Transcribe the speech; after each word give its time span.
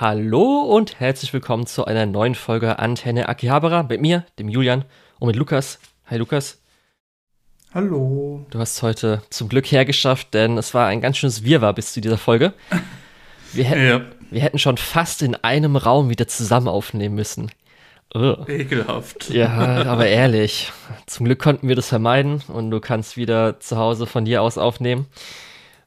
Hallo 0.00 0.60
und 0.60 1.00
herzlich 1.00 1.32
willkommen 1.32 1.66
zu 1.66 1.84
einer 1.84 2.06
neuen 2.06 2.36
Folge 2.36 2.78
Antenne 2.78 3.28
Akihabara 3.28 3.82
mit 3.82 4.00
mir, 4.00 4.24
dem 4.38 4.48
Julian 4.48 4.84
und 5.18 5.26
mit 5.26 5.34
Lukas. 5.34 5.80
Hi 6.06 6.18
Lukas. 6.18 6.62
Hallo. 7.74 8.46
Du 8.50 8.60
hast 8.60 8.80
heute 8.82 9.22
zum 9.30 9.48
Glück 9.48 9.66
hergeschafft, 9.66 10.34
denn 10.34 10.56
es 10.56 10.72
war 10.72 10.86
ein 10.86 11.00
ganz 11.00 11.16
schönes 11.16 11.42
Wirrwarr 11.42 11.72
bis 11.72 11.94
zu 11.94 12.00
dieser 12.00 12.16
Folge. 12.16 12.52
Wir 13.52 13.64
hätten, 13.64 13.86
ja. 13.88 14.00
wir 14.30 14.40
hätten 14.40 14.60
schon 14.60 14.76
fast 14.76 15.20
in 15.20 15.34
einem 15.34 15.74
Raum 15.74 16.10
wieder 16.10 16.28
zusammen 16.28 16.68
aufnehmen 16.68 17.16
müssen. 17.16 17.50
Ugh. 18.14 18.44
Ekelhaft. 18.46 19.30
Ja, 19.30 19.84
aber 19.84 20.06
ehrlich. 20.06 20.70
Zum 21.06 21.26
Glück 21.26 21.40
konnten 21.40 21.66
wir 21.66 21.74
das 21.74 21.88
vermeiden 21.88 22.44
und 22.46 22.70
du 22.70 22.78
kannst 22.78 23.16
wieder 23.16 23.58
zu 23.58 23.76
Hause 23.76 24.06
von 24.06 24.24
dir 24.24 24.42
aus 24.42 24.58
aufnehmen. 24.58 25.06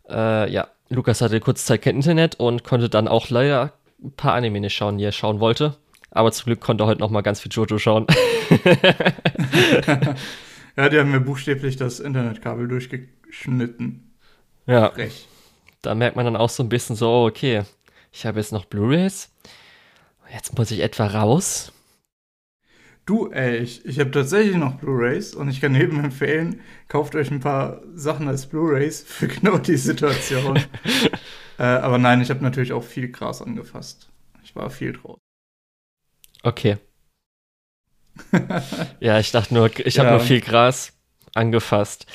Äh, 0.10 0.52
ja, 0.52 0.68
Lukas 0.90 1.22
hatte 1.22 1.40
kurze 1.40 1.64
Zeit 1.64 1.84
kein 1.84 1.96
Internet 1.96 2.36
und 2.36 2.66
konnte 2.66 2.90
dann 2.90 3.08
auch 3.08 3.30
leider 3.30 3.72
ein 4.02 4.12
paar 4.14 4.34
Anime 4.34 4.60
nicht 4.60 4.76
schauen, 4.76 4.98
die 4.98 5.04
er 5.04 5.12
schauen 5.12 5.40
wollte. 5.40 5.78
Aber 6.12 6.32
zum 6.32 6.46
Glück 6.46 6.62
konnte 6.62 6.84
er 6.84 6.88
heute 6.88 7.02
noch 7.02 7.10
mal 7.10 7.22
ganz 7.22 7.40
viel 7.40 7.52
Jojo 7.52 7.78
schauen. 7.78 8.06
ja, 10.76 10.90
die 10.90 11.00
haben 11.00 11.12
mir 11.12 11.22
buchstäblich 11.22 11.78
das 11.78 12.00
Internetkabel 12.00 12.68
durchgeschnitten. 12.68 14.12
Ja. 14.66 14.92
Frech. 14.92 15.28
Da 15.82 15.96
merkt 15.96 16.16
man 16.16 16.26
dann 16.26 16.36
auch 16.36 16.50
so 16.50 16.62
ein 16.64 16.70
bisschen 16.70 16.96
so, 16.96 17.10
oh, 17.10 17.28
okay, 17.28 17.64
ich 18.12 18.26
habe 18.26 18.40
jetzt 18.40 18.52
noch 18.52 18.66
Blu-rays. 18.66 19.32
Jetzt 20.32 20.58
muss 20.58 20.72
ich 20.72 20.82
etwa 20.82 21.08
raus. 21.08 21.72
Du, 23.06 23.32
ey, 23.32 23.58
ich, 23.58 23.84
ich 23.86 24.00
habe 24.00 24.12
tatsächlich 24.12 24.56
noch 24.56 24.76
Blu-rays 24.76 25.34
und 25.34 25.50
ich 25.50 25.60
kann 25.60 25.74
jedem 25.74 26.04
empfehlen, 26.04 26.62
kauft 26.88 27.16
euch 27.16 27.32
ein 27.32 27.40
paar 27.40 27.82
Sachen 27.96 28.28
als 28.28 28.46
Blu-rays 28.46 29.02
für 29.02 29.28
genau 29.30 29.58
die 29.58 29.78
Situation. 29.78 30.60
äh, 31.58 31.64
aber 31.64 31.98
nein, 31.98 32.22
ich 32.22 32.30
habe 32.30 32.44
natürlich 32.44 32.74
auch 32.74 32.84
viel 32.84 33.12
Gras 33.12 33.42
angefasst. 33.42 34.10
Ich 34.44 34.56
war 34.56 34.70
viel 34.70 34.94
draußen. 34.94 35.22
Okay. 36.44 36.78
ja, 39.00 39.20
ich 39.20 39.32
dachte 39.32 39.54
nur, 39.54 39.70
ich 39.80 40.00
habe 40.00 40.10
ja. 40.10 40.16
nur 40.16 40.26
viel 40.26 40.42
Gras 40.42 40.94
angefasst. 41.34 42.06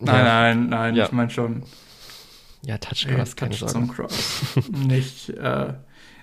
Nein, 0.00 0.16
ja. 0.16 0.24
nein, 0.24 0.68
nein, 0.68 0.94
ja. 0.94 1.06
ich 1.06 1.12
meine 1.12 1.30
schon. 1.30 1.64
Ja, 2.62 2.78
Touchgras, 2.78 3.36
keine 3.36 3.56
Touch 3.56 3.70
Sorge. 3.70 4.08
Nicht, 4.70 5.30
äh, 5.30 5.74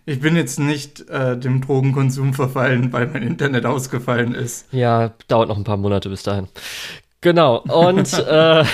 ich 0.06 0.20
bin 0.20 0.36
jetzt 0.36 0.60
nicht 0.60 1.08
äh, 1.10 1.38
dem 1.38 1.62
Drogenkonsum 1.62 2.34
verfallen, 2.34 2.92
weil 2.92 3.08
mein 3.08 3.22
Internet 3.22 3.68
ausgefallen 3.68 4.34
ist. 4.34 4.72
Ja, 4.74 5.14
dauert 5.28 5.50
noch 5.50 5.58
ein 5.58 5.64
paar 5.64 5.78
Monate 5.78 6.10
bis 6.10 6.24
dahin. 6.24 6.48
Genau, 7.24 7.58
und 7.60 8.14
äh, 8.20 8.66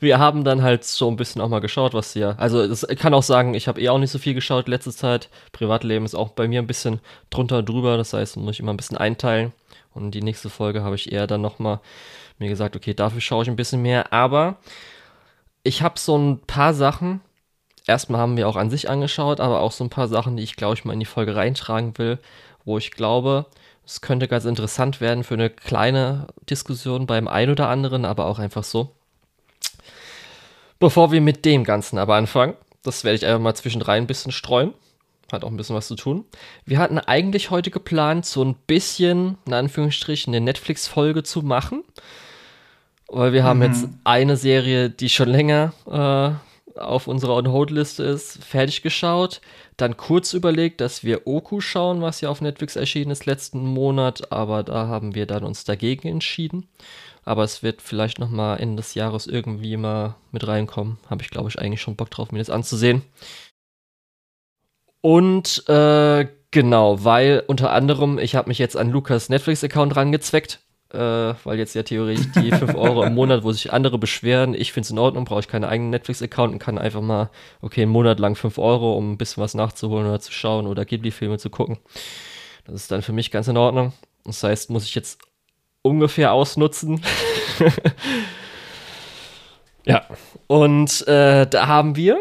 wir 0.00 0.18
haben 0.18 0.42
dann 0.42 0.62
halt 0.62 0.82
so 0.84 1.08
ein 1.08 1.16
bisschen 1.16 1.40
auch 1.40 1.48
mal 1.48 1.60
geschaut, 1.60 1.94
was 1.94 2.12
hier. 2.12 2.34
Also, 2.38 2.64
ich 2.64 2.98
kann 2.98 3.14
auch 3.14 3.22
sagen, 3.22 3.54
ich 3.54 3.68
habe 3.68 3.80
eh 3.80 3.88
auch 3.90 3.98
nicht 3.98 4.10
so 4.10 4.18
viel 4.18 4.34
geschaut 4.34 4.66
letzte 4.66 4.90
Zeit. 4.90 5.28
Privatleben 5.52 6.04
ist 6.04 6.16
auch 6.16 6.30
bei 6.30 6.48
mir 6.48 6.60
ein 6.60 6.66
bisschen 6.66 7.00
drunter 7.30 7.62
drüber, 7.62 7.96
das 7.96 8.12
heißt, 8.12 8.36
muss 8.38 8.54
ich 8.54 8.60
immer 8.60 8.72
ein 8.72 8.76
bisschen 8.76 8.96
einteilen. 8.96 9.52
Und 9.94 10.12
die 10.12 10.22
nächste 10.22 10.50
Folge 10.50 10.82
habe 10.82 10.96
ich 10.96 11.12
eher 11.12 11.26
dann 11.28 11.40
nochmal 11.42 11.80
mir 12.38 12.48
gesagt, 12.48 12.74
okay, 12.74 12.94
dafür 12.94 13.20
schaue 13.20 13.44
ich 13.44 13.48
ein 13.48 13.56
bisschen 13.56 13.82
mehr. 13.82 14.12
Aber 14.12 14.56
ich 15.62 15.82
habe 15.82 15.98
so 15.98 16.16
ein 16.16 16.40
paar 16.40 16.74
Sachen, 16.74 17.20
erstmal 17.86 18.20
haben 18.20 18.36
wir 18.36 18.48
auch 18.48 18.56
an 18.56 18.70
sich 18.70 18.88
angeschaut, 18.90 19.40
aber 19.40 19.60
auch 19.60 19.72
so 19.72 19.84
ein 19.84 19.90
paar 19.90 20.08
Sachen, 20.08 20.36
die 20.36 20.42
ich, 20.42 20.56
glaube 20.56 20.74
ich, 20.74 20.84
mal 20.84 20.94
in 20.94 21.00
die 21.00 21.06
Folge 21.06 21.36
reintragen 21.36 21.96
will, 21.98 22.18
wo 22.64 22.78
ich 22.78 22.90
glaube, 22.92 23.46
es 23.84 24.00
könnte 24.00 24.28
ganz 24.28 24.44
interessant 24.44 25.00
werden 25.00 25.24
für 25.24 25.34
eine 25.34 25.50
kleine 25.50 26.28
Diskussion 26.48 27.06
beim 27.06 27.28
einen 27.28 27.52
oder 27.52 27.68
anderen, 27.68 28.04
aber 28.04 28.26
auch 28.26 28.38
einfach 28.38 28.64
so. 28.64 28.94
Bevor 30.78 31.12
wir 31.12 31.20
mit 31.20 31.44
dem 31.44 31.64
Ganzen 31.64 31.98
aber 31.98 32.14
anfangen, 32.14 32.54
das 32.82 33.04
werde 33.04 33.16
ich 33.16 33.26
einfach 33.26 33.40
mal 33.40 33.54
zwischendrin 33.54 33.94
ein 33.94 34.06
bisschen 34.06 34.32
streuen. 34.32 34.72
Hat 35.30 35.44
auch 35.44 35.50
ein 35.50 35.56
bisschen 35.56 35.76
was 35.76 35.86
zu 35.86 35.94
tun. 35.94 36.24
Wir 36.64 36.78
hatten 36.78 36.98
eigentlich 36.98 37.50
heute 37.50 37.70
geplant, 37.70 38.26
so 38.26 38.42
ein 38.44 38.54
bisschen, 38.54 39.38
in 39.46 39.54
Anführungsstrichen, 39.54 40.34
eine 40.34 40.44
Netflix-Folge 40.44 41.22
zu 41.22 41.42
machen. 41.42 41.84
Weil 43.08 43.32
wir 43.32 43.44
haben 43.44 43.58
mhm. 43.58 43.64
jetzt 43.64 43.88
eine 44.04 44.36
Serie, 44.36 44.88
die 44.88 45.08
schon 45.08 45.28
länger 45.28 45.72
äh, 45.86 46.49
auf 46.80 47.06
unserer 47.06 47.36
On-Hold-Liste 47.36 48.02
ist, 48.02 48.42
fertig 48.44 48.82
geschaut. 48.82 49.40
Dann 49.76 49.96
kurz 49.96 50.32
überlegt, 50.32 50.80
dass 50.80 51.04
wir 51.04 51.26
Oku 51.26 51.60
schauen, 51.60 52.02
was 52.02 52.20
ja 52.20 52.28
auf 52.28 52.40
Netflix 52.40 52.76
erschienen 52.76 53.10
ist 53.10 53.26
letzten 53.26 53.64
Monat, 53.64 54.32
aber 54.32 54.62
da 54.62 54.88
haben 54.88 55.14
wir 55.14 55.26
dann 55.26 55.44
uns 55.44 55.64
dagegen 55.64 56.08
entschieden. 56.08 56.68
Aber 57.24 57.44
es 57.44 57.62
wird 57.62 57.82
vielleicht 57.82 58.18
noch 58.18 58.30
mal 58.30 58.56
Ende 58.56 58.76
des 58.76 58.94
Jahres 58.94 59.26
irgendwie 59.26 59.76
mal 59.76 60.16
mit 60.32 60.46
reinkommen. 60.46 60.98
Habe 61.08 61.22
ich, 61.22 61.30
glaube 61.30 61.48
ich, 61.48 61.58
eigentlich 61.58 61.82
schon 61.82 61.96
Bock 61.96 62.10
drauf, 62.10 62.32
mir 62.32 62.38
das 62.38 62.50
anzusehen. 62.50 63.02
Und 65.02 65.68
äh, 65.68 66.26
genau, 66.50 67.04
weil 67.04 67.44
unter 67.46 67.72
anderem, 67.72 68.18
ich 68.18 68.34
habe 68.34 68.48
mich 68.48 68.58
jetzt 68.58 68.76
an 68.76 68.90
Lukas 68.90 69.28
Netflix-Account 69.28 69.96
rangezweckt 69.96 70.60
äh, 70.92 71.34
weil 71.44 71.58
jetzt 71.58 71.74
ja 71.74 71.82
theoretisch 71.82 72.26
die 72.36 72.50
5 72.52 72.74
Euro 72.74 73.04
im 73.04 73.14
Monat, 73.14 73.44
wo 73.44 73.52
sich 73.52 73.72
andere 73.72 73.98
beschweren, 73.98 74.54
ich 74.54 74.72
finde 74.72 74.86
es 74.86 74.90
in 74.90 74.98
Ordnung, 74.98 75.24
brauche 75.24 75.40
ich 75.40 75.48
keinen 75.48 75.64
eigenen 75.64 75.90
Netflix-Account 75.90 76.52
und 76.52 76.58
kann 76.58 76.78
einfach 76.78 77.00
mal, 77.00 77.30
okay, 77.60 77.82
einen 77.82 77.92
Monat 77.92 78.18
lang 78.18 78.34
5 78.34 78.58
Euro, 78.58 78.96
um 78.96 79.12
ein 79.12 79.18
bisschen 79.18 79.42
was 79.42 79.54
nachzuholen 79.54 80.06
oder 80.06 80.20
zu 80.20 80.32
schauen 80.32 80.66
oder 80.66 80.84
Ghibli-Filme 80.84 81.38
zu 81.38 81.50
gucken. 81.50 81.78
Das 82.64 82.74
ist 82.74 82.90
dann 82.90 83.02
für 83.02 83.12
mich 83.12 83.30
ganz 83.30 83.48
in 83.48 83.56
Ordnung. 83.56 83.92
Das 84.24 84.42
heißt, 84.42 84.70
muss 84.70 84.84
ich 84.84 84.94
jetzt 84.94 85.20
ungefähr 85.82 86.32
ausnutzen. 86.32 87.02
ja, 89.84 90.04
und 90.46 91.06
äh, 91.06 91.46
da 91.46 91.66
haben 91.66 91.96
wir, 91.96 92.20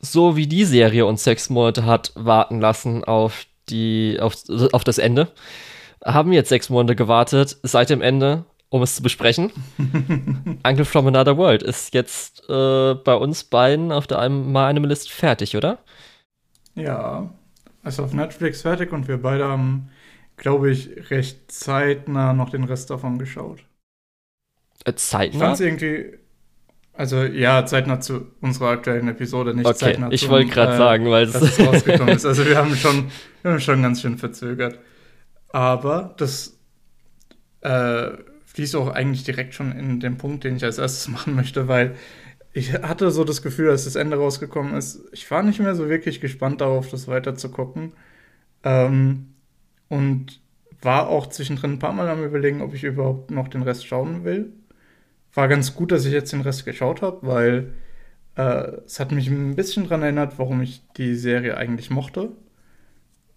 so 0.00 0.36
wie 0.36 0.46
die 0.46 0.64
Serie 0.64 1.06
uns 1.06 1.24
sechs 1.24 1.50
Monate 1.50 1.84
hat 1.84 2.12
warten 2.14 2.60
lassen 2.60 3.04
auf 3.04 3.46
die, 3.68 4.18
auf, 4.20 4.34
auf 4.72 4.84
das 4.84 4.98
Ende, 4.98 5.28
haben 6.04 6.32
jetzt 6.32 6.48
sechs 6.48 6.70
Monate 6.70 6.96
gewartet 6.96 7.58
seit 7.62 7.90
dem 7.90 8.00
Ende, 8.00 8.44
um 8.68 8.82
es 8.82 8.96
zu 8.96 9.02
besprechen. 9.02 9.50
Uncle 10.66 10.84
from 10.84 11.06
Another 11.06 11.36
World 11.36 11.62
ist 11.62 11.94
jetzt 11.94 12.48
äh, 12.48 12.94
bei 12.94 13.14
uns 13.14 13.44
beiden 13.44 13.92
auf 13.92 14.06
der 14.06 14.18
einem, 14.18 14.52
mal 14.52 14.66
einem 14.66 14.84
List 14.84 15.10
fertig, 15.10 15.56
oder? 15.56 15.78
Ja, 16.74 17.30
ist 17.84 18.00
auf 18.00 18.12
Netflix 18.12 18.62
fertig 18.62 18.92
und 18.92 19.08
wir 19.08 19.18
beide 19.18 19.46
haben, 19.46 19.90
glaube 20.36 20.70
ich, 20.70 21.10
recht 21.10 21.50
zeitnah 21.50 22.32
noch 22.32 22.50
den 22.50 22.64
Rest 22.64 22.90
davon 22.90 23.18
geschaut. 23.18 23.64
Äh, 24.84 24.94
zeitnah? 24.94 25.34
Ich 25.34 25.42
fand's 25.42 25.60
irgendwie. 25.60 26.18
Also 26.92 27.22
ja, 27.22 27.64
zeitnah 27.64 28.00
zu 28.00 28.26
unserer 28.42 28.70
aktuellen 28.70 29.08
Episode, 29.08 29.54
nicht 29.54 29.64
okay, 29.64 29.78
zeitnah 29.78 30.10
ich 30.10 30.28
wollte 30.28 30.50
gerade 30.50 30.74
äh, 30.74 30.76
sagen, 30.76 31.06
weil 31.08 31.22
es 31.22 31.58
rausgekommen 31.58 32.14
ist. 32.14 32.26
Also 32.26 32.44
wir 32.44 32.58
haben 32.58 32.76
schon, 32.76 33.10
wir 33.40 33.52
haben 33.52 33.60
schon 33.60 33.80
ganz 33.80 34.02
schön 34.02 34.18
verzögert. 34.18 34.78
Aber 35.52 36.14
das 36.16 36.58
äh, 37.62 38.10
fließt 38.46 38.76
auch 38.76 38.88
eigentlich 38.88 39.24
direkt 39.24 39.54
schon 39.54 39.72
in 39.72 40.00
den 40.00 40.16
Punkt, 40.18 40.44
den 40.44 40.56
ich 40.56 40.64
als 40.64 40.78
erstes 40.78 41.08
machen 41.08 41.34
möchte, 41.34 41.68
weil 41.68 41.96
ich 42.52 42.72
hatte 42.72 43.10
so 43.10 43.24
das 43.24 43.42
Gefühl, 43.42 43.70
als 43.70 43.84
das 43.84 43.94
Ende 43.96 44.16
rausgekommen 44.16 44.74
ist, 44.74 45.00
ich 45.12 45.30
war 45.30 45.42
nicht 45.42 45.60
mehr 45.60 45.74
so 45.74 45.88
wirklich 45.88 46.20
gespannt 46.20 46.60
darauf, 46.60 46.88
das 46.90 47.06
weiter 47.08 47.36
zu 47.36 47.50
gucken. 47.50 47.92
Ähm, 48.64 49.34
und 49.88 50.40
war 50.82 51.08
auch 51.08 51.28
zwischendrin 51.28 51.74
ein 51.74 51.78
paar 51.78 51.92
Mal 51.92 52.08
am 52.08 52.24
Überlegen, 52.24 52.62
ob 52.62 52.74
ich 52.74 52.84
überhaupt 52.84 53.30
noch 53.30 53.48
den 53.48 53.62
Rest 53.62 53.86
schauen 53.86 54.24
will. 54.24 54.52
War 55.34 55.48
ganz 55.48 55.74
gut, 55.74 55.92
dass 55.92 56.06
ich 56.06 56.12
jetzt 56.12 56.32
den 56.32 56.40
Rest 56.42 56.64
geschaut 56.64 57.02
habe, 57.02 57.18
weil 57.26 57.72
äh, 58.36 58.72
es 58.86 59.00
hat 59.00 59.12
mich 59.12 59.28
ein 59.28 59.56
bisschen 59.56 59.84
daran 59.84 60.02
erinnert, 60.02 60.38
warum 60.38 60.62
ich 60.62 60.82
die 60.96 61.14
Serie 61.16 61.56
eigentlich 61.56 61.90
mochte. 61.90 62.32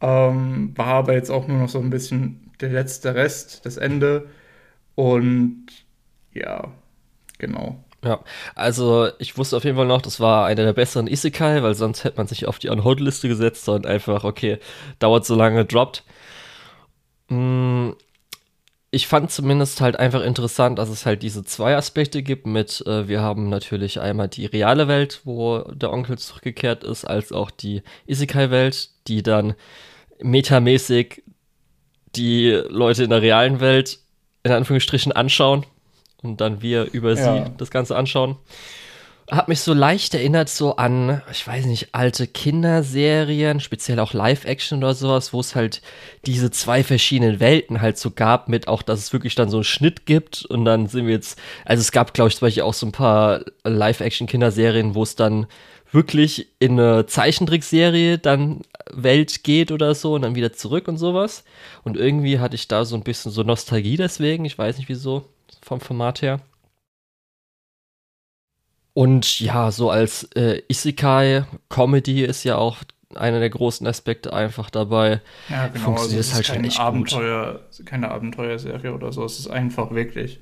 Ähm, 0.03 0.74
war 0.75 0.88
aber 0.88 1.14
jetzt 1.14 1.31
auch 1.31 1.47
nur 1.47 1.58
noch 1.58 1.69
so 1.69 1.80
ein 1.80 1.90
bisschen 1.90 2.52
der 2.59 2.69
letzte 2.69 3.16
Rest, 3.16 3.66
das 3.66 3.78
Ende. 3.78 4.28
Und 4.96 5.68
ja, 6.34 6.72
genau. 7.40 7.81
Ja, 8.03 8.19
also 8.53 9.08
ich 9.18 9.38
wusste 9.38 9.56
auf 9.56 9.63
jeden 9.63 9.78
Fall 9.78 9.86
noch, 9.88 10.02
das 10.02 10.19
war 10.19 10.46
einer 10.46 10.63
der 10.66 10.74
besseren 10.74 11.08
Isekai, 11.08 11.63
weil 11.63 11.74
sonst 11.74 12.03
hätte 12.03 12.18
man 12.18 12.28
sich 12.28 12.46
auf 12.47 12.59
die 12.59 12.69
On-Hold-Liste 12.69 13.30
gesetzt 13.30 13.69
und 13.69 13.88
einfach, 13.88 14.25
okay, 14.25 14.60
dauert 15.00 15.25
so 15.25 15.36
lange, 15.36 15.63
droppt. 15.63 16.04
Mm, 17.30 17.92
ich 18.92 19.07
fand 19.07 19.31
zumindest 19.31 19.80
halt 19.80 19.98
einfach 19.98 20.22
interessant, 20.22 20.80
dass 20.80 20.89
es 20.89 21.06
halt 21.06 21.24
diese 21.24 21.45
zwei 21.45 21.78
Aspekte 21.78 22.24
gibt 22.24 22.45
mit, 22.45 22.86
äh, 22.86 23.07
wir 23.07 23.22
haben 23.22 23.48
natürlich 23.48 24.01
einmal 24.01 24.28
die 24.28 24.48
reale 24.48 24.89
Welt, 24.89 25.22
wo 25.24 25.60
der 25.62 25.94
Onkel 25.94 26.18
zurückgekehrt 26.18 26.83
ist, 26.83 27.06
als 27.06 27.31
auch 27.31 27.51
die 27.51 27.83
Isekai-Welt, 28.06 28.89
die 29.07 29.24
dann 29.24 29.56
metamäßig 30.21 31.24
die 32.15 32.51
Leute 32.69 33.04
in 33.04 33.10
der 33.10 33.21
realen 33.21 33.60
Welt 33.60 34.00
in 34.44 34.51
Anführungsstrichen 34.51 35.12
anschauen 35.12 35.65
und 36.21 36.42
dann 36.42 36.62
wir 36.62 36.92
über 36.92 37.13
ja. 37.13 37.45
sie 37.45 37.51
das 37.57 37.71
Ganze 37.71 37.95
anschauen. 37.95 38.38
Hat 39.31 39.48
mich 39.48 39.62
so 39.62 39.74
leicht 39.74 40.13
erinnert 40.13 40.50
so 40.50 40.75
an, 40.75 41.21
ich 41.31 41.48
weiß 41.48 41.65
nicht, 41.65 41.95
alte 41.95 42.27
Kinderserien, 42.27 43.62
speziell 43.62 44.01
auch 44.01 44.13
Live-Action 44.13 44.80
oder 44.80 44.94
sowas, 44.94 45.31
wo 45.31 45.39
es 45.39 45.56
halt 45.56 45.81
diese 46.25 46.51
zwei 46.51 46.83
verschiedenen 46.83 47.39
Welten 47.39 47.81
halt 47.81 47.98
so 47.98 48.12
gab, 48.12 48.50
mit 48.50 48.68
auch, 48.68 48.81
dass 48.81 49.00
es 49.00 49.13
wirklich 49.13 49.33
dann 49.36 49.50
so 49.50 49.57
einen 49.57 49.63
Schnitt 49.63 50.06
gibt 50.06 50.44
und 50.45 50.66
dann 50.66 50.88
sind 50.88 51.07
wir 51.07 51.13
jetzt, 51.13 51.39
also 51.63 51.80
es 51.80 51.94
gab, 51.94 52.13
glaube 52.13 52.30
ich, 52.30 52.36
zum 52.36 52.48
Beispiel 52.48 52.63
auch 52.63 52.74
so 52.74 52.86
ein 52.86 52.92
paar 52.92 53.45
Live-Action-Kinderserien, 53.63 54.94
wo 54.94 55.04
es 55.04 55.16
dann 55.16 55.48
wirklich 55.94 56.48
in 56.60 56.80
eine 56.80 57.06
Zeichentrickserie 57.06 58.18
dann 58.18 58.62
Welt 58.92 59.44
geht 59.44 59.72
oder 59.72 59.95
so 59.95 60.16
und 60.16 60.24
dann 60.24 60.36
wieder 60.36 60.54
zurück 60.54 60.88
und 60.88 60.98
sowas. 60.98 61.44
Und 61.84 61.98
irgendwie 61.98 62.40
hatte 62.40 62.56
ich 62.56 62.68
da 62.68 62.86
so 62.86 62.95
ein 62.95 63.04
bisschen 63.04 63.31
so 63.31 63.44
Nostalgie 63.44 63.98
deswegen. 63.98 64.45
Ich 64.45 64.57
weiß 64.57 64.78
nicht 64.78 64.90
wieso, 64.90 65.30
vom 65.62 65.80
Format 65.80 66.22
her. 66.22 66.40
Und 68.94 69.40
ja, 69.40 69.72
so 69.72 69.90
als 69.90 70.24
äh, 70.36 70.62
Isekai-Comedy 70.68 72.24
ist 72.24 72.44
ja 72.44 72.57
auch 72.57 72.78
einer 73.16 73.40
der 73.40 73.50
großen 73.50 73.86
Aspekte 73.88 74.34
einfach 74.34 74.69
dabei. 74.69 75.22
Ja, 75.50 75.68
genau. 75.68 75.86
Funktioniert 75.86 76.18
also 76.18 76.30
es 76.30 76.34
halt 76.34 76.45
schon 76.45 76.63
echt 76.63 76.80
Abenteuer, 76.80 77.62
gut. 77.75 77.86
Keine 77.86 78.12
Abenteuerserie 78.12 78.94
oder 78.94 79.12
so. 79.12 79.25
Es 79.25 79.40
ist 79.40 79.48
einfach 79.48 79.92
wirklich 79.92 80.40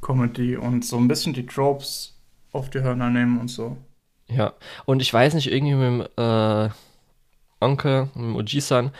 Comedy 0.00 0.56
und 0.56 0.84
so 0.84 0.96
ein 0.96 1.08
bisschen 1.08 1.32
die 1.32 1.46
Tropes 1.46 2.18
auf 2.52 2.70
die 2.70 2.80
Hörner 2.80 3.10
nehmen 3.10 3.38
und 3.38 3.48
so. 3.48 3.76
Ja, 4.34 4.54
und 4.84 5.02
ich 5.02 5.12
weiß 5.12 5.34
nicht, 5.34 5.50
irgendwie 5.50 5.74
mit 5.74 6.08
dem 6.16 6.24
äh, 6.24 6.70
Onkel, 7.60 8.08
mit 8.14 8.24
dem 8.24 8.36
Oji-san, 8.36 8.92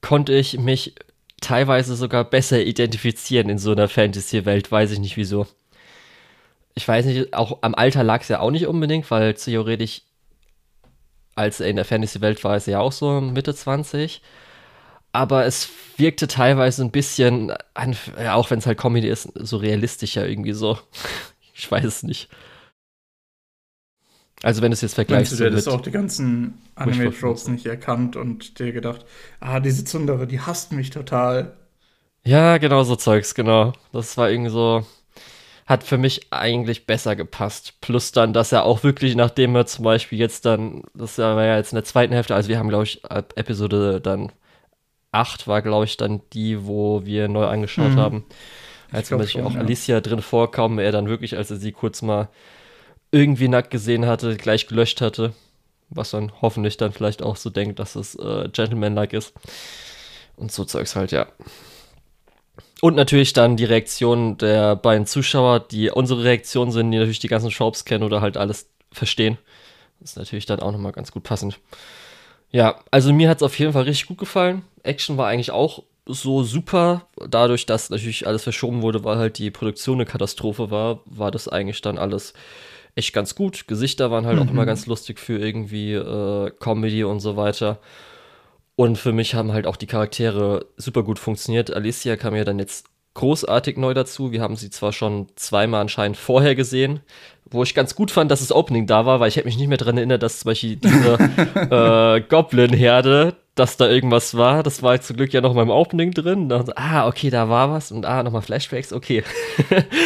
konnte 0.00 0.32
ich 0.32 0.58
mich 0.58 0.94
teilweise 1.40 1.96
sogar 1.96 2.24
besser 2.24 2.60
identifizieren 2.60 3.48
in 3.48 3.58
so 3.58 3.72
einer 3.72 3.88
Fantasy-Welt, 3.88 4.70
weiß 4.70 4.92
ich 4.92 4.98
nicht 4.98 5.16
wieso. 5.16 5.46
Ich 6.74 6.86
weiß 6.88 7.06
nicht, 7.06 7.34
auch 7.34 7.58
am 7.60 7.74
Alter 7.74 8.02
lag 8.02 8.22
es 8.22 8.28
ja 8.28 8.40
auch 8.40 8.50
nicht 8.50 8.66
unbedingt, 8.66 9.10
weil 9.10 9.34
theoretisch, 9.34 10.02
als 11.34 11.60
er 11.60 11.68
in 11.68 11.76
der 11.76 11.84
Fantasy-Welt 11.84 12.42
war, 12.44 12.56
ist 12.56 12.66
er 12.66 12.72
ja 12.72 12.80
auch 12.80 12.92
so 12.92 13.20
Mitte 13.20 13.54
20. 13.54 14.22
Aber 15.12 15.44
es 15.44 15.68
wirkte 15.96 16.26
teilweise 16.26 16.82
ein 16.82 16.90
bisschen, 16.90 17.52
auch 18.28 18.50
wenn 18.50 18.58
es 18.58 18.66
halt 18.66 18.78
Comedy 18.78 19.08
ist, 19.08 19.28
so 19.34 19.58
realistischer 19.58 20.26
irgendwie 20.26 20.52
so. 20.52 20.78
ich 21.54 21.70
weiß 21.70 21.84
es 21.84 22.02
nicht. 22.02 22.28
Also 24.44 24.60
wenn 24.60 24.72
du 24.72 24.74
es 24.74 24.82
jetzt 24.82 24.94
vergleichst. 24.94 25.32
Meinst 25.32 25.40
du, 25.40 25.44
du 25.44 25.50
hättest 25.50 25.70
auch 25.70 25.80
die 25.80 25.90
ganzen 25.90 26.58
Anime-Tropes 26.74 27.48
nicht 27.48 27.64
erkannt 27.64 28.14
und 28.14 28.58
dir 28.58 28.72
gedacht, 28.72 29.06
ah, 29.40 29.58
diese 29.58 29.86
Zundere, 29.86 30.26
die 30.26 30.38
hasst 30.38 30.70
mich 30.70 30.90
total. 30.90 31.54
Ja, 32.24 32.58
genau 32.58 32.82
so 32.84 32.94
Zeugs, 32.94 33.34
genau. 33.34 33.72
Das 33.92 34.18
war 34.18 34.30
irgendwie 34.30 34.50
so, 34.50 34.84
hat 35.64 35.82
für 35.82 35.96
mich 35.96 36.26
eigentlich 36.30 36.84
besser 36.84 37.16
gepasst. 37.16 37.80
Plus 37.80 38.12
dann, 38.12 38.34
dass 38.34 38.52
er 38.52 38.64
auch 38.64 38.82
wirklich, 38.82 39.16
nachdem 39.16 39.56
er 39.56 39.64
zum 39.64 39.82
Beispiel 39.82 40.18
jetzt 40.18 40.44
dann, 40.44 40.82
das 40.92 41.16
war 41.16 41.42
ja 41.42 41.56
jetzt 41.56 41.72
in 41.72 41.76
der 41.76 41.84
zweiten 41.84 42.12
Hälfte, 42.12 42.34
also 42.34 42.50
wir 42.50 42.58
haben, 42.58 42.68
glaube 42.68 42.84
ich, 42.84 43.02
Episode 43.36 44.02
dann 44.02 44.30
8 45.10 45.48
war, 45.48 45.62
glaube 45.62 45.86
ich, 45.86 45.96
dann 45.96 46.20
die, 46.34 46.66
wo 46.66 47.06
wir 47.06 47.28
neu 47.28 47.46
angeschaut 47.46 47.92
mhm. 47.92 47.96
haben. 47.96 48.24
Als 48.92 49.10
man 49.10 49.22
sich 49.22 49.40
auch 49.40 49.54
ja. 49.54 49.60
Alicia 49.60 50.02
drin 50.02 50.20
vorkam, 50.20 50.78
er 50.78 50.92
dann 50.92 51.08
wirklich, 51.08 51.34
als 51.34 51.50
er 51.50 51.56
sie 51.56 51.72
kurz 51.72 52.02
mal 52.02 52.28
irgendwie 53.14 53.48
nackt 53.48 53.70
gesehen 53.70 54.06
hatte, 54.06 54.36
gleich 54.36 54.66
gelöscht 54.66 55.00
hatte. 55.00 55.32
Was 55.90 56.10
dann 56.10 56.32
hoffentlich 56.42 56.76
dann 56.76 56.92
vielleicht 56.92 57.22
auch 57.22 57.36
so 57.36 57.50
denkt, 57.50 57.78
dass 57.78 57.94
es 57.94 58.16
äh, 58.16 58.48
Gentleman-like 58.48 59.12
ist. 59.12 59.32
Und 60.36 60.50
so 60.50 60.64
Zeugs 60.64 60.96
halt, 60.96 61.12
ja. 61.12 61.28
Und 62.80 62.96
natürlich 62.96 63.32
dann 63.32 63.56
die 63.56 63.64
Reaktion 63.64 64.36
der 64.36 64.74
beiden 64.74 65.06
Zuschauer, 65.06 65.60
die 65.60 65.90
unsere 65.90 66.24
Reaktionen 66.24 66.72
sind, 66.72 66.90
die 66.90 66.98
natürlich 66.98 67.20
die 67.20 67.28
ganzen 67.28 67.52
Shops 67.52 67.84
kennen 67.84 68.02
oder 68.02 68.20
halt 68.20 68.36
alles 68.36 68.68
verstehen. 68.90 69.38
Das 70.00 70.10
ist 70.10 70.16
natürlich 70.16 70.46
dann 70.46 70.60
auch 70.60 70.72
nochmal 70.72 70.92
ganz 70.92 71.12
gut 71.12 71.22
passend. 71.22 71.60
Ja, 72.50 72.80
also 72.90 73.12
mir 73.12 73.28
hat 73.28 73.38
es 73.38 73.42
auf 73.42 73.58
jeden 73.58 73.72
Fall 73.72 73.84
richtig 73.84 74.08
gut 74.08 74.18
gefallen. 74.18 74.62
Action 74.82 75.16
war 75.16 75.28
eigentlich 75.28 75.52
auch 75.52 75.84
so 76.06 76.42
super. 76.42 77.06
Dadurch, 77.28 77.66
dass 77.66 77.90
natürlich 77.90 78.26
alles 78.26 78.42
verschoben 78.42 78.82
wurde, 78.82 79.04
weil 79.04 79.18
halt 79.18 79.38
die 79.38 79.50
Produktion 79.50 79.98
eine 79.98 80.04
Katastrophe 80.04 80.70
war, 80.70 81.00
war 81.06 81.30
das 81.30 81.48
eigentlich 81.48 81.80
dann 81.80 81.98
alles 81.98 82.34
echt 82.94 83.12
ganz 83.12 83.34
gut. 83.34 83.66
Gesichter 83.66 84.10
waren 84.10 84.26
halt 84.26 84.36
mhm. 84.38 84.42
auch 84.46 84.50
immer 84.50 84.66
ganz 84.66 84.86
lustig 84.86 85.18
für 85.18 85.38
irgendwie 85.38 85.94
äh, 85.94 86.50
Comedy 86.60 87.04
und 87.04 87.20
so 87.20 87.36
weiter. 87.36 87.80
Und 88.76 88.98
für 88.98 89.12
mich 89.12 89.34
haben 89.34 89.52
halt 89.52 89.66
auch 89.66 89.76
die 89.76 89.86
Charaktere 89.86 90.66
super 90.76 91.02
gut 91.02 91.18
funktioniert. 91.18 91.72
Alicia 91.72 92.16
kam 92.16 92.34
ja 92.34 92.44
dann 92.44 92.58
jetzt 92.58 92.86
großartig 93.14 93.76
neu 93.76 93.94
dazu. 93.94 94.32
Wir 94.32 94.40
haben 94.40 94.56
sie 94.56 94.70
zwar 94.70 94.92
schon 94.92 95.28
zweimal 95.36 95.80
anscheinend 95.80 96.16
vorher 96.16 96.56
gesehen, 96.56 97.00
wo 97.48 97.62
ich 97.62 97.74
ganz 97.74 97.94
gut 97.94 98.10
fand, 98.10 98.30
dass 98.30 98.40
das 98.40 98.50
Opening 98.50 98.86
da 98.86 99.06
war, 99.06 99.20
weil 99.20 99.28
ich 99.28 99.36
hätte 99.36 99.46
mich 99.46 99.56
nicht 99.56 99.68
mehr 99.68 99.78
daran 99.78 99.96
erinnert, 99.96 100.22
dass 100.22 100.40
zum 100.40 100.50
Beispiel 100.50 100.76
diese 100.76 101.14
äh, 101.70 102.20
Goblin-Herde, 102.28 103.36
dass 103.54 103.76
da 103.76 103.88
irgendwas 103.88 104.36
war. 104.36 104.64
Das 104.64 104.82
war 104.82 105.00
zum 105.00 105.16
Glück 105.16 105.32
ja 105.32 105.40
noch 105.40 105.50
in 105.50 105.56
meinem 105.56 105.70
Opening 105.70 106.10
drin. 106.10 106.48
Dann, 106.48 106.72
ah, 106.74 107.06
okay, 107.06 107.30
da 107.30 107.48
war 107.48 107.70
was 107.70 107.92
und 107.92 108.04
ah, 108.04 108.24
nochmal 108.24 108.42
Flashbacks, 108.42 108.92
okay. 108.92 109.22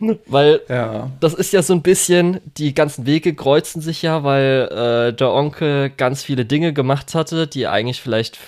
weil 0.26 0.60
ja. 0.68 1.10
das 1.20 1.34
ist 1.34 1.52
ja 1.52 1.62
so 1.62 1.72
ein 1.72 1.82
bisschen, 1.82 2.40
die 2.56 2.74
ganzen 2.74 3.06
Wege 3.06 3.34
kreuzen 3.34 3.80
sich 3.82 4.02
ja, 4.02 4.24
weil 4.24 4.68
äh, 5.10 5.12
der 5.14 5.32
Onkel 5.32 5.90
ganz 5.90 6.22
viele 6.22 6.44
Dinge 6.44 6.72
gemacht 6.72 7.14
hatte, 7.14 7.46
die 7.46 7.66
eigentlich 7.66 8.00
vielleicht 8.00 8.38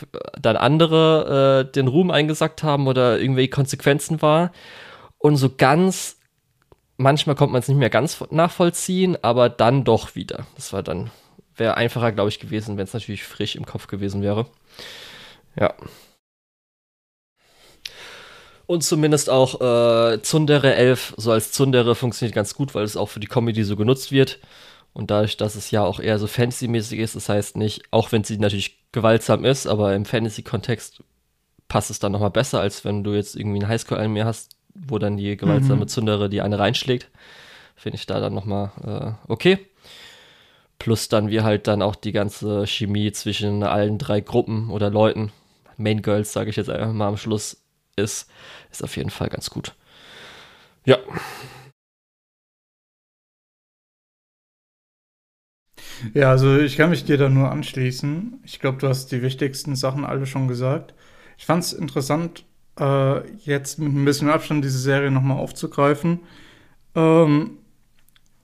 dann 0.41 0.57
andere 0.57 1.67
äh, 1.69 1.73
den 1.73 1.89
Ruhm 1.89 2.11
eingesackt 2.11 2.63
haben 2.63 2.87
oder 2.87 3.19
irgendwelche 3.19 3.51
Konsequenzen 3.51 4.23
war. 4.23 4.53
Und 5.19 5.37
so 5.37 5.51
ganz, 5.55 6.17
manchmal 6.97 7.37
kommt 7.37 7.53
man 7.53 7.61
es 7.61 7.69
nicht 7.69 7.79
mehr 7.79 7.91
ganz 7.91 8.25
nachvollziehen, 8.31 9.17
aber 9.23 9.49
dann 9.49 9.85
doch 9.85 10.15
wieder. 10.15 10.47
Das 10.57 10.73
war 10.73 10.83
dann, 10.83 11.11
wäre 11.57 11.77
einfacher, 11.77 12.13
glaube 12.13 12.31
ich, 12.31 12.41
gewesen, 12.41 12.77
wenn 12.77 12.85
es 12.85 12.95
natürlich 12.95 13.25
frisch 13.25 13.57
im 13.57 13.67
Kopf 13.67 13.87
gewesen 13.87 14.23
wäre. 14.23 14.47
Ja. 15.59 15.75
Und 18.71 18.85
zumindest 18.85 19.31
auch 19.31 19.61
äh, 19.61 20.23
Zundere 20.23 20.77
11, 20.77 21.15
so 21.17 21.33
als 21.33 21.51
Zundere, 21.51 21.97
funktioniert 21.97 22.37
ganz 22.37 22.55
gut, 22.55 22.73
weil 22.73 22.85
es 22.85 22.97
auch 22.97 23.09
für 23.09 23.19
die 23.19 23.27
Comedy 23.27 23.65
so 23.65 23.75
genutzt 23.75 24.13
wird. 24.13 24.39
Und 24.93 25.11
dadurch, 25.11 25.37
dass 25.37 25.57
es 25.57 25.73
ja 25.73 25.83
auch 25.83 25.99
eher 25.99 26.21
so 26.21 26.29
Fantasy-mäßig 26.29 27.01
ist, 27.01 27.17
das 27.17 27.29
heißt 27.29 27.57
nicht, 27.57 27.83
auch 27.91 28.13
wenn 28.13 28.23
sie 28.23 28.39
natürlich 28.39 28.79
gewaltsam 28.93 29.45
ist, 29.45 29.67
aber 29.67 29.97
im 29.97 30.05
Fantasy-Kontext 30.05 31.03
passt 31.67 31.91
es 31.91 31.99
dann 31.99 32.13
nochmal 32.13 32.31
besser, 32.31 32.61
als 32.61 32.85
wenn 32.85 33.03
du 33.03 33.13
jetzt 33.13 33.35
irgendwie 33.35 33.59
ein 33.59 33.67
Highschool-Anime 33.67 34.25
hast, 34.25 34.53
wo 34.73 35.01
dann 35.01 35.17
die 35.17 35.37
gewaltsame 35.37 35.81
mhm. 35.81 35.89
Zundere 35.89 36.31
die 36.31 36.41
eine 36.41 36.61
reinschlägt. 36.61 37.11
Finde 37.75 37.97
ich 37.97 38.07
da 38.07 38.21
dann 38.21 38.35
nochmal 38.35 38.71
äh, 38.87 39.33
okay. 39.33 39.59
Plus 40.79 41.09
dann 41.09 41.29
wir 41.29 41.43
halt 41.43 41.67
dann 41.67 41.83
auch 41.83 41.97
die 41.97 42.13
ganze 42.13 42.69
Chemie 42.69 43.11
zwischen 43.11 43.65
allen 43.65 43.99
drei 43.99 44.21
Gruppen 44.21 44.71
oder 44.71 44.91
Leuten, 44.91 45.33
Main 45.77 46.03
Girls, 46.03 46.33
sage 46.33 46.51
ich 46.51 46.57
jetzt 46.57 46.71
einfach 46.71 46.93
mal 46.93 47.09
am 47.09 47.17
Schluss, 47.17 47.61
ist, 47.97 48.31
ist 48.71 48.83
auf 48.85 48.97
jeden 48.97 49.11
Fall 49.11 49.29
ganz 49.29 49.51
gut. 49.51 49.75
Ja. 50.85 50.99
Ja, 56.15 56.31
also 56.31 56.59
ich 56.59 56.77
kann 56.77 56.91
mich 56.91 57.05
dir 57.05 57.19
da 57.19 57.29
nur 57.29 57.51
anschließen. 57.51 58.41
Ich 58.45 58.59
glaube, 58.61 58.79
du 58.79 58.89
hast 58.89 59.09
die 59.13 59.23
wichtigsten 59.23 59.77
Sachen 59.77 60.05
alle 60.05 60.27
schon 60.27 60.49
gesagt. 60.49 60.95
Ich 61.39 61.47
fand 61.47 61.63
es 61.65 61.73
interessant, 61.73 62.45
äh, 62.79 63.27
jetzt 63.39 63.79
mit 63.79 63.93
ein 63.95 64.05
bisschen 64.05 64.29
Abstand 64.31 64.65
diese 64.65 64.79
Serie 64.79 65.11
nochmal 65.11 65.39
aufzugreifen. 65.39 66.21
Ähm, 66.95 67.59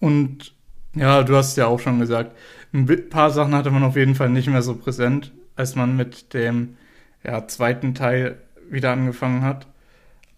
und 0.01 0.55
ja, 0.97 1.23
du 1.25 1.37
hast 1.37 1.57
ja 1.57 1.67
auch 1.69 1.81
schon 1.81 2.01
gesagt, 2.01 2.37
ein 2.75 2.87
paar 3.11 3.31
Sachen 3.31 3.55
hatte 3.55 3.71
man 3.71 3.85
auf 3.85 3.97
jeden 3.97 4.15
Fall 4.15 4.31
nicht 4.31 4.49
mehr 4.49 4.63
so 4.63 4.77
präsent, 4.77 5.33
als 5.57 5.77
man 5.77 5.97
mit 5.97 6.35
dem 6.35 6.77
ja, 7.25 7.47
zweiten 7.49 7.95
Teil 7.95 8.39
wieder 8.71 8.93
angefangen 8.93 9.43
hat. 9.43 9.67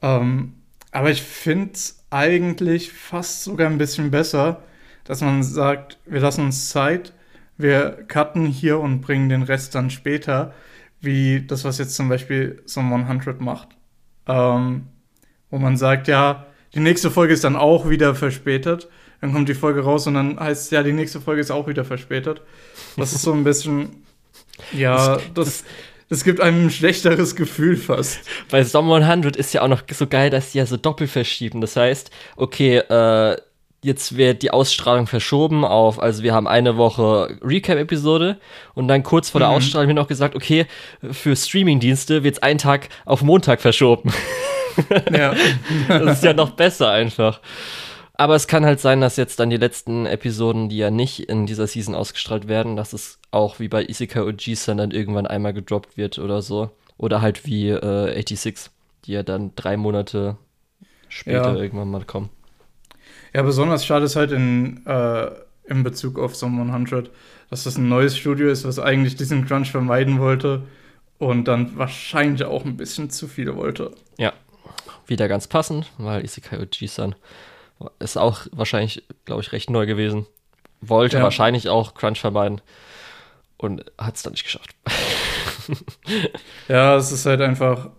Ähm, 0.03 0.55
aber 0.93 1.11
ich 1.11 1.23
finde 1.23 1.73
es 1.75 2.05
eigentlich 2.11 2.93
fast 2.93 3.45
sogar 3.45 3.69
ein 3.69 3.79
bisschen 3.79 4.11
besser, 4.11 4.63
dass 5.05 5.21
man 5.21 5.43
sagt, 5.43 5.99
wir 6.07 6.21
lassen 6.21 6.45
uns 6.45 6.69
Zeit, 6.69 7.13
wir 7.57 8.05
cutten 8.09 8.47
hier 8.47 8.79
und 8.79 9.01
bringen 9.01 9.29
den 9.29 9.43
Rest 9.43 9.75
dann 9.75 9.91
später, 9.91 10.55
wie 11.01 11.45
das, 11.47 11.65
was 11.65 11.79
jetzt 11.79 11.95
zum 11.95 12.09
Beispiel 12.09 12.63
so 12.65 12.81
100 12.81 13.41
macht. 13.41 13.69
Ähm, 14.27 14.87
wo 15.51 15.59
man 15.59 15.77
sagt, 15.77 16.09
ja, 16.09 16.47
die 16.75 16.81
nächste 16.81 17.11
Folge 17.11 17.33
ist 17.33 17.45
dann 17.45 17.57
auch 17.57 17.89
wieder 17.89 18.15
verspätet. 18.15 18.89
Dann 19.21 19.33
kommt 19.33 19.49
die 19.49 19.55
Folge 19.55 19.81
raus 19.81 20.07
und 20.07 20.15
dann 20.15 20.39
heißt 20.39 20.71
ja, 20.71 20.83
die 20.83 20.93
nächste 20.93 21.21
Folge 21.21 21.41
ist 21.41 21.51
auch 21.51 21.67
wieder 21.67 21.85
verspätet. 21.85 22.43
Das 22.97 23.13
ist 23.13 23.23
so 23.23 23.33
ein 23.33 23.45
bisschen, 23.45 24.05
ja, 24.73 25.17
das, 25.17 25.33
das 25.35 25.65
gibt 26.25 26.41
einem 26.41 26.67
ein 26.67 26.71
schlechteres 26.71 27.37
Gefühl 27.37 27.77
fast. 27.77 28.21
Bei 28.51 28.65
Summer 28.65 28.97
100 28.97 29.37
ist 29.37 29.53
ja 29.53 29.63
auch 29.63 29.69
noch 29.69 29.83
so 29.91 30.07
geil, 30.07 30.31
dass 30.31 30.53
die 30.53 30.59
ja 30.59 30.67
so 30.67 30.77
doppelt 30.77 31.11
verschieben. 31.11 31.61
Das 31.61 31.77
heißt, 31.77 32.11
okay, 32.37 32.79
äh, 32.79 33.37
jetzt 33.83 34.17
wird 34.17 34.43
die 34.43 34.51
Ausstrahlung 34.51 35.07
verschoben 35.07 35.65
auf, 35.65 36.01
also 36.01 36.23
wir 36.23 36.35
haben 36.35 36.49
eine 36.49 36.77
Woche 36.77 37.39
Recap-Episode 37.43 38.39
und 38.75 38.89
dann 38.89 39.03
kurz 39.03 39.31
vor 39.31 39.41
der 39.41 39.51
mhm. 39.51 39.57
Ausstrahlung 39.57 39.89
wird 39.89 39.97
noch 39.97 40.09
gesagt, 40.09 40.35
okay, 40.35 40.67
für 41.11 41.37
Streaming-Dienste 41.37 42.25
wird 42.25 42.37
es 42.37 42.43
einen 42.43 42.59
Tag 42.59 42.89
auf 43.05 43.23
Montag 43.23 43.61
verschoben. 43.61 44.13
Ja. 45.13 45.35
das 45.89 46.19
ist 46.19 46.25
ja 46.25 46.33
noch 46.33 46.51
besser 46.51 46.91
einfach. 46.91 47.41
Aber 48.21 48.35
es 48.35 48.49
kann 48.49 48.67
halt 48.67 48.81
sein, 48.81 49.01
dass 49.01 49.17
jetzt 49.17 49.39
dann 49.39 49.49
die 49.49 49.57
letzten 49.57 50.05
Episoden, 50.05 50.69
die 50.69 50.77
ja 50.77 50.91
nicht 50.91 51.29
in 51.29 51.47
dieser 51.47 51.69
Season 51.69 51.95
ausgestrahlt 51.95 52.49
werden, 52.49 52.75
dass 52.75 52.93
es 52.93 53.21
auch 53.31 53.61
wie 53.61 53.69
bei 53.69 53.85
Isekai 53.85 54.23
Oji-san 54.23 54.77
dann 54.77 54.91
irgendwann 54.91 55.29
einmal 55.29 55.55
gedroppt 55.55 55.97
wird 55.97 56.19
oder 56.19 56.43
so. 56.43 56.71
Oder 56.97 57.23
halt 57.23 57.47
wie 57.47 57.69
äh, 57.69 58.13
86, 58.13 58.73
die 59.05 59.13
ja 59.13 59.23
dann 59.23 59.53
drei 59.55 59.77
Monate 59.77 60.37
später 61.09 61.55
ja. 61.55 61.63
irgendwann 61.63 61.93
mal 61.93 62.05
kommen. 62.05 62.29
Ja, 63.33 63.43
besonders 63.43 63.87
schade 63.87 64.07
ist 64.07 64.17
halt 64.17 64.33
in, 64.33 64.85
äh, 64.85 65.31
in 65.67 65.85
Bezug 65.85 66.19
auf 66.19 66.35
Some 66.35 66.61
100, 66.61 67.11
dass 67.51 67.63
das 67.63 67.79
ein 67.79 67.89
neues 67.89 68.17
Studio 68.17 68.49
ist, 68.49 68.65
was 68.65 68.81
eigentlich 68.81 69.15
diesen 69.15 69.47
Crunch 69.47 69.71
vermeiden 69.71 70.19
wollte 70.19 70.65
und 71.19 71.47
dann 71.47 71.79
wahrscheinlich 71.79 72.43
auch 72.43 72.65
ein 72.65 72.77
bisschen 72.77 73.11
zu 73.11 73.29
viel 73.29 73.55
wollte. 73.55 73.93
Ja, 74.17 74.33
wieder 75.07 75.29
ganz 75.29 75.47
passend, 75.47 75.93
weil 75.99 76.25
Isekai 76.25 76.59
Oji-san 76.59 77.15
ist 77.99 78.17
auch 78.17 78.47
wahrscheinlich, 78.53 79.05
glaube 79.25 79.43
ich, 79.43 79.53
recht 79.53 79.71
neu 79.71 79.87
gewesen. 79.87 80.27
Wollte 80.81 81.19
Ja. 81.19 81.23
wahrscheinlich 81.23 81.69
auch 81.69 81.95
Crunch 81.95 82.21
vermeiden 82.21 82.61
und 83.57 83.85
hat 83.99 84.17
es 84.17 84.23
dann 84.23 84.33
nicht 84.33 84.45
geschafft. 84.45 84.75
Ja, 86.69 86.97
es 86.97 87.13
ist 87.13 87.27
halt 87.27 87.41
einfach. 87.41 87.91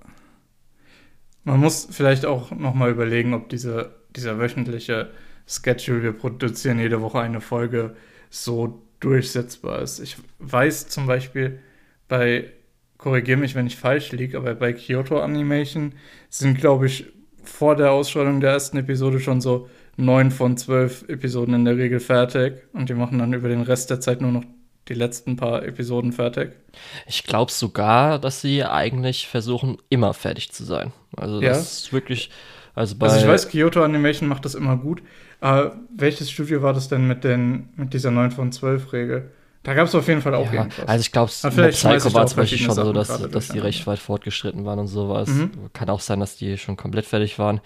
Man 1.43 1.59
muss 1.59 1.87
vielleicht 1.91 2.25
auch 2.25 2.51
nochmal 2.51 2.91
überlegen, 2.91 3.33
ob 3.33 3.49
diese, 3.49 3.95
dieser 4.15 4.39
wöchentliche 4.39 5.11
Schedule, 5.47 6.03
wir 6.03 6.11
produzieren 6.13 6.79
jede 6.79 7.01
Woche 7.01 7.19
eine 7.19 7.41
Folge, 7.41 7.95
so 8.29 8.83
durchsetzbar 8.99 9.81
ist. 9.81 9.99
Ich 9.99 10.17
weiß 10.39 10.89
zum 10.89 11.07
Beispiel 11.07 11.59
bei, 12.07 12.51
korrigiere 12.97 13.37
mich, 13.37 13.55
wenn 13.55 13.67
ich 13.67 13.77
falsch 13.77 14.11
liege, 14.11 14.37
aber 14.37 14.53
bei 14.55 14.73
Kyoto 14.73 15.21
Animation 15.21 15.93
sind, 16.29 16.57
glaube 16.59 16.87
ich, 16.87 17.05
vor 17.49 17.75
der 17.75 17.91
Ausstrahlung 17.91 18.39
der 18.39 18.51
ersten 18.51 18.77
Episode 18.77 19.19
schon 19.19 19.41
so 19.41 19.67
neun 19.97 20.31
von 20.31 20.55
zwölf 20.57 21.03
Episoden 21.09 21.53
in 21.53 21.65
der 21.65 21.77
Regel 21.77 21.99
fertig 21.99 22.63
und 22.73 22.89
die 22.89 22.93
machen 22.93 23.19
dann 23.19 23.33
über 23.33 23.49
den 23.49 23.61
Rest 23.61 23.89
der 23.89 23.99
Zeit 23.99 24.21
nur 24.21 24.31
noch 24.31 24.43
die 24.87 24.93
letzten 24.93 25.35
paar 25.35 25.63
Episoden 25.63 26.13
fertig. 26.13 26.51
Ich 27.05 27.23
glaube 27.23 27.51
sogar, 27.51 28.17
dass 28.17 28.41
sie 28.41 28.63
eigentlich 28.63 29.27
versuchen, 29.27 29.77
immer 29.89 30.13
fertig 30.13 30.51
zu 30.51 30.63
sein. 30.63 30.93
Also 31.15 31.41
Ja. 31.41 31.49
das 31.49 31.73
ist 31.83 31.93
wirklich, 31.93 32.31
also 32.75 32.95
bei 32.95 33.07
Also 33.07 33.19
ich 33.19 33.27
weiß, 33.27 33.49
Kyoto 33.49 33.83
Animation 33.83 34.29
macht 34.29 34.45
das 34.45 34.55
immer 34.55 34.77
gut. 34.77 35.01
Aber 35.41 35.77
welches 35.95 36.31
Studio 36.31 36.61
war 36.61 36.73
das 36.73 36.87
denn 36.89 37.07
mit, 37.07 37.23
den, 37.23 37.69
mit 37.75 37.93
dieser 37.93 38.11
9 38.11 38.31
von 38.31 38.51
12 38.51 38.93
Regel? 38.93 39.31
Da 39.63 39.73
gab 39.73 39.87
es 39.87 39.95
auf 39.95 40.07
jeden 40.07 40.21
Fall 40.21 40.35
auch 40.35 40.51
ja, 40.53 40.63
irgendwas. 40.63 40.87
also 40.87 41.01
ich 41.01 41.11
glaube, 41.11 41.29
Psycho 41.31 42.13
war 42.13 42.23
auch 42.23 42.29
zum 42.29 42.37
Beispiel 42.37 42.57
schon 42.57 42.75
so, 42.75 42.93
dass, 42.93 43.07
dass 43.29 43.49
die 43.49 43.59
recht 43.59 43.85
weit 43.87 43.99
fortgeschritten 43.99 44.65
waren 44.65 44.79
und 44.79 44.87
sowas. 44.87 45.27
Mhm. 45.29 45.51
Kann 45.73 45.89
auch 45.89 45.99
sein, 45.99 46.19
dass 46.21 46.37
die 46.37 46.57
schon 46.57 46.77
komplett 46.77 47.05
fertig 47.05 47.37
waren. 47.39 47.59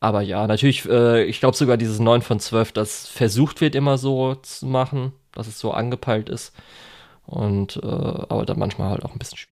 Aber 0.00 0.20
ja, 0.22 0.46
natürlich, 0.46 0.84
äh, 0.88 1.24
ich 1.24 1.40
glaube 1.40 1.56
sogar 1.56 1.76
dieses 1.76 1.98
9 2.00 2.22
von 2.22 2.38
12, 2.38 2.72
das 2.72 3.08
versucht 3.08 3.60
wird 3.60 3.74
immer 3.74 3.98
so 3.98 4.34
zu 4.36 4.66
machen, 4.66 5.12
dass 5.32 5.48
es 5.48 5.58
so 5.58 5.72
angepeilt 5.72 6.28
ist. 6.28 6.54
Und 7.26 7.76
äh, 7.82 7.86
aber 7.86 8.44
dann 8.46 8.58
manchmal 8.58 8.90
halt 8.90 9.04
auch 9.04 9.12
ein 9.12 9.18
bisschen 9.18 9.38
schwierig. 9.38 9.52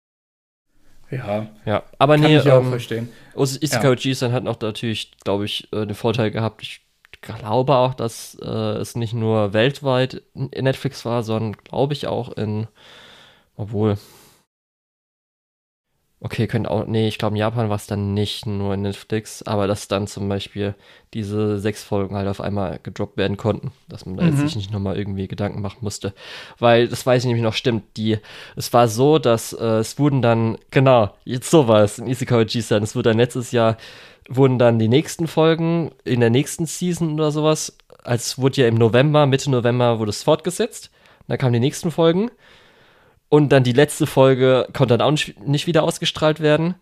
ja, 1.12 1.48
Ja, 1.66 1.84
aber 2.00 2.18
kann 2.20 2.24
nee, 2.24 2.38
ich 2.38 2.50
auch 2.52 2.62
ähm, 2.62 2.70
verstehen. 2.70 3.10
Us- 3.36 3.62
Isekai 3.62 3.90
Oji-san 3.92 4.32
hat 4.32 4.48
auch 4.48 4.60
natürlich, 4.60 5.12
glaube 5.24 5.46
ich, 5.46 5.72
äh, 5.72 5.86
den 5.86 5.96
Vorteil 5.96 6.32
gehabt. 6.32 6.62
Ich 6.64 6.83
glaube 7.24 7.76
auch, 7.76 7.94
dass 7.94 8.38
äh, 8.42 8.46
es 8.46 8.96
nicht 8.96 9.14
nur 9.14 9.54
weltweit 9.54 10.22
in 10.36 10.64
Netflix 10.64 11.06
war, 11.06 11.24
sondern 11.24 11.54
glaube 11.64 11.94
ich 11.94 12.08
auch 12.08 12.32
in, 12.34 12.68
obwohl. 13.58 13.98
Okay, 16.26 16.48
könnte 16.48 16.72
auch, 16.72 16.86
nee, 16.88 17.10
ich 17.10 17.18
glaube 17.18 17.36
in 17.36 17.40
Japan 17.40 17.68
war 17.68 17.76
es 17.76 17.86
dann 17.86 18.14
nicht 18.14 18.46
nur 18.46 18.76
in 18.76 18.84
Netflix, 18.84 19.44
aber 19.44 19.68
dass 19.68 19.90
dann 19.90 20.08
zum 20.08 20.30
Beispiel 20.30 20.74
diese 21.14 21.60
sechs 21.60 21.84
Folgen 21.84 22.16
halt 22.16 22.30
auf 22.30 22.40
einmal 22.40 22.80
gedroppt 22.82 23.18
werden 23.18 23.36
konnten, 23.36 23.74
dass 23.90 24.06
man 24.06 24.16
da 24.16 24.24
jetzt 24.24 24.36
Mhm. 24.36 24.40
sich 24.40 24.56
nicht 24.56 24.72
nochmal 24.72 24.98
irgendwie 24.98 25.28
Gedanken 25.28 25.60
machen 25.62 25.80
musste. 25.82 26.14
Weil, 26.60 26.88
das 26.88 27.06
weiß 27.06 27.24
ich 27.24 27.28
nämlich 27.28 27.44
noch, 27.44 27.54
stimmt, 27.54 27.84
die, 27.98 28.20
es 28.56 28.72
war 28.72 28.88
so, 28.88 29.20
dass 29.20 29.52
äh, 29.52 29.80
es 29.80 30.00
wurden 30.00 30.22
dann, 30.22 30.58
genau, 30.72 31.14
jetzt 31.26 31.52
so 31.52 31.68
war 31.68 31.84
es 31.84 32.00
in 32.00 32.08
Isekai 32.08 32.38
Oji-san, 32.38 32.84
es 32.84 32.96
wurde 32.96 33.10
dann 33.10 33.18
letztes 33.18 33.52
Jahr, 33.52 33.76
wurden 34.30 34.58
dann 34.58 34.80
die 34.80 34.88
nächsten 34.88 35.28
Folgen 35.28 35.92
in 36.06 36.22
der 36.22 36.30
nächsten 36.30 36.66
Season 36.66 37.16
oder 37.16 37.32
sowas, 37.32 37.76
als 38.02 38.38
wurde 38.38 38.62
ja 38.62 38.70
im 38.70 38.76
November, 38.76 39.26
Mitte 39.26 39.52
November 39.52 40.00
wurde 40.00 40.12
es 40.12 40.24
fortgesetzt, 40.24 40.90
dann 41.28 41.38
kamen 41.38 41.52
die 41.52 41.60
nächsten 41.60 41.92
Folgen 41.92 42.32
und 43.34 43.50
dann 43.50 43.64
die 43.64 43.72
letzte 43.72 44.06
Folge 44.06 44.68
konnte 44.74 44.96
dann 44.96 45.02
auch 45.02 45.18
nicht, 45.44 45.66
wieder 45.66 45.82
ausgestrahlt 45.82 46.40
werden 46.40 46.76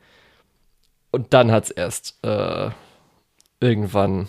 und 1.11 1.33
dann 1.33 1.49
hat 1.49 1.63
es 1.63 1.71
erst 1.71 2.19
äh, 2.25 2.71
irgendwann 3.61 4.27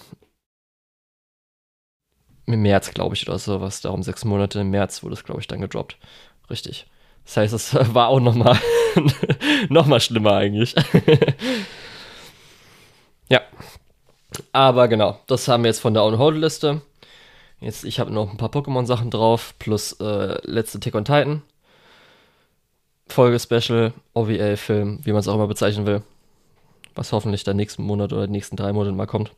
im 2.47 2.63
März, 2.63 2.95
glaube 2.95 3.17
ich, 3.17 3.29
oder 3.29 3.41
sowas, 3.41 3.81
darum 3.81 4.05
sechs 4.05 4.25
Monate 4.25 4.61
im 4.61 4.71
März 4.71 5.03
wurde 5.03 5.15
es, 5.15 5.25
glaube 5.25 5.41
ich, 5.41 5.49
dann 5.49 5.61
gedroppt. 5.61 5.99
Richtig. 6.49 6.87
Das 7.25 7.39
heißt, 7.39 7.55
es 7.55 7.75
war 7.93 8.07
auch 8.07 8.21
noch 8.21 8.37
mal, 8.37 8.57
noch 9.69 9.87
mal 9.87 9.99
schlimmer 9.99 10.35
eigentlich. 10.35 10.77
ja. 13.31 13.41
Aber 14.53 14.87
genau, 14.87 15.19
das 15.27 15.49
haben 15.49 15.65
wir 15.65 15.71
jetzt 15.71 15.81
von 15.81 15.95
der 15.95 16.05
On-Hold-Liste. 16.05 16.83
Jetzt, 17.59 17.85
ich 17.85 17.99
habe 17.99 18.13
noch 18.13 18.31
ein 18.31 18.37
paar 18.37 18.51
Pokémon-Sachen 18.51 19.11
drauf, 19.11 19.57
plus 19.59 19.95
äh, 19.95 20.39
letzte 20.45 20.79
Tick 20.79 20.95
on 20.95 21.05
Titan. 21.05 21.43
Folge-Special, 23.13 23.93
OVA-Film, 24.15 25.01
wie 25.05 25.13
man 25.13 25.21
es 25.21 25.29
auch 25.29 25.35
immer 25.35 25.47
bezeichnen 25.47 25.87
will. 25.87 26.03
Was 26.95 27.13
hoffentlich 27.13 27.45
dann 27.45 27.57
nächsten 27.57 27.83
Monat 27.83 28.13
oder 28.13 28.27
nächsten 28.27 28.57
drei 28.57 28.73
Monate 28.73 28.95
mal 28.95 29.07
kommt. 29.07 29.33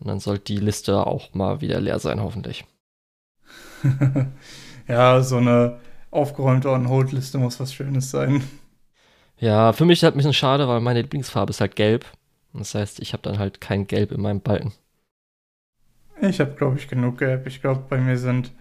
Und 0.00 0.08
dann 0.08 0.20
sollte 0.20 0.44
die 0.44 0.58
Liste 0.58 1.06
auch 1.06 1.34
mal 1.34 1.60
wieder 1.60 1.80
leer 1.80 1.98
sein, 1.98 2.20
hoffentlich. 2.22 2.64
ja, 4.88 5.20
so 5.22 5.36
eine 5.36 5.78
aufgeräumte 6.10 6.70
On-Hold-Liste 6.70 7.38
muss 7.38 7.60
was 7.60 7.72
Schönes 7.72 8.10
sein. 8.10 8.42
Ja, 9.38 9.72
für 9.72 9.84
mich 9.84 9.94
ist 9.98 10.02
das 10.02 10.12
ein 10.12 10.16
bisschen 10.16 10.34
schade, 10.34 10.66
weil 10.68 10.80
meine 10.80 11.02
Lieblingsfarbe 11.02 11.50
ist 11.50 11.60
halt 11.60 11.76
gelb. 11.76 12.04
Das 12.52 12.74
heißt, 12.74 13.00
ich 13.00 13.12
habe 13.12 13.22
dann 13.22 13.38
halt 13.38 13.60
kein 13.60 13.86
Gelb 13.86 14.10
in 14.10 14.20
meinem 14.20 14.40
Balken. 14.40 14.72
Ich 16.20 16.40
habe, 16.40 16.52
glaube 16.52 16.78
ich, 16.78 16.88
genug 16.88 17.18
Gelb. 17.18 17.46
Ich 17.46 17.60
glaube, 17.60 17.84
bei 17.88 17.98
mir 17.98 18.18
sind 18.18 18.52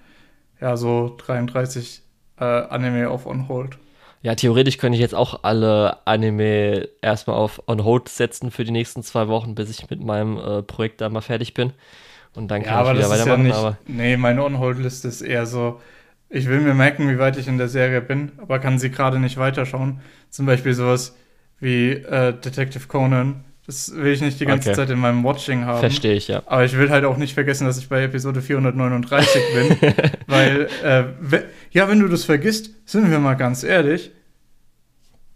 ja 0.61 0.77
so 0.77 1.15
33 1.17 2.03
äh, 2.39 2.43
Anime 2.43 3.09
auf 3.09 3.25
On-Hold. 3.25 3.79
Ja, 4.27 4.35
theoretisch 4.35 4.77
könnte 4.77 4.97
ich 4.97 5.01
jetzt 5.01 5.15
auch 5.15 5.43
alle 5.43 6.05
Anime 6.05 6.89
erstmal 7.01 7.37
auf 7.37 7.61
On 7.65 7.85
Hold 7.85 8.09
setzen 8.09 8.51
für 8.51 8.65
die 8.65 8.71
nächsten 8.71 9.01
zwei 9.01 9.29
Wochen, 9.29 9.55
bis 9.55 9.69
ich 9.69 9.89
mit 9.89 10.03
meinem 10.03 10.37
äh, 10.37 10.61
Projekt 10.63 10.99
da 10.99 11.07
mal 11.07 11.21
fertig 11.21 11.53
bin. 11.53 11.71
Und 12.35 12.49
dann 12.51 12.61
kann 12.61 12.85
ich 12.85 12.93
wieder 12.97 13.09
weitermachen. 13.09 13.43
nicht. 13.43 13.55
aber 13.55 13.77
Nee, 13.87 14.17
meine 14.17 14.43
On-Hold-Liste 14.43 15.07
ist 15.07 15.21
eher 15.21 15.45
so, 15.45 15.79
ich 16.29 16.49
will 16.49 16.59
mir 16.59 16.73
merken, 16.73 17.09
wie 17.09 17.17
weit 17.19 17.37
ich 17.37 17.47
in 17.47 17.57
der 17.57 17.69
Serie 17.69 18.01
bin, 18.01 18.33
aber 18.37 18.59
kann 18.59 18.79
sie 18.79 18.91
gerade 18.91 19.17
nicht 19.17 19.37
weiterschauen. 19.37 20.01
Zum 20.29 20.45
Beispiel 20.45 20.73
sowas 20.73 21.15
wie 21.61 21.91
äh, 21.91 22.33
Detective 22.33 22.87
Conan. 22.89 23.45
Das 23.65 23.95
will 23.95 24.11
ich 24.11 24.19
nicht 24.21 24.41
die 24.41 24.45
ganze 24.45 24.69
Okay. 24.71 24.75
Zeit 24.75 24.89
in 24.89 24.99
meinem 24.99 25.23
Watching 25.23 25.63
haben. 25.65 25.79
verstehe 25.79 26.15
ich, 26.15 26.27
ja. 26.27 26.43
Aber 26.47 26.65
ich 26.65 26.77
will 26.77 26.89
halt 26.89 27.05
auch 27.05 27.15
nicht 27.15 27.33
vergessen, 27.33 27.65
dass 27.65 27.77
ich 27.77 27.87
bei 27.87 28.03
Episode 28.03 28.41
439 28.41 29.41
bin. 29.79 29.93
weil, 30.27 30.67
äh, 30.83 31.03
we- 31.21 31.45
ja, 31.71 31.87
wenn 31.87 31.99
du 32.01 32.09
das 32.09 32.25
vergisst, 32.25 32.71
sind 32.85 33.09
wir 33.09 33.19
mal 33.19 33.35
ganz 33.35 33.63
ehrlich, 33.63 34.11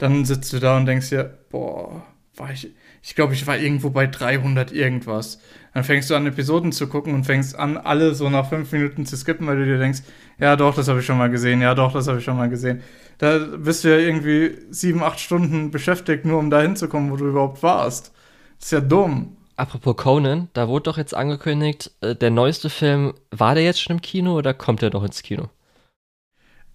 dann 0.01 0.25
sitzt 0.25 0.51
du 0.51 0.59
da 0.59 0.77
und 0.77 0.87
denkst 0.87 1.09
dir, 1.09 1.37
boah, 1.51 2.03
war 2.35 2.51
ich, 2.51 2.71
ich 3.03 3.13
glaube, 3.13 3.33
ich 3.33 3.45
war 3.45 3.57
irgendwo 3.57 3.91
bei 3.91 4.07
300 4.07 4.71
irgendwas. 4.71 5.39
Dann 5.75 5.83
fängst 5.83 6.09
du 6.09 6.15
an, 6.15 6.25
Episoden 6.25 6.71
zu 6.71 6.87
gucken 6.87 7.13
und 7.13 7.23
fängst 7.23 7.57
an, 7.57 7.77
alle 7.77 8.15
so 8.15 8.27
nach 8.29 8.49
fünf 8.49 8.71
Minuten 8.71 9.05
zu 9.05 9.15
skippen, 9.15 9.45
weil 9.45 9.57
du 9.57 9.65
dir 9.65 9.77
denkst, 9.77 9.99
ja 10.39 10.55
doch, 10.55 10.73
das 10.73 10.87
habe 10.87 11.01
ich 11.01 11.05
schon 11.05 11.19
mal 11.19 11.29
gesehen, 11.29 11.61
ja 11.61 11.75
doch, 11.75 11.93
das 11.93 12.07
habe 12.07 12.17
ich 12.17 12.23
schon 12.23 12.35
mal 12.35 12.49
gesehen. 12.49 12.81
Da 13.19 13.37
bist 13.37 13.83
du 13.83 13.89
ja 13.89 13.97
irgendwie 13.97 14.57
sieben, 14.71 15.03
acht 15.03 15.19
Stunden 15.19 15.69
beschäftigt, 15.69 16.25
nur 16.25 16.39
um 16.39 16.49
da 16.49 16.61
hinzukommen, 16.61 17.11
wo 17.11 17.15
du 17.15 17.27
überhaupt 17.27 17.61
warst. 17.61 18.11
Das 18.57 18.65
ist 18.65 18.71
ja 18.71 18.81
dumm. 18.81 19.37
Apropos 19.55 19.97
Conan, 19.97 20.49
da 20.53 20.67
wurde 20.67 20.83
doch 20.83 20.97
jetzt 20.97 21.13
angekündigt, 21.13 21.91
äh, 22.01 22.15
der 22.15 22.31
neueste 22.31 22.71
Film, 22.71 23.13
war 23.29 23.53
der 23.53 23.63
jetzt 23.63 23.81
schon 23.81 23.97
im 23.97 24.01
Kino 24.01 24.35
oder 24.35 24.55
kommt 24.55 24.81
der 24.81 24.89
doch 24.89 25.03
ins 25.03 25.21
Kino? 25.21 25.49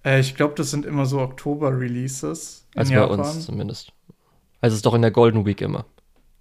Äh, 0.06 0.20
ich 0.20 0.36
glaube, 0.36 0.54
das 0.54 0.70
sind 0.70 0.86
immer 0.86 1.04
so 1.04 1.20
Oktober-Releases 1.20 2.66
Also 2.76 2.92
bei 2.94 3.00
Japan. 3.00 3.20
uns 3.20 3.44
zumindest. 3.44 3.92
Also 4.60 4.75
es 4.75 4.78
ist 4.78 4.86
doch 4.86 4.94
in 4.94 5.02
der 5.02 5.10
Golden 5.10 5.44
Week 5.44 5.60
immer. 5.60 5.84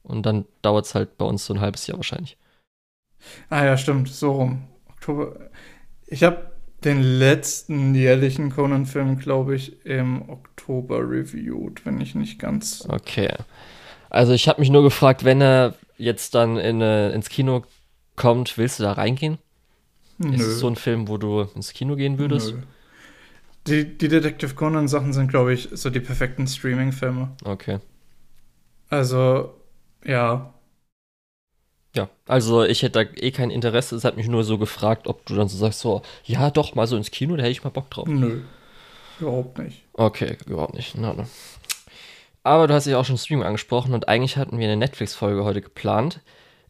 Und 0.04 0.26
dann 0.26 0.46
dauert 0.62 0.86
es 0.86 0.94
halt 0.94 1.18
bei 1.18 1.26
uns 1.26 1.46
so 1.46 1.54
ein 1.54 1.60
halbes 1.60 1.88
Jahr 1.88 1.98
wahrscheinlich. 1.98 2.38
Ah 3.50 3.66
ja, 3.66 3.76
stimmt, 3.76 4.08
so 4.08 4.34
rum. 4.34 4.68
Oktober. 4.88 5.50
Ich 6.06 6.24
habe 6.24 6.52
den 6.84 7.02
letzten 7.02 7.96
jährlichen 7.96 8.52
Conan-Film, 8.52 9.18
glaube 9.18 9.56
ich, 9.56 9.84
im 9.86 10.30
Oktober 10.30 11.00
reviewed, 11.00 11.84
wenn 11.86 12.00
ich 12.00 12.14
nicht 12.14 12.38
ganz. 12.38 12.86
Okay. 12.88 13.34
Also 14.12 14.34
ich 14.34 14.48
habe 14.48 14.62
mich 14.62 14.70
nur 14.70 14.84
gefragt, 14.84 15.24
wenn 15.24 15.42
er 15.42 15.74
jetzt 15.98 16.36
dann 16.36 16.58
in, 16.58 16.82
äh, 16.82 17.12
ins 17.12 17.30
Kino 17.30 17.64
kommt, 18.16 18.60
willst 18.60 18.80
du 18.80 18.84
da 18.84 18.92
reingehen? 18.94 19.40
Ist 20.20 20.42
es 20.42 20.60
so 20.60 20.68
ein 20.68 20.76
Film, 20.76 21.08
wo 21.08 21.18
du 21.18 21.42
ins 21.56 21.74
Kino 21.74 21.96
gehen 21.96 22.20
würdest? 22.20 22.54
Nö. 22.54 22.62
Die, 23.68 23.98
die 23.98 24.08
Detective 24.08 24.54
Conan-Sachen 24.54 25.14
sind, 25.14 25.28
glaube 25.28 25.54
ich, 25.54 25.70
so 25.72 25.90
die 25.90 26.00
perfekten 26.00 26.46
Streaming-Filme. 26.48 27.32
Okay. 27.44 27.80
Also, 28.90 29.56
ja. 30.04 30.54
Ja, 31.96 32.10
also 32.28 32.64
ich 32.64 32.84
hätte 32.84 33.06
da 33.06 33.12
eh 33.16 33.32
kein 33.32 33.50
Interesse. 33.50 33.96
Es 33.96 34.04
hat 34.04 34.18
mich 34.18 34.28
nur 34.28 34.44
so 34.44 34.58
gefragt, 34.58 35.08
ob 35.08 35.26
du 35.26 35.36
dann 35.36 35.48
so 35.48 35.58
sagst, 35.58 35.80
so, 35.80 36.02
ja 36.26 36.52
doch, 36.52 36.76
mal 36.76 36.88
so 36.88 36.98
ins 36.98 37.10
Kino, 37.10 37.36
da 37.36 37.44
hätte 37.44 37.52
ich 37.52 37.64
mal 37.64 37.70
Bock 37.70 37.90
drauf. 37.90 38.08
Nö. 38.08 38.42
Überhaupt 39.20 39.58
nicht. 39.58 39.84
Okay, 39.94 40.38
überhaupt 40.46 40.74
nicht. 40.74 40.96
Na, 40.98 41.14
na. 41.16 41.26
Aber 42.44 42.68
du 42.68 42.74
hast 42.74 42.86
ja 42.86 43.00
auch 43.00 43.06
schon 43.06 43.18
Stream 43.18 43.42
angesprochen 43.42 43.94
und 43.94 44.08
eigentlich 44.08 44.38
hatten 44.38 44.60
wir 44.60 44.66
eine 44.66 44.78
Netflix-Folge 44.78 45.44
heute 45.44 45.62
geplant. 45.62 46.20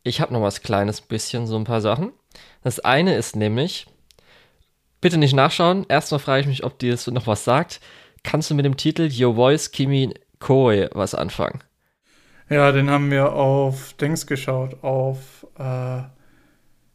Ich 0.03 0.21
habe 0.21 0.31
noch 0.31 0.41
was 0.41 0.61
Kleines 0.61 1.01
bisschen, 1.01 1.47
so 1.47 1.57
ein 1.57 1.63
paar 1.65 1.81
Sachen. 1.81 2.13
Das 2.63 2.79
eine 2.79 3.15
ist 3.15 3.35
nämlich, 3.35 3.87
Bitte 5.05 5.19
nicht 5.19 5.35
nachschauen. 5.35 5.85
Erstmal 5.87 6.19
frage 6.19 6.41
ich 6.41 6.47
mich, 6.47 6.63
ob 6.63 6.79
dir 6.79 6.89
das 6.89 7.05
noch 7.05 7.27
was 7.27 7.43
sagt. 7.43 7.79
Kannst 8.23 8.49
du 8.49 8.55
mit 8.55 8.65
dem 8.65 8.75
Titel 8.75 9.07
Your 9.15 9.35
Voice 9.35 9.69
Kimi 9.69 10.11
Koe 10.39 10.89
was 10.95 11.13
anfangen? 11.13 11.63
Ja, 12.49 12.71
den 12.71 12.89
haben 12.89 13.11
wir 13.11 13.33
auf 13.33 13.93
Dings 13.93 14.25
geschaut, 14.25 14.83
auf 14.83 15.45
äh, 15.59 16.01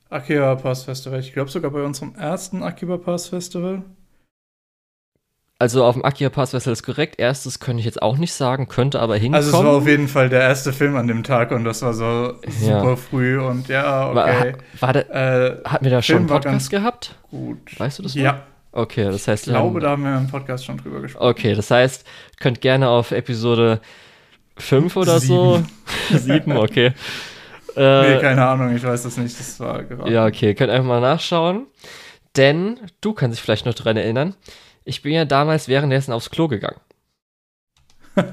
Akiba 0.09 0.57
Pass 0.57 0.83
Festival. 0.83 1.21
Ich 1.21 1.33
glaube 1.33 1.52
sogar 1.52 1.71
bei 1.71 1.85
unserem 1.85 2.17
ersten 2.17 2.64
Akiba 2.64 2.99
Pass 2.99 3.29
Festival. 3.29 3.85
Also 5.61 5.85
auf 5.85 5.95
dem 5.95 6.07
Akiba 6.07 6.31
Pass 6.31 6.52
Festival 6.52 6.73
ist 6.73 6.85
korrekt. 6.85 7.21
Erstes 7.21 7.61
könnte 7.61 7.81
ich 7.81 7.85
jetzt 7.85 8.00
auch 8.00 8.17
nicht 8.17 8.33
sagen, 8.33 8.67
könnte 8.67 8.99
aber 8.99 9.17
hinkommen. 9.17 9.35
Also 9.35 9.50
es 9.50 9.62
war 9.62 9.71
auf 9.71 9.87
jeden 9.87 10.09
Fall 10.09 10.31
der 10.31 10.40
erste 10.40 10.73
Film 10.73 10.97
an 10.97 11.07
dem 11.07 11.23
Tag 11.23 11.50
und 11.50 11.64
das 11.64 11.83
war 11.83 11.93
so 11.93 12.33
super 12.49 12.88
ja. 12.88 12.97
früh 12.97 13.38
und 13.38 13.69
ja, 13.69 14.09
okay. 14.09 14.55
War, 14.79 14.81
war 14.81 14.93
der, 14.95 15.11
äh, 15.11 15.69
hatten 15.69 15.85
wir 15.85 15.90
da 15.90 16.00
schon 16.00 16.17
einen 16.17 16.26
Podcast 16.29 16.71
gehabt? 16.71 17.14
Gut. 17.31 17.79
Weißt 17.79 17.99
du 17.99 18.02
das 18.02 18.14
noch? 18.14 18.23
Ja. 18.23 18.43
Okay, 18.73 19.05
das 19.05 19.29
heißt. 19.29 19.49
Ich 19.49 19.52
glaube, 19.52 19.75
haben, 19.75 19.81
da 19.81 19.90
haben 19.90 20.05
wir 20.05 20.17
im 20.17 20.29
Podcast 20.29 20.64
schon 20.64 20.79
drüber 20.79 21.02
gesprochen. 21.02 21.29
Okay, 21.29 21.55
das 21.55 21.71
heißt, 21.71 22.07
könnt 22.40 22.62
gerne 22.62 22.88
auf 22.88 23.11
Episode 23.11 23.83
5 24.57 24.97
oder 24.97 25.21
Sieben. 25.21 25.67
so. 26.11 26.19
7, 26.19 26.57
okay. 26.57 26.93
Äh, 27.76 28.14
nee, 28.17 28.21
keine 28.21 28.45
Ahnung, 28.45 28.75
ich 28.75 28.83
weiß 28.83 29.05
das 29.05 29.17
nicht. 29.17 29.38
Das 29.38 29.61
war 29.61 29.85
gerade. 29.85 30.12
Ja, 30.12 30.26
okay, 30.26 30.57
könnt 30.57 30.73
einfach 30.73 30.88
mal 30.88 31.00
nachschauen. 31.00 31.69
Denn, 32.37 32.81
du 33.00 33.12
kannst 33.12 33.37
dich 33.37 33.43
vielleicht 33.45 33.64
noch 33.64 33.75
dran 33.75 33.97
erinnern, 33.97 34.35
ich 34.85 35.03
bin 35.03 35.13
ja 35.13 35.25
damals 35.25 35.69
währenddessen 35.69 36.13
aufs 36.13 36.31
Klo 36.31 36.49
gegangen. 36.49 36.81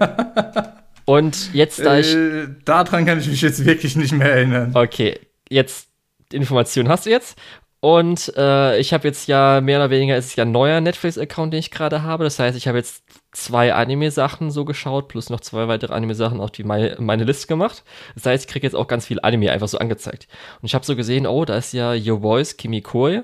Und 1.05 1.53
jetzt, 1.53 1.79
da 1.79 1.97
ich. 1.97 2.13
Äh, 2.13 2.47
daran 2.65 3.05
kann 3.05 3.19
ich 3.19 3.27
mich 3.27 3.41
jetzt 3.41 3.63
wirklich 3.65 3.95
nicht 3.95 4.11
mehr 4.11 4.33
erinnern. 4.33 4.71
Okay, 4.73 5.19
jetzt, 5.49 5.87
Information 6.33 6.89
hast 6.89 7.05
du 7.05 7.09
jetzt. 7.09 7.37
Und 7.79 8.33
äh, 8.35 8.79
ich 8.79 8.91
habe 8.91 9.07
jetzt 9.07 9.27
ja 9.27 9.61
mehr 9.61 9.77
oder 9.77 9.91
weniger, 9.91 10.17
ist 10.17 10.25
es 10.25 10.35
ja 10.35 10.43
ein 10.43 10.51
neuer 10.51 10.81
Netflix-Account, 10.81 11.53
den 11.53 11.59
ich 11.59 11.71
gerade 11.71 12.01
habe. 12.01 12.23
Das 12.23 12.39
heißt, 12.39 12.57
ich 12.57 12.67
habe 12.67 12.79
jetzt 12.79 13.03
zwei 13.31 13.73
Anime-Sachen 13.73 14.49
so 14.49 14.65
geschaut, 14.65 15.07
plus 15.07 15.29
noch 15.29 15.39
zwei 15.39 15.67
weitere 15.67 15.93
Anime-Sachen 15.93 16.41
auf 16.41 16.51
die 16.51 16.63
meine, 16.63 16.97
meine 16.99 17.23
Liste 17.23 17.47
gemacht. 17.47 17.83
Das 18.15 18.25
heißt, 18.25 18.45
ich 18.45 18.51
kriege 18.51 18.65
jetzt 18.65 18.75
auch 18.75 18.87
ganz 18.87 19.05
viel 19.05 19.19
Anime 19.21 19.51
einfach 19.51 19.67
so 19.67 19.77
angezeigt. 19.77 20.27
Und 20.61 20.65
ich 20.65 20.73
habe 20.73 20.85
so 20.85 20.95
gesehen, 20.95 21.27
oh, 21.27 21.45
da 21.45 21.55
ist 21.55 21.71
ja 21.71 21.93
Your 21.93 22.21
Voice 22.21 22.57
Kimikoi 22.57 23.21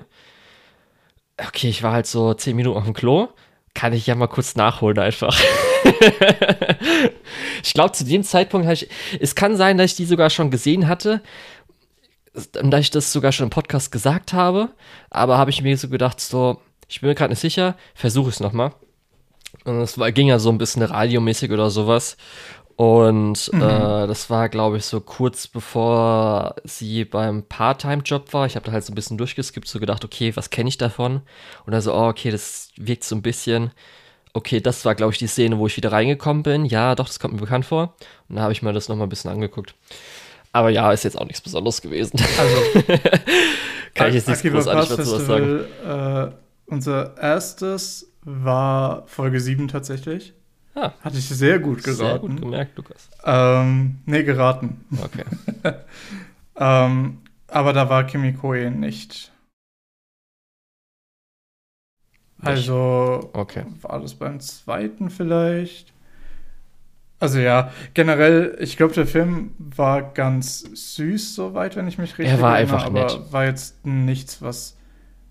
okay, 1.38 1.68
ich 1.68 1.82
war 1.82 1.92
halt 1.92 2.06
so 2.06 2.34
zehn 2.34 2.56
Minuten 2.56 2.76
auf 2.76 2.84
dem 2.84 2.94
Klo. 2.94 3.28
Kann 3.74 3.92
ich 3.92 4.06
ja 4.06 4.14
mal 4.14 4.28
kurz 4.28 4.54
nachholen 4.54 4.98
einfach. 4.98 5.36
ich 7.62 7.74
glaube, 7.74 7.92
zu 7.92 8.04
dem 8.04 8.22
Zeitpunkt 8.22 8.66
habe 8.66 8.74
ich, 8.74 8.88
es 9.20 9.34
kann 9.34 9.56
sein, 9.56 9.78
dass 9.78 9.92
ich 9.92 9.96
die 9.96 10.04
sogar 10.04 10.30
schon 10.30 10.50
gesehen 10.50 10.86
hatte, 10.86 11.22
dass 12.52 12.80
ich 12.80 12.90
das 12.90 13.12
sogar 13.12 13.32
schon 13.32 13.44
im 13.44 13.50
Podcast 13.50 13.90
gesagt 13.90 14.32
habe, 14.32 14.70
aber 15.10 15.38
habe 15.38 15.50
ich 15.50 15.62
mir 15.62 15.76
so 15.76 15.88
gedacht, 15.88 16.20
so, 16.20 16.60
ich 16.88 17.00
bin 17.00 17.08
mir 17.08 17.14
gerade 17.14 17.32
nicht 17.32 17.40
sicher, 17.40 17.76
versuche 17.94 18.30
es 18.30 18.40
nochmal. 18.40 18.72
Und 19.64 19.80
es 19.80 19.98
ging 20.14 20.28
ja 20.28 20.38
so 20.38 20.50
ein 20.50 20.58
bisschen 20.58 20.82
radiomäßig 20.82 21.50
oder 21.50 21.70
sowas. 21.70 22.16
Und 22.76 23.52
mhm. 23.52 23.62
äh, 23.62 24.06
das 24.06 24.30
war, 24.30 24.48
glaube 24.48 24.78
ich, 24.78 24.84
so 24.84 25.00
kurz 25.00 25.46
bevor 25.46 26.56
sie 26.64 27.04
beim 27.04 27.44
Part-Time-Job 27.44 28.32
war. 28.32 28.46
Ich 28.46 28.56
habe 28.56 28.66
da 28.66 28.72
halt 28.72 28.84
so 28.84 28.92
ein 28.92 28.96
bisschen 28.96 29.16
durchgeskippt, 29.16 29.68
so 29.68 29.78
gedacht, 29.78 30.04
okay, 30.04 30.34
was 30.34 30.50
kenne 30.50 30.68
ich 30.68 30.78
davon? 30.78 31.22
Und 31.66 31.72
dann 31.72 31.80
so, 31.80 31.94
oh, 31.94 32.08
okay, 32.08 32.30
das 32.30 32.70
wirkt 32.76 33.04
so 33.04 33.14
ein 33.14 33.22
bisschen. 33.22 33.70
Okay, 34.32 34.60
das 34.60 34.84
war, 34.84 34.96
glaube 34.96 35.12
ich, 35.12 35.18
die 35.18 35.28
Szene, 35.28 35.58
wo 35.58 35.68
ich 35.68 35.76
wieder 35.76 35.92
reingekommen 35.92 36.42
bin. 36.42 36.64
Ja, 36.64 36.96
doch, 36.96 37.06
das 37.06 37.20
kommt 37.20 37.34
mir 37.34 37.40
bekannt 37.40 37.66
vor. 37.66 37.94
Und 38.28 38.36
dann 38.36 38.42
habe 38.42 38.52
ich 38.52 38.62
mir 38.62 38.72
das 38.72 38.88
nochmal 38.88 39.06
ein 39.06 39.10
bisschen 39.10 39.30
angeguckt. 39.30 39.76
Aber 40.50 40.70
ja, 40.70 40.90
ist 40.92 41.04
jetzt 41.04 41.18
auch 41.20 41.26
nichts 41.26 41.40
Besonderes 41.40 41.80
gewesen. 41.80 42.20
Also, 42.38 42.82
kann 43.94 44.08
ich 44.08 44.14
jetzt 44.14 44.28
nichts 44.28 44.42
großartig 44.42 44.96
dazu 44.96 45.12
was 45.12 45.26
sagen. 45.26 45.60
Äh, 45.86 46.30
unser 46.66 47.16
erstes 47.18 48.10
war 48.22 49.06
Folge 49.06 49.38
7 49.38 49.68
tatsächlich. 49.68 50.34
Ah. 50.74 50.92
Hatte 51.02 51.18
ich 51.18 51.28
sehr 51.28 51.58
gut 51.58 51.84
geraten. 51.84 51.96
Sehr 52.04 52.18
gut 52.18 52.40
gemerkt, 52.40 52.76
Lukas. 52.76 53.08
Ähm, 53.24 53.98
nee, 54.06 54.24
geraten. 54.24 54.84
Okay. 55.02 55.24
ähm, 56.56 57.18
aber 57.48 57.72
da 57.72 57.88
war 57.88 58.04
Kimikoe 58.04 58.70
nicht. 58.70 59.30
Also 62.40 63.30
okay. 63.32 63.64
war 63.80 64.00
das 64.00 64.14
beim 64.14 64.40
zweiten 64.40 65.10
vielleicht? 65.10 65.92
Also 67.20 67.38
ja, 67.38 67.70
generell, 67.94 68.56
ich 68.60 68.76
glaube, 68.76 68.92
der 68.92 69.06
Film 69.06 69.54
war 69.58 70.02
ganz 70.12 70.60
süß, 70.74 71.34
soweit, 71.34 71.76
wenn 71.76 71.88
ich 71.88 71.96
mich 71.96 72.18
richtig 72.18 72.26
erinnere. 72.26 72.46
Er 72.46 72.50
war 72.50 72.58
erinnere, 72.58 72.76
einfach 72.76 72.90
nett. 72.92 73.12
Aber 73.14 73.32
war 73.32 73.44
jetzt 73.46 73.86
nichts, 73.86 74.42
was 74.42 74.76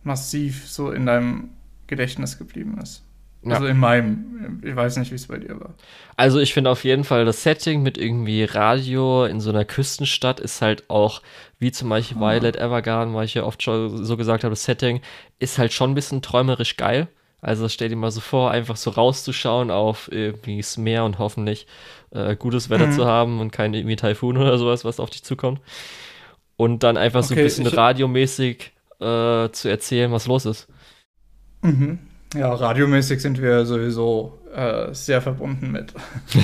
massiv 0.04 0.68
so 0.68 0.92
in 0.92 1.06
deinem 1.06 1.50
Gedächtnis 1.88 2.40
geblieben 2.40 2.80
ist. 2.82 3.04
Ja. 3.46 3.56
Also 3.56 3.68
in 3.68 3.78
meinem, 3.78 4.62
ich 4.64 4.76
weiß 4.76 4.98
nicht, 4.98 5.12
wie 5.12 5.16
es 5.16 5.28
bei 5.28 5.38
dir 5.38 5.60
war. 5.60 5.74
Also 6.16 6.40
ich 6.40 6.54
finde 6.54 6.70
auf 6.70 6.84
jeden 6.84 7.04
Fall 7.04 7.26
das 7.26 7.44
Setting 7.44 7.84
mit 7.84 7.98
irgendwie 7.98 8.44
Radio 8.44 9.26
in 9.26 9.42
so 9.42 9.50
einer 9.50 9.66
Küstenstadt 9.66 10.40
ist 10.40 10.62
halt 10.62 10.90
auch, 10.90 11.22
wie 11.60 11.72
zum 11.72 11.90
Beispiel 11.90 12.18
ah. 12.18 12.22
Violet 12.22 12.56
Evergarden, 12.56 13.14
weil 13.14 13.26
ich 13.26 13.34
ja 13.34 13.44
oft 13.44 13.62
schon 13.62 14.04
so 14.06 14.16
gesagt 14.16 14.44
habe, 14.44 14.52
das 14.52 14.64
Setting 14.64 15.02
ist 15.40 15.58
halt 15.58 15.74
schon 15.74 15.92
ein 15.92 15.96
bisschen 15.96 16.22
träumerisch 16.22 16.78
geil. 16.78 17.08
Also 17.42 17.68
stell 17.68 17.90
dir 17.90 17.98
mal 17.98 18.12
so 18.12 18.22
vor, 18.22 18.52
einfach 18.52 18.78
so 18.78 18.90
rauszuschauen 18.92 19.70
auf 19.70 20.10
irgendwie 20.10 20.58
das 20.58 20.78
Meer 20.78 21.04
und 21.04 21.20
hoffentlich 21.20 21.68
äh, 22.12 22.38
gutes 22.38 22.70
Wetter 22.70 22.88
mhm. 22.88 22.92
zu 22.94 23.06
haben 23.06 23.42
und 23.42 23.52
kein 23.52 23.74
irgendwie 23.74 23.98
Taifun 23.98 24.38
oder 24.38 24.58
sowas, 24.58 24.86
was 24.86 25.02
auf 25.02 25.10
dich 25.10 25.24
zukommt. 25.24 25.60
Und 26.56 26.84
dann 26.84 26.96
einfach 26.96 27.20
okay, 27.20 27.28
so 27.28 27.34
ein 27.36 27.44
bisschen 27.44 27.68
radiomäßig 27.68 28.72
äh, 29.02 29.50
zu 29.50 29.68
erzählen, 29.68 30.12
was 30.14 30.28
los 30.28 30.46
ist. 30.46 30.70
Mhm. 31.62 32.00
Ja, 32.34 32.54
radiomäßig 32.54 33.22
sind 33.22 33.42
wir 33.42 33.66
sowieso 33.66 34.40
äh, 34.54 34.94
sehr 34.94 35.22
verbunden 35.22 35.72
mit. 35.72 35.94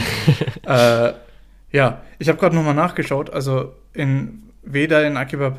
äh, 0.66 1.14
ja, 1.72 2.02
ich 2.20 2.30
habe 2.30 2.38
gerade 2.38 2.56
nochmal 2.56 2.74
nachgeschaut. 2.74 3.32
Also 3.32 3.74
in, 3.94 4.44
weder 4.64 5.06
in 5.06 5.18
Akiba 5.18 5.54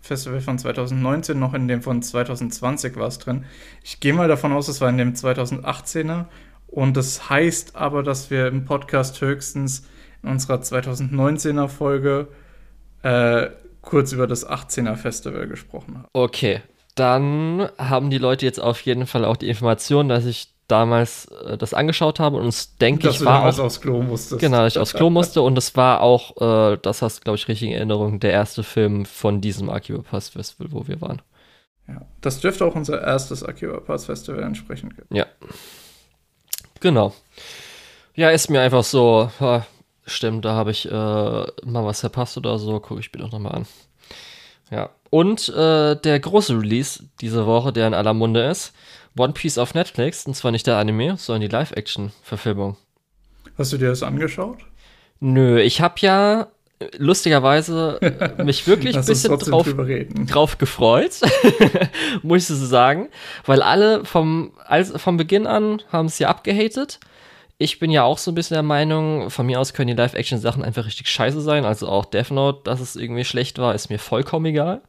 Festival 0.00 0.40
von 0.40 0.58
2019 0.58 1.38
noch 1.38 1.54
in 1.54 1.68
dem 1.68 1.82
von 1.82 2.02
2020 2.02 2.96
war 2.96 3.08
es 3.08 3.18
drin. 3.18 3.44
Ich 3.82 4.00
gehe 4.00 4.12
mal 4.12 4.28
davon 4.28 4.52
aus, 4.52 4.68
es 4.68 4.80
war 4.80 4.88
in 4.88 4.98
dem 4.98 5.14
2018er. 5.14 6.26
Und 6.66 6.96
das 6.96 7.30
heißt 7.30 7.76
aber, 7.76 8.02
dass 8.02 8.30
wir 8.30 8.48
im 8.48 8.64
Podcast 8.64 9.20
höchstens 9.20 9.86
in 10.22 10.30
unserer 10.30 10.56
2019er 10.60 11.68
Folge 11.68 12.28
äh, 13.02 13.48
kurz 13.82 14.12
über 14.12 14.26
das 14.26 14.46
18er 14.46 14.96
Festival 14.96 15.46
gesprochen 15.46 15.98
haben. 15.98 16.08
Okay, 16.12 16.60
dann 16.96 17.68
haben 17.78 18.10
die 18.10 18.18
Leute 18.18 18.44
jetzt 18.44 18.58
auf 18.60 18.80
jeden 18.80 19.06
Fall 19.06 19.24
auch 19.24 19.36
die 19.36 19.48
Information, 19.48 20.08
dass 20.08 20.24
ich 20.26 20.48
damals 20.66 21.26
äh, 21.26 21.56
das 21.56 21.74
angeschaut 21.74 22.18
habe 22.18 22.38
und 22.38 22.48
es 22.48 22.76
denke 22.76 23.08
ich 23.08 23.24
war 23.24 23.44
auch 23.44 23.58
aufs 23.58 23.80
Klo 23.80 24.02
musstest. 24.02 24.40
Genau, 24.40 24.58
dass 24.58 24.74
ich 24.74 24.78
aufs 24.80 24.94
Klo 24.94 25.10
musste 25.10 25.42
und 25.42 25.56
es 25.56 25.76
war 25.76 26.00
auch, 26.00 26.72
äh, 26.72 26.78
das 26.82 27.02
hast 27.02 27.18
du 27.18 27.22
glaube 27.22 27.36
ich 27.36 27.46
richtig 27.46 27.68
in 27.68 27.74
Erinnerung, 27.74 28.18
der 28.18 28.32
erste 28.32 28.64
Film 28.64 29.04
von 29.04 29.40
diesem 29.40 29.70
Akiba 29.70 30.02
Pass 30.02 30.30
Festival, 30.30 30.72
wo 30.72 30.88
wir 30.88 31.00
waren. 31.00 31.22
Ja, 31.86 32.02
das 32.20 32.40
dürfte 32.40 32.64
auch 32.64 32.74
unser 32.74 33.00
erstes 33.00 33.44
Akiba 33.44 33.78
Pass 33.78 34.06
Festival 34.06 34.42
entsprechen. 34.42 34.92
Ja. 35.10 35.26
Genau. 36.80 37.14
Ja, 38.14 38.30
ist 38.30 38.50
mir 38.50 38.60
einfach 38.60 38.82
so, 38.82 39.30
ja, 39.38 39.66
stimmt, 40.04 40.44
da 40.44 40.54
habe 40.54 40.72
ich 40.72 40.86
äh, 40.86 40.90
mal 40.90 41.84
was 41.84 42.00
verpasst 42.00 42.36
oder 42.38 42.58
so, 42.58 42.80
gucke 42.80 43.00
ich 43.00 43.12
mir 43.12 43.20
doch 43.20 43.30
nochmal 43.30 43.52
an. 43.52 43.66
Ja. 44.70 44.90
Und 45.10 45.48
äh, 45.48 45.96
der 45.96 46.20
große 46.20 46.58
Release 46.58 47.04
diese 47.20 47.46
Woche, 47.46 47.72
der 47.72 47.86
in 47.86 47.94
aller 47.94 48.14
Munde 48.14 48.44
ist, 48.44 48.72
One 49.16 49.32
Piece 49.32 49.58
auf 49.58 49.74
Netflix. 49.74 50.26
Und 50.26 50.34
zwar 50.34 50.50
nicht 50.50 50.66
der 50.66 50.76
Anime, 50.76 51.16
sondern 51.16 51.42
die 51.42 51.54
Live-Action-Verfilmung. 51.54 52.76
Hast 53.56 53.72
du 53.72 53.78
dir 53.78 53.88
das 53.88 54.02
angeschaut? 54.02 54.58
Nö, 55.20 55.60
ich 55.60 55.80
habe 55.80 55.94
ja 56.00 56.48
lustigerweise 56.98 57.98
mich 58.44 58.66
wirklich 58.66 58.96
ein 58.96 59.04
bisschen 59.04 59.38
drauf, 59.38 59.66
drauf 60.26 60.58
gefreut, 60.58 61.20
muss 62.22 62.50
ich 62.50 62.58
so 62.58 62.66
sagen, 62.66 63.08
weil 63.46 63.62
alle 63.62 64.04
vom, 64.04 64.52
als, 64.66 64.92
vom 65.00 65.16
Beginn 65.16 65.46
an 65.46 65.82
haben 65.90 66.06
es 66.06 66.18
ja 66.18 66.28
abgehatet 66.28 67.00
ich 67.58 67.78
bin 67.78 67.90
ja 67.90 68.04
auch 68.04 68.18
so 68.18 68.30
ein 68.30 68.34
bisschen 68.34 68.56
der 68.56 68.62
Meinung, 68.62 69.30
von 69.30 69.46
mir 69.46 69.60
aus 69.60 69.72
können 69.72 69.88
die 69.88 69.94
Live-Action-Sachen 69.94 70.62
einfach 70.62 70.84
richtig 70.84 71.08
scheiße 71.08 71.40
sein. 71.40 71.64
Also 71.64 71.88
auch 71.88 72.04
Death 72.04 72.30
Note, 72.30 72.60
dass 72.64 72.80
es 72.80 72.96
irgendwie 72.96 73.24
schlecht 73.24 73.58
war, 73.58 73.74
ist 73.74 73.88
mir 73.88 73.98
vollkommen 73.98 74.46
egal. 74.46 74.82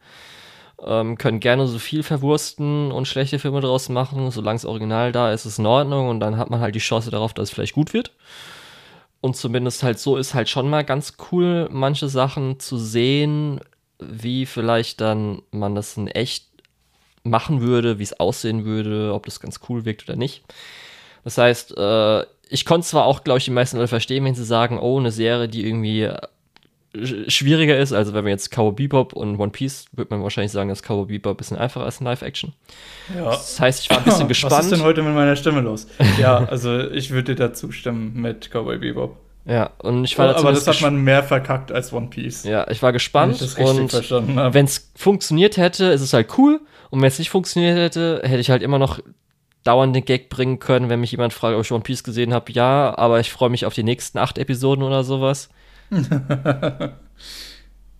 Ähm, 0.86 1.18
können 1.18 1.40
gerne 1.40 1.66
so 1.68 1.80
viel 1.80 2.04
verwursten 2.04 2.92
und 2.92 3.08
schlechte 3.08 3.40
Filme 3.40 3.62
draus 3.62 3.90
machen. 3.90 4.32
Solange 4.32 4.58
es 4.58 4.66
original 4.66 5.12
da 5.12 5.32
ist, 5.32 5.46
ist 5.46 5.54
es 5.54 5.60
in 5.60 5.66
Ordnung 5.66 6.10
und 6.10 6.20
dann 6.20 6.38
hat 6.38 6.50
man 6.50 6.60
halt 6.60 6.76
die 6.76 6.80
Chance 6.80 7.10
darauf, 7.10 7.34
dass 7.34 7.50
es 7.50 7.56
vielleicht 7.56 7.74
gut 7.74 7.94
wird. 7.94 8.12
Und 9.22 9.36
zumindest 9.36 9.82
halt 9.84 9.98
so 9.98 10.18
ist 10.18 10.34
halt 10.34 10.50
schon 10.50 10.70
mal 10.70 10.84
ganz 10.84 11.14
cool, 11.32 11.70
manche 11.72 12.10
Sachen 12.10 12.60
zu 12.60 12.78
sehen, 12.78 13.62
wie 14.00 14.46
vielleicht 14.46 15.02
dann 15.02 15.42
man 15.52 15.74
das 15.74 15.98
in 15.98 16.08
echt 16.08 16.46
machen 17.24 17.62
würde, 17.62 17.98
wie 17.98 18.04
es 18.04 18.20
aussehen 18.20 18.66
würde, 18.66 19.14
ob 19.14 19.26
das 19.26 19.40
ganz 19.40 19.60
cool 19.70 19.86
wirkt 19.86 20.08
oder 20.08 20.18
nicht. 20.18 20.44
Das 21.24 21.38
heißt, 21.38 21.78
äh, 21.78 22.26
ich 22.50 22.66
konnte 22.66 22.88
zwar 22.88 23.06
auch, 23.06 23.24
glaube 23.24 23.40
ich, 23.40 23.46
die 23.46 23.52
meisten 23.52 23.78
Leute 23.78 23.90
verstehen, 23.90 24.26
wenn 24.26 24.36
sie 24.36 24.46
sagen, 24.46 24.80
oh, 24.80 25.00
eine 25.00 25.12
Serie, 25.12 25.48
die 25.48 25.66
irgendwie 25.66 26.10
schwieriger 27.28 27.78
ist. 27.78 27.94
Also 27.94 28.14
wenn 28.14 28.24
man 28.24 28.32
jetzt 28.32 28.52
Cowboy 28.52 28.74
Bebop 28.74 29.14
und 29.14 29.40
One 29.40 29.52
Piece, 29.52 29.86
würde 29.92 30.14
man 30.14 30.24
wahrscheinlich 30.24 30.52
sagen, 30.52 30.70
dass 30.70 30.82
Cowboy 30.82 31.06
Bebop 31.06 31.36
ein 31.36 31.38
bisschen 31.38 31.58
einfacher 31.58 31.88
ist 31.88 32.00
in 32.00 32.06
Live-Action. 32.06 32.54
Ja. 33.16 33.26
Das 33.26 33.60
heißt, 33.60 33.84
ich 33.84 33.90
war 33.90 34.00
ein 34.00 34.04
bisschen 34.04 34.28
gespannt. 34.28 34.54
Was 34.54 34.66
ist 34.66 34.72
denn 34.72 34.84
heute 34.84 35.04
mit 35.04 35.14
meiner 35.14 35.36
Stimme 35.36 35.62
los? 35.62 35.88
ja, 36.20 36.38
also 36.46 36.90
ich 36.90 37.12
würde 37.12 37.36
dir 37.36 37.48
da 37.48 37.54
zustimmen 37.54 38.14
mit 38.16 38.50
Cowboy 38.52 38.78
Bebop. 38.78 39.18
Ja, 39.46 39.72
und 39.78 40.04
ich 40.04 40.18
war 40.18 40.36
oh, 40.36 40.40
Aber 40.40 40.52
das 40.52 40.68
hat 40.68 40.82
man 40.82 40.98
mehr 40.98 41.24
verkackt 41.24 41.72
als 41.72 41.94
One 41.94 42.08
Piece. 42.08 42.44
Ja, 42.44 42.70
ich 42.70 42.82
war 42.82 42.92
gespannt. 42.92 43.40
Wenn 43.40 43.48
ich 43.48 43.80
und 43.80 43.90
verstanden 43.90 44.54
wenn 44.54 44.66
es 44.66 44.92
funktioniert 44.96 45.56
hätte, 45.56 45.86
ist 45.86 46.02
es 46.02 46.12
halt 46.12 46.38
cool. 46.38 46.60
Und 46.90 47.02
wenn 47.02 47.08
es 47.08 47.18
nicht 47.18 47.30
funktioniert 47.30 47.78
hätte, 47.78 48.22
hätte 48.24 48.40
ich 48.40 48.50
halt 48.50 48.62
immer 48.62 48.78
noch 48.78 49.00
dauernd 49.68 49.96
den 49.96 50.06
Gag 50.06 50.30
bringen 50.30 50.60
können, 50.60 50.90
wenn 50.90 51.02
mich 51.02 51.12
jemand 51.12 51.34
fragt, 51.34 51.56
ob 51.56 51.62
ich 51.62 51.72
One 51.72 51.84
Piece 51.84 52.04
gesehen 52.04 52.34
habe. 52.34 52.52
Ja, 52.52 52.98
aber 52.98 53.20
ich 53.20 53.32
freue 53.32 53.50
mich 53.50 53.66
auf 53.66 53.74
die 53.74 53.84
nächsten 53.84 54.18
acht 54.18 54.38
Episoden 54.38 54.84
oder 54.84 55.04
sowas. 55.04 55.50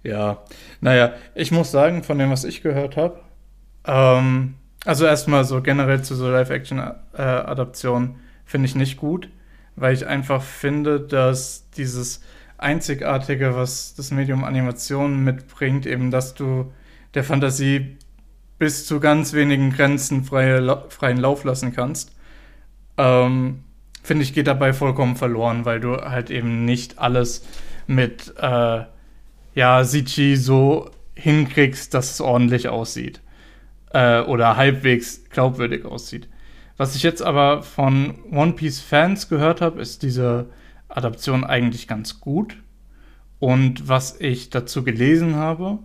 ja, 0.04 0.44
naja, 0.82 1.14
ich 1.36 1.52
muss 1.52 1.72
sagen, 1.72 2.04
von 2.04 2.18
dem, 2.18 2.32
was 2.32 2.44
ich 2.46 2.62
gehört 2.62 2.98
habe, 2.98 3.20
ähm, 3.86 4.56
also 4.86 5.06
erstmal 5.06 5.44
so 5.44 5.62
generell 5.62 6.02
zu 6.02 6.16
so 6.16 6.30
Live-Action-Adaptionen 6.30 8.16
finde 8.46 8.68
ich 8.68 8.76
nicht 8.76 8.98
gut, 8.98 9.30
weil 9.76 9.94
ich 9.94 10.08
einfach 10.08 10.42
finde, 10.42 11.02
dass 11.02 11.70
dieses 11.72 12.22
Einzigartige, 12.58 13.56
was 13.56 13.96
das 13.96 14.12
Medium 14.12 14.44
Animation 14.44 15.24
mitbringt, 15.24 15.86
eben, 15.86 16.12
dass 16.12 16.34
du 16.34 16.72
der 17.14 17.24
Fantasie 17.24 17.98
bis 18.60 18.86
zu 18.86 19.00
ganz 19.00 19.34
wenigen 19.34 19.72
Grenzen 19.72 20.24
freie, 20.24 20.86
freien 20.90 21.18
Lauf 21.18 21.44
lassen 21.44 21.74
kannst, 21.74 22.16
ähm, 22.98 23.64
finde 24.04 24.24
ich, 24.24 24.34
geht 24.34 24.48
dabei 24.48 24.74
vollkommen 24.74 25.16
verloren, 25.16 25.66
weil 25.66 25.80
du 25.80 25.98
halt 25.98 26.30
eben 26.30 26.66
nicht 26.66 26.98
alles 26.98 27.46
mit 27.86 28.34
äh, 28.38 28.84
ja, 29.54 29.84
CG 29.84 30.36
so 30.36 30.90
hinkriegst, 31.16 31.94
dass 31.94 32.12
es 32.12 32.22
ordentlich 32.22 32.70
aussieht. 32.70 33.22
Äh, 33.92 34.22
oder 34.22 34.58
halbwegs 34.58 35.24
glaubwürdig 35.30 35.86
aussieht. 35.86 36.28
Was 36.78 36.96
ich 36.96 37.04
jetzt 37.04 37.22
aber 37.22 37.64
von 37.64 38.20
One 38.32 38.54
Piece 38.54 38.80
Fans 38.80 39.30
gehört 39.30 39.62
habe, 39.62 39.82
ist 39.82 40.04
diese 40.04 40.48
Adaption 40.90 41.44
eigentlich 41.44 41.88
ganz 41.88 42.20
gut. 42.20 42.58
Und 43.40 43.88
was 43.88 44.20
ich 44.20 44.50
dazu 44.50 44.84
gelesen 44.84 45.36
habe, 45.36 45.80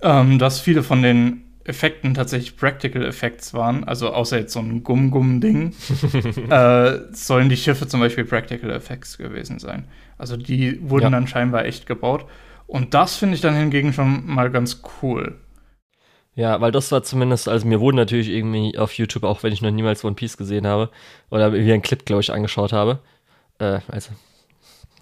ähm, 0.00 0.38
dass 0.38 0.60
viele 0.60 0.82
von 0.82 1.02
den 1.02 1.42
Effekten 1.64 2.14
tatsächlich 2.14 2.56
Practical 2.56 3.04
Effects 3.04 3.52
waren, 3.52 3.84
also 3.84 4.12
außer 4.12 4.38
jetzt 4.38 4.52
so 4.52 4.60
ein 4.60 4.84
Gumm-Gumm-Ding, 4.84 5.74
äh, 6.50 6.98
sollen 7.12 7.48
die 7.48 7.56
Schiffe 7.56 7.88
zum 7.88 8.00
Beispiel 8.00 8.24
Practical 8.24 8.70
Effects 8.70 9.18
gewesen 9.18 9.58
sein. 9.58 9.88
Also 10.16 10.36
die 10.36 10.78
wurden 10.88 11.04
ja. 11.04 11.10
dann 11.10 11.26
scheinbar 11.26 11.64
echt 11.64 11.86
gebaut. 11.86 12.26
Und 12.66 12.94
das 12.94 13.16
finde 13.16 13.34
ich 13.34 13.40
dann 13.40 13.54
hingegen 13.54 13.92
schon 13.92 14.26
mal 14.26 14.50
ganz 14.50 14.82
cool. 15.02 15.36
Ja, 16.34 16.60
weil 16.60 16.70
das 16.70 16.92
war 16.92 17.02
zumindest, 17.02 17.48
also 17.48 17.66
mir 17.66 17.80
wurde 17.80 17.96
natürlich 17.96 18.28
irgendwie 18.28 18.76
auf 18.78 18.92
YouTube, 18.92 19.24
auch 19.24 19.42
wenn 19.42 19.52
ich 19.52 19.62
noch 19.62 19.70
niemals 19.70 20.04
One 20.04 20.14
Piece 20.14 20.36
gesehen 20.36 20.66
habe, 20.66 20.90
oder 21.30 21.52
wie 21.52 21.72
einen 21.72 21.82
Clip, 21.82 22.04
glaube 22.04 22.20
ich, 22.20 22.32
angeschaut 22.32 22.72
habe. 22.72 23.00
Äh, 23.58 23.80
also 23.88 24.10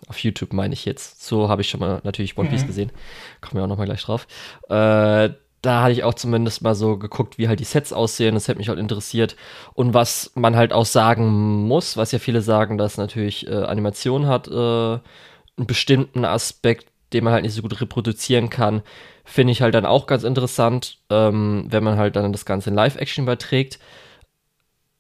auf 0.09 0.19
YouTube 0.19 0.53
meine 0.53 0.75
ich 0.75 0.85
jetzt. 0.85 1.25
So 1.25 1.49
habe 1.49 1.63
ich 1.63 1.69
schon 1.69 1.81
mal 1.81 2.01
natürlich 2.05 2.37
One 2.37 2.49
Piece 2.49 2.63
mhm. 2.63 2.67
gesehen. 2.67 2.93
Kommen 3.41 3.61
wir 3.61 3.65
auch 3.65 3.69
noch 3.69 3.79
mal 3.79 3.85
gleich 3.85 4.03
drauf. 4.03 4.27
Äh, 4.69 5.31
da 5.65 5.83
hatte 5.83 5.93
ich 5.93 6.05
auch 6.05 6.15
zumindest 6.15 6.63
mal 6.63 6.75
so 6.75 6.99
geguckt, 6.99 7.39
wie 7.39 7.49
halt 7.49 7.59
die 7.59 7.65
Sets 7.65 7.93
aussehen. 7.93 8.35
Das 8.35 8.49
hätte 8.49 8.59
mich 8.59 8.69
halt 8.69 8.79
interessiert. 8.79 9.35
Und 9.73 9.95
was 9.95 10.31
man 10.35 10.57
halt 10.57 10.73
auch 10.73 10.85
sagen 10.85 11.67
muss, 11.67 11.97
was 11.97 12.13
ja 12.13 12.19
viele 12.19 12.43
sagen, 12.43 12.77
dass 12.77 12.99
natürlich 12.99 13.47
äh, 13.47 13.55
Animation 13.55 14.27
hat 14.27 14.47
äh, 14.49 14.51
einen 14.53 15.67
bestimmten 15.67 16.25
Aspekt, 16.25 16.87
den 17.13 17.25
man 17.25 17.33
halt 17.33 17.45
nicht 17.45 17.55
so 17.55 17.63
gut 17.63 17.81
reproduzieren 17.81 18.51
kann, 18.51 18.83
finde 19.25 19.53
ich 19.53 19.63
halt 19.63 19.75
dann 19.75 19.87
auch 19.87 20.07
ganz 20.07 20.23
interessant, 20.23 20.99
ähm, 21.09 21.67
wenn 21.71 21.83
man 21.83 21.97
halt 21.97 22.17
dann 22.17 22.33
das 22.33 22.45
Ganze 22.45 22.69
in 22.69 22.77
Live-Action 22.77 23.25
überträgt. 23.25 23.79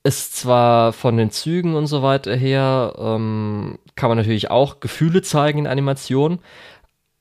Ist 0.07 0.37
zwar 0.37 0.93
von 0.93 1.17
den 1.17 1.31
Zügen 1.31 1.75
und 1.75 1.87
so 1.87 2.03
weiter 2.03 2.37
her, 2.37 2.95
ähm, 2.99 3.79
kann 3.97 4.11
man 4.11 4.19
natürlich 4.19 4.51
auch 4.51 4.81
Gefühle 4.81 5.23
zeigen 5.23 5.61
in 5.61 5.67
Animationen, 5.67 6.40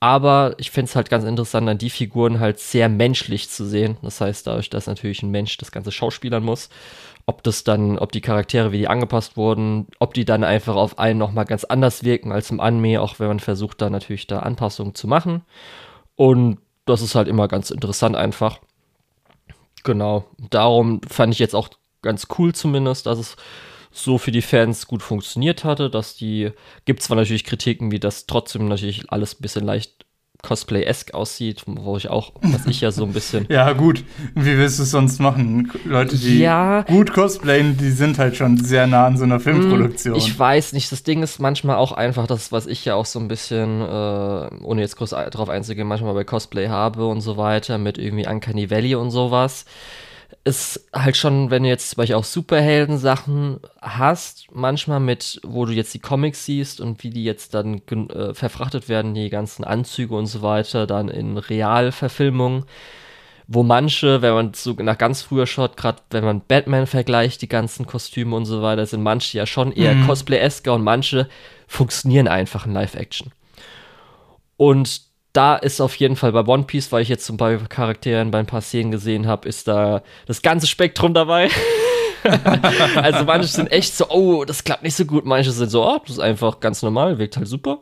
aber 0.03 0.55
ich 0.57 0.69
finde 0.69 0.89
es 0.89 0.97
halt 0.97 1.09
ganz 1.09 1.23
interessant, 1.23 1.65
dann 1.65 1.77
die 1.77 1.89
Figuren 1.89 2.41
halt 2.41 2.59
sehr 2.59 2.89
menschlich 2.89 3.49
zu 3.49 3.65
sehen. 3.65 3.95
Das 4.01 4.19
heißt, 4.19 4.45
dadurch, 4.45 4.69
dass 4.69 4.85
natürlich 4.85 5.23
ein 5.23 5.31
Mensch 5.31 5.55
das 5.55 5.71
Ganze 5.71 5.93
schauspielern 5.93 6.43
muss, 6.43 6.67
ob 7.25 7.41
das 7.43 7.63
dann, 7.63 7.97
ob 7.97 8.11
die 8.11 8.19
Charaktere, 8.19 8.73
wie 8.73 8.79
die 8.79 8.89
angepasst 8.89 9.37
wurden, 9.37 9.87
ob 9.99 10.13
die 10.13 10.25
dann 10.25 10.43
einfach 10.43 10.75
auf 10.75 10.99
einen 10.99 11.19
nochmal 11.19 11.45
ganz 11.45 11.63
anders 11.63 12.03
wirken 12.03 12.33
als 12.33 12.51
im 12.51 12.59
Anime, 12.59 12.99
auch 13.01 13.17
wenn 13.19 13.29
man 13.29 13.39
versucht, 13.39 13.81
da 13.81 13.89
natürlich 13.89 14.27
da 14.27 14.39
Anpassungen 14.39 14.93
zu 14.93 15.07
machen. 15.07 15.43
Und 16.17 16.57
das 16.83 17.01
ist 17.01 17.15
halt 17.15 17.29
immer 17.29 17.47
ganz 17.47 17.71
interessant 17.71 18.17
einfach. 18.17 18.59
Genau. 19.85 20.25
Darum 20.49 20.99
fand 21.07 21.33
ich 21.33 21.39
jetzt 21.39 21.55
auch 21.55 21.69
ganz 22.03 22.27
cool 22.37 22.53
zumindest, 22.53 23.07
dass 23.07 23.17
es 23.17 23.35
so 23.91 24.17
für 24.17 24.31
die 24.31 24.41
Fans 24.41 24.87
gut 24.87 25.03
funktioniert 25.03 25.63
hatte, 25.63 25.89
dass 25.89 26.15
die, 26.15 26.51
gibt 26.85 27.03
zwar 27.03 27.17
natürlich 27.17 27.43
Kritiken, 27.43 27.91
wie 27.91 27.99
das 27.99 28.25
trotzdem 28.25 28.67
natürlich 28.67 29.11
alles 29.11 29.35
ein 29.35 29.41
bisschen 29.41 29.65
leicht 29.65 30.05
Cosplay-esque 30.41 31.13
aussieht, 31.13 31.63
wo 31.65 31.95
ich 31.95 32.09
auch, 32.09 32.33
was 32.41 32.65
ich 32.65 32.81
ja 32.81 32.91
so 32.91 33.05
ein 33.05 33.13
bisschen. 33.13 33.45
ja, 33.49 33.71
gut. 33.71 34.03
Wie 34.35 34.57
willst 34.57 34.77
du 34.77 34.83
es 34.83 34.91
sonst 34.91 35.21
machen? 35.21 35.71
Leute, 35.85 36.17
die 36.17 36.39
ja, 36.39 36.81
gut 36.81 37.13
cosplayen, 37.13 37.77
die 37.77 37.91
sind 37.91 38.19
halt 38.19 38.35
schon 38.35 38.57
sehr 38.57 38.85
nah 38.85 39.05
an 39.05 39.15
so 39.15 39.23
einer 39.23 39.39
Filmproduktion. 39.39 40.17
Ich 40.17 40.37
weiß 40.37 40.73
nicht. 40.73 40.91
Das 40.91 41.03
Ding 41.03 41.23
ist 41.23 41.39
manchmal 41.39 41.77
auch 41.77 41.93
einfach 41.93 42.27
das, 42.27 42.51
was 42.51 42.67
ich 42.67 42.83
ja 42.83 42.95
auch 42.95 43.05
so 43.05 43.19
ein 43.19 43.29
bisschen, 43.29 43.79
äh, 43.79 44.49
ohne 44.63 44.81
jetzt 44.81 44.97
groß 44.97 45.11
drauf 45.31 45.47
einzugehen, 45.47 45.87
manchmal 45.87 46.13
bei 46.13 46.25
Cosplay 46.25 46.67
habe 46.67 47.07
und 47.07 47.21
so 47.21 47.37
weiter, 47.37 47.77
mit 47.77 47.97
irgendwie 47.97 48.27
Uncanny 48.27 48.69
Valley 48.69 48.95
und 48.95 49.11
sowas 49.11 49.63
ist 50.45 50.89
halt 50.93 51.15
schon, 51.15 51.51
wenn 51.51 51.63
du 51.63 51.69
jetzt 51.69 51.91
zum 51.91 51.97
Beispiel 51.97 52.15
auch 52.15 52.25
Superhelden-Sachen 52.25 53.61
hast, 53.81 54.47
manchmal 54.51 54.99
mit, 54.99 55.39
wo 55.43 55.65
du 55.65 55.71
jetzt 55.71 55.93
die 55.93 55.99
Comics 55.99 56.45
siehst 56.45 56.81
und 56.81 57.01
wie 57.03 57.11
die 57.11 57.23
jetzt 57.23 57.53
dann 57.53 57.81
äh, 57.87 58.33
verfrachtet 58.33 58.89
werden, 58.89 59.13
die 59.13 59.29
ganzen 59.29 59.63
Anzüge 59.63 60.15
und 60.15 60.25
so 60.25 60.41
weiter, 60.41 60.85
dann 60.85 61.07
in 61.07 61.37
Realverfilmungen, 61.37 62.65
wo 63.47 63.63
manche, 63.63 64.21
wenn 64.21 64.33
man 64.33 64.53
so 64.53 64.73
nach 64.73 64.97
ganz 64.97 65.21
früher 65.21 65.47
schaut, 65.47 65.77
gerade 65.77 66.01
wenn 66.09 66.25
man 66.25 66.41
Batman 66.41 66.87
vergleicht, 66.87 67.41
die 67.41 67.49
ganzen 67.49 67.85
Kostüme 67.85 68.35
und 68.35 68.45
so 68.45 68.61
weiter, 68.61 68.85
sind 68.85 69.01
manche 69.01 69.37
ja 69.37 69.45
schon 69.45 69.71
eher 69.71 69.95
mhm. 69.95 70.07
Cosplay-esker 70.07 70.73
und 70.73 70.83
manche 70.83 71.29
funktionieren 71.67 72.27
einfach 72.27 72.65
in 72.65 72.73
Live-Action. 72.73 73.31
Und 74.57 75.12
da 75.33 75.55
ist 75.55 75.81
auf 75.81 75.95
jeden 75.95 76.15
Fall 76.15 76.31
bei 76.31 76.45
One 76.45 76.63
Piece, 76.63 76.91
weil 76.91 77.01
ich 77.01 77.09
jetzt 77.09 77.25
zum 77.25 77.37
Beispiel 77.37 77.67
Charakteren 77.67 78.29
bei 78.29 78.39
ein 78.39 78.45
paar 78.45 78.61
Szenen 78.61 78.91
gesehen 78.91 79.27
habe, 79.27 79.49
ist 79.49 79.67
da 79.67 80.03
das 80.27 80.43
ganze 80.43 80.67
Spektrum 80.67 81.15
dabei. 81.15 81.49
also 82.95 83.25
manche 83.25 83.47
sind 83.47 83.71
echt 83.71 83.95
so, 83.95 84.09
oh, 84.09 84.45
das 84.45 84.63
klappt 84.63 84.83
nicht 84.83 84.95
so 84.95 85.05
gut. 85.05 85.25
Manche 85.25 85.51
sind 85.51 85.69
so, 85.69 85.83
oh, 85.83 85.97
das 86.01 86.11
ist 86.11 86.19
einfach 86.19 86.59
ganz 86.59 86.83
normal, 86.83 87.17
wirkt 87.17 87.35
halt 87.35 87.47
super. 87.47 87.79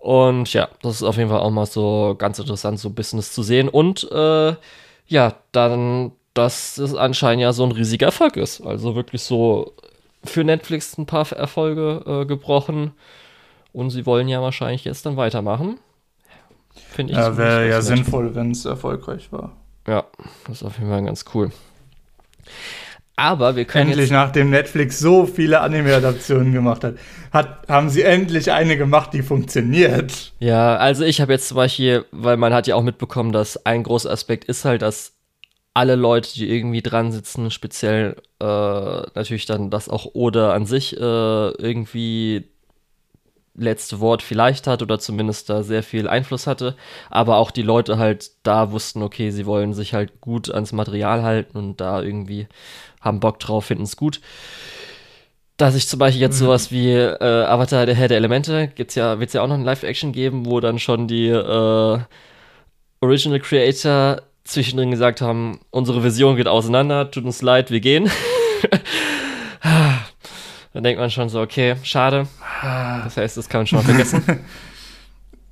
Und 0.00 0.52
ja, 0.54 0.68
das 0.82 0.96
ist 0.96 1.02
auf 1.02 1.18
jeden 1.18 1.28
Fall 1.28 1.40
auch 1.40 1.50
mal 1.50 1.66
so 1.66 2.14
ganz 2.16 2.38
interessant, 2.38 2.80
so 2.80 2.90
Business 2.90 3.32
zu 3.32 3.42
sehen. 3.42 3.68
Und 3.68 4.10
äh, 4.10 4.54
ja, 5.08 5.34
dann, 5.52 6.12
dass 6.32 6.78
es 6.78 6.94
anscheinend 6.94 7.42
ja 7.42 7.52
so 7.52 7.64
ein 7.64 7.72
riesiger 7.72 8.06
Erfolg 8.06 8.36
ist. 8.36 8.62
Also 8.62 8.94
wirklich 8.94 9.22
so 9.22 9.74
für 10.24 10.44
Netflix 10.44 10.96
ein 10.96 11.06
paar 11.06 11.30
Erfolge 11.32 12.02
äh, 12.06 12.24
gebrochen. 12.24 12.92
Und 13.72 13.90
sie 13.90 14.06
wollen 14.06 14.28
ja 14.28 14.40
wahrscheinlich 14.40 14.84
jetzt 14.84 15.04
dann 15.04 15.18
weitermachen. 15.18 15.78
Finde 16.92 17.12
ich. 17.12 17.18
Ja, 17.18 17.36
wäre 17.36 17.68
ja 17.68 17.82
sinnvoll, 17.82 18.34
wenn 18.34 18.50
es 18.50 18.64
erfolgreich 18.64 19.32
war. 19.32 19.52
Ja, 19.86 20.04
das 20.46 20.56
ist 20.56 20.62
auf 20.62 20.78
jeden 20.78 20.90
Fall 20.90 21.04
ganz 21.04 21.24
cool. 21.34 21.50
Aber 23.16 23.56
wir 23.56 23.64
können. 23.64 23.90
Endlich, 23.90 24.10
nachdem 24.10 24.50
Netflix 24.50 24.98
so 24.98 25.24
viele 25.24 25.60
Anime-Adaptionen 25.62 26.52
gemacht 26.52 26.84
hat, 26.84 26.96
hat, 27.32 27.66
haben 27.66 27.88
sie 27.88 28.02
endlich 28.02 28.52
eine 28.52 28.76
gemacht, 28.76 29.14
die 29.14 29.22
funktioniert. 29.22 30.32
Ja, 30.38 30.76
also 30.76 31.02
ich 31.02 31.22
habe 31.22 31.32
jetzt 31.32 31.48
zum 31.48 31.56
Beispiel, 31.56 32.04
weil 32.12 32.36
man 32.36 32.52
hat 32.52 32.66
ja 32.66 32.74
auch 32.74 32.82
mitbekommen, 32.82 33.32
dass 33.32 33.64
ein 33.64 33.84
großer 33.84 34.10
Aspekt 34.10 34.44
ist 34.44 34.66
halt, 34.66 34.82
dass 34.82 35.14
alle 35.72 35.94
Leute, 35.94 36.32
die 36.34 36.50
irgendwie 36.50 36.82
dran 36.82 37.10
sitzen, 37.10 37.50
speziell 37.50 38.16
äh, 38.40 38.44
natürlich 38.44 39.46
dann, 39.46 39.70
dass 39.70 39.88
auch 39.88 40.14
Oda 40.14 40.52
an 40.52 40.66
sich 40.66 40.94
äh, 40.96 41.00
irgendwie 41.00 42.48
letzte 43.56 44.00
Wort 44.00 44.22
vielleicht 44.22 44.66
hat 44.66 44.82
oder 44.82 44.98
zumindest 44.98 45.50
da 45.50 45.62
sehr 45.62 45.82
viel 45.82 46.08
Einfluss 46.08 46.46
hatte, 46.46 46.76
aber 47.10 47.38
auch 47.38 47.50
die 47.50 47.62
Leute 47.62 47.98
halt 47.98 48.30
da 48.42 48.72
wussten, 48.72 49.02
okay, 49.02 49.30
sie 49.30 49.46
wollen 49.46 49.72
sich 49.74 49.94
halt 49.94 50.20
gut 50.20 50.52
ans 50.52 50.72
Material 50.72 51.22
halten 51.22 51.56
und 51.56 51.80
da 51.80 52.02
irgendwie 52.02 52.46
haben 53.00 53.20
Bock 53.20 53.38
drauf, 53.38 53.66
finden 53.66 53.84
es 53.84 53.96
gut. 53.96 54.20
Dass 55.56 55.74
ich 55.74 55.88
zum 55.88 55.98
Beispiel 55.98 56.20
jetzt 56.20 56.40
mhm. 56.40 56.46
sowas 56.46 56.70
wie 56.70 56.92
äh, 56.92 57.44
Avatar, 57.44 57.86
der 57.86 57.94
Herr 57.94 58.08
der 58.08 58.18
Elemente, 58.18 58.68
gibt's 58.74 58.94
ja, 58.94 59.18
wird 59.18 59.28
es 59.28 59.34
ja 59.34 59.42
auch 59.42 59.48
noch 59.48 59.54
ein 59.54 59.64
Live-Action 59.64 60.12
geben, 60.12 60.44
wo 60.44 60.60
dann 60.60 60.78
schon 60.78 61.08
die 61.08 61.28
äh, 61.28 61.98
Original 63.00 63.40
Creator 63.40 64.22
zwischendrin 64.44 64.90
gesagt 64.90 65.20
haben, 65.20 65.60
unsere 65.70 66.04
Vision 66.04 66.36
geht 66.36 66.46
auseinander, 66.46 67.10
tut 67.10 67.24
uns 67.24 67.42
leid, 67.42 67.70
wir 67.70 67.80
gehen. 67.80 68.10
Dann 70.76 70.84
denkt 70.84 71.00
man 71.00 71.10
schon 71.10 71.30
so, 71.30 71.40
okay, 71.40 71.76
schade. 71.84 72.26
Das 72.62 73.16
heißt, 73.16 73.38
das 73.38 73.48
kann 73.48 73.60
man 73.60 73.66
schon 73.66 73.78
mal 73.78 73.84
vergessen. 73.86 74.22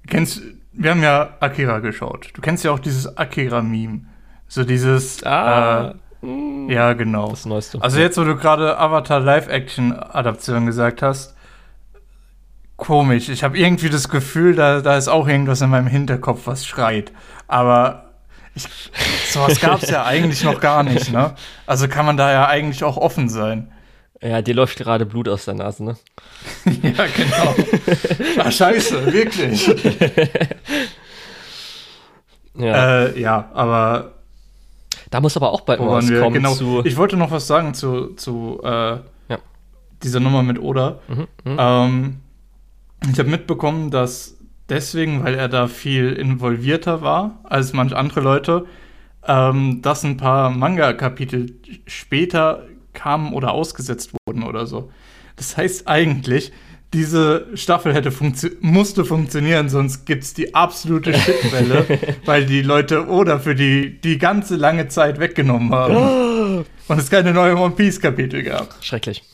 kennst, 0.06 0.42
wir 0.74 0.90
haben 0.90 1.02
ja 1.02 1.30
Akira 1.40 1.78
geschaut. 1.78 2.28
Du 2.34 2.42
kennst 2.42 2.62
ja 2.62 2.72
auch 2.72 2.78
dieses 2.78 3.16
Akira-Meme. 3.16 4.02
So 4.48 4.64
dieses. 4.64 5.24
Ah. 5.24 5.94
Äh, 6.22 6.74
ja, 6.74 6.92
genau. 6.92 7.30
Das 7.30 7.46
Neueste. 7.46 7.80
Also 7.80 8.00
jetzt, 8.00 8.18
wo 8.18 8.24
du 8.24 8.36
gerade 8.36 8.76
Avatar 8.76 9.18
Live-Action-Adaption 9.20 10.66
gesagt 10.66 11.00
hast, 11.00 11.34
komisch. 12.76 13.30
Ich 13.30 13.42
habe 13.44 13.56
irgendwie 13.56 13.88
das 13.88 14.10
Gefühl, 14.10 14.54
da, 14.54 14.82
da 14.82 14.98
ist 14.98 15.08
auch 15.08 15.26
irgendwas 15.26 15.62
in 15.62 15.70
meinem 15.70 15.86
Hinterkopf, 15.86 16.42
was 16.44 16.66
schreit. 16.66 17.12
Aber 17.48 18.10
ich, 18.54 18.68
sowas 19.30 19.58
gab 19.58 19.82
es 19.82 19.88
ja 19.88 20.04
eigentlich 20.04 20.44
noch 20.44 20.60
gar 20.60 20.82
nicht, 20.82 21.10
ne? 21.10 21.34
Also 21.66 21.88
kann 21.88 22.04
man 22.04 22.18
da 22.18 22.30
ja 22.30 22.46
eigentlich 22.46 22.84
auch 22.84 22.98
offen 22.98 23.30
sein. 23.30 23.70
Ja, 24.22 24.40
dir 24.42 24.54
läuft 24.54 24.78
gerade 24.78 25.04
Blut 25.06 25.28
aus 25.28 25.44
der 25.44 25.54
Nase, 25.54 25.84
ne? 25.84 25.96
ja, 26.64 27.04
genau. 27.16 27.54
Ach, 28.38 28.52
scheiße, 28.52 29.12
wirklich. 29.12 29.66
ja. 32.56 33.04
Äh, 33.06 33.20
ja, 33.20 33.50
aber 33.52 34.12
da 35.10 35.20
muss 35.20 35.36
aber 35.36 35.52
auch 35.52 35.62
bald 35.62 35.80
mal 35.80 35.88
was 35.88 36.08
kommen 36.08 36.34
Genau. 36.34 36.54
zu. 36.54 36.82
Ich 36.84 36.96
wollte 36.96 37.16
noch 37.16 37.30
was 37.30 37.46
sagen 37.46 37.74
zu, 37.74 38.14
zu 38.14 38.60
äh, 38.64 38.68
Ja. 39.28 39.38
dieser 40.02 40.20
Nummer 40.20 40.42
mit 40.42 40.58
Oda. 40.60 41.00
Mhm, 41.08 41.26
mhm. 41.44 41.56
Ähm, 41.58 42.16
ich 43.12 43.18
habe 43.18 43.28
mitbekommen, 43.28 43.90
dass 43.90 44.36
deswegen, 44.68 45.22
weil 45.24 45.34
er 45.34 45.48
da 45.48 45.66
viel 45.68 46.12
involvierter 46.12 47.02
war 47.02 47.38
als 47.44 47.72
manch 47.74 47.94
andere 47.94 48.20
Leute, 48.20 48.64
ähm, 49.26 49.82
dass 49.82 50.04
ein 50.04 50.16
paar 50.16 50.50
Manga-Kapitel 50.50 51.54
später 51.86 52.62
kamen 52.94 53.32
oder 53.32 53.52
ausgesetzt 53.52 54.12
wurden 54.26 54.42
oder 54.44 54.66
so. 54.66 54.90
Das 55.36 55.56
heißt 55.56 55.88
eigentlich, 55.88 56.52
diese 56.92 57.48
Staffel 57.54 57.92
hätte 57.92 58.12
funktio 58.12 58.50
musste 58.60 59.04
funktionieren, 59.04 59.68
sonst 59.68 60.06
gibt 60.06 60.22
es 60.22 60.32
die 60.32 60.54
absolute 60.54 61.12
Shitwelle, 61.18 61.86
weil 62.24 62.46
die 62.46 62.62
Leute 62.62 63.08
Oda 63.08 63.40
für 63.40 63.54
die, 63.54 64.00
die 64.00 64.18
ganze 64.18 64.56
lange 64.56 64.88
Zeit 64.88 65.18
weggenommen 65.18 65.74
haben. 65.74 66.64
Und 66.88 66.98
es 66.98 67.10
keine 67.10 67.32
neue 67.32 67.56
One 67.56 67.74
Piece-Kapitel 67.74 68.42
gab. 68.42 68.76
Schrecklich. 68.80 69.24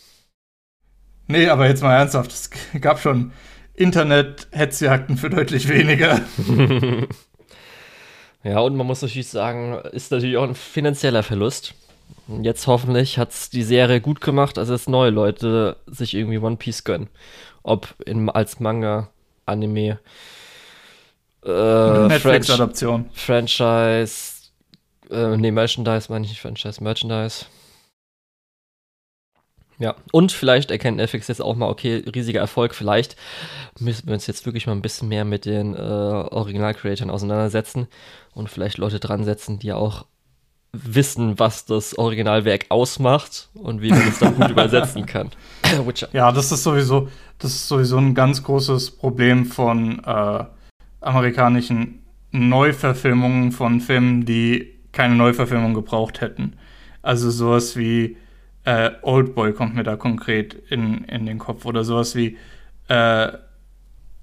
Nee, 1.26 1.48
aber 1.48 1.68
jetzt 1.68 1.82
mal 1.82 1.94
ernsthaft, 1.94 2.32
es 2.32 2.50
gab 2.80 2.98
schon 3.00 3.32
Internet-Hetzjagden 3.74 5.16
für 5.16 5.30
deutlich 5.30 5.68
weniger. 5.68 6.20
Ja, 8.42 8.60
und 8.60 8.74
man 8.74 8.86
muss 8.86 9.02
natürlich 9.02 9.28
sagen, 9.28 9.78
ist 9.92 10.10
natürlich 10.10 10.38
auch 10.38 10.48
ein 10.48 10.54
finanzieller 10.54 11.22
Verlust. 11.22 11.74
Jetzt 12.42 12.66
hoffentlich 12.66 13.18
hat 13.18 13.30
es 13.30 13.50
die 13.50 13.62
Serie 13.62 14.00
gut 14.00 14.20
gemacht, 14.20 14.58
als 14.58 14.68
jetzt 14.68 14.88
neue 14.88 15.10
Leute 15.10 15.76
sich 15.86 16.14
irgendwie 16.14 16.38
One 16.38 16.56
Piece 16.56 16.84
gönnen. 16.84 17.08
Ob 17.62 17.94
in, 18.06 18.30
als 18.30 18.60
Manga, 18.60 19.10
Anime, 19.46 19.98
äh, 21.44 22.06
Netflix-Adaption. 22.06 23.10
Franchise, 23.12 24.50
äh, 25.10 25.36
nee, 25.36 25.50
Merchandise 25.50 26.10
meine 26.10 26.24
ich 26.24 26.30
nicht, 26.30 26.40
Franchise, 26.40 26.82
Merchandise. 26.82 27.46
Ja, 29.78 29.96
und 30.12 30.30
vielleicht 30.30 30.70
erkennt 30.70 30.98
Netflix 30.98 31.26
jetzt 31.28 31.40
auch 31.40 31.56
mal, 31.56 31.70
okay, 31.70 32.04
riesiger 32.14 32.40
Erfolg, 32.40 32.74
vielleicht 32.74 33.16
müssen 33.78 34.06
wir 34.06 34.12
uns 34.12 34.26
jetzt 34.26 34.44
wirklich 34.44 34.66
mal 34.66 34.74
ein 34.74 34.82
bisschen 34.82 35.08
mehr 35.08 35.24
mit 35.24 35.46
den 35.46 35.74
äh, 35.74 35.78
Original-Creatoren 35.78 37.10
auseinandersetzen 37.10 37.88
und 38.34 38.50
vielleicht 38.50 38.76
Leute 38.76 39.00
dran 39.00 39.24
setzen, 39.24 39.58
die 39.58 39.72
auch 39.72 40.04
wissen, 40.72 41.38
was 41.38 41.64
das 41.64 41.98
Originalwerk 41.98 42.66
ausmacht 42.68 43.48
und 43.54 43.82
wie 43.82 43.90
man 43.90 44.06
es 44.08 44.18
dann 44.18 44.36
gut 44.36 44.50
übersetzen 44.50 45.06
kann. 45.06 45.30
Witcher. 45.86 46.08
Ja, 46.12 46.30
das 46.32 46.52
ist 46.52 46.62
sowieso, 46.62 47.08
das 47.38 47.52
ist 47.52 47.68
sowieso 47.68 47.98
ein 47.98 48.14
ganz 48.14 48.42
großes 48.42 48.92
Problem 48.92 49.46
von 49.46 50.02
äh, 50.04 50.44
amerikanischen 51.00 52.00
Neuverfilmungen 52.32 53.52
von 53.52 53.80
Filmen, 53.80 54.24
die 54.24 54.74
keine 54.92 55.16
Neuverfilmung 55.16 55.74
gebraucht 55.74 56.20
hätten. 56.20 56.54
Also 57.02 57.30
sowas 57.30 57.76
wie 57.76 58.16
äh, 58.64 58.90
Oldboy 59.02 59.52
kommt 59.52 59.74
mir 59.74 59.82
da 59.82 59.96
konkret 59.96 60.54
in, 60.68 61.04
in 61.04 61.26
den 61.26 61.38
Kopf 61.38 61.64
oder 61.64 61.82
sowas 61.84 62.14
wie 62.14 62.36
äh, 62.88 63.32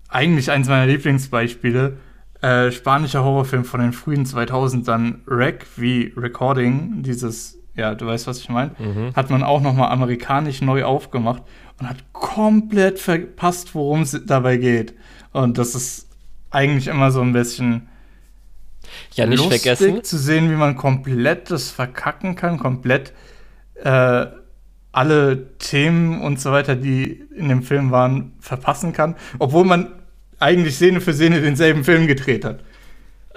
eigentlich 0.10 0.52
eins 0.52 0.68
meiner 0.68 0.86
Lieblingsbeispiele, 0.86 1.98
äh, 2.42 2.72
spanischer 2.72 3.24
Horrorfilm 3.24 3.66
von 3.66 3.80
den 3.80 3.94
frühen 3.94 4.26
2000ern, 4.26 5.16
Rec 5.28 5.66
wie 5.76 6.14
Recording, 6.16 7.02
dieses, 7.04 7.58
ja, 7.76 7.96
du 7.96 8.06
weißt, 8.08 8.28
was 8.28 8.40
ich 8.40 8.50
meine, 8.50 8.72
Mhm. 8.80 9.16
hat 9.16 9.30
man 9.30 9.44
auch 9.44 9.62
nochmal 9.62 9.92
amerikanisch 9.92 10.62
neu 10.62 10.84
aufgemacht 10.84 11.44
und 11.80 11.90
hat 11.90 11.98
komplett 12.14 13.00
verpasst, 13.00 13.74
worum 13.76 14.02
es 14.02 14.20
dabei 14.26 14.58
geht. 14.58 14.94
Und 15.34 15.58
das 15.58 15.76
ist 15.76 16.08
eigentlich 16.52 16.88
immer 16.88 17.12
so 17.12 17.22
ein 17.22 17.34
bisschen 17.34 17.88
Ja, 19.14 19.26
nicht 19.26 19.40
lustig 19.40 19.62
vergessen, 19.64 20.04
zu 20.04 20.18
sehen, 20.18 20.50
wie 20.52 20.56
man 20.56 20.76
komplett 20.76 21.52
das 21.52 21.70
verkacken 21.72 22.36
kann, 22.36 22.58
komplett 22.60 23.14
äh, 23.84 24.26
alle 24.92 25.58
Themen 25.60 26.22
und 26.22 26.40
so 26.40 26.52
weiter, 26.52 26.76
die 26.76 27.24
in 27.36 27.50
dem 27.50 27.62
Film 27.62 27.92
waren, 27.92 28.32
verpassen 28.40 28.94
kann, 28.94 29.16
obwohl 29.38 29.66
man 29.66 29.92
eigentlich 30.40 30.76
Szene 30.76 31.02
für 31.02 31.14
Szene 31.14 31.42
denselben 31.42 31.84
Film 31.84 32.08
gedreht 32.08 32.46
hat. 32.46 32.60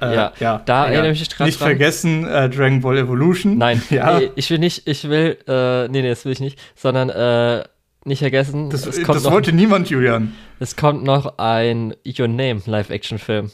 Äh, 0.00 0.14
Ja, 0.40 0.62
da 0.64 0.86
erinnere 0.86 1.12
ich 1.12 1.20
mich 1.20 1.30
grad 1.30 1.46
Nicht 1.46 1.60
dran. 1.60 1.68
vergessen 1.68 2.26
äh, 2.26 2.48
Dragon 2.48 2.80
Ball 2.80 2.98
Evolution. 2.98 3.58
Nein, 3.58 3.82
ja. 3.90 4.18
nee, 4.18 4.30
ich 4.36 4.48
will 4.50 4.58
nicht, 4.58 4.86
ich 4.88 5.08
will, 5.08 5.36
äh, 5.46 5.88
nee, 5.88 6.02
nee, 6.02 6.08
das 6.08 6.24
will 6.24 6.32
ich 6.32 6.40
nicht, 6.40 6.58
sondern 6.74 7.10
äh, 7.10 7.64
nicht 8.04 8.20
vergessen, 8.20 8.70
Das, 8.70 8.86
es, 8.86 9.02
kommt 9.02 9.16
das 9.16 9.24
noch, 9.24 9.32
wollte 9.32 9.52
niemand, 9.52 9.90
Julian. 9.90 10.34
es 10.58 10.74
kommt 10.76 11.04
noch 11.04 11.38
ein 11.38 11.94
Your 12.18 12.28
Name 12.28 12.62
Live-Action-Film. 12.64 13.50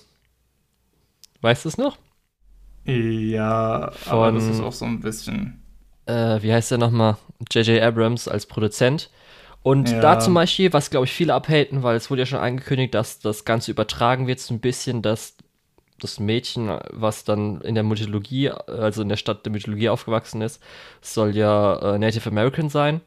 Weißt 1.40 1.64
du 1.64 1.68
es 1.68 1.78
noch? 1.78 1.98
Ja, 2.84 3.92
aber 4.06 4.30
das 4.32 4.44
Von- 4.44 4.52
ist 4.52 4.60
auch 4.60 4.72
so 4.72 4.84
ein 4.84 5.00
bisschen. 5.00 5.62
Äh, 6.06 6.40
wie 6.42 6.52
heißt 6.52 6.70
der 6.70 6.78
nochmal? 6.78 7.16
J.J. 7.50 7.82
Abrams 7.82 8.28
als 8.28 8.46
Produzent. 8.46 9.10
Und 9.66 9.90
Ja. 9.90 10.00
da 10.00 10.18
zum 10.20 10.32
Beispiel, 10.34 10.72
was 10.72 10.90
glaube 10.90 11.06
ich 11.06 11.12
viele 11.12 11.34
abhalten, 11.34 11.82
weil 11.82 11.96
es 11.96 12.08
wurde 12.08 12.22
ja 12.22 12.26
schon 12.26 12.38
angekündigt, 12.38 12.94
dass 12.94 13.18
das 13.18 13.44
Ganze 13.44 13.72
übertragen 13.72 14.28
wird, 14.28 14.38
so 14.38 14.54
ein 14.54 14.60
bisschen, 14.60 15.02
dass 15.02 15.34
das 15.98 16.20
Mädchen, 16.20 16.70
was 16.92 17.24
dann 17.24 17.60
in 17.62 17.74
der 17.74 17.82
Mythologie, 17.82 18.50
also 18.50 19.02
in 19.02 19.08
der 19.08 19.16
Stadt 19.16 19.44
der 19.44 19.50
Mythologie 19.50 19.88
aufgewachsen 19.88 20.40
ist, 20.40 20.62
soll 21.00 21.34
ja 21.34 21.94
äh, 21.94 21.98
Native 21.98 22.28
American 22.30 22.68
sein. 22.68 23.00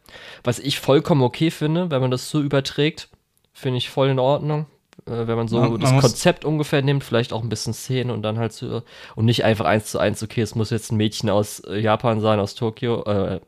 Was 0.44 0.60
ich 0.60 0.82
vollkommen 0.82 1.22
okay 1.22 1.50
finde, 1.50 1.92
wenn 1.92 2.02
man 2.02 2.12
das 2.12 2.30
so 2.30 2.42
überträgt, 2.42 3.08
finde 3.54 3.78
ich 3.78 3.90
voll 3.90 4.10
in 4.10 4.20
Ordnung. 4.20 4.66
Äh, 5.06 5.28
wenn 5.28 5.38
man 5.38 5.48
so 5.48 5.62
Man- 5.62 5.72
man 5.72 5.80
das 5.80 6.02
Konzept 6.02 6.44
ungefähr 6.44 6.82
nimmt, 6.82 7.06
vielleicht 7.06 7.32
auch 7.32 7.42
ein 7.42 7.48
bisschen 7.48 7.74
Szenen 7.74 8.12
und 8.12 8.22
dann 8.22 8.38
halt 8.38 8.52
so, 8.52 8.82
und 9.16 9.24
nicht 9.24 9.46
einfach 9.46 9.64
eins 9.64 9.86
zu 9.92 9.98
eins, 10.00 10.22
okay, 10.24 10.42
es 10.42 10.56
muss 10.56 10.72
jetzt 10.72 10.92
ein 10.92 10.98
Mädchen 10.98 11.30
aus 11.30 11.62
äh, 11.62 11.80
Japan 11.80 12.20
sein, 12.20 12.38
aus 12.42 12.54
Tokio, 12.54 13.04
äh, 13.06 13.40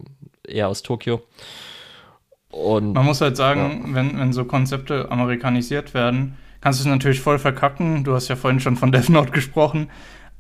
eher 0.48 0.70
aus 0.70 0.82
Tokio. 0.82 1.22
Und 2.52 2.94
Man 2.94 3.06
muss 3.06 3.22
halt 3.22 3.38
sagen, 3.38 3.92
wenn, 3.94 4.18
wenn 4.20 4.34
so 4.34 4.46
Konzepte 4.46 5.10
amerikanisiert 5.10 5.94
werden, 5.94 6.36
kannst 6.60 6.80
du 6.80 6.84
es 6.84 6.90
natürlich 6.90 7.22
voll 7.22 7.40
verkacken. 7.40 8.04
Du 8.04 8.14
hast 8.14 8.28
ja 8.28 8.36
vorhin 8.36 8.60
schon 8.60 8.76
von 8.78 8.92
Death 8.94 9.10
Note 9.10 9.32
gesprochen. 9.32 9.90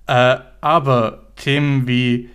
Äh, 0.07 0.37
aber 0.59 1.23
Themen 1.37 1.87
wie 1.87 2.29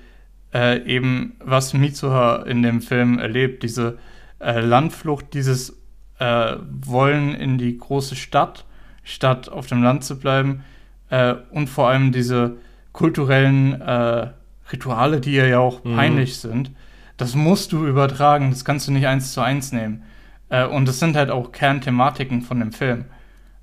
äh, 0.54 0.82
eben, 0.86 1.34
was 1.44 1.74
Mitsuha 1.74 2.42
in 2.46 2.62
dem 2.62 2.80
Film 2.80 3.18
erlebt, 3.18 3.62
diese 3.62 3.98
äh, 4.40 4.60
Landflucht, 4.60 5.34
dieses 5.34 5.76
äh, 6.18 6.56
Wollen 6.84 7.34
in 7.34 7.58
die 7.58 7.76
große 7.76 8.16
Stadt, 8.16 8.64
statt 9.04 9.48
auf 9.50 9.66
dem 9.66 9.82
Land 9.82 10.04
zu 10.04 10.18
bleiben, 10.18 10.64
äh, 11.10 11.34
und 11.50 11.68
vor 11.68 11.88
allem 11.88 12.10
diese 12.12 12.56
kulturellen 12.92 13.80
äh, 13.80 14.28
Rituale, 14.72 15.20
die 15.20 15.32
ja 15.32 15.58
auch 15.58 15.84
Mhm. 15.84 15.94
peinlich 15.96 16.38
sind, 16.38 16.70
das 17.16 17.34
musst 17.34 17.72
du 17.72 17.86
übertragen, 17.86 18.50
das 18.50 18.64
kannst 18.64 18.88
du 18.88 18.92
nicht 18.92 19.06
eins 19.06 19.32
zu 19.32 19.40
eins 19.40 19.72
nehmen. 19.72 20.04
Äh, 20.48 20.66
und 20.66 20.86
das 20.86 20.98
sind 20.98 21.16
halt 21.16 21.30
auch 21.30 21.52
Kernthematiken 21.52 22.42
von 22.42 22.60
dem 22.60 22.72
Film. 22.72 23.06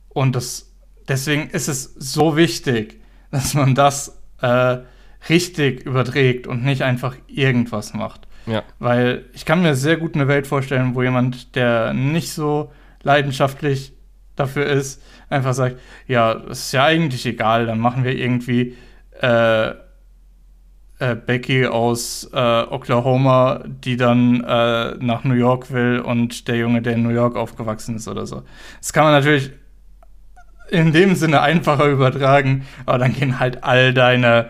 Und 0.10 0.36
das, 0.36 0.74
deswegen 1.08 1.50
ist 1.50 1.68
es 1.68 1.94
so 1.96 2.36
wichtig, 2.36 3.02
dass 3.32 3.54
man 3.54 3.76
das 3.76 4.22
äh, 4.42 4.78
richtig 5.30 5.86
überträgt 5.86 6.48
und 6.48 6.64
nicht 6.64 6.82
einfach 6.84 7.16
irgendwas 7.28 7.94
macht. 7.94 8.28
ja, 8.46 8.64
Weil 8.80 9.26
ich 9.34 9.46
kann 9.46 9.62
mir 9.62 9.76
sehr 9.76 9.98
gut 9.98 10.16
eine 10.16 10.28
Welt 10.28 10.48
vorstellen, 10.48 10.96
wo 10.96 11.04
jemand, 11.04 11.56
der 11.56 11.94
nicht 11.94 12.32
so 12.34 12.72
leidenschaftlich 13.04 13.94
dafür 14.36 14.66
ist, 14.66 15.02
einfach 15.30 15.54
sagt, 15.54 15.80
ja, 16.08 16.34
das 16.36 16.66
ist 16.66 16.72
ja 16.74 16.86
eigentlich 16.86 17.26
egal, 17.26 17.66
dann 17.66 17.80
machen 17.80 18.04
wir 18.04 18.16
irgendwie 18.16 18.76
äh, 19.22 19.74
äh, 21.04 21.16
Becky 21.16 21.66
aus 21.68 22.30
äh, 22.34 22.62
Oklahoma, 22.64 23.64
die 23.66 23.98
dann 23.98 24.42
äh, 24.44 24.96
nach 25.00 25.26
New 25.26 25.34
York 25.34 25.72
will 25.72 26.00
und 26.00 26.48
der 26.48 26.56
Junge, 26.56 26.82
der 26.82 26.94
in 26.94 27.04
New 27.04 27.10
York 27.10 27.36
aufgewachsen 27.36 27.98
ist 27.98 28.08
oder 28.08 28.26
so. 28.26 28.44
Das 28.80 28.94
kann 28.94 29.04
man 29.04 29.14
natürlich 29.14 29.52
in 30.70 30.94
dem 30.94 31.16
Sinne 31.16 31.42
einfacher 31.42 31.88
übertragen, 31.88 32.66
aber 32.86 33.00
dann 33.00 33.14
gehen 33.14 33.40
halt 33.40 33.64
all 33.66 33.94
deine 33.94 34.50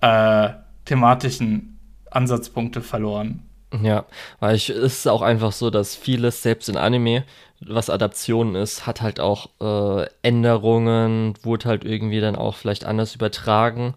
äh, 0.00 0.50
thematischen 0.84 1.80
Ansatzpunkte 2.10 2.80
verloren. 2.80 3.42
Ja, 3.82 4.06
weil 4.38 4.54
ich, 4.54 4.70
es 4.70 4.98
ist 5.00 5.08
auch 5.08 5.20
einfach 5.20 5.52
so, 5.52 5.68
dass 5.68 5.96
vieles, 5.96 6.42
selbst 6.42 6.68
in 6.68 6.76
Anime, 6.76 7.24
was 7.60 7.90
Adaptionen 7.90 8.54
ist, 8.54 8.86
hat 8.86 9.02
halt 9.02 9.18
auch 9.18 9.48
äh, 9.60 10.06
Änderungen, 10.22 11.34
wurde 11.42 11.68
halt 11.68 11.84
irgendwie 11.84 12.20
dann 12.20 12.36
auch 12.36 12.54
vielleicht 12.54 12.84
anders 12.84 13.16
übertragen 13.16 13.94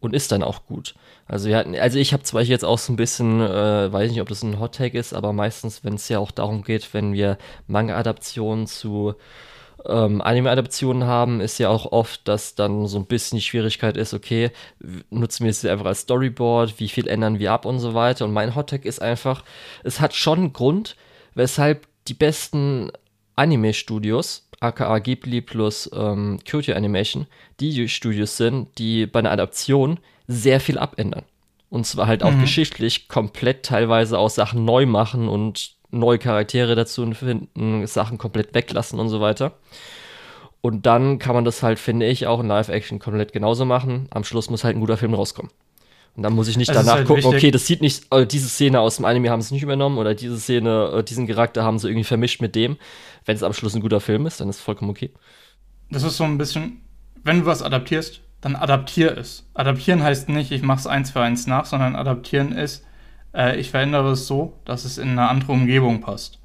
und 0.00 0.14
ist 0.14 0.32
dann 0.32 0.42
auch 0.42 0.64
gut. 0.66 0.94
Also 1.26 1.48
wir 1.48 1.56
hatten, 1.56 1.74
also 1.76 1.98
ich 1.98 2.12
habe 2.12 2.22
zwar 2.24 2.42
jetzt 2.42 2.64
auch 2.64 2.78
so 2.78 2.92
ein 2.92 2.96
bisschen, 2.96 3.40
äh, 3.40 3.92
weiß 3.92 4.10
nicht, 4.10 4.20
ob 4.20 4.28
das 4.28 4.42
ein 4.42 4.60
Hot 4.60 4.74
Take 4.74 4.98
ist, 4.98 5.14
aber 5.14 5.32
meistens, 5.32 5.84
wenn 5.84 5.94
es 5.94 6.08
ja 6.08 6.18
auch 6.18 6.30
darum 6.30 6.62
geht, 6.62 6.92
wenn 6.94 7.12
wir 7.12 7.38
Manga-Adaptionen 7.66 8.66
zu 8.66 9.14
ähm, 9.86 10.20
Anime-Adaptionen 10.20 11.04
haben, 11.04 11.40
ist 11.40 11.58
ja 11.58 11.68
auch 11.68 11.90
oft, 11.90 12.26
dass 12.28 12.54
dann 12.54 12.86
so 12.86 12.98
ein 12.98 13.06
bisschen 13.06 13.38
die 13.38 13.44
Schwierigkeit 13.44 13.96
ist, 13.96 14.14
okay, 14.14 14.50
nutzen 15.10 15.44
wir 15.44 15.50
es 15.50 15.64
einfach 15.64 15.86
als 15.86 16.00
Storyboard, 16.00 16.78
wie 16.78 16.88
viel 16.88 17.08
ändern 17.08 17.38
wir 17.38 17.52
ab 17.52 17.64
und 17.64 17.78
so 17.78 17.94
weiter. 17.94 18.24
Und 18.24 18.32
mein 18.32 18.54
Hottag 18.54 18.84
ist 18.84 19.02
einfach, 19.02 19.44
es 19.84 20.00
hat 20.00 20.14
schon 20.14 20.38
einen 20.38 20.52
Grund, 20.52 20.96
weshalb 21.34 21.86
die 22.08 22.14
besten 22.14 22.90
Anime-Studios, 23.36 24.48
aka 24.60 24.98
Ghibli 24.98 25.40
plus 25.40 25.90
ähm, 25.92 26.38
Kyoto 26.44 26.72
Animation, 26.72 27.26
die 27.58 27.88
Studios 27.88 28.36
sind, 28.36 28.78
die 28.78 29.06
bei 29.06 29.20
einer 29.20 29.32
Adaption 29.32 29.98
sehr 30.26 30.60
viel 30.60 30.78
abändern. 30.78 31.24
Und 31.70 31.86
zwar 31.86 32.06
halt 32.06 32.22
auch 32.22 32.32
mhm. 32.32 32.42
geschichtlich 32.42 33.08
komplett 33.08 33.64
teilweise 33.64 34.18
auch 34.18 34.30
Sachen 34.30 34.64
neu 34.64 34.86
machen 34.86 35.28
und 35.28 35.74
neue 35.90 36.18
Charaktere 36.18 36.74
dazu 36.74 37.10
finden, 37.12 37.86
Sachen 37.86 38.18
komplett 38.18 38.54
weglassen 38.54 38.98
und 38.98 39.08
so 39.08 39.20
weiter. 39.20 39.52
Und 40.60 40.86
dann 40.86 41.18
kann 41.18 41.34
man 41.34 41.44
das 41.44 41.62
halt, 41.62 41.78
finde 41.78 42.06
ich, 42.06 42.26
auch 42.26 42.40
in 42.40 42.46
Live-Action 42.46 42.98
komplett 42.98 43.32
genauso 43.32 43.64
machen. 43.64 44.06
Am 44.10 44.24
Schluss 44.24 44.48
muss 44.48 44.64
halt 44.64 44.76
ein 44.76 44.80
guter 44.80 44.96
Film 44.96 45.12
rauskommen. 45.12 45.50
Und 46.14 46.22
dann 46.22 46.34
muss 46.34 46.48
ich 46.48 46.56
nicht 46.56 46.68
es 46.68 46.76
danach 46.76 46.96
halt 46.96 47.06
gucken, 47.06 47.24
wichtig. 47.24 47.38
okay, 47.38 47.50
das 47.50 47.66
sieht 47.66 47.80
nicht, 47.80 48.04
äh, 48.12 48.26
diese 48.26 48.48
Szene 48.48 48.80
aus 48.80 48.96
dem 48.96 49.06
Anime 49.06 49.30
haben 49.30 49.40
sie 49.40 49.54
nicht 49.54 49.62
übernommen 49.62 49.98
oder 49.98 50.14
diese 50.14 50.38
Szene, 50.38 50.92
äh, 50.98 51.02
diesen 51.02 51.26
Charakter 51.26 51.64
haben 51.64 51.78
sie 51.78 51.88
irgendwie 51.88 52.04
vermischt 52.04 52.40
mit 52.42 52.54
dem. 52.54 52.76
Wenn 53.24 53.34
es 53.34 53.42
am 53.42 53.54
Schluss 53.54 53.74
ein 53.74 53.80
guter 53.80 54.00
Film 54.00 54.26
ist, 54.26 54.40
dann 54.40 54.48
ist 54.48 54.56
es 54.56 54.62
vollkommen 54.62 54.90
okay. 54.90 55.10
Das 55.90 56.02
ist 56.02 56.16
so 56.16 56.24
ein 56.24 56.36
bisschen, 56.36 56.82
wenn 57.24 57.40
du 57.40 57.46
was 57.46 57.62
adaptierst, 57.62 58.20
dann 58.42 58.56
adaptier 58.56 59.16
es. 59.16 59.48
Adaptieren 59.54 60.02
heißt 60.02 60.28
nicht, 60.28 60.52
ich 60.52 60.62
mache 60.62 60.80
es 60.80 60.86
eins 60.86 61.12
für 61.12 61.22
eins 61.22 61.46
nach, 61.46 61.64
sondern 61.64 61.96
adaptieren 61.96 62.52
ist, 62.52 62.84
äh, 63.34 63.58
ich 63.58 63.70
verändere 63.70 64.10
es 64.10 64.26
so, 64.26 64.58
dass 64.64 64.84
es 64.84 64.98
in 64.98 65.10
eine 65.10 65.28
andere 65.28 65.52
Umgebung 65.52 66.00
passt. 66.00 66.38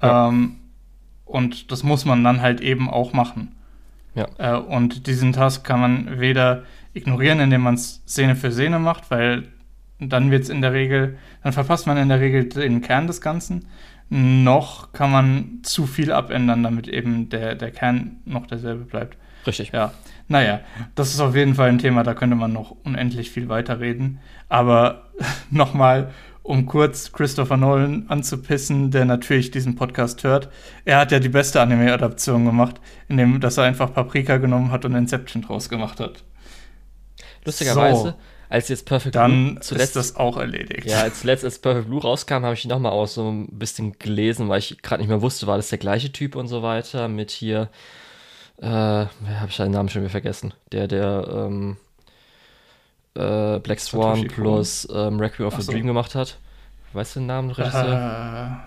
Ja. 0.00 0.28
Ähm, 0.28 0.58
und 1.24 1.72
das 1.72 1.82
muss 1.82 2.04
man 2.04 2.22
dann 2.22 2.42
halt 2.42 2.60
eben 2.60 2.88
auch 2.88 3.12
machen. 3.12 3.56
Ja. 4.14 4.28
Äh, 4.38 4.58
und 4.58 5.06
diesen 5.06 5.32
Task 5.32 5.64
kann 5.64 5.80
man 5.80 6.20
weder 6.20 6.62
ignorieren, 6.92 7.40
indem 7.40 7.62
man 7.62 7.74
es 7.74 8.02
Szene 8.06 8.36
für 8.36 8.52
Szene 8.52 8.78
macht, 8.78 9.10
weil 9.10 9.48
dann 9.98 10.30
wird 10.30 10.44
es 10.44 10.50
in 10.50 10.60
der 10.60 10.74
Regel, 10.74 11.18
dann 11.42 11.52
verpasst 11.52 11.86
man 11.86 11.96
in 11.96 12.10
der 12.10 12.20
Regel 12.20 12.48
den 12.48 12.82
Kern 12.82 13.06
des 13.06 13.22
Ganzen, 13.22 13.66
noch 14.08 14.92
kann 14.92 15.10
man 15.10 15.60
zu 15.62 15.86
viel 15.86 16.12
abändern, 16.12 16.62
damit 16.62 16.88
eben 16.88 17.30
der, 17.30 17.54
der 17.54 17.70
Kern 17.70 18.18
noch 18.26 18.46
derselbe 18.46 18.84
bleibt. 18.84 19.16
Richtig. 19.46 19.72
Ja. 19.72 19.92
Naja, 20.28 20.60
das 20.94 21.14
ist 21.14 21.20
auf 21.20 21.36
jeden 21.36 21.54
Fall 21.54 21.68
ein 21.68 21.78
Thema, 21.78 22.02
da 22.02 22.14
könnte 22.14 22.36
man 22.36 22.52
noch 22.52 22.76
unendlich 22.84 23.30
viel 23.30 23.48
weiterreden. 23.48 24.18
Aber 24.48 25.10
nochmal, 25.50 26.10
um 26.42 26.66
kurz 26.66 27.12
Christopher 27.12 27.56
Nolan 27.56 28.06
anzupissen, 28.08 28.90
der 28.90 29.04
natürlich 29.04 29.50
diesen 29.50 29.76
Podcast 29.76 30.22
hört. 30.24 30.48
Er 30.84 30.98
hat 30.98 31.12
ja 31.12 31.18
die 31.18 31.28
beste 31.28 31.60
Anime-Adaption 31.60 32.44
gemacht, 32.44 32.80
indem 33.08 33.40
dass 33.40 33.56
er 33.56 33.64
einfach 33.64 33.92
Paprika 33.92 34.36
genommen 34.38 34.70
hat 34.70 34.84
und 34.84 34.94
Inception 34.94 35.42
draus 35.42 35.68
gemacht 35.68 36.00
hat. 36.00 36.24
Lustigerweise, 37.44 38.02
so, 38.02 38.14
als 38.48 38.68
jetzt 38.68 38.86
Perfect 38.86 39.14
dann 39.14 39.54
Blue 39.54 39.60
zuletzt 39.60 39.88
ist 39.88 39.96
das 39.96 40.16
auch 40.16 40.36
erledigt. 40.36 40.86
Ja, 40.86 41.02
als 41.02 41.20
zuletzt 41.20 41.44
als 41.44 41.58
Perfect 41.58 41.88
Blue 41.88 42.00
rauskam, 42.00 42.44
habe 42.44 42.54
ich 42.54 42.64
ihn 42.64 42.70
nochmal 42.70 42.92
auch 42.92 43.06
so 43.06 43.28
ein 43.28 43.48
bisschen 43.58 43.98
gelesen, 43.98 44.48
weil 44.48 44.58
ich 44.58 44.82
gerade 44.82 45.02
nicht 45.02 45.08
mehr 45.08 45.22
wusste, 45.22 45.46
war 45.46 45.56
das 45.56 45.68
der 45.68 45.78
gleiche 45.78 46.12
Typ 46.12 46.36
und 46.36 46.48
so 46.48 46.62
weiter 46.62 47.08
mit 47.08 47.30
hier 47.30 47.70
äh, 48.58 48.66
habe 48.66 49.48
ich 49.48 49.56
seinen 49.56 49.72
Namen 49.72 49.88
schon 49.88 50.02
wieder 50.02 50.10
vergessen. 50.10 50.54
Der, 50.72 50.88
der 50.88 51.28
ähm, 51.30 51.76
äh, 53.14 53.58
Black 53.58 53.80
Swan 53.80 54.26
plus 54.28 54.88
ähm, 54.92 55.18
Requiem 55.20 55.46
of 55.46 55.58
a 55.58 55.60
so. 55.60 55.72
Dream 55.72 55.86
gemacht 55.86 56.14
hat. 56.14 56.38
Weißt 56.92 57.16
du 57.16 57.20
den 57.20 57.26
Namen, 57.26 57.50
Regisseur? 57.50 58.60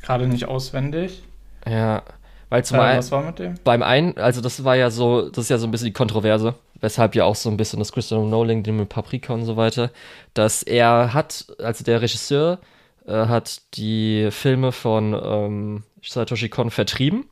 Äh, 0.00 0.04
Gerade 0.04 0.26
nicht 0.26 0.46
auswendig. 0.46 1.22
Ja, 1.66 2.02
weil 2.48 2.64
zum 2.64 2.78
äh, 2.78 2.82
einen, 2.82 2.98
was 2.98 3.10
war 3.10 3.22
mit 3.22 3.38
dem? 3.38 3.54
Beim 3.64 3.82
einen, 3.82 4.16
also 4.18 4.40
das 4.40 4.62
war 4.64 4.76
ja 4.76 4.90
so, 4.90 5.28
das 5.30 5.44
ist 5.44 5.50
ja 5.50 5.58
so 5.58 5.66
ein 5.66 5.70
bisschen 5.70 5.86
die 5.86 5.92
Kontroverse, 5.92 6.54
weshalb 6.80 7.14
ja 7.14 7.24
auch 7.24 7.36
so 7.36 7.48
ein 7.48 7.56
bisschen 7.56 7.78
das 7.78 7.92
Christopher 7.92 8.26
Nolan, 8.26 8.62
den 8.62 8.76
mit 8.76 8.88
Paprika 8.88 9.32
und 9.32 9.44
so 9.44 9.56
weiter, 9.56 9.90
dass 10.34 10.62
er 10.62 11.14
hat, 11.14 11.46
also 11.58 11.82
der 11.82 12.02
Regisseur 12.02 12.58
äh, 13.06 13.26
hat 13.26 13.62
die 13.74 14.28
Filme 14.30 14.72
von 14.72 15.18
ähm, 15.24 15.82
Satoshi 16.02 16.48
Kon 16.48 16.70
vertrieben 16.70 17.24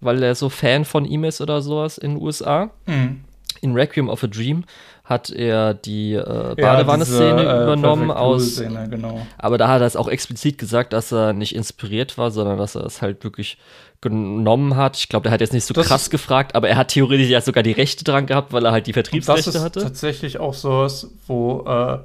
weil 0.00 0.22
er 0.22 0.34
so 0.34 0.48
Fan 0.48 0.84
von 0.84 1.04
ihm 1.04 1.24
ist 1.24 1.40
oder 1.40 1.60
sowas 1.60 1.98
in 1.98 2.14
den 2.14 2.22
USA. 2.22 2.70
Mhm. 2.86 3.24
In 3.60 3.74
Requiem 3.74 4.08
of 4.08 4.22
a 4.22 4.28
Dream 4.28 4.64
hat 5.08 5.30
er 5.30 5.74
die 5.74 6.12
äh, 6.12 6.54
Badewanne-Szene 6.54 7.42
ja, 7.42 7.60
äh, 7.60 7.62
übernommen 7.62 8.10
aus. 8.10 8.60
Genau. 8.60 9.26
Aber 9.38 9.56
da 9.56 9.68
hat 9.68 9.80
er 9.80 9.86
es 9.86 9.96
auch 9.96 10.06
explizit 10.06 10.58
gesagt, 10.58 10.92
dass 10.92 11.12
er 11.12 11.32
nicht 11.32 11.54
inspiriert 11.54 12.18
war, 12.18 12.30
sondern 12.30 12.58
dass 12.58 12.74
er 12.74 12.84
es 12.84 13.00
halt 13.00 13.24
wirklich 13.24 13.58
genommen 14.00 14.76
hat. 14.76 14.96
Ich 14.98 15.08
glaube, 15.08 15.24
der 15.24 15.32
hat 15.32 15.40
jetzt 15.40 15.54
nicht 15.54 15.64
so 15.64 15.74
das 15.74 15.88
krass 15.88 16.10
gefragt, 16.10 16.54
aber 16.54 16.68
er 16.68 16.76
hat 16.76 16.88
theoretisch 16.88 17.28
ja 17.28 17.40
sogar 17.40 17.62
die 17.62 17.72
Rechte 17.72 18.04
dran 18.04 18.26
gehabt, 18.26 18.52
weil 18.52 18.64
er 18.64 18.70
halt 18.70 18.86
die 18.86 18.92
Vertriebsrechte 18.92 19.46
das 19.46 19.54
ist 19.54 19.64
hatte. 19.64 19.80
Tatsächlich 19.80 20.38
auch 20.38 20.54
sowas, 20.54 21.10
wo 21.26 21.64
äh, 21.66 21.98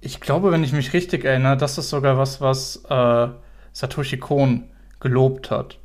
ich 0.00 0.20
glaube, 0.20 0.52
wenn 0.52 0.64
ich 0.64 0.72
mich 0.72 0.92
richtig 0.92 1.24
erinnere, 1.24 1.56
das 1.56 1.76
ist 1.76 1.90
sogar 1.90 2.16
was, 2.16 2.40
was 2.40 2.84
äh, 2.88 3.28
Satoshi 3.72 4.16
Kon 4.16 4.70
gelobt 5.00 5.50
hat 5.50 5.79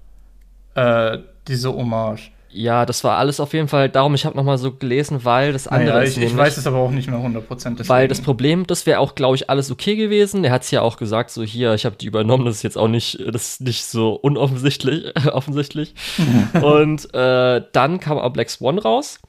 äh, 0.76 1.18
diese 1.48 1.74
Hommage. 1.74 2.32
Ja, 2.56 2.86
das 2.86 3.04
war 3.04 3.18
alles 3.18 3.42
auf 3.42 3.54
jeden 3.54 3.68
Fall 3.68 3.90
darum, 3.90 4.16
ich 4.16 4.26
habe 4.26 4.38
nochmal 4.38 4.58
so 4.58 4.72
gelesen, 4.72 5.26
weil 5.26 5.52
das 5.52 5.68
andere 5.68 5.98
naja, 5.98 6.08
ich, 6.08 6.18
ich 6.18 6.38
weiß 6.38 6.56
es 6.56 6.66
aber 6.66 6.78
auch 6.78 6.90
nicht 6.90 7.10
mehr 7.10 7.20
100%. 7.20 7.90
Weil 7.90 8.08
das 8.08 8.22
Problem, 8.22 8.66
das 8.66 8.86
wäre 8.86 9.00
auch, 9.00 9.14
glaube 9.14 9.36
ich, 9.36 9.50
alles 9.50 9.70
okay 9.72 9.98
gewesen. 9.98 10.46
Er 10.46 10.54
hat 10.54 10.64
es 10.64 10.72
ja 10.72 10.82
auch 10.82 10.96
gesagt, 10.96 11.32
so 11.32 11.44
hier, 11.44 11.74
ich 11.74 11.86
habe 11.86 11.98
die 11.98 12.06
übernommen, 12.06 12.46
das 12.46 12.56
ist 12.56 12.64
jetzt 12.64 12.78
auch 12.78 12.88
nicht, 12.88 13.20
das 13.28 13.50
ist 13.50 13.62
nicht 13.62 13.84
so 13.84 14.14
unoffensichtlich. 14.14 15.14
offensichtlich. 15.34 15.96
Und 16.62 17.14
äh, 17.14 17.62
dann 17.74 18.00
kam 18.00 18.18
auch 18.18 18.32
Black 18.32 18.50
Swan 18.50 18.80
raus. 18.80 19.20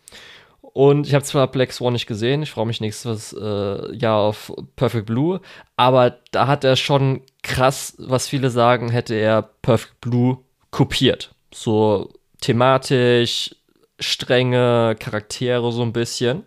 Und 0.61 1.09
ich 1.09 1.15
habe 1.15 1.25
zwar 1.25 1.49
Black 1.49 1.73
Swan 1.73 1.95
nicht 1.95 2.07
gesehen, 2.07 2.43
ich 2.45 2.53
freue 2.53 2.67
mich 2.67 2.81
nächstes 2.81 3.33
äh, 3.33 3.97
Jahr 3.97 4.19
auf 4.19 4.53
Perfect 4.77 5.07
Blue, 5.07 5.41
aber 5.77 6.19
da 6.31 6.47
hat 6.47 6.63
er 6.63 6.77
schon 6.77 7.23
krass, 7.43 7.95
was 7.99 8.29
viele 8.29 8.51
sagen, 8.51 8.91
hätte 8.91 9.15
er 9.15 9.43
Perfect 9.63 10.01
Blue 10.01 10.39
kopiert 10.71 11.35
so 11.57 12.11
thematisch, 12.41 13.55
strenge 13.99 14.97
Charaktere 14.99 15.73
so 15.73 15.83
ein 15.83 15.93
bisschen. 15.93 16.45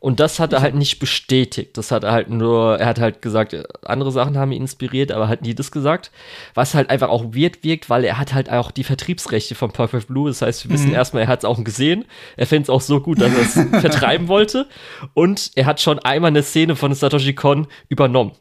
Und 0.00 0.18
das 0.18 0.40
hat 0.40 0.52
er 0.52 0.62
halt 0.62 0.74
nicht 0.74 0.98
bestätigt. 0.98 1.78
Das 1.78 1.92
hat 1.92 2.02
er 2.02 2.10
halt 2.10 2.28
nur, 2.28 2.76
er 2.80 2.86
hat 2.86 2.98
halt 2.98 3.22
gesagt, 3.22 3.56
andere 3.84 4.10
Sachen 4.10 4.36
haben 4.36 4.50
ihn 4.50 4.62
inspiriert, 4.62 5.12
aber 5.12 5.28
hat 5.28 5.42
nie 5.42 5.54
das 5.54 5.70
gesagt. 5.70 6.10
Was 6.54 6.74
halt 6.74 6.90
einfach 6.90 7.08
auch 7.08 7.22
weird 7.26 7.62
wirkt, 7.62 7.88
weil 7.88 8.02
er 8.02 8.18
hat 8.18 8.34
halt 8.34 8.50
auch 8.50 8.72
die 8.72 8.82
Vertriebsrechte 8.82 9.54
von 9.54 9.70
Perfect 9.70 10.08
Blue. 10.08 10.28
Das 10.28 10.42
heißt, 10.42 10.64
wir 10.64 10.74
wissen 10.74 10.88
mhm. 10.88 10.96
erstmal, 10.96 11.22
er 11.22 11.28
hat 11.28 11.40
es 11.40 11.44
auch 11.44 11.62
gesehen. 11.62 12.04
Er 12.36 12.48
fände 12.48 12.64
es 12.64 12.70
auch 12.70 12.80
so 12.80 13.00
gut, 13.00 13.20
dass 13.20 13.32
er 13.32 13.42
es 13.42 13.52
vertreiben 13.80 14.26
wollte. 14.26 14.66
Und 15.14 15.52
er 15.54 15.66
hat 15.66 15.80
schon 15.80 16.00
einmal 16.00 16.30
eine 16.30 16.42
Szene 16.42 16.74
von 16.74 16.92
Satoshi 16.92 17.34
Kon 17.34 17.68
übernommen. 17.88 18.32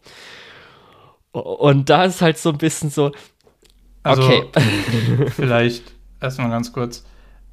Und 1.31 1.89
da 1.91 2.05
ist 2.05 2.23
halt 2.23 2.39
so 2.39 2.49
ein 2.49 2.57
bisschen 2.57 2.89
so, 2.89 3.11
also, 4.03 4.23
okay. 4.23 5.27
vielleicht 5.29 5.93
erstmal 6.21 6.49
ganz 6.49 6.71
kurz. 6.71 7.05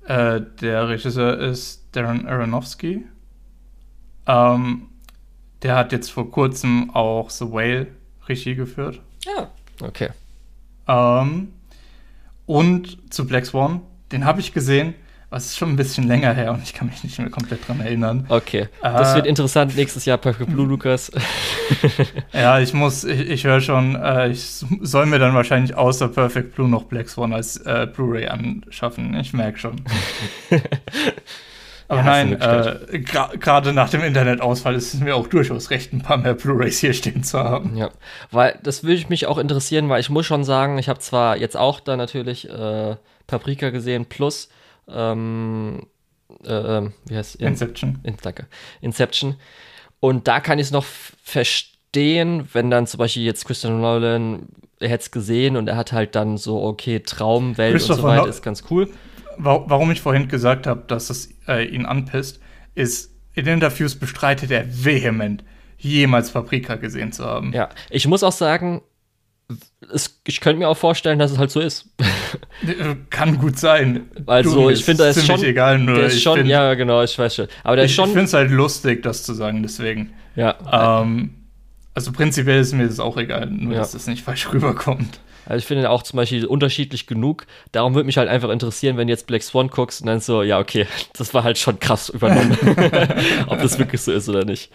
Äh, 0.06 0.40
der 0.60 0.88
Regisseur 0.88 1.38
ist 1.38 1.88
Darren 1.92 2.26
Aronofsky. 2.26 3.04
Ähm, 4.26 4.88
der 5.62 5.76
hat 5.76 5.92
jetzt 5.92 6.10
vor 6.10 6.30
kurzem 6.30 6.90
auch 6.94 7.30
The 7.30 7.44
Whale 7.46 7.88
Regie 8.26 8.54
geführt. 8.54 9.00
Ja, 9.24 9.50
okay. 9.82 10.10
Ähm, 10.86 11.52
und 12.46 13.12
zu 13.12 13.26
Black 13.26 13.44
Swan, 13.44 13.82
den 14.12 14.24
habe 14.24 14.40
ich 14.40 14.52
gesehen. 14.52 14.94
Es 15.30 15.44
ist 15.44 15.58
schon 15.58 15.68
ein 15.68 15.76
bisschen 15.76 16.08
länger 16.08 16.32
her 16.32 16.52
und 16.52 16.62
ich 16.62 16.72
kann 16.72 16.88
mich 16.88 17.04
nicht 17.04 17.18
mehr 17.18 17.28
komplett 17.28 17.68
dran 17.68 17.80
erinnern. 17.80 18.24
Okay. 18.30 18.68
Das 18.80 19.12
äh, 19.12 19.16
wird 19.16 19.26
interessant 19.26 19.76
nächstes 19.76 20.06
Jahr 20.06 20.16
Perfect 20.16 20.50
Blue, 20.50 20.66
Lukas. 20.66 21.12
ja, 22.32 22.58
ich 22.60 22.72
muss, 22.72 23.04
ich, 23.04 23.28
ich 23.28 23.44
höre 23.44 23.60
schon, 23.60 23.94
äh, 23.94 24.30
ich 24.30 24.42
soll 24.80 25.04
mir 25.04 25.18
dann 25.18 25.34
wahrscheinlich 25.34 25.74
außer 25.74 26.08
Perfect 26.08 26.54
Blue 26.54 26.66
noch 26.66 26.84
Black 26.84 27.10
Swan 27.10 27.34
als 27.34 27.58
äh, 27.58 27.86
Blu-ray 27.92 28.28
anschaffen. 28.28 29.14
Ich 29.20 29.34
merke 29.34 29.58
schon. 29.58 29.76
Aber 31.88 32.00
ja, 32.00 32.04
nein, 32.04 32.40
äh, 32.40 32.98
gerade 33.00 33.72
nach 33.74 33.90
dem 33.90 34.02
Internetausfall 34.02 34.74
ist 34.74 34.94
es 34.94 35.00
mir 35.00 35.14
auch 35.14 35.26
durchaus 35.26 35.70
recht, 35.70 35.92
ein 35.92 36.02
paar 36.02 36.18
mehr 36.18 36.34
Blu-rays 36.34 36.78
hier 36.78 36.94
stehen 36.94 37.22
zu 37.22 37.38
haben. 37.38 37.76
Ja, 37.76 37.90
weil 38.30 38.58
das 38.62 38.82
würde 38.82 38.94
ich 38.94 39.10
mich 39.10 39.26
auch 39.26 39.38
interessieren, 39.38 39.90
weil 39.90 40.00
ich 40.00 40.10
muss 40.10 40.24
schon 40.24 40.44
sagen, 40.44 40.78
ich 40.78 40.88
habe 40.88 41.00
zwar 41.00 41.36
jetzt 41.36 41.56
auch 41.56 41.80
da 41.80 41.96
natürlich 41.96 42.48
äh, 42.48 42.96
Paprika 43.26 43.70
gesehen, 43.70 44.06
plus 44.06 44.48
ähm, 44.90 45.86
äh, 46.44 46.78
ähm, 46.78 46.92
wie 47.06 47.16
heißt 47.16 47.36
In 47.36 47.48
Inception. 47.48 47.98
In, 48.02 48.16
danke. 48.22 48.46
Inception. 48.80 49.36
Und 50.00 50.28
da 50.28 50.40
kann 50.40 50.58
ich 50.58 50.66
es 50.66 50.70
noch 50.72 50.84
verstehen 50.84 51.78
verstehen, 51.88 52.48
wenn 52.52 52.70
dann 52.70 52.86
zum 52.86 52.98
Beispiel 52.98 53.22
jetzt 53.22 53.44
Christian 53.46 53.80
Nolan, 53.80 54.46
er 54.78 54.88
hätte 54.88 55.02
es 55.02 55.10
gesehen 55.10 55.56
und 55.56 55.68
er 55.68 55.76
hat 55.76 55.92
halt 55.92 56.14
dann 56.14 56.36
so, 56.36 56.62
okay, 56.62 57.00
Traumwelt 57.00 57.74
und 57.74 57.96
so 57.96 58.02
weiter, 58.02 58.28
ist 58.28 58.42
ganz 58.42 58.64
cool. 58.70 58.88
Warum 59.38 59.90
ich 59.90 60.00
vorhin 60.00 60.28
gesagt 60.28 60.66
habe, 60.66 60.84
dass 60.86 61.10
es 61.10 61.30
äh, 61.46 61.64
ihn 61.64 61.86
anpisst, 61.86 62.40
ist, 62.74 63.12
in 63.34 63.46
Interviews 63.46 63.94
bestreitet 63.94 64.50
er 64.50 64.66
vehement, 64.84 65.44
jemals 65.78 66.32
Paprika 66.32 66.74
gesehen 66.74 67.12
zu 67.12 67.24
haben. 67.24 67.52
Ja, 67.52 67.68
ich 67.88 68.06
muss 68.08 68.22
auch 68.24 68.32
sagen, 68.32 68.82
es, 69.92 70.20
ich 70.26 70.40
könnte 70.40 70.58
mir 70.58 70.68
auch 70.68 70.76
vorstellen, 70.76 71.18
dass 71.18 71.30
es 71.30 71.38
halt 71.38 71.50
so 71.50 71.60
ist. 71.60 71.88
Kann 73.10 73.38
gut 73.38 73.58
sein. 73.58 74.10
Also, 74.26 74.68
ich 74.68 74.84
finde, 74.84 75.04
da 75.04 75.10
ist 75.10 75.26
schon. 75.26 75.42
Egal, 75.42 75.78
nur 75.78 75.96
der 75.96 76.06
ist 76.06 76.22
schon, 76.22 76.38
find, 76.38 76.48
ja, 76.48 76.74
genau, 76.74 77.02
ich 77.02 77.18
weiß 77.18 77.34
schon. 77.34 77.48
Aber 77.64 77.76
der 77.76 77.86
ich, 77.86 77.92
ist 77.92 77.96
schon. 77.96 78.06
Ich 78.06 78.12
finde 78.12 78.26
es 78.26 78.34
halt 78.34 78.50
lustig, 78.50 79.02
das 79.02 79.22
zu 79.22 79.32
sagen, 79.32 79.62
deswegen. 79.62 80.12
Ja. 80.36 80.56
Ähm, 81.00 81.30
also, 81.94 82.12
prinzipiell 82.12 82.60
ist 82.60 82.74
mir 82.74 82.86
das 82.86 83.00
auch 83.00 83.16
egal, 83.16 83.46
nur 83.46 83.72
ja. 83.72 83.78
dass 83.78 83.88
es 83.88 83.94
das 83.94 84.06
nicht 84.06 84.22
falsch 84.22 84.52
rüberkommt. 84.52 85.20
Also 85.48 85.60
ich 85.60 85.64
finde 85.64 85.88
auch 85.88 86.02
zum 86.02 86.18
Beispiel 86.18 86.44
unterschiedlich 86.44 87.06
genug. 87.06 87.46
Darum 87.72 87.94
würde 87.94 88.04
mich 88.04 88.18
halt 88.18 88.28
einfach 88.28 88.50
interessieren, 88.50 88.98
wenn 88.98 89.06
du 89.08 89.14
jetzt 89.14 89.26
Black 89.26 89.42
Swan 89.42 89.68
guckst 89.68 90.02
und 90.02 90.06
dann 90.06 90.20
so, 90.20 90.42
ja, 90.42 90.58
okay, 90.58 90.86
das 91.14 91.32
war 91.32 91.42
halt 91.42 91.56
schon 91.56 91.80
krass 91.80 92.10
übernommen. 92.10 92.58
Ob 93.46 93.58
das 93.62 93.78
wirklich 93.78 94.02
so 94.02 94.12
ist 94.12 94.28
oder 94.28 94.44
nicht. 94.44 94.70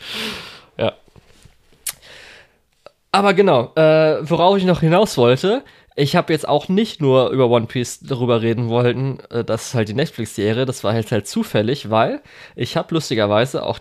Aber 3.14 3.36
genau, 3.36 3.72
äh, 3.76 4.28
worauf 4.28 4.58
ich 4.58 4.66
noch 4.66 4.80
hinaus 4.80 5.18
wollte, 5.18 5.64
ich 5.96 6.16
habe 6.16 6.34
jetzt 6.34 6.50
auch 6.50 6.68
nicht 6.68 7.00
nur 7.00 7.30
über 7.30 7.48
One 7.48 7.68
Piece 7.68 8.00
darüber 8.00 8.42
reden 8.42 8.70
wollen, 8.70 9.20
äh, 9.30 9.44
das 9.44 9.68
ist 9.68 9.74
halt 9.76 9.88
die 9.88 9.94
Netflix-Serie, 9.94 10.66
das 10.66 10.84
war 10.84 10.96
jetzt 10.96 11.12
halt 11.12 11.28
zufällig, 11.28 11.92
weil 11.92 12.24
ich 12.56 12.76
habe 12.76 12.96
lustigerweise 12.96 13.64
auch 13.64 13.78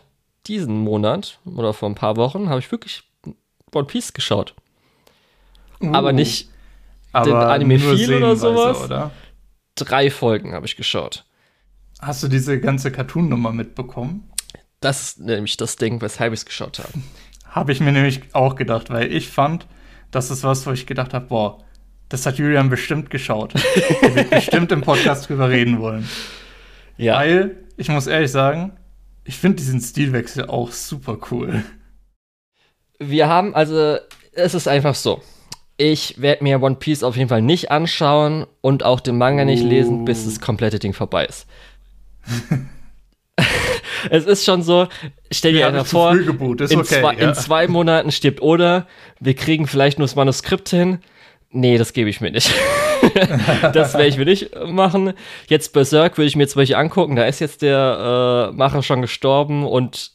diesen 0.46 0.76
Monat 0.76 1.38
oder 1.46 1.72
vor 1.72 1.88
ein 1.88 1.94
paar 1.94 2.16
Wochen 2.16 2.50
habe 2.50 2.60
ich 2.60 2.70
wirklich 2.70 3.04
One 3.74 3.86
Piece 3.86 4.12
geschaut. 4.12 4.54
Uh, 5.80 5.94
aber 5.94 6.12
nicht 6.12 6.50
aber 7.12 7.24
den 7.24 7.36
Anime 7.36 7.78
viel 7.78 8.14
oder 8.14 8.36
sowas. 8.36 8.82
Oder? 8.84 9.12
Drei 9.76 10.10
Folgen 10.10 10.52
habe 10.52 10.66
ich 10.66 10.76
geschaut. 10.76 11.24
Hast 12.00 12.22
du 12.22 12.28
diese 12.28 12.60
ganze 12.60 12.92
Cartoon-Nummer 12.92 13.52
mitbekommen? 13.52 14.30
Das 14.80 15.02
ist 15.02 15.20
nämlich 15.20 15.56
das 15.56 15.76
Ding, 15.76 16.02
weshalb 16.02 16.34
ich 16.34 16.40
es 16.40 16.44
geschaut 16.44 16.80
habe. 16.80 16.92
Habe 17.52 17.72
ich 17.72 17.80
mir 17.80 17.92
nämlich 17.92 18.22
auch 18.32 18.56
gedacht, 18.56 18.88
weil 18.88 19.12
ich 19.12 19.28
fand, 19.28 19.66
das 20.10 20.30
ist 20.30 20.42
was, 20.42 20.66
wo 20.66 20.72
ich 20.72 20.86
gedacht 20.86 21.12
habe, 21.12 21.26
boah, 21.26 21.58
das 22.08 22.24
hat 22.24 22.38
Julian 22.38 22.70
bestimmt 22.70 23.10
geschaut. 23.10 23.54
Er 24.02 24.14
wird 24.14 24.30
bestimmt 24.30 24.72
im 24.72 24.80
Podcast 24.80 25.28
drüber 25.28 25.50
reden 25.50 25.78
wollen. 25.78 26.08
Ja. 26.96 27.16
Weil, 27.16 27.56
ich 27.76 27.88
muss 27.88 28.06
ehrlich 28.06 28.30
sagen, 28.30 28.72
ich 29.24 29.36
finde 29.36 29.56
diesen 29.56 29.80
Stilwechsel 29.80 30.46
auch 30.46 30.72
super 30.72 31.18
cool. 31.30 31.62
Wir 32.98 33.28
haben, 33.28 33.54
also, 33.54 33.98
es 34.32 34.54
ist 34.54 34.66
einfach 34.66 34.94
so. 34.94 35.20
Ich 35.76 36.22
werde 36.22 36.44
mir 36.44 36.62
One 36.62 36.76
Piece 36.76 37.02
auf 37.02 37.16
jeden 37.16 37.28
Fall 37.28 37.42
nicht 37.42 37.70
anschauen 37.70 38.46
und 38.62 38.82
auch 38.82 39.00
den 39.00 39.18
Manga 39.18 39.44
nicht 39.44 39.62
lesen, 39.62 40.06
bis 40.06 40.24
das 40.24 40.40
komplette 40.40 40.78
Ding 40.78 40.94
vorbei 40.94 41.26
ist. 41.26 41.46
es 44.10 44.26
ist 44.26 44.44
schon 44.44 44.62
so, 44.62 44.88
stell 45.30 45.52
dir 45.52 45.60
ja, 45.60 45.68
einer 45.68 45.84
vor, 45.84 46.12
in, 46.12 46.28
okay, 46.28 46.84
zwei, 46.84 47.14
ja. 47.14 47.28
in, 47.28 47.34
zwei, 47.34 47.68
Monaten 47.68 48.12
stirbt 48.12 48.42
Oda, 48.42 48.86
wir 49.20 49.34
kriegen 49.34 49.66
vielleicht 49.66 49.98
nur 49.98 50.06
das 50.06 50.16
Manuskript 50.16 50.68
hin. 50.68 50.98
Nee, 51.50 51.76
das 51.76 51.92
gebe 51.92 52.08
ich 52.08 52.20
mir 52.20 52.30
nicht. 52.30 52.50
das 53.72 53.92
werde 53.94 54.06
ich 54.06 54.16
mir 54.16 54.24
nicht 54.24 54.50
machen. 54.66 55.12
Jetzt 55.48 55.72
Berserk 55.72 56.16
würde 56.16 56.28
ich 56.28 56.36
mir 56.36 56.48
zum 56.48 56.60
Beispiel 56.60 56.76
angucken, 56.76 57.16
da 57.16 57.24
ist 57.24 57.40
jetzt 57.40 57.62
der 57.62 58.50
äh, 58.50 58.56
Macher 58.56 58.82
schon 58.82 59.02
gestorben 59.02 59.66
und 59.66 60.12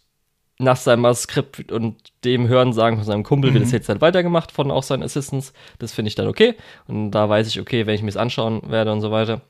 nach 0.60 0.78
seinem 0.78 1.02
Manuskript 1.02 1.72
und 1.72 1.98
dem 2.24 2.48
Hörensagen 2.48 2.98
von 2.98 3.06
seinem 3.06 3.24
Kumpel 3.24 3.52
mhm. 3.52 3.56
wird 3.56 3.66
es 3.66 3.72
jetzt 3.72 3.90
halt 3.90 4.02
weitergemacht 4.02 4.52
von 4.52 4.72
auch 4.72 4.84
seinen 4.84 5.04
Assistants. 5.04 5.54
Das 5.78 5.94
finde 5.94 6.10
ich 6.10 6.16
dann 6.16 6.28
okay. 6.28 6.56
Und 6.88 7.12
da 7.12 7.30
weiß 7.30 7.48
ich, 7.48 7.60
okay, 7.60 7.86
wenn 7.86 7.94
ich 7.94 8.02
mir 8.02 8.10
es 8.10 8.18
anschauen 8.18 8.62
werde 8.68 8.92
und 8.92 9.02
so 9.02 9.12
weiter. 9.12 9.42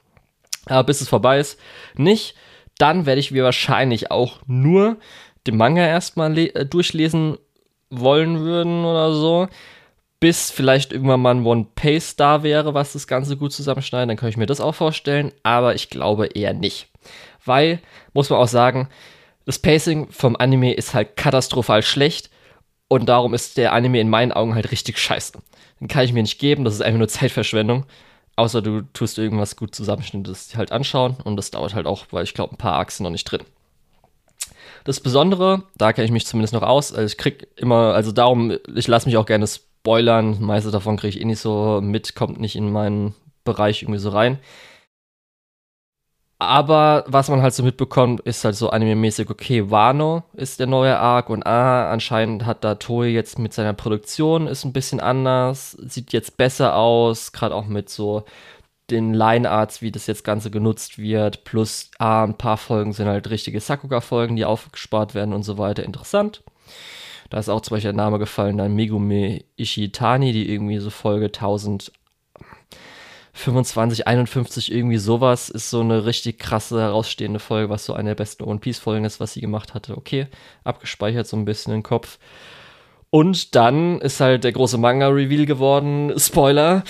Aber 0.66 0.84
bis 0.84 1.00
es 1.00 1.08
vorbei 1.08 1.40
ist, 1.40 1.58
nicht 1.96 2.36
dann 2.78 3.06
werde 3.06 3.20
ich 3.20 3.32
mir 3.32 3.44
wahrscheinlich 3.44 4.12
auch 4.12 4.40
nur 4.48 4.98
den 5.46 5.58
Manga 5.58 5.86
erstmal 5.86 6.38
äh, 6.38 6.66
durchlesen 6.66 7.38
wollen 7.90 8.40
würden 8.40 8.86
oder 8.86 9.14
so. 9.14 9.48
Bis 10.20 10.50
vielleicht 10.50 10.94
irgendwann 10.94 11.22
mal 11.22 11.36
ein 11.36 11.46
One 11.46 11.68
Pace 11.76 12.16
da 12.16 12.42
wäre, 12.42 12.74
was 12.74 12.94
das 12.94 13.06
Ganze 13.08 13.38
gut 13.38 13.54
zusammenschneidet, 13.54 14.10
dann 14.10 14.18
kann 14.18 14.30
ich 14.30 14.38
mir 14.38 14.48
das 14.48 14.62
auch 14.62 14.74
vorstellen, 14.74 15.32
aber 15.44 15.76
ich 15.76 15.92
glaube 15.92 16.26
eher 16.28 16.54
nicht. 16.54 16.88
Weil, 17.46 17.80
muss 18.14 18.30
man 18.30 18.40
auch 18.40 18.48
sagen, 18.48 18.90
das 19.46 19.60
Pacing 19.60 20.08
vom 20.10 20.36
Anime 20.36 20.74
ist 20.74 20.94
halt 20.96 21.16
katastrophal 21.18 21.84
schlecht 21.84 22.32
und 22.88 23.08
darum 23.08 23.34
ist 23.36 23.58
der 23.58 23.74
Anime 23.74 24.00
in 24.00 24.10
meinen 24.10 24.32
Augen 24.32 24.56
halt 24.56 24.72
richtig 24.72 24.98
scheiße. 24.98 25.34
Den 25.80 25.88
kann 25.88 26.04
ich 26.04 26.14
mir 26.14 26.24
nicht 26.24 26.40
geben, 26.40 26.64
das 26.64 26.74
ist 26.74 26.82
einfach 26.82 26.98
nur 26.98 27.08
Zeitverschwendung. 27.08 27.86
Außer 28.38 28.62
du 28.62 28.84
tust 28.94 29.18
irgendwas 29.18 29.56
gut 29.56 29.74
zusammenschnittes 29.74 30.56
halt 30.56 30.72
anschauen 30.72 31.18
und 31.24 31.36
das 31.36 31.52
dauert 31.52 31.74
halt 31.74 31.88
auch, 31.88 32.06
weil 32.12 32.24
ich 32.24 32.36
glaube, 32.36 32.54
ein 32.54 32.58
paar 32.58 32.78
Achsen 32.78 33.04
noch 33.04 33.10
nicht 33.10 33.26
drin. 33.26 33.42
Das 34.84 35.00
Besondere, 35.00 35.64
da 35.76 35.92
kenne 35.92 36.06
ich 36.06 36.12
mich 36.12 36.28
zumindest 36.28 36.54
noch 36.54 36.62
aus, 36.62 36.94
also 36.94 37.06
ich 37.06 37.18
krieg 37.18 37.48
immer, 37.56 37.94
also 37.96 38.12
darum, 38.12 38.56
ich 38.74 38.88
lasse 38.88 39.08
mich 39.08 39.18
auch 39.18 39.26
gerne 39.26 39.48
spoilern, 39.48 40.40
meiste 40.40 40.70
davon 40.70 40.98
kriege 40.98 41.18
ich 41.18 41.22
eh 41.22 41.26
nicht 41.26 41.40
so 41.40 41.82
mit, 41.82 42.16
kommt 42.16 42.40
nicht 42.40 42.56
in 42.56 42.72
meinen 42.72 43.16
Bereich 43.44 43.82
irgendwie 43.82 44.00
so 44.00 44.10
rein. 44.10 44.38
Aber 46.40 47.04
was 47.08 47.30
man 47.30 47.42
halt 47.42 47.56
so 47.56 47.64
mitbekommt, 47.64 48.22
ist 48.22 48.46
halt 48.46 48.56
so 48.56 48.70
anime-mäßig, 48.70 49.30
okay, 49.32 49.72
Wano 49.72 50.24
ist 50.34 50.60
der 50.60 50.68
neue 50.68 51.00
Arc 51.00 51.32
und 51.32 51.46
ah, 51.48 51.92
anscheinend 51.92 52.46
hat 52.46 52.64
da 52.64 52.76
Toei 52.76 53.08
jetzt 53.08 53.40
mit 53.40 53.54
seiner 53.54 53.74
Produktion 53.74 54.46
ist 54.46 54.64
ein 54.64 54.74
bisschen 54.74 55.00
anders, 55.00 55.72
sieht 55.72 56.14
jetzt 56.14 56.38
besser 56.38 56.76
aus, 56.76 57.32
gerade 57.32 57.56
auch 57.56 57.66
mit 57.66 57.90
so 57.90 58.24
den 58.92 59.16
Line-Arts, 59.16 59.82
wie 59.82 59.92
das 59.92 60.06
jetzt 60.08 60.24
Ganze 60.24 60.52
genutzt 60.52 61.00
wird, 61.00 61.44
plus 61.44 61.90
ah, 61.98 62.24
ein 62.24 62.38
paar 62.38 62.58
Folgen 62.58 62.94
sind 62.94 63.08
halt 63.08 63.30
richtige 63.32 63.60
Sakuga-Folgen, 63.60 64.36
die 64.36 64.46
aufgespart 64.46 65.16
werden 65.16 65.34
und 65.34 65.44
so 65.44 65.58
weiter, 65.58 65.84
interessant. 65.84 66.44
Da 67.32 67.40
ist 67.40 67.50
auch 67.50 67.62
zum 67.62 67.76
Beispiel 67.76 67.92
der 67.92 67.98
Name 67.98 68.20
gefallen, 68.20 68.58
dann 68.58 68.76
Megumi 68.76 69.44
Ishitani, 69.58 70.32
die 70.34 70.50
irgendwie 70.52 70.78
so 70.78 70.92
Folge 70.92 71.26
1000 71.26 71.92
25, 73.38 74.08
51, 74.08 74.72
irgendwie 74.72 74.98
sowas, 74.98 75.50
ist 75.50 75.70
so 75.70 75.82
eine 75.82 76.06
richtig 76.06 76.40
krasse, 76.40 76.82
herausstehende 76.82 77.40
Folge, 77.40 77.70
was 77.70 77.86
so 77.86 77.94
eine 77.94 78.10
der 78.10 78.16
besten 78.16 78.44
One 78.44 78.60
Piece-Folgen 78.60 79.06
ist, 79.06 79.20
was 79.20 79.34
sie 79.34 79.42
gemacht 79.42 79.74
hatte. 79.74 79.96
Okay, 79.96 80.28
abgespeichert 80.64 81.28
so 81.28 81.38
ein 81.38 81.46
bisschen 81.46 81.74
im 81.74 81.84
Kopf. 81.84 82.18
Und 83.10 83.56
dann 83.56 84.02
ist 84.02 84.20
halt 84.20 84.44
der 84.44 84.52
große 84.52 84.78
Manga-Reveal 84.78 85.46
geworden, 85.46 86.14
Spoiler, 86.18 86.84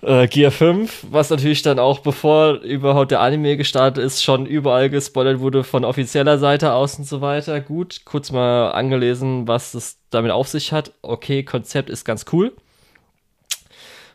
äh, 0.00 0.26
Gear 0.28 0.50
5, 0.50 1.08
was 1.10 1.30
natürlich 1.30 1.62
dann 1.62 1.78
auch, 1.78 1.98
bevor 1.98 2.60
überhaupt 2.60 3.10
der 3.10 3.20
Anime 3.20 3.56
gestartet 3.56 4.02
ist, 4.02 4.22
schon 4.22 4.46
überall 4.46 4.88
gespoilert 4.88 5.40
wurde 5.40 5.64
von 5.64 5.84
offizieller 5.84 6.38
Seite 6.38 6.72
aus 6.72 6.98
und 6.98 7.04
so 7.04 7.20
weiter. 7.20 7.60
Gut, 7.60 8.02
kurz 8.04 8.30
mal 8.30 8.70
angelesen, 8.70 9.46
was 9.46 9.74
es 9.74 9.98
damit 10.10 10.30
auf 10.30 10.48
sich 10.48 10.72
hat. 10.72 10.92
Okay, 11.02 11.42
Konzept 11.42 11.90
ist 11.90 12.04
ganz 12.04 12.24
cool. 12.32 12.52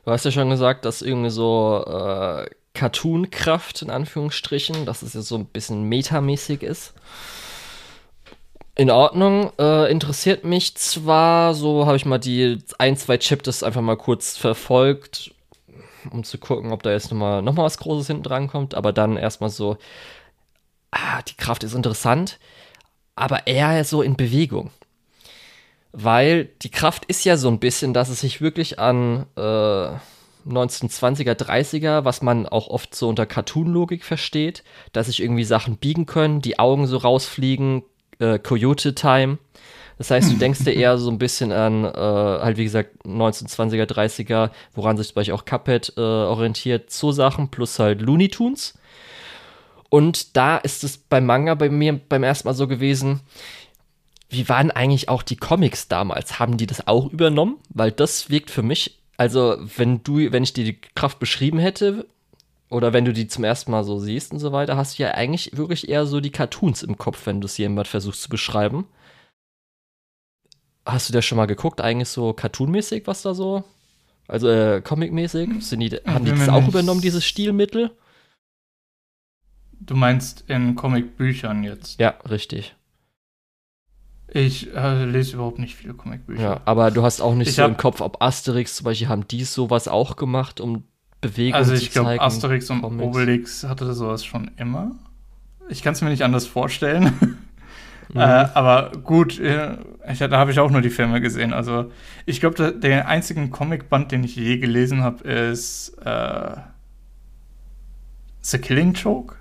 Du 0.06 0.12
hast 0.12 0.26
ja 0.26 0.32
schon 0.32 0.50
gesagt, 0.50 0.86
dass 0.86 1.02
irgendwie 1.02 1.30
so 1.30 1.84
äh, 1.88 2.50
Cartoon-Kraft 2.74 3.82
in 3.82 3.90
Anführungsstrichen, 3.90 4.86
dass 4.86 5.02
es 5.02 5.14
ja 5.14 5.22
so 5.22 5.36
ein 5.36 5.46
bisschen 5.46 5.84
metamäßig 5.84 6.62
ist. 6.62 6.94
In 8.76 8.90
Ordnung, 8.90 9.52
äh, 9.60 9.90
interessiert 9.90 10.44
mich 10.44 10.76
zwar, 10.76 11.54
so 11.54 11.86
habe 11.86 11.96
ich 11.96 12.06
mal 12.06 12.18
die 12.18 12.58
ein, 12.80 12.98
zwei 12.98 13.18
Chapters 13.18 13.64
einfach 13.64 13.82
mal 13.82 13.98
kurz 13.98 14.36
verfolgt, 14.36 15.34
um 16.12 16.24
zu 16.24 16.38
gucken, 16.38 16.72
ob 16.72 16.84
da 16.84 16.92
jetzt 16.92 17.12
nochmal 17.12 17.42
noch 17.42 17.54
mal 17.54 17.64
was 17.64 17.78
Großes 17.78 18.08
hinten 18.08 18.24
dran 18.24 18.48
kommt, 18.48 18.74
aber 18.74 18.92
dann 18.92 19.16
erstmal 19.16 19.52
so, 19.52 19.78
ah, 20.92 21.22
die 21.22 21.38
Kraft 21.38 21.64
ist 21.64 21.76
interessant, 21.76 22.40
aber 23.16 23.48
eher 23.48 23.86
so 23.86 24.02
in 24.02 24.18
Bewegung 24.18 24.72
weil 25.94 26.50
die 26.64 26.72
Kraft 26.72 27.06
ist 27.06 27.24
ja 27.24 27.38
so 27.38 27.48
ein 27.48 27.60
bisschen, 27.60 27.94
dass 27.94 28.10
es 28.10 28.20
sich 28.20 28.42
wirklich 28.42 28.80
an 28.80 29.28
äh, 29.38 29.42
1920er, 30.50 31.36
30er, 31.36 32.04
was 32.04 32.22
man 32.22 32.48
auch 32.48 32.68
oft 32.68 32.96
so 32.96 33.08
unter 33.08 33.26
Cartoon-Logik 33.26 34.04
versteht, 34.04 34.64
dass 34.92 35.08
sich 35.08 35.22
irgendwie 35.22 35.44
Sachen 35.44 35.78
biegen 35.78 36.06
können, 36.08 36.42
die 36.42 36.60
Augen 36.60 36.88
so 36.88 36.98
rausfliegen, 36.98 37.84
äh, 38.20 38.40
Coyote-Time. 38.40 39.38
Das 40.00 40.10
heißt, 40.10 40.32
du 40.32 40.36
denkst 40.40 40.64
dir 40.64 40.74
eher 40.74 40.98
so 40.98 41.12
ein 41.12 41.20
bisschen 41.20 41.52
an, 41.52 41.86
äh, 41.86 41.90
halt 41.92 42.58
wie 42.58 42.64
gesagt, 42.64 43.06
1920er, 43.06 43.86
30er, 43.86 44.50
woran 44.74 44.98
sich 44.98 45.10
zum 45.10 45.16
Beispiel 45.16 45.36
auch 45.36 45.46
Cuphead 45.46 45.94
äh, 45.96 46.02
orientiert, 46.02 46.92
so 46.92 47.12
Sachen, 47.12 47.50
plus 47.50 47.78
halt 47.78 48.02
Looney 48.02 48.30
Tunes. 48.30 48.74
Und 49.90 50.36
da 50.36 50.58
ist 50.58 50.84
es 50.84 50.98
beim 50.98 51.28
Manga 51.28 51.54
bei 51.54 51.70
mir 51.70 52.00
beim 52.10 52.24
ersten 52.24 52.48
Mal 52.48 52.56
so 52.56 52.68
gewesen, 52.68 53.22
wie 54.34 54.50
waren 54.50 54.72
eigentlich 54.72 55.10
auch 55.10 55.24
die 55.24 55.36
Comics 55.36 55.88
damals? 55.88 56.40
Haben 56.40 56.58
die 56.58 56.68
das 56.68 56.88
auch 56.88 57.12
übernommen? 57.12 57.58
Weil 57.70 57.92
das 57.92 58.30
wirkt 58.30 58.52
für 58.52 58.64
mich, 58.64 59.00
also 59.18 59.58
wenn 59.78 60.04
du, 60.04 60.32
wenn 60.32 60.44
ich 60.44 60.54
dir 60.54 60.66
die 60.66 60.80
Kraft 60.96 61.20
beschrieben 61.20 61.60
hätte, 61.60 62.08
oder 62.74 62.92
wenn 62.92 63.06
du 63.06 63.14
die 63.14 63.28
zum 63.28 63.44
ersten 63.44 63.70
Mal 63.70 63.84
so 63.84 64.00
siehst 64.00 64.32
und 64.32 64.40
so 64.40 64.52
weiter, 64.52 64.76
hast 64.76 64.98
du 64.98 65.04
ja 65.04 65.12
eigentlich 65.12 65.56
wirklich 65.56 65.90
eher 65.90 66.08
so 66.08 66.20
die 66.20 66.32
Cartoons 66.32 66.82
im 66.82 66.98
Kopf, 66.98 67.28
wenn 67.28 67.40
du 67.40 67.46
es 67.46 67.58
jemand 67.58 67.88
versuchst 67.88 68.24
zu 68.24 68.30
beschreiben. 68.30 68.88
hast 70.86 71.08
du 71.08 71.14
da 71.14 71.22
schon 71.22 71.38
mal 71.38 71.46
geguckt, 71.46 71.82
eigentlich 71.82 72.10
so 72.10 72.34
cartoonmäßig, 72.34 73.06
was 73.06 73.22
da 73.22 73.36
so? 73.36 73.64
Also 74.28 74.50
äh, 74.50 74.82
comicmäßig? 74.82 75.64
Sind 75.64 75.82
die, 75.82 75.92
haben 76.06 76.26
die 76.26 76.32
das 76.32 76.50
auch 76.50 76.68
übernommen, 76.68 77.02
dieses 77.02 77.24
Stilmittel? 77.24 77.92
Du 79.80 79.96
meinst 79.96 80.46
in 80.48 80.76
Comicbüchern 80.76 81.64
jetzt? 81.64 82.00
Ja, 82.00 82.16
richtig. 82.28 82.76
Ich 84.28 84.74
äh, 84.74 85.06
lese 85.06 85.36
überhaupt 85.36 85.60
nicht 85.60 85.76
viele 85.76 85.94
Comicbücher. 85.94 86.42
Ja, 86.42 86.62
aber 86.66 86.92
du 86.92 87.04
hast 87.04 87.22
auch 87.22 87.36
nicht 87.36 87.50
Ich 87.50 87.56
so 87.56 87.64
im 87.64 87.78
Kopf, 87.78 88.02
ob 88.02 88.22
Asterix 88.22 88.76
zum 88.76 88.86
Beispiel 88.86 89.08
haben 89.08 89.28
die 89.28 89.44
sowas 89.44 89.88
auch 89.88 90.16
gemacht, 90.16 90.60
um 90.60 90.86
Bewegung 91.22 91.56
Also 91.56 91.76
zu 91.76 91.82
ich 91.82 91.92
glaube, 91.92 92.10
zeigen. 92.10 92.22
Asterix 92.22 92.70
und 92.70 92.82
Comics. 92.82 93.04
Obelix 93.04 93.64
hatte 93.64 93.94
sowas 93.94 94.26
schon 94.26 94.52
immer. 94.58 94.92
Ich 95.70 95.82
kann 95.82 95.94
es 95.94 96.02
mir 96.02 96.10
nicht 96.10 96.24
anders 96.24 96.48
vorstellen. 96.48 97.14
Mhm. 97.20 97.38
Äh, 98.16 98.20
aber 98.20 98.92
gut, 99.04 99.40
äh, 99.40 99.78
ich, 100.12 100.20
da 100.20 100.30
habe 100.38 100.52
ich 100.52 100.60
auch 100.60 100.70
nur 100.70 100.82
die 100.82 100.92
Filme 100.92 101.20
gesehen. 101.20 101.52
Also 101.52 101.90
ich 102.28 102.40
glaube, 102.42 102.56
der, 102.56 102.72
der 102.72 103.08
einzige 103.08 103.48
Comicband, 103.50 104.12
den 104.12 104.24
ich 104.24 104.36
je 104.36 104.58
gelesen 104.58 105.02
habe, 105.02 105.24
ist 105.28 105.98
äh, 106.06 106.58
The 108.42 108.60
Killing 108.60 108.94
Joke. 108.94 109.36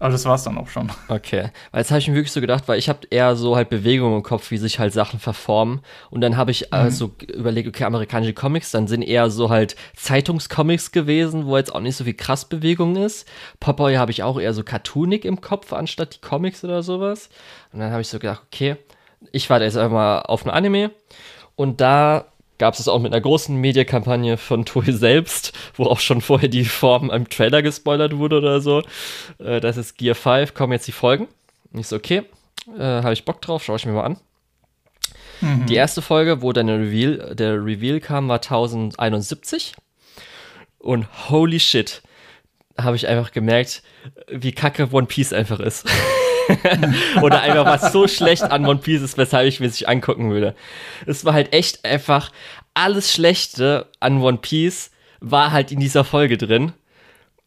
Aber 0.00 0.10
das 0.10 0.24
war's 0.24 0.42
dann 0.42 0.58
auch 0.58 0.68
schon. 0.68 0.90
Okay, 1.08 1.50
weil 1.70 1.80
jetzt 1.80 1.90
habe 1.90 2.00
ich 2.00 2.08
mir 2.08 2.14
wirklich 2.14 2.32
so 2.32 2.40
gedacht, 2.40 2.64
weil 2.66 2.78
ich 2.78 2.88
habe 2.88 3.06
eher 3.10 3.36
so 3.36 3.54
halt 3.56 3.68
Bewegungen 3.70 4.16
im 4.16 4.22
Kopf, 4.24 4.50
wie 4.50 4.56
sich 4.58 4.78
halt 4.80 4.92
Sachen 4.92 5.20
verformen. 5.20 5.80
Und 6.10 6.20
dann 6.20 6.36
habe 6.36 6.50
ich 6.50 6.72
äh, 6.72 6.90
so 6.90 7.10
g- 7.10 7.26
überlegt, 7.26 7.68
okay, 7.68 7.84
amerikanische 7.84 8.34
Comics, 8.34 8.72
dann 8.72 8.88
sind 8.88 9.02
eher 9.02 9.30
so 9.30 9.50
halt 9.50 9.76
Zeitungscomics 9.96 10.90
gewesen, 10.92 11.46
wo 11.46 11.56
jetzt 11.56 11.74
auch 11.74 11.80
nicht 11.80 11.96
so 11.96 12.04
viel 12.04 12.14
krass 12.14 12.44
Bewegung 12.44 12.96
ist. 12.96 13.26
Popeye 13.60 13.96
habe 13.98 14.10
ich 14.10 14.22
auch 14.24 14.38
eher 14.38 14.52
so 14.52 14.64
cartoonig 14.64 15.24
im 15.24 15.40
Kopf, 15.40 15.72
anstatt 15.72 16.16
die 16.16 16.20
Comics 16.20 16.64
oder 16.64 16.82
sowas. 16.82 17.28
Und 17.72 17.80
dann 17.80 17.90
habe 17.92 18.00
ich 18.00 18.08
so 18.08 18.18
gedacht, 18.18 18.42
okay, 18.46 18.76
ich 19.32 19.48
warte 19.48 19.64
jetzt 19.64 19.76
einfach 19.76 19.92
mal 19.92 20.18
auf 20.22 20.44
ein 20.44 20.50
Anime. 20.50 20.90
Und 21.56 21.80
da 21.80 22.26
gab 22.58 22.74
es 22.74 22.88
auch 22.88 23.00
mit 23.00 23.12
einer 23.12 23.20
großen 23.20 23.56
Mediakampagne 23.56 24.36
von 24.36 24.64
Toei 24.66 24.92
selbst, 24.92 25.52
wo 25.74 25.84
auch 25.84 26.00
schon 26.00 26.20
vorher 26.20 26.48
die 26.48 26.64
Form 26.64 27.10
im 27.10 27.28
Trailer 27.28 27.62
gespoilert 27.62 28.16
wurde 28.16 28.38
oder 28.38 28.60
so. 28.60 28.82
Äh, 29.38 29.60
das 29.60 29.76
ist 29.76 29.98
Gear 29.98 30.14
5, 30.14 30.54
kommen 30.54 30.72
jetzt 30.72 30.86
die 30.86 30.92
Folgen. 30.92 31.28
Und 31.72 31.80
ich 31.80 31.88
so, 31.88 31.96
okay, 31.96 32.22
äh, 32.78 32.80
habe 32.80 33.12
ich 33.12 33.24
Bock 33.24 33.40
drauf, 33.40 33.64
schaue 33.64 33.76
ich 33.76 33.86
mir 33.86 33.92
mal 33.92 34.04
an. 34.04 34.18
Die 35.66 35.74
erste 35.74 36.00
Folge, 36.00 36.40
wo 36.40 36.52
dann 36.52 36.68
der 36.68 36.78
Reveal, 36.78 37.34
der 37.34 37.62
Reveal 37.62 38.00
kam, 38.00 38.28
war 38.28 38.36
1071. 38.36 39.74
Und 40.78 41.06
holy 41.28 41.60
shit, 41.60 42.02
habe 42.78 42.96
ich 42.96 43.08
einfach 43.08 43.32
gemerkt, 43.32 43.82
wie 44.28 44.52
kacke 44.52 44.88
One 44.92 45.06
Piece 45.06 45.32
einfach 45.32 45.60
ist. 45.60 45.86
Oder 47.22 47.40
einfach 47.42 47.64
was 47.64 47.92
so 47.92 48.08
schlecht 48.08 48.42
an 48.42 48.66
One 48.66 48.80
Piece 48.80 49.02
ist, 49.02 49.18
weshalb 49.18 49.46
ich 49.46 49.60
mir 49.60 49.66
es 49.66 49.80
nicht 49.80 49.88
angucken 49.88 50.30
würde. 50.30 50.54
Es 51.06 51.24
war 51.24 51.34
halt 51.34 51.52
echt 51.52 51.84
einfach, 51.84 52.30
alles 52.74 53.12
Schlechte 53.12 53.88
an 54.00 54.20
One 54.20 54.38
Piece 54.38 54.90
war 55.20 55.52
halt 55.52 55.72
in 55.72 55.80
dieser 55.80 56.04
Folge 56.04 56.36
drin. 56.36 56.72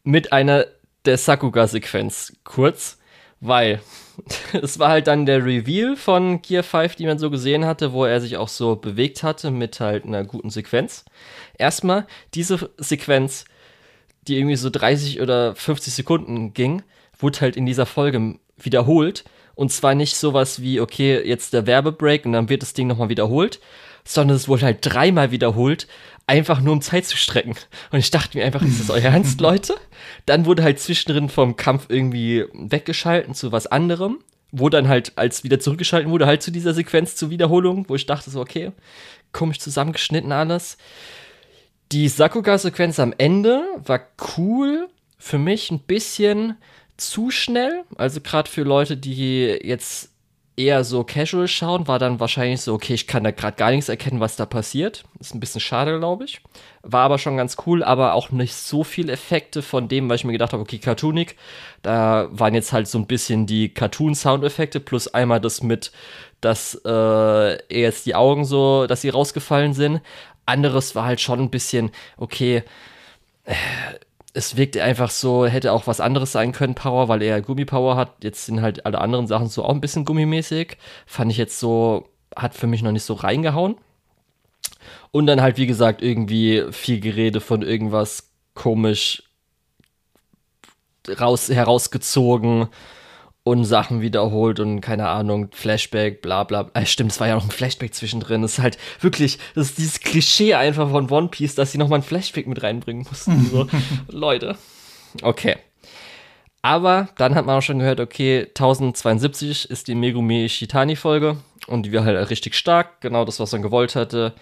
Mit 0.02 0.32
einer 0.32 0.66
der 1.04 1.18
Sakuga-Sequenz 1.18 2.32
kurz, 2.44 2.98
weil 3.40 3.80
es 4.62 4.78
war 4.78 4.88
halt 4.88 5.06
dann 5.06 5.26
der 5.26 5.44
Reveal 5.44 5.96
von 5.96 6.42
Gear 6.42 6.62
5, 6.62 6.96
die 6.96 7.06
man 7.06 7.18
so 7.18 7.30
gesehen 7.30 7.66
hatte, 7.66 7.92
wo 7.92 8.04
er 8.04 8.20
sich 8.20 8.36
auch 8.36 8.48
so 8.48 8.76
bewegt 8.76 9.22
hatte 9.22 9.50
mit 9.50 9.80
halt 9.80 10.04
einer 10.04 10.24
guten 10.24 10.50
Sequenz. 10.50 11.04
Erstmal, 11.56 12.06
diese 12.34 12.70
Sequenz, 12.78 13.44
die 14.26 14.36
irgendwie 14.36 14.56
so 14.56 14.70
30 14.70 15.20
oder 15.20 15.54
50 15.54 15.94
Sekunden 15.94 16.52
ging, 16.52 16.82
wurde 17.18 17.40
halt 17.40 17.56
in 17.56 17.66
dieser 17.66 17.86
Folge 17.86 18.38
wiederholt. 18.64 19.24
Und 19.54 19.72
zwar 19.72 19.94
nicht 19.94 20.16
sowas 20.16 20.62
wie, 20.62 20.80
okay, 20.80 21.20
jetzt 21.26 21.52
der 21.52 21.66
Werbebreak 21.66 22.24
und 22.24 22.32
dann 22.32 22.48
wird 22.48 22.62
das 22.62 22.74
Ding 22.74 22.86
nochmal 22.86 23.08
wiederholt, 23.08 23.60
sondern 24.04 24.36
es 24.36 24.46
wurde 24.46 24.62
halt 24.62 24.78
dreimal 24.82 25.32
wiederholt, 25.32 25.88
einfach 26.28 26.60
nur 26.60 26.74
um 26.74 26.80
Zeit 26.80 27.06
zu 27.06 27.16
strecken. 27.16 27.56
Und 27.90 27.98
ich 27.98 28.10
dachte 28.10 28.38
mir 28.38 28.44
einfach, 28.44 28.62
ist 28.62 28.80
das 28.80 28.90
euer 28.90 29.02
Ernst, 29.12 29.40
Leute? 29.40 29.74
Dann 30.26 30.46
wurde 30.46 30.62
halt 30.62 30.78
zwischendrin 30.78 31.28
vom 31.28 31.56
Kampf 31.56 31.86
irgendwie 31.88 32.44
weggeschalten 32.52 33.34
zu 33.34 33.50
was 33.50 33.66
anderem, 33.66 34.18
wo 34.52 34.68
dann 34.68 34.88
halt, 34.88 35.12
als 35.16 35.42
wieder 35.42 35.58
zurückgeschalten 35.58 36.10
wurde, 36.10 36.26
halt 36.26 36.42
zu 36.42 36.52
dieser 36.52 36.74
Sequenz 36.74 37.16
zur 37.16 37.30
Wiederholung, 37.30 37.86
wo 37.88 37.94
ich 37.94 38.06
dachte 38.06 38.30
so, 38.30 38.40
okay, 38.40 38.72
komisch 39.32 39.58
zusammengeschnitten 39.58 40.32
alles. 40.32 40.78
Die 41.90 42.08
Sakuga-Sequenz 42.08 43.00
am 43.00 43.14
Ende 43.16 43.64
war 43.82 44.00
cool, 44.36 44.88
für 45.18 45.38
mich 45.38 45.70
ein 45.70 45.80
bisschen 45.80 46.56
zu 46.98 47.30
schnell. 47.30 47.84
Also 47.96 48.20
gerade 48.20 48.50
für 48.50 48.62
Leute, 48.62 48.96
die 48.96 49.58
jetzt 49.62 50.10
eher 50.58 50.82
so 50.82 51.04
casual 51.04 51.46
schauen, 51.46 51.86
war 51.86 52.00
dann 52.00 52.18
wahrscheinlich 52.18 52.60
so, 52.60 52.74
okay, 52.74 52.94
ich 52.94 53.06
kann 53.06 53.22
da 53.22 53.30
gerade 53.30 53.56
gar 53.56 53.70
nichts 53.70 53.88
erkennen, 53.88 54.18
was 54.18 54.34
da 54.34 54.44
passiert. 54.44 55.04
Ist 55.20 55.32
ein 55.32 55.40
bisschen 55.40 55.60
schade, 55.60 55.98
glaube 55.98 56.24
ich. 56.24 56.40
War 56.82 57.02
aber 57.04 57.18
schon 57.18 57.36
ganz 57.36 57.56
cool, 57.64 57.84
aber 57.84 58.14
auch 58.14 58.30
nicht 58.30 58.54
so 58.54 58.82
viel 58.82 59.08
Effekte 59.08 59.62
von 59.62 59.86
dem, 59.86 60.08
weil 60.08 60.16
ich 60.16 60.24
mir 60.24 60.32
gedacht 60.32 60.52
habe, 60.52 60.62
okay, 60.62 60.78
Cartoonig, 60.78 61.36
da 61.82 62.28
waren 62.32 62.54
jetzt 62.54 62.72
halt 62.72 62.88
so 62.88 62.98
ein 62.98 63.06
bisschen 63.06 63.46
die 63.46 63.68
Cartoon-Soundeffekte 63.68 64.80
plus 64.80 65.06
einmal 65.06 65.40
das 65.40 65.62
mit, 65.62 65.92
dass 66.40 66.80
äh, 66.84 67.74
jetzt 67.74 68.06
die 68.06 68.16
Augen 68.16 68.44
so, 68.44 68.88
dass 68.88 69.02
sie 69.02 69.10
rausgefallen 69.10 69.74
sind. 69.74 70.00
Anderes 70.44 70.96
war 70.96 71.04
halt 71.04 71.20
schon 71.20 71.38
ein 71.38 71.50
bisschen, 71.50 71.92
okay, 72.16 72.64
es 74.34 74.56
wirkte 74.56 74.82
einfach 74.82 75.10
so, 75.10 75.46
hätte 75.46 75.72
auch 75.72 75.86
was 75.86 76.00
anderes 76.00 76.32
sein 76.32 76.52
können, 76.52 76.74
Power, 76.74 77.08
weil 77.08 77.22
er 77.22 77.40
Gummipower 77.40 77.96
hat. 77.96 78.22
Jetzt 78.22 78.46
sind 78.46 78.62
halt 78.62 78.86
alle 78.86 79.00
anderen 79.00 79.26
Sachen 79.26 79.48
so 79.48 79.64
auch 79.64 79.72
ein 79.72 79.80
bisschen 79.80 80.04
gummimäßig. 80.04 80.76
Fand 81.06 81.30
ich 81.30 81.38
jetzt 81.38 81.58
so, 81.58 82.08
hat 82.36 82.54
für 82.54 82.66
mich 82.66 82.82
noch 82.82 82.92
nicht 82.92 83.04
so 83.04 83.14
reingehauen. 83.14 83.76
Und 85.10 85.26
dann 85.26 85.40
halt, 85.40 85.56
wie 85.56 85.66
gesagt, 85.66 86.02
irgendwie 86.02 86.64
viel 86.70 87.00
Gerede 87.00 87.40
von 87.40 87.62
irgendwas 87.62 88.30
komisch 88.54 89.22
raus, 91.08 91.48
herausgezogen 91.48 92.68
und 93.48 93.64
Sachen 93.64 94.00
wiederholt 94.00 94.60
und 94.60 94.80
keine 94.80 95.08
Ahnung, 95.08 95.48
Flashback, 95.52 96.22
bla 96.22 96.44
bla. 96.44 96.70
Äh, 96.74 96.86
stimmt, 96.86 97.12
es 97.12 97.20
war 97.20 97.28
ja 97.28 97.34
noch 97.34 97.44
ein 97.44 97.50
Flashback 97.50 97.94
zwischendrin. 97.94 98.42
Das 98.42 98.52
ist 98.52 98.58
halt 98.58 98.78
wirklich, 99.00 99.38
das 99.54 99.70
ist 99.70 99.78
dieses 99.78 100.00
Klischee 100.00 100.54
einfach 100.54 100.90
von 100.90 101.10
One 101.10 101.28
Piece, 101.28 101.54
dass 101.54 101.72
sie 101.72 101.78
nochmal 101.78 102.00
ein 102.00 102.04
Flashback 102.04 102.46
mit 102.46 102.62
reinbringen 102.62 103.06
mussten. 103.08 103.48
So, 103.50 103.66
Leute. 104.08 104.56
Okay. 105.22 105.56
Aber 106.62 107.08
dann 107.16 107.34
hat 107.34 107.46
man 107.46 107.58
auch 107.58 107.62
schon 107.62 107.78
gehört, 107.78 108.00
okay, 108.00 108.46
1072 108.48 109.70
ist 109.70 109.88
die 109.88 109.94
Megumi 109.94 110.44
Ishitani-Folge 110.44 111.36
und 111.66 111.84
die 111.84 111.92
war 111.92 112.04
halt 112.04 112.30
richtig 112.30 112.54
stark, 112.54 113.00
genau 113.00 113.24
das, 113.24 113.40
was 113.40 113.52
man 113.52 113.62
gewollt 113.62 113.96
hatte. 113.96 114.34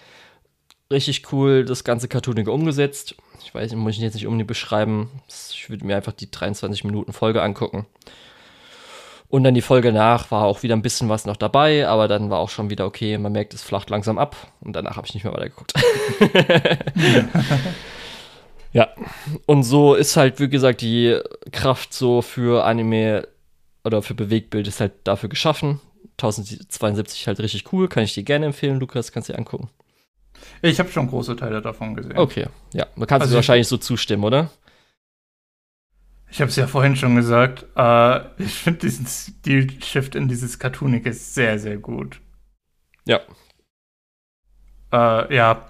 Richtig 0.91 1.31
cool, 1.31 1.63
das 1.63 1.83
ganze 1.83 2.07
Cartoonige 2.07 2.51
umgesetzt. 2.51 3.15
Ich 3.43 3.53
weiß, 3.53 3.73
muss 3.75 3.95
ich 3.95 3.99
jetzt 3.99 4.15
nicht 4.15 4.25
unbedingt 4.25 4.47
beschreiben. 4.47 5.09
Ich 5.27 5.69
würde 5.69 5.85
mir 5.85 5.95
einfach 5.95 6.13
die 6.13 6.31
23 6.31 6.83
Minuten 6.83 7.13
Folge 7.13 7.41
angucken. 7.41 7.85
Und 9.29 9.43
dann 9.43 9.53
die 9.53 9.61
Folge 9.61 9.91
nach 9.91 10.31
war 10.31 10.43
auch 10.45 10.63
wieder 10.63 10.73
ein 10.75 10.81
bisschen 10.81 11.09
was 11.09 11.25
noch 11.25 11.35
dabei, 11.35 11.85
aber 11.87 12.07
dann 12.07 12.29
war 12.29 12.39
auch 12.39 12.49
schon 12.49 12.69
wieder 12.69 12.85
okay, 12.85 13.17
man 13.17 13.33
merkt, 13.33 13.53
es 13.53 13.61
flacht 13.61 13.89
langsam 13.89 14.17
ab 14.17 14.35
und 14.61 14.73
danach 14.73 14.95
habe 14.95 15.05
ich 15.05 15.13
nicht 15.13 15.25
mehr 15.25 15.33
weitergeguckt. 15.33 15.73
ja, 18.73 18.87
und 19.45 19.63
so 19.63 19.95
ist 19.95 20.17
halt, 20.17 20.39
wie 20.39 20.49
gesagt, 20.49 20.81
die 20.81 21.19
Kraft 21.51 21.93
so 21.93 22.21
für 22.21 22.63
Anime 22.65 23.27
oder 23.83 24.01
für 24.01 24.13
Bewegtbild 24.13 24.67
ist 24.67 24.79
halt 24.79 24.93
dafür 25.03 25.29
geschaffen. 25.29 25.79
1072 26.19 27.27
halt 27.27 27.39
richtig 27.39 27.71
cool, 27.73 27.87
kann 27.87 28.03
ich 28.03 28.13
dir 28.13 28.23
gerne 28.23 28.47
empfehlen, 28.47 28.79
Lukas, 28.79 29.11
kannst 29.11 29.29
du 29.29 29.33
dir 29.33 29.39
angucken. 29.39 29.69
Ich 30.61 30.79
habe 30.79 30.89
schon 30.89 31.07
große 31.09 31.35
Teile 31.35 31.61
davon 31.61 31.95
gesehen. 31.95 32.17
Okay, 32.17 32.45
ja, 32.73 32.85
man 32.95 33.07
kann 33.07 33.21
Also 33.21 33.33
ich- 33.33 33.35
wahrscheinlich 33.35 33.67
so 33.67 33.77
zustimmen, 33.77 34.23
oder? 34.23 34.49
Ich 36.29 36.41
habe 36.41 36.49
es 36.49 36.55
ja 36.57 36.67
vorhin 36.67 36.95
schon 36.95 37.15
gesagt. 37.15 37.65
Äh, 37.75 38.19
ich 38.43 38.53
finde 38.53 38.79
diesen 38.81 39.05
Stil-Shift 39.07 40.15
in 40.15 40.27
dieses 40.27 40.59
Cartoonige 40.59 41.13
sehr, 41.13 41.57
sehr 41.59 41.77
gut. 41.77 42.19
Ja. 43.05 43.21
Äh, 44.91 45.35
ja, 45.35 45.65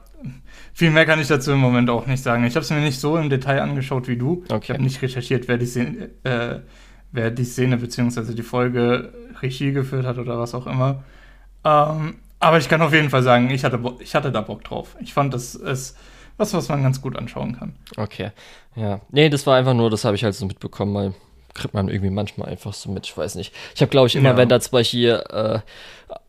viel 0.73 0.91
mehr 0.91 1.05
kann 1.05 1.19
ich 1.19 1.27
dazu 1.27 1.51
im 1.51 1.59
Moment 1.59 1.89
auch 1.89 2.05
nicht 2.07 2.23
sagen. 2.23 2.43
Ich 2.45 2.55
habe 2.55 2.63
es 2.63 2.69
mir 2.69 2.79
nicht 2.79 2.99
so 2.99 3.17
im 3.17 3.29
Detail 3.29 3.61
angeschaut 3.61 4.07
wie 4.07 4.17
du. 4.17 4.43
Ich 4.45 4.51
Okay. 4.51 4.73
habe 4.73 4.83
nicht 4.83 5.01
recherchiert, 5.01 5.47
wer 5.47 5.57
die, 5.57 5.65
Szene, 5.65 6.09
äh, 6.23 6.59
wer 7.11 7.31
die 7.31 7.45
Szene 7.45 7.77
bzw. 7.77 8.33
die 8.33 8.43
Folge 8.43 9.13
Regie 9.41 9.71
geführt 9.71 10.05
hat 10.05 10.17
oder 10.17 10.39
was 10.39 10.53
auch 10.55 10.67
immer. 10.67 11.03
Ähm, 11.63 12.15
aber 12.39 12.57
ich 12.59 12.69
kann 12.69 12.81
auf 12.81 12.93
jeden 12.93 13.09
Fall 13.09 13.23
sagen, 13.23 13.49
ich 13.49 13.63
hatte, 13.63 13.79
ich 13.99 14.15
hatte 14.15 14.31
da 14.31 14.41
Bock 14.41 14.63
drauf. 14.63 14.95
Ich 15.01 15.13
fand, 15.13 15.33
das 15.33 15.55
ist 15.55 15.97
was, 16.37 16.53
was 16.53 16.69
man 16.69 16.83
ganz 16.83 17.01
gut 17.01 17.17
anschauen 17.17 17.57
kann. 17.57 17.75
Okay, 17.97 18.31
ja. 18.75 19.01
Nee, 19.09 19.29
das 19.29 19.45
war 19.47 19.57
einfach 19.57 19.73
nur, 19.73 19.89
das 19.89 20.05
habe 20.05 20.15
ich 20.15 20.23
halt 20.23 20.35
so 20.35 20.45
mitbekommen, 20.45 20.93
weil 20.93 21.13
kriegt 21.53 21.73
man 21.73 21.89
irgendwie 21.89 22.11
manchmal 22.11 22.49
einfach 22.49 22.73
so 22.73 22.91
mit, 22.91 23.05
ich 23.07 23.17
weiß 23.17 23.33
nicht. 23.35 23.53
Ich 23.73 23.81
habe, 23.81 23.89
glaube 23.89 24.07
ich, 24.07 24.15
immer, 24.15 24.29
Ja. 24.29 24.37
wenn 24.37 24.47
da 24.49 24.59
zum 24.59 24.71
Beispiel 24.73 25.23
äh, 25.31 25.59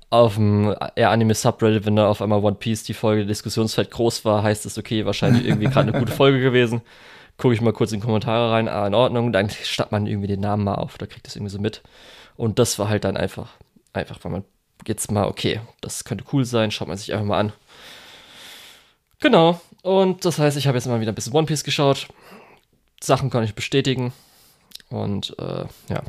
auf 0.08 0.36
dem 0.36 0.74
eher 0.96 1.10
Anime-Subreddit, 1.10 1.84
wenn 1.84 1.96
da 1.96 2.08
auf 2.08 2.22
einmal 2.22 2.42
One 2.42 2.56
Piece 2.56 2.84
die 2.84 2.94
Folge 2.94 3.26
Diskussionsfeld 3.26 3.90
groß 3.90 4.24
war, 4.24 4.42
heißt 4.42 4.64
es, 4.64 4.78
okay, 4.78 5.04
wahrscheinlich 5.04 5.44
irgendwie 5.46 5.66
gerade 5.68 5.90
eine 5.90 5.98
gute 5.98 6.12
Folge 6.12 6.40
gewesen. 6.40 6.80
Gucke 7.36 7.52
ich 7.52 7.60
mal 7.60 7.74
kurz 7.74 7.92
in 7.92 8.00
die 8.00 8.06
Kommentare 8.06 8.50
rein, 8.50 8.68
ah, 8.68 8.86
in 8.86 8.94
Ordnung, 8.94 9.32
dann 9.32 9.50
statt 9.50 9.92
man 9.92 10.06
irgendwie 10.06 10.28
den 10.28 10.40
Namen 10.40 10.64
mal 10.64 10.76
auf, 10.76 10.96
da 10.96 11.04
kriegt 11.06 11.26
das 11.26 11.36
irgendwie 11.36 11.52
so 11.52 11.60
mit. 11.60 11.82
Und 12.36 12.58
das 12.58 12.78
war 12.78 12.88
halt 12.88 13.04
dann 13.04 13.18
einfach, 13.18 13.50
einfach, 13.92 14.18
weil 14.22 14.32
man 14.32 14.44
jetzt 14.86 15.12
mal, 15.12 15.26
okay, 15.26 15.60
das 15.82 16.04
könnte 16.04 16.24
cool 16.32 16.46
sein, 16.46 16.70
schaut 16.70 16.88
man 16.88 16.96
sich 16.96 17.12
einfach 17.12 17.26
mal 17.26 17.38
an. 17.38 17.52
Genau, 19.20 19.60
und 19.82 20.24
das 20.24 20.38
heißt, 20.38 20.56
ich 20.56 20.66
habe 20.66 20.76
jetzt 20.76 20.86
mal 20.86 21.00
wieder 21.00 21.12
ein 21.12 21.14
bisschen 21.14 21.34
One 21.34 21.46
Piece 21.46 21.64
geschaut. 21.64 22.08
Sachen 23.00 23.30
kann 23.30 23.44
ich 23.44 23.54
bestätigen. 23.54 24.12
Und 24.90 25.38
äh, 25.38 25.66
ja, 25.88 26.02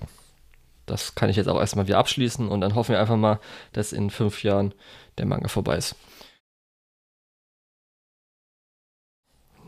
das 0.86 1.16
kann 1.16 1.30
ich 1.30 1.36
jetzt 1.36 1.48
auch 1.48 1.60
erstmal 1.60 1.88
wieder 1.88 2.00
abschließen 2.00 2.48
und 2.48 2.62
dann 2.62 2.76
hoffen 2.76 2.94
wir 2.94 3.00
einfach 3.00 3.18
mal, 3.18 3.40
dass 3.74 3.94
in 3.94 4.10
fünf 4.10 4.44
Jahren 4.44 4.74
der 5.18 5.26
Manga 5.26 5.48
vorbei 5.48 5.78
ist. 5.78 5.96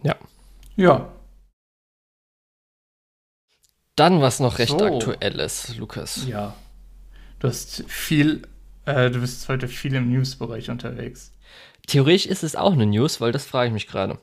Ja. 0.04 0.16
Ja. 0.76 1.12
Dann 3.96 4.22
was 4.22 4.40
noch 4.40 4.58
recht 4.58 4.80
So. 4.80 4.84
aktuelles, 4.84 5.76
Lukas. 5.78 6.26
Ja. 6.26 6.56
Du 7.40 7.48
hast 7.48 7.84
viel, 7.88 8.48
äh, 8.86 9.12
du 9.12 9.20
bist 9.20 9.48
heute 9.50 9.68
viel 9.68 9.94
im 9.94 10.12
News-Bereich 10.12 10.70
unterwegs. 10.70 11.34
Theoretisch 11.88 12.26
ist 12.26 12.44
es 12.44 12.56
auch 12.56 12.74
eine 12.74 12.86
News, 12.86 13.22
weil 13.22 13.32
das 13.32 13.46
frage 13.46 13.68
ich 13.68 13.74
mich 13.74 13.88
gerade. 13.88 14.18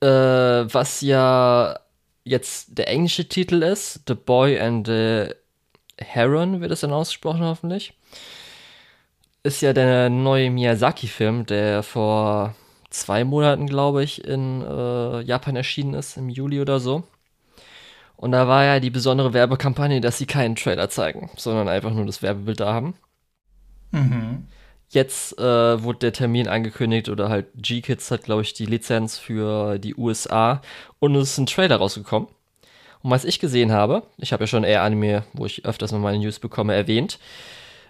Äh, 0.00 0.72
was 0.72 1.00
ja 1.00 1.78
jetzt 2.24 2.78
der 2.78 2.88
englische 2.88 3.28
Titel 3.28 3.62
ist, 3.62 4.02
The 4.06 4.14
Boy 4.14 4.58
and 4.58 4.86
the 4.86 5.34
Heron 5.98 6.60
wird 6.60 6.72
es 6.72 6.80
dann 6.80 6.92
ausgesprochen 6.92 7.42
hoffentlich, 7.42 7.94
ist 9.42 9.60
ja 9.60 9.72
der 9.72 10.08
neue 10.08 10.50
Miyazaki-Film, 10.50 11.46
der 11.46 11.82
vor 11.82 12.54
zwei 12.90 13.24
Monaten, 13.24 13.66
glaube 13.66 14.04
ich, 14.04 14.24
in 14.24 14.62
äh, 14.62 15.20
Japan 15.22 15.56
erschienen 15.56 15.94
ist, 15.94 16.16
im 16.16 16.28
Juli 16.28 16.60
oder 16.60 16.78
so. 16.80 17.04
Und 18.16 18.32
da 18.32 18.46
war 18.46 18.64
ja 18.64 18.78
die 18.78 18.90
besondere 18.90 19.32
Werbekampagne, 19.32 20.00
dass 20.00 20.18
sie 20.18 20.26
keinen 20.26 20.54
Trailer 20.54 20.88
zeigen, 20.88 21.30
sondern 21.36 21.68
einfach 21.68 21.92
nur 21.92 22.06
das 22.06 22.22
Werbebild 22.22 22.60
da 22.60 22.72
haben. 22.72 22.94
Mhm. 23.90 24.46
Jetzt 24.92 25.38
äh, 25.38 25.82
wurde 25.82 26.00
der 26.00 26.12
Termin 26.12 26.48
angekündigt 26.48 27.08
oder 27.08 27.30
halt 27.30 27.46
G-Kids 27.56 28.10
hat, 28.10 28.24
glaube 28.24 28.42
ich, 28.42 28.52
die 28.52 28.66
Lizenz 28.66 29.18
für 29.18 29.78
die 29.78 29.94
USA 29.94 30.60
und 30.98 31.14
es 31.14 31.30
ist 31.30 31.38
ein 31.38 31.46
Trailer 31.46 31.76
rausgekommen. 31.76 32.28
Und 33.00 33.10
was 33.10 33.24
ich 33.24 33.40
gesehen 33.40 33.72
habe, 33.72 34.02
ich 34.18 34.34
habe 34.34 34.42
ja 34.42 34.46
schon 34.46 34.64
eher 34.64 34.82
Anime, 34.82 35.24
wo 35.32 35.46
ich 35.46 35.64
öfters 35.64 35.92
mal 35.92 35.98
meine 35.98 36.18
News 36.18 36.38
bekomme, 36.38 36.74
erwähnt, 36.74 37.18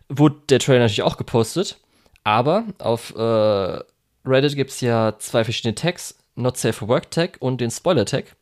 wurde 0.08 0.36
der 0.48 0.60
Trailer 0.60 0.78
natürlich 0.78 1.02
auch 1.02 1.16
gepostet, 1.16 1.76
aber 2.22 2.66
auf 2.78 3.12
äh, 3.16 3.80
Reddit 4.24 4.54
gibt 4.54 4.70
es 4.70 4.80
ja 4.80 5.18
zwei 5.18 5.42
verschiedene 5.42 5.74
Tags, 5.74 6.16
Not 6.36 6.56
Safe 6.56 6.72
for 6.72 6.86
Work 6.86 7.10
Tag 7.10 7.36
und 7.40 7.60
den 7.60 7.72
Spoiler 7.72 8.06
Tag. 8.06 8.36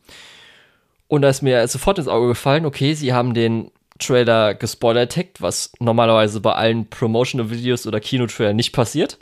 Und 1.08 1.22
da 1.22 1.30
ist 1.30 1.40
mir 1.40 1.66
sofort 1.66 1.98
ins 1.98 2.08
Auge 2.08 2.28
gefallen, 2.28 2.66
okay, 2.66 2.92
sie 2.92 3.14
haben 3.14 3.32
den 3.32 3.70
Trailer 4.00 4.54
gespoilert 4.54 5.12
taggt, 5.12 5.40
was 5.40 5.72
normalerweise 5.78 6.40
bei 6.40 6.52
allen 6.52 6.88
Promotional 6.90 7.50
Videos 7.50 7.86
oder 7.86 8.00
Kinotrailer 8.00 8.52
nicht 8.52 8.72
passiert. 8.72 9.18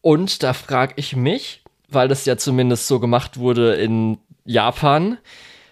Und 0.00 0.42
da 0.42 0.52
frage 0.52 0.94
ich 0.96 1.16
mich, 1.16 1.62
weil 1.88 2.08
das 2.08 2.24
ja 2.24 2.36
zumindest 2.36 2.86
so 2.86 3.00
gemacht 3.00 3.38
wurde 3.38 3.74
in 3.74 4.18
Japan. 4.44 5.18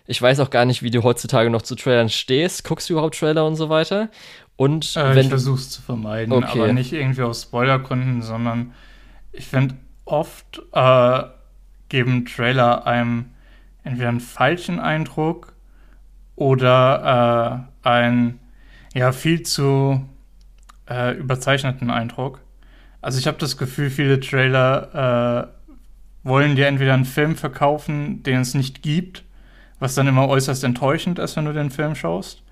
Ich 0.06 0.20
weiß 0.20 0.40
auch 0.40 0.50
gar 0.50 0.64
nicht, 0.64 0.82
wie 0.82 0.90
du 0.90 1.02
heutzutage 1.02 1.50
noch 1.50 1.62
zu 1.62 1.74
Trailern 1.74 2.08
stehst. 2.08 2.64
Guckst 2.64 2.88
du 2.88 2.94
überhaupt 2.94 3.18
Trailer 3.18 3.46
und 3.46 3.56
so 3.56 3.68
weiter? 3.68 4.08
Und 4.56 4.96
Äh, 4.96 5.14
wenn 5.14 5.22
ich 5.24 5.28
versuche 5.28 5.58
es 5.58 5.70
zu 5.70 5.82
vermeiden, 5.82 6.32
Okay. 6.32 6.60
aber 6.60 6.72
nicht 6.72 6.92
irgendwie 6.92 7.22
aus 7.22 7.42
Spoilergründen, 7.42 8.22
sondern 8.22 8.72
ich 9.32 9.46
finde, 9.46 9.76
oft 10.04 10.62
äh, 10.72 11.22
geben 11.88 12.24
Trailer 12.24 12.86
einem 12.86 13.26
entweder 13.84 14.08
einen 14.08 14.20
falschen 14.20 14.80
Eindruck 14.80 15.52
oder 16.36 17.66
äh, 17.84 17.88
einen 17.88 18.38
ja 18.94 19.12
viel 19.12 19.42
zu 19.42 20.06
äh, 20.88 21.16
überzeichneten 21.16 21.90
Eindruck. 21.90 22.40
Also 23.00 23.18
ich 23.18 23.26
habe 23.26 23.38
das 23.38 23.56
Gefühl, 23.56 23.90
viele 23.90 24.20
Trailer 24.20 25.50
äh, 26.24 26.28
wollen 26.28 26.56
dir 26.56 26.66
entweder 26.66 26.94
einen 26.94 27.04
Film 27.04 27.36
verkaufen, 27.36 28.22
den 28.22 28.40
es 28.40 28.54
nicht 28.54 28.82
gibt, 28.82 29.24
was 29.78 29.94
dann 29.94 30.06
immer 30.06 30.28
äußerst 30.28 30.64
enttäuschend 30.64 31.18
ist, 31.18 31.36
wenn 31.36 31.44
du 31.44 31.52
den 31.52 31.70
Film 31.70 31.94
schaust. 31.94 32.42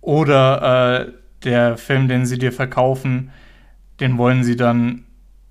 Oder 0.00 1.06
äh, 1.06 1.12
der 1.44 1.76
Film, 1.76 2.08
den 2.08 2.26
sie 2.26 2.38
dir 2.38 2.52
verkaufen, 2.52 3.30
den 4.00 4.18
wollen 4.18 4.44
sie 4.44 4.56
dann 4.56 5.04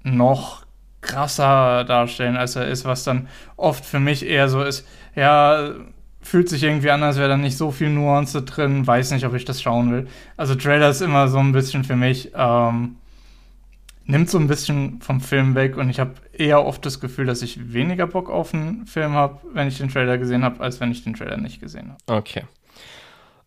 noch 0.03 0.65
krasser 1.01 1.83
darstellen, 1.83 2.37
als 2.37 2.55
er 2.55 2.67
ist, 2.67 2.85
was 2.85 3.03
dann 3.03 3.27
oft 3.57 3.85
für 3.85 3.99
mich 3.99 4.25
eher 4.25 4.49
so 4.49 4.63
ist, 4.63 4.87
ja, 5.15 5.71
fühlt 6.25 6.49
sich 6.49 6.63
irgendwie 6.63 6.89
an, 6.89 7.03
als 7.03 7.17
wäre 7.17 7.29
da 7.29 7.37
nicht 7.37 7.55
so 7.55 7.69
viel 7.71 7.89
Nuance 7.89 8.41
drin, 8.41 8.85
weiß 8.85 9.11
nicht, 9.11 9.25
ob 9.25 9.35
ich 9.35 9.45
das 9.45 9.61
schauen 9.61 9.91
will. 9.91 10.07
Also 10.37 10.55
Trailer 10.55 10.89
ist 10.89 11.01
immer 11.01 11.27
so 11.27 11.37
ein 11.37 11.51
bisschen 11.51 11.83
für 11.83 11.95
mich, 11.95 12.31
ähm, 12.35 12.95
nimmt 14.05 14.29
so 14.29 14.39
ein 14.39 14.47
bisschen 14.47 14.99
vom 15.01 15.21
Film 15.21 15.53
weg 15.53 15.77
und 15.77 15.89
ich 15.89 15.99
habe 15.99 16.13
eher 16.33 16.65
oft 16.65 16.83
das 16.83 16.99
Gefühl, 16.99 17.27
dass 17.27 17.43
ich 17.43 17.73
weniger 17.73 18.07
Bock 18.07 18.31
auf 18.31 18.53
einen 18.55 18.87
Film 18.87 19.13
habe, 19.13 19.39
wenn 19.53 19.67
ich 19.67 19.77
den 19.77 19.89
Trailer 19.89 20.17
gesehen 20.17 20.43
habe, 20.43 20.61
als 20.61 20.79
wenn 20.79 20.91
ich 20.91 21.03
den 21.03 21.13
Trailer 21.13 21.37
nicht 21.37 21.61
gesehen 21.61 21.91
habe. 21.91 22.19
Okay. 22.19 22.43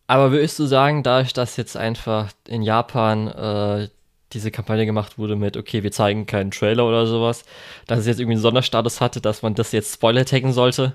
Aber 0.07 0.31
würdest 0.31 0.59
du 0.59 0.67
sagen, 0.67 1.03
dadurch, 1.03 1.33
dass 1.33 1.57
jetzt 1.57 1.77
einfach 1.77 2.31
in 2.47 2.63
Japan 2.63 3.27
äh, 3.29 3.89
diese 4.33 4.53
Kampagne 4.53 4.87
gemacht 4.87 5.19
wurde 5.19 5.35
mit, 5.35 5.57
okay, 5.57 5.83
wir 5.83 5.91
zeigen 5.91 6.27
keinen 6.27 6.53
Trailer 6.53 6.87
oder 6.87 7.07
sowas, 7.07 7.45
dass 7.87 8.01
es 8.01 8.07
jetzt 8.07 8.21
irgendwie 8.21 8.35
einen 8.35 8.43
Sonderstatus 8.43 9.01
hatte, 9.01 9.21
dass 9.21 9.43
man 9.43 9.55
das 9.55 9.73
jetzt 9.73 9.95
Spoiler 9.95 10.25
taggen 10.25 10.53
sollte? 10.53 10.95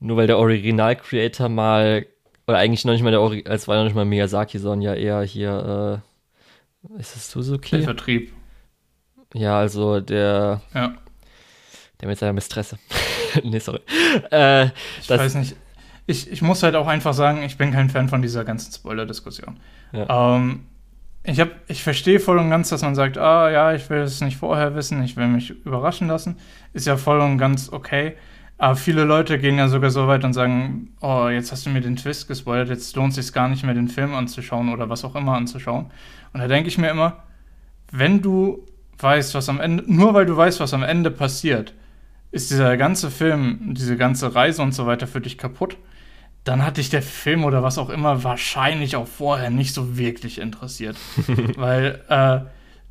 Nur 0.00 0.16
weil 0.16 0.26
der 0.26 0.38
Original-Creator 0.38 1.48
mal, 1.48 2.06
oder 2.46 2.58
eigentlich 2.58 2.84
noch 2.84 2.92
nicht 2.92 3.02
mal 3.02 3.10
der 3.10 3.20
Ori 3.20 3.44
als 3.46 3.68
war 3.68 3.76
noch 3.76 3.84
nicht 3.84 3.94
mal 3.94 4.04
Miyazaki, 4.06 4.58
sondern 4.58 4.80
ja 4.82 4.94
eher 4.94 5.22
hier, 5.22 6.02
äh, 6.96 7.00
ist 7.00 7.16
es 7.16 7.30
Der 7.32 7.42
Suzuki? 7.42 7.82
Vertrieb. 7.82 8.32
Ja, 9.34 9.58
also 9.58 10.00
der, 10.00 10.60
Ja. 10.74 10.94
der 12.00 12.08
mit 12.08 12.18
seiner 12.18 12.32
Mistresse. 12.32 12.78
nee, 13.44 13.58
sorry. 13.58 13.80
Äh, 14.30 14.66
Ich 15.00 15.06
Das- 15.06 15.20
weiß 15.20 15.34
nicht. 15.36 15.56
Ich, 16.06 16.28
ich 16.32 16.42
muss 16.42 16.62
halt 16.64 16.74
auch 16.74 16.88
einfach 16.88 17.14
sagen, 17.14 17.42
ich 17.44 17.56
bin 17.56 17.70
kein 17.70 17.88
Fan 17.88 18.08
von 18.08 18.20
dieser 18.20 18.44
ganzen 18.44 18.72
Spoiler-Diskussion. 18.72 19.60
Ja. 19.92 20.34
Ähm, 20.36 20.64
ich, 21.22 21.38
hab, 21.38 21.50
ich 21.68 21.84
verstehe 21.84 22.18
voll 22.18 22.38
und 22.38 22.50
ganz, 22.50 22.70
dass 22.70 22.82
man 22.82 22.96
sagt, 22.96 23.16
ah 23.16 23.48
ja, 23.48 23.74
ich 23.74 23.88
will 23.90 23.98
es 24.00 24.20
nicht 24.20 24.36
vorher 24.38 24.74
wissen, 24.74 25.04
ich 25.04 25.16
will 25.16 25.28
mich 25.28 25.50
überraschen 25.50 26.08
lassen. 26.08 26.38
Ist 26.72 26.88
ja 26.88 26.96
voll 26.96 27.20
und 27.20 27.38
ganz 27.38 27.70
okay. 27.70 28.16
Aber 28.60 28.76
viele 28.76 29.04
Leute 29.04 29.38
gehen 29.38 29.56
ja 29.56 29.68
sogar 29.68 29.88
so 29.88 30.06
weit 30.06 30.22
und 30.22 30.34
sagen, 30.34 30.90
oh, 31.00 31.28
jetzt 31.28 31.50
hast 31.50 31.64
du 31.64 31.70
mir 31.70 31.80
den 31.80 31.96
Twist 31.96 32.28
gespoilert, 32.28 32.68
jetzt 32.68 32.94
lohnt 32.94 33.16
es 33.16 33.24
sich 33.24 33.32
gar 33.32 33.48
nicht 33.48 33.64
mehr, 33.64 33.72
den 33.72 33.88
Film 33.88 34.14
anzuschauen 34.14 34.68
oder 34.68 34.90
was 34.90 35.02
auch 35.02 35.16
immer 35.16 35.32
anzuschauen. 35.32 35.86
Und 36.34 36.40
da 36.40 36.46
denke 36.46 36.68
ich 36.68 36.76
mir 36.76 36.90
immer, 36.90 37.22
wenn 37.90 38.20
du 38.20 38.66
weißt, 38.98 39.34
was 39.34 39.48
am 39.48 39.60
Ende, 39.60 39.84
nur 39.86 40.12
weil 40.12 40.26
du 40.26 40.36
weißt, 40.36 40.60
was 40.60 40.74
am 40.74 40.82
Ende 40.82 41.10
passiert, 41.10 41.72
ist 42.32 42.50
dieser 42.50 42.76
ganze 42.76 43.10
Film, 43.10 43.72
diese 43.72 43.96
ganze 43.96 44.34
Reise 44.34 44.60
und 44.60 44.72
so 44.72 44.84
weiter 44.84 45.06
für 45.06 45.22
dich 45.22 45.38
kaputt, 45.38 45.78
dann 46.44 46.62
hat 46.62 46.76
dich 46.76 46.90
der 46.90 47.02
Film 47.02 47.44
oder 47.44 47.62
was 47.62 47.78
auch 47.78 47.88
immer 47.88 48.24
wahrscheinlich 48.24 48.94
auch 48.94 49.08
vorher 49.08 49.48
nicht 49.48 49.72
so 49.72 49.96
wirklich 49.96 50.38
interessiert. 50.38 50.98
Weil, 51.56 52.02
äh, 52.10 52.40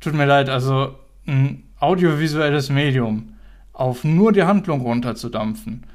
tut 0.00 0.14
mir 0.14 0.26
leid, 0.26 0.48
also 0.48 0.98
ein 1.28 1.62
audiovisuelles 1.78 2.70
Medium 2.70 3.34
auf 3.80 4.04
nur 4.04 4.32
die 4.32 4.42
Handlung 4.42 4.82
runterzudampfen, 4.82 5.86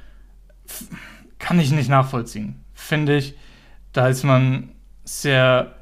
kann 1.38 1.59
ich 1.59 1.71
nicht 1.71 1.88
nachvollziehen. 1.88 2.61
Finde 2.73 3.15
ich, 3.17 3.36
da 3.93 4.07
ist 4.07 4.23
man 4.23 4.71
sehr 5.03 5.75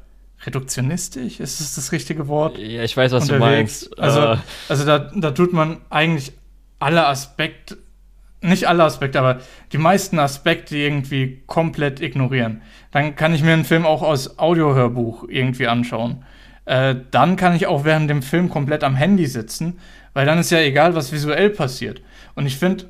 reduktionistisch, 0.44 1.40
ist 1.40 1.60
es 1.60 1.74
das 1.74 1.92
richtige 1.92 2.28
Wort? 2.28 2.58
ja, 2.58 2.82
ich 2.82 2.94
weiß, 2.94 3.12
was 3.12 3.26
du 3.26 3.34
unterwegs. 3.34 3.88
meinst. 3.88 3.98
Also, 3.98 4.20
Äh, 4.20 4.36
also 4.68 4.84
da, 4.84 4.98
da 4.98 5.30
tut 5.30 5.54
man 5.54 5.78
eigentlich 5.88 6.32
alle 6.78 7.06
Aspekte, 7.06 7.78
nicht 8.42 8.68
alle 8.68 8.84
Aspekte, 8.84 9.18
aber 9.18 9.40
die 9.72 9.78
meisten 9.78 10.18
Aspekte 10.18 10.76
irgendwie 10.76 11.42
komplett 11.46 12.02
ignorieren. 12.02 12.60
Dann 12.90 13.16
kann 13.16 13.34
ich 13.34 13.42
mir 13.42 13.54
einen 13.54 13.64
Film 13.64 13.86
auch 13.86 14.02
aus 14.02 14.38
Audiohörbuch 14.38 15.24
irgendwie 15.26 15.68
anschauen. 15.68 16.26
Äh, 16.66 16.96
dann 17.10 17.36
kann 17.36 17.56
ich 17.56 17.66
auch 17.66 17.86
während 17.86 18.10
dem 18.10 18.20
Film 18.20 18.50
komplett 18.50 18.84
am 18.84 18.94
Handy 18.94 19.26
sitzen, 19.26 19.78
weil 20.14 20.26
dann 20.26 20.38
ist 20.38 20.50
ja 20.50 20.60
egal, 20.60 20.94
was 20.94 21.12
visuell 21.12 21.50
passiert. 21.50 22.00
Und 22.34 22.46
ich 22.46 22.56
finde, 22.56 22.86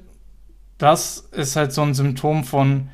das 0.79 1.19
ist 1.33 1.57
halt 1.57 1.73
so 1.73 1.83
ein 1.83 1.95
Symptom 1.95 2.45
von 2.45 2.91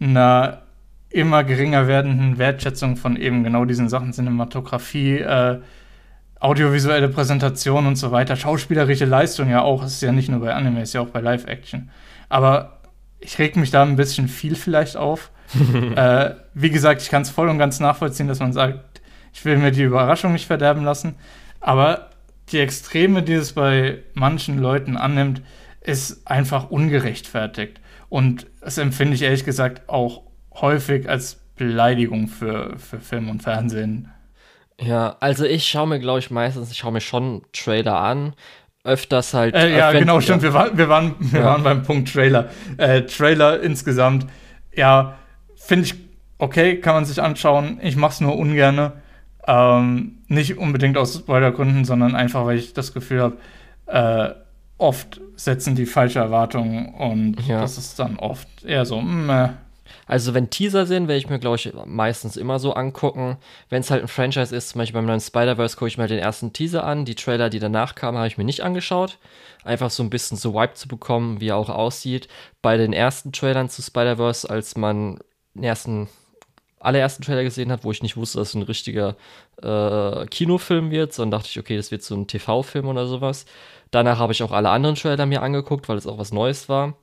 einer 0.00 0.62
immer 1.10 1.44
geringer 1.44 1.86
werdenden 1.86 2.38
Wertschätzung 2.38 2.96
von 2.96 3.16
eben 3.16 3.44
genau 3.44 3.64
diesen 3.64 3.88
Sachen, 3.88 4.12
Cinematografie, 4.12 5.18
äh, 5.18 5.60
audiovisuelle 6.40 7.08
Präsentation 7.08 7.86
und 7.86 7.96
so 7.96 8.10
weiter, 8.10 8.34
schauspielerische 8.34 9.04
Leistung 9.04 9.48
ja 9.48 9.62
auch, 9.62 9.84
es 9.84 9.94
ist 9.94 10.02
ja 10.02 10.12
nicht 10.12 10.28
nur 10.28 10.40
bei 10.40 10.54
Anime, 10.54 10.82
es 10.82 10.88
ist 10.88 10.94
ja 10.94 11.02
auch 11.02 11.08
bei 11.08 11.20
Live-Action. 11.20 11.90
Aber 12.28 12.80
ich 13.20 13.38
reg 13.38 13.56
mich 13.56 13.70
da 13.70 13.82
ein 13.82 13.96
bisschen 13.96 14.26
viel 14.26 14.56
vielleicht 14.56 14.96
auf. 14.96 15.30
äh, 15.96 16.30
wie 16.54 16.70
gesagt, 16.70 17.02
ich 17.02 17.10
kann 17.10 17.22
es 17.22 17.30
voll 17.30 17.48
und 17.48 17.58
ganz 17.58 17.78
nachvollziehen, 17.78 18.26
dass 18.26 18.40
man 18.40 18.52
sagt, 18.52 19.02
ich 19.32 19.44
will 19.44 19.58
mir 19.58 19.70
die 19.70 19.82
Überraschung 19.82 20.32
nicht 20.32 20.46
verderben 20.46 20.82
lassen. 20.82 21.14
Aber 21.60 22.10
die 22.52 22.60
Extreme, 22.60 23.22
die 23.22 23.34
es 23.34 23.52
bei 23.52 23.98
manchen 24.14 24.58
Leuten 24.58 24.96
annimmt, 24.96 25.42
ist 25.80 26.26
einfach 26.26 26.70
ungerechtfertigt. 26.70 27.80
Und 28.08 28.46
das 28.60 28.78
empfinde 28.78 29.14
ich 29.14 29.22
ehrlich 29.22 29.44
gesagt 29.44 29.88
auch 29.88 30.22
häufig 30.54 31.08
als 31.08 31.40
Beleidigung 31.56 32.28
für, 32.28 32.76
für 32.78 33.00
Film 33.00 33.28
und 33.28 33.42
Fernsehen. 33.42 34.12
Ja, 34.80 35.16
also 35.20 35.44
ich 35.44 35.66
schaue 35.66 35.88
mir, 35.88 35.98
glaube 35.98 36.18
ich, 36.18 36.30
meistens, 36.30 36.70
ich 36.70 36.78
schaue 36.78 36.92
mir 36.92 37.00
schon 37.00 37.42
Trailer 37.52 37.98
an. 37.98 38.34
Öfters 38.84 39.32
halt. 39.32 39.54
Äh, 39.54 39.76
ja, 39.76 39.92
wenn, 39.92 40.00
genau, 40.00 40.20
stimmt. 40.20 40.42
Wir, 40.42 40.52
war, 40.52 40.76
wir, 40.76 40.88
waren, 40.88 41.14
wir 41.20 41.40
ja. 41.40 41.46
waren 41.46 41.62
beim 41.62 41.84
Punkt 41.84 42.12
Trailer. 42.12 42.50
Äh, 42.78 43.02
Trailer 43.02 43.60
insgesamt, 43.60 44.26
ja, 44.74 45.16
finde 45.54 45.84
ich 45.84 45.94
okay, 46.38 46.80
kann 46.80 46.94
man 46.94 47.04
sich 47.04 47.22
anschauen. 47.22 47.78
Ich 47.82 47.96
mache 47.96 48.12
es 48.12 48.20
nur 48.20 48.36
ungern. 48.36 48.92
Ähm, 49.46 50.18
nicht 50.28 50.56
unbedingt 50.58 50.96
aus 50.96 51.14
Spoilergründen, 51.14 51.84
sondern 51.84 52.14
einfach, 52.14 52.44
weil 52.46 52.58
ich 52.58 52.74
das 52.74 52.92
Gefühl 52.92 53.20
habe, 53.20 53.36
äh, 53.86 54.34
oft 54.78 55.20
setzen 55.36 55.74
die 55.74 55.86
falsche 55.86 56.18
Erwartungen 56.18 56.94
und 56.94 57.40
ja. 57.46 57.60
das 57.60 57.78
ist 57.78 57.98
dann 57.98 58.18
oft 58.18 58.48
eher 58.64 58.84
so, 58.84 59.00
meh. 59.00 59.50
Also 60.06 60.34
wenn 60.34 60.50
Teaser 60.50 60.86
sind, 60.86 61.08
werde 61.08 61.18
ich 61.18 61.28
mir, 61.28 61.38
glaube 61.38 61.56
ich, 61.56 61.72
meistens 61.86 62.36
immer 62.36 62.58
so 62.58 62.74
angucken. 62.74 63.36
Wenn 63.68 63.80
es 63.80 63.90
halt 63.90 64.02
ein 64.02 64.08
Franchise 64.08 64.54
ist, 64.54 64.70
zum 64.70 64.80
Beispiel 64.80 64.98
beim 64.98 65.06
neuen 65.06 65.20
Spider-Verse, 65.20 65.76
gucke 65.76 65.88
ich 65.88 65.98
mir 65.98 66.06
den 66.08 66.18
ersten 66.18 66.52
Teaser 66.52 66.84
an. 66.84 67.04
Die 67.04 67.14
Trailer, 67.14 67.50
die 67.50 67.60
danach 67.60 67.94
kamen, 67.94 68.18
habe 68.18 68.26
ich 68.26 68.38
mir 68.38 68.44
nicht 68.44 68.62
angeschaut. 68.62 69.18
Einfach 69.64 69.90
so 69.90 70.02
ein 70.02 70.10
bisschen 70.10 70.36
so 70.36 70.54
Vibe 70.54 70.74
zu 70.74 70.88
bekommen, 70.88 71.40
wie 71.40 71.48
er 71.48 71.56
auch 71.56 71.68
aussieht. 71.68 72.28
Bei 72.62 72.76
den 72.76 72.92
ersten 72.92 73.32
Trailern 73.32 73.68
zu 73.68 73.80
Spider-Verse, 73.80 74.48
als 74.48 74.76
man 74.76 75.18
den 75.54 75.64
ersten 75.64 76.08
allerersten 76.82 77.22
Trailer 77.22 77.44
gesehen 77.44 77.72
hat, 77.72 77.84
wo 77.84 77.90
ich 77.90 78.02
nicht 78.02 78.16
wusste, 78.16 78.38
dass 78.38 78.50
es 78.50 78.54
ein 78.54 78.62
richtiger 78.62 79.16
äh, 79.62 80.26
Kinofilm 80.26 80.90
wird, 80.90 81.12
sondern 81.12 81.38
dachte 81.38 81.50
ich, 81.50 81.58
okay, 81.58 81.76
das 81.76 81.90
wird 81.90 82.02
so 82.02 82.14
ein 82.14 82.26
TV-Film 82.26 82.86
oder 82.86 83.06
sowas. 83.06 83.46
Danach 83.90 84.18
habe 84.18 84.32
ich 84.32 84.42
auch 84.42 84.52
alle 84.52 84.70
anderen 84.70 84.96
Trailer 84.96 85.26
mir 85.26 85.42
angeguckt, 85.42 85.88
weil 85.88 85.98
es 85.98 86.06
auch 86.06 86.18
was 86.18 86.32
Neues 86.32 86.68
war. 86.68 86.94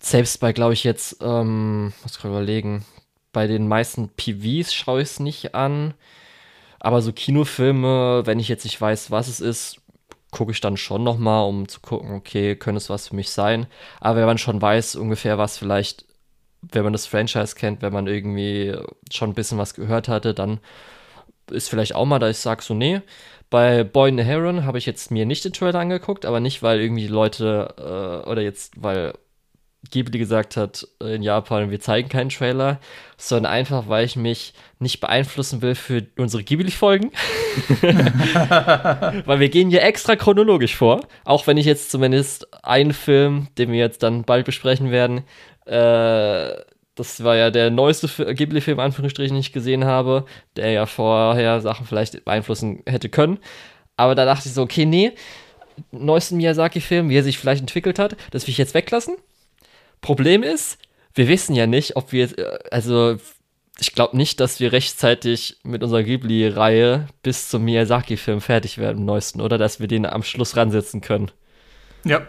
Selbst 0.00 0.38
bei, 0.40 0.52
glaube 0.52 0.74
ich, 0.74 0.84
jetzt, 0.84 1.18
ähm, 1.22 1.92
muss 2.02 2.18
ich 2.18 2.24
überlegen, 2.24 2.84
bei 3.32 3.46
den 3.46 3.68
meisten 3.68 4.08
PVs 4.08 4.74
schaue 4.74 5.02
ich 5.02 5.08
es 5.08 5.20
nicht 5.20 5.54
an. 5.54 5.94
Aber 6.80 7.02
so 7.02 7.12
Kinofilme, 7.12 8.22
wenn 8.24 8.40
ich 8.40 8.48
jetzt 8.48 8.64
nicht 8.64 8.80
weiß, 8.80 9.10
was 9.10 9.28
es 9.28 9.40
ist, 9.40 9.80
gucke 10.30 10.52
ich 10.52 10.60
dann 10.60 10.76
schon 10.76 11.02
nochmal, 11.02 11.46
um 11.48 11.68
zu 11.68 11.80
gucken, 11.80 12.12
okay, 12.12 12.54
könnte 12.54 12.78
es 12.78 12.90
was 12.90 13.08
für 13.08 13.16
mich 13.16 13.30
sein. 13.30 13.66
Aber 14.00 14.16
wenn 14.16 14.26
man 14.26 14.38
schon 14.38 14.60
weiß, 14.60 14.96
ungefähr 14.96 15.38
was 15.38 15.58
vielleicht 15.58 16.04
wenn 16.62 16.84
man 16.84 16.92
das 16.92 17.06
Franchise 17.06 17.54
kennt, 17.54 17.82
wenn 17.82 17.92
man 17.92 18.06
irgendwie 18.06 18.76
schon 19.10 19.30
ein 19.30 19.34
bisschen 19.34 19.58
was 19.58 19.74
gehört 19.74 20.08
hatte, 20.08 20.34
dann 20.34 20.60
ist 21.50 21.70
vielleicht 21.70 21.94
auch 21.94 22.04
mal, 22.04 22.18
da 22.18 22.28
ich 22.28 22.38
sage 22.38 22.62
so, 22.62 22.74
nee. 22.74 23.00
Bei 23.50 23.82
Boy 23.82 24.12
the 24.14 24.24
Heron 24.24 24.66
habe 24.66 24.76
ich 24.76 24.84
jetzt 24.84 25.10
mir 25.10 25.24
nicht 25.24 25.44
den 25.44 25.54
Trailer 25.54 25.78
angeguckt, 25.78 26.26
aber 26.26 26.40
nicht, 26.40 26.62
weil 26.62 26.80
irgendwie 26.80 27.06
Leute, 27.06 27.74
äh, 27.78 28.28
oder 28.28 28.42
jetzt, 28.42 28.74
weil 28.76 29.14
Ghibli 29.90 30.18
gesagt 30.18 30.56
hat 30.56 30.86
in 31.00 31.22
Japan, 31.22 31.70
wir 31.70 31.80
zeigen 31.80 32.08
keinen 32.08 32.30
Trailer, 32.30 32.80
sondern 33.16 33.52
einfach, 33.52 33.88
weil 33.88 34.04
ich 34.04 34.16
mich 34.16 34.52
nicht 34.80 35.00
beeinflussen 35.00 35.62
will 35.62 35.74
für 35.74 36.06
unsere 36.18 36.42
Ghibli-Folgen. 36.42 37.10
weil 37.80 39.40
wir 39.40 39.48
gehen 39.48 39.70
hier 39.70 39.82
extra 39.82 40.16
chronologisch 40.16 40.76
vor, 40.76 41.00
auch 41.24 41.46
wenn 41.46 41.56
ich 41.56 41.66
jetzt 41.66 41.90
zumindest 41.90 42.46
einen 42.64 42.92
Film, 42.92 43.48
den 43.56 43.72
wir 43.72 43.78
jetzt 43.78 44.02
dann 44.02 44.24
bald 44.24 44.44
besprechen 44.44 44.90
werden, 44.90 45.22
äh, 45.68 46.64
das 46.94 47.22
war 47.22 47.36
ja 47.36 47.50
der 47.50 47.70
neueste 47.70 48.08
Ghibli-Film, 48.34 48.80
Anführungsstrichen, 48.80 49.34
den 49.34 49.40
ich 49.40 49.52
gesehen 49.52 49.84
habe, 49.84 50.24
der 50.56 50.72
ja 50.72 50.86
vorher 50.86 51.60
Sachen 51.60 51.86
vielleicht 51.86 52.24
beeinflussen 52.24 52.82
hätte 52.86 53.08
können. 53.08 53.38
Aber 53.96 54.14
da 54.14 54.24
dachte 54.24 54.48
ich 54.48 54.54
so, 54.54 54.62
okay, 54.62 54.84
nee, 54.84 55.12
neuesten 55.92 56.36
Miyazaki-Film, 56.38 57.08
wie 57.08 57.16
er 57.16 57.22
sich 57.22 57.38
vielleicht 57.38 57.60
entwickelt 57.60 57.98
hat, 57.98 58.16
das 58.30 58.46
will 58.46 58.52
ich 58.52 58.58
jetzt 58.58 58.74
weglassen. 58.74 59.16
Problem 60.00 60.42
ist, 60.42 60.78
wir 61.14 61.28
wissen 61.28 61.54
ja 61.54 61.66
nicht, 61.66 61.96
ob 61.96 62.12
wir, 62.12 62.36
äh, 62.38 62.58
also 62.70 63.16
ich 63.80 63.92
glaube 63.94 64.16
nicht, 64.16 64.40
dass 64.40 64.58
wir 64.58 64.72
rechtzeitig 64.72 65.58
mit 65.62 65.82
unserer 65.82 66.02
Ghibli-Reihe 66.02 67.06
bis 67.22 67.48
zum 67.48 67.64
Miyazaki-Film 67.64 68.40
fertig 68.40 68.78
werden, 68.78 69.04
neuesten, 69.04 69.40
oder 69.40 69.56
dass 69.56 69.78
wir 69.78 69.86
den 69.86 70.04
am 70.04 70.24
Schluss 70.24 70.56
ransetzen 70.56 71.00
können. 71.00 71.30
Ja, 72.04 72.26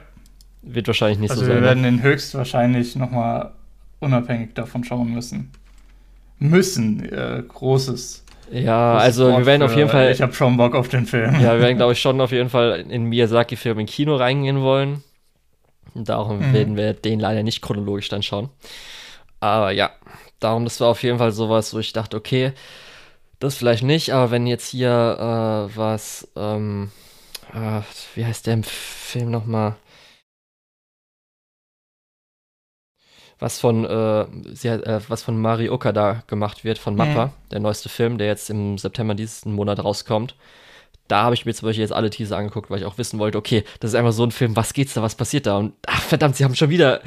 wird 0.61 0.87
wahrscheinlich 0.87 1.19
nicht 1.19 1.31
also 1.31 1.43
so 1.43 1.47
sein. 1.47 1.57
Wir 1.57 1.63
werden 1.63 1.83
den 1.83 2.01
höchstwahrscheinlich 2.01 2.95
nochmal 2.95 3.51
unabhängig 3.99 4.53
davon 4.53 4.83
schauen 4.83 5.13
müssen. 5.13 5.51
Müssen, 6.39 7.03
äh, 7.05 7.43
großes. 7.47 8.23
Ja, 8.51 8.93
großes 8.93 9.05
also 9.05 9.31
Wort 9.31 9.39
wir 9.39 9.45
werden 9.45 9.61
auf 9.63 9.75
jeden 9.75 9.89
Fall. 9.89 10.11
Ich 10.11 10.21
habe 10.21 10.33
schon 10.33 10.57
Bock 10.57 10.75
auf 10.75 10.87
den 10.87 11.05
Film. 11.05 11.35
Ja, 11.35 11.53
wir 11.53 11.61
werden, 11.61 11.77
glaube 11.77 11.93
ich, 11.93 11.99
schon 11.99 12.19
auf 12.21 12.31
jeden 12.31 12.49
Fall 12.49 12.85
in 12.89 13.03
Miyazaki-Film 13.05 13.79
im 13.79 13.85
Kino 13.85 14.15
reingehen 14.15 14.61
wollen. 14.61 15.03
darum 15.93 16.39
mhm. 16.39 16.53
werden 16.53 16.77
wir 16.77 16.93
den 16.93 17.19
leider 17.19 17.43
nicht 17.43 17.61
chronologisch 17.61 18.09
dann 18.09 18.23
schauen. 18.23 18.49
Aber 19.39 19.71
ja, 19.71 19.91
darum, 20.39 20.63
das 20.63 20.79
war 20.79 20.89
auf 20.89 21.03
jeden 21.03 21.17
Fall 21.17 21.31
sowas, 21.31 21.73
wo 21.73 21.79
ich 21.79 21.93
dachte, 21.93 22.17
okay, 22.17 22.53
das 23.39 23.55
vielleicht 23.55 23.83
nicht, 23.83 24.13
aber 24.13 24.31
wenn 24.31 24.47
jetzt 24.47 24.69
hier 24.69 24.89
äh, 24.89 25.77
was, 25.77 26.27
ähm, 26.35 26.91
äh, 27.53 27.81
wie 28.15 28.25
heißt 28.25 28.47
der 28.47 28.55
im 28.55 28.63
Film 28.63 29.31
nochmal? 29.31 29.75
Was 33.39 33.59
von, 33.59 33.85
äh, 33.85 34.25
sehr, 34.53 34.85
äh, 34.85 34.99
was 35.07 35.23
von 35.23 35.39
Mari 35.39 35.69
Okada 35.69 36.23
gemacht 36.27 36.63
wird, 36.63 36.77
von 36.77 36.95
Mappa, 36.95 37.27
mhm. 37.27 37.31
der 37.51 37.59
neueste 37.59 37.89
Film, 37.89 38.17
der 38.17 38.27
jetzt 38.27 38.49
im 38.49 38.77
September 38.77 39.15
diesen 39.15 39.53
Monat 39.53 39.83
rauskommt. 39.83 40.35
Da 41.07 41.23
habe 41.23 41.33
ich 41.33 41.45
mir 41.45 41.53
zum 41.53 41.67
Beispiel 41.67 41.81
jetzt 41.81 41.93
alle 41.93 42.09
Teaser 42.09 42.37
angeguckt, 42.37 42.69
weil 42.69 42.79
ich 42.79 42.85
auch 42.85 42.97
wissen 42.97 43.17
wollte, 43.17 43.37
okay, 43.37 43.63
das 43.79 43.91
ist 43.91 43.95
einfach 43.95 44.11
so 44.11 44.23
ein 44.23 44.31
Film, 44.31 44.55
was 44.55 44.73
geht's 44.73 44.93
da, 44.93 45.01
was 45.01 45.15
passiert 45.15 45.47
da? 45.47 45.57
Und 45.57 45.73
ach, 45.87 46.01
verdammt, 46.01 46.35
sie 46.35 46.43
haben 46.43 46.55
schon 46.55 46.69
wieder 46.69 47.01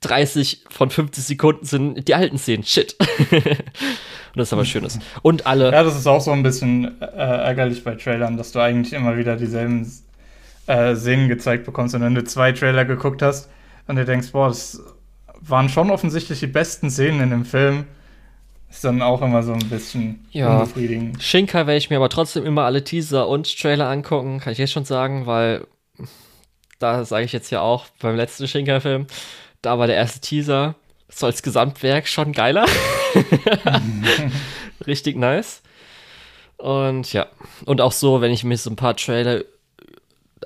30 0.00 0.64
von 0.68 0.90
50 0.90 1.24
Sekunden 1.24 1.64
sind 1.64 2.08
die 2.08 2.14
alten 2.14 2.38
Szenen. 2.38 2.64
Shit. 2.64 2.96
Und 4.34 4.40
das 4.40 4.48
ist 4.48 4.52
aber 4.52 4.64
Schönes. 4.64 4.98
Und 5.22 5.46
alle. 5.46 5.70
Ja, 5.70 5.82
das 5.82 5.96
ist 5.96 6.06
auch 6.06 6.20
so 6.20 6.32
ein 6.32 6.42
bisschen 6.42 7.00
äh, 7.00 7.04
ärgerlich 7.06 7.84
bei 7.84 7.94
Trailern, 7.94 8.36
dass 8.36 8.52
du 8.52 8.58
eigentlich 8.58 8.92
immer 8.92 9.16
wieder 9.16 9.36
dieselben 9.36 9.90
äh, 10.66 10.96
Szenen 10.96 11.28
gezeigt 11.28 11.64
bekommst. 11.64 11.94
Und 11.94 12.02
wenn 12.02 12.14
du 12.14 12.24
zwei 12.24 12.52
Trailer 12.52 12.84
geguckt 12.84 13.22
hast 13.22 13.48
und 13.86 13.96
du 13.96 14.04
denkst, 14.04 14.32
boah, 14.32 14.48
das 14.48 14.82
waren 15.48 15.68
schon 15.68 15.90
offensichtlich 15.90 16.40
die 16.40 16.46
besten 16.46 16.90
Szenen 16.90 17.20
in 17.20 17.30
dem 17.30 17.44
Film. 17.44 17.86
Ist 18.70 18.84
dann 18.84 19.02
auch 19.02 19.22
immer 19.22 19.42
so 19.42 19.52
ein 19.52 19.68
bisschen 19.68 20.26
ja. 20.32 20.52
unbefriedigend. 20.52 21.22
Shinkai 21.22 21.66
werde 21.66 21.76
ich 21.76 21.90
mir 21.90 21.96
aber 21.96 22.08
trotzdem 22.08 22.44
immer 22.44 22.64
alle 22.64 22.82
Teaser 22.82 23.28
und 23.28 23.60
Trailer 23.60 23.88
angucken, 23.88 24.40
kann 24.40 24.52
ich 24.52 24.58
jetzt 24.58 24.72
schon 24.72 24.84
sagen, 24.84 25.26
weil 25.26 25.66
da 26.80 27.04
sage 27.04 27.24
ich 27.24 27.32
jetzt 27.32 27.50
ja 27.50 27.60
auch 27.60 27.86
beim 28.00 28.16
letzten 28.16 28.48
Shinkai-Film, 28.48 29.06
da 29.62 29.78
war 29.78 29.86
der 29.86 29.96
erste 29.96 30.20
Teaser 30.20 30.74
so 31.08 31.26
als 31.26 31.42
Gesamtwerk 31.42 32.08
schon 32.08 32.32
geiler. 32.32 32.66
Richtig 34.86 35.16
nice. 35.16 35.62
Und 36.56 37.12
ja, 37.12 37.26
und 37.64 37.80
auch 37.80 37.92
so, 37.92 38.20
wenn 38.20 38.32
ich 38.32 38.44
mir 38.44 38.56
so 38.56 38.70
ein 38.70 38.76
paar 38.76 38.96
Trailer 38.96 39.44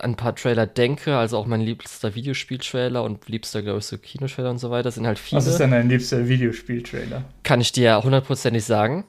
an 0.02 0.12
ein 0.12 0.16
paar 0.16 0.34
Trailer 0.34 0.66
denke, 0.66 1.16
also 1.16 1.38
auch 1.38 1.46
mein 1.46 1.60
liebster 1.60 2.14
Videospieltrailer 2.14 3.02
und 3.02 3.28
liebster, 3.28 3.62
glaube 3.62 3.78
ich, 3.78 3.86
so 3.86 3.98
Kinotrailer 3.98 4.50
und 4.50 4.58
so 4.58 4.70
weiter, 4.70 4.90
sind 4.90 5.06
halt 5.06 5.18
viele. 5.18 5.38
Was 5.38 5.46
ist 5.46 5.58
denn 5.58 5.70
dein 5.70 5.88
liebster 5.88 6.28
Videospieltrailer? 6.28 7.24
Kann 7.42 7.60
ich 7.60 7.72
dir 7.72 7.84
ja 7.84 8.02
hundertprozentig 8.02 8.64
sagen. 8.64 9.04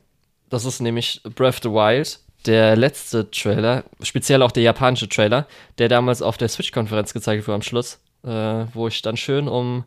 Das 0.49 0.65
ist 0.65 0.81
nämlich 0.81 1.21
Breath 1.35 1.55
of 1.55 1.59
the 1.63 1.69
Wild, 1.69 2.19
der 2.45 2.75
letzte 2.75 3.29
Trailer, 3.29 3.83
speziell 4.01 4.41
auch 4.41 4.51
der 4.51 4.63
japanische 4.63 5.07
Trailer, 5.07 5.47
der 5.77 5.89
damals 5.89 6.21
auf 6.21 6.37
der 6.37 6.47
Switch-Konferenz 6.47 7.13
gezeigt 7.13 7.47
wurde 7.47 7.55
am 7.55 7.61
Schluss, 7.61 7.99
äh, 8.23 8.29
wo 8.73 8.87
ich 8.87 9.01
dann 9.01 9.17
schön 9.17 9.47
um 9.47 9.83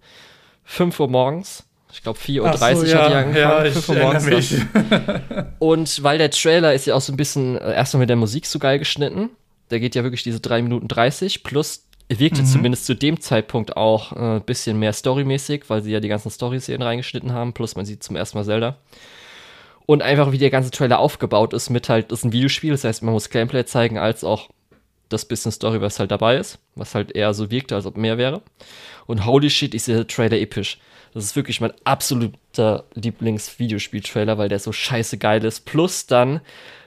5 0.65 1.01
Uhr 1.01 1.09
morgens 1.09 1.65
ich 1.93 2.03
glaube 2.03 2.19
4.30 2.19 2.41
Uhr 2.41 2.87
so, 2.87 2.99
hat 2.99 3.11
die 3.11 3.15
angefangen. 3.15 3.37
Ja, 3.37 3.65
ich 3.65 3.75
5 3.75 3.89
Uhr 3.91 3.97
morgens. 3.97 4.25
Mich. 4.25 4.55
und 5.59 6.03
weil 6.03 6.19
der 6.19 6.31
Trailer 6.31 6.73
ist 6.73 6.87
ja 6.87 6.95
auch 6.95 7.03
so 7.03 7.13
ein 7.13 7.17
bisschen 7.17 7.59
äh, 7.59 7.75
erstmal 7.75 8.01
mit 8.01 8.09
der 8.09 8.17
Musik 8.17 8.47
so 8.47 8.59
geil 8.59 8.79
geschnitten 8.79 9.31
der 9.73 9.81
geht 9.81 9.95
ja 9.95 10.05
wirklich 10.05 10.23
diese 10.23 10.41
3 10.41 10.63
Minuten 10.63 10.87
30 10.87 11.43
plus 11.43 11.87
wirkte 12.09 12.43
mhm. 12.43 12.47
zumindest 12.47 12.87
zu 12.87 12.95
dem 12.95 13.21
Zeitpunkt 13.21 13.77
auch 13.77 14.13
ein 14.13 14.37
äh, 14.39 14.41
bisschen 14.41 14.79
mehr 14.79 14.93
storymäßig, 14.93 15.65
weil 15.69 15.83
sie 15.83 15.93
ja 15.93 16.01
die 16.01 16.09
ganzen 16.09 16.31
Story-Szenen 16.31 16.83
reingeschnitten 16.83 17.33
haben, 17.33 17.53
plus 17.53 17.75
man 17.75 17.87
sieht 17.87 18.03
zum 18.03 18.17
ersten 18.17 18.39
Mal 18.39 18.45
Zelda. 18.45 18.77
Und 19.87 20.03
einfach 20.03 20.31
wie 20.31 20.39
der 20.39 20.51
ganze 20.51 20.71
Trailer 20.71 20.99
aufgebaut 20.99 21.55
ist 21.55 21.71
mit 21.71 21.89
halt, 21.89 22.13
das 22.13 22.21
ist 22.21 22.25
ein 22.27 22.33
Videospiel, 22.33 22.73
das 22.73 22.85
heißt, 22.85 23.03
man 23.03 23.15
muss 23.15 23.31
Gameplay 23.31 23.65
zeigen, 23.65 23.99
als 23.99 24.25
auch 24.25 24.51
das 25.09 25.25
bisschen 25.25 25.53
Story, 25.53 25.81
was 25.81 25.99
halt 25.99 26.11
dabei 26.11 26.37
ist, 26.37 26.59
was 26.75 26.95
halt 26.95 27.13
eher 27.13 27.35
so 27.35 27.51
wirkte, 27.51 27.75
als 27.75 27.87
ob 27.87 27.97
mehr 27.97 28.19
wäre. 28.19 28.43
Und 29.07 29.27
holy 29.27 29.51
shit, 29.51 29.75
ist 29.75 29.89
der 29.89 30.07
Trailer 30.07 30.39
episch. 30.39 30.79
Das 31.15 31.25
ist 31.25 31.37
wirklich 31.37 31.61
mein 31.61 31.73
absoluter 31.85 32.85
Lieblings-Videospiel-Trailer, 32.95 34.39
weil 34.39 34.49
der 34.49 34.59
so 34.59 34.73
scheiße 34.73 35.19
geil 35.19 35.45
ist. 35.45 35.67
Plus 35.67 36.07
dann 36.07 36.41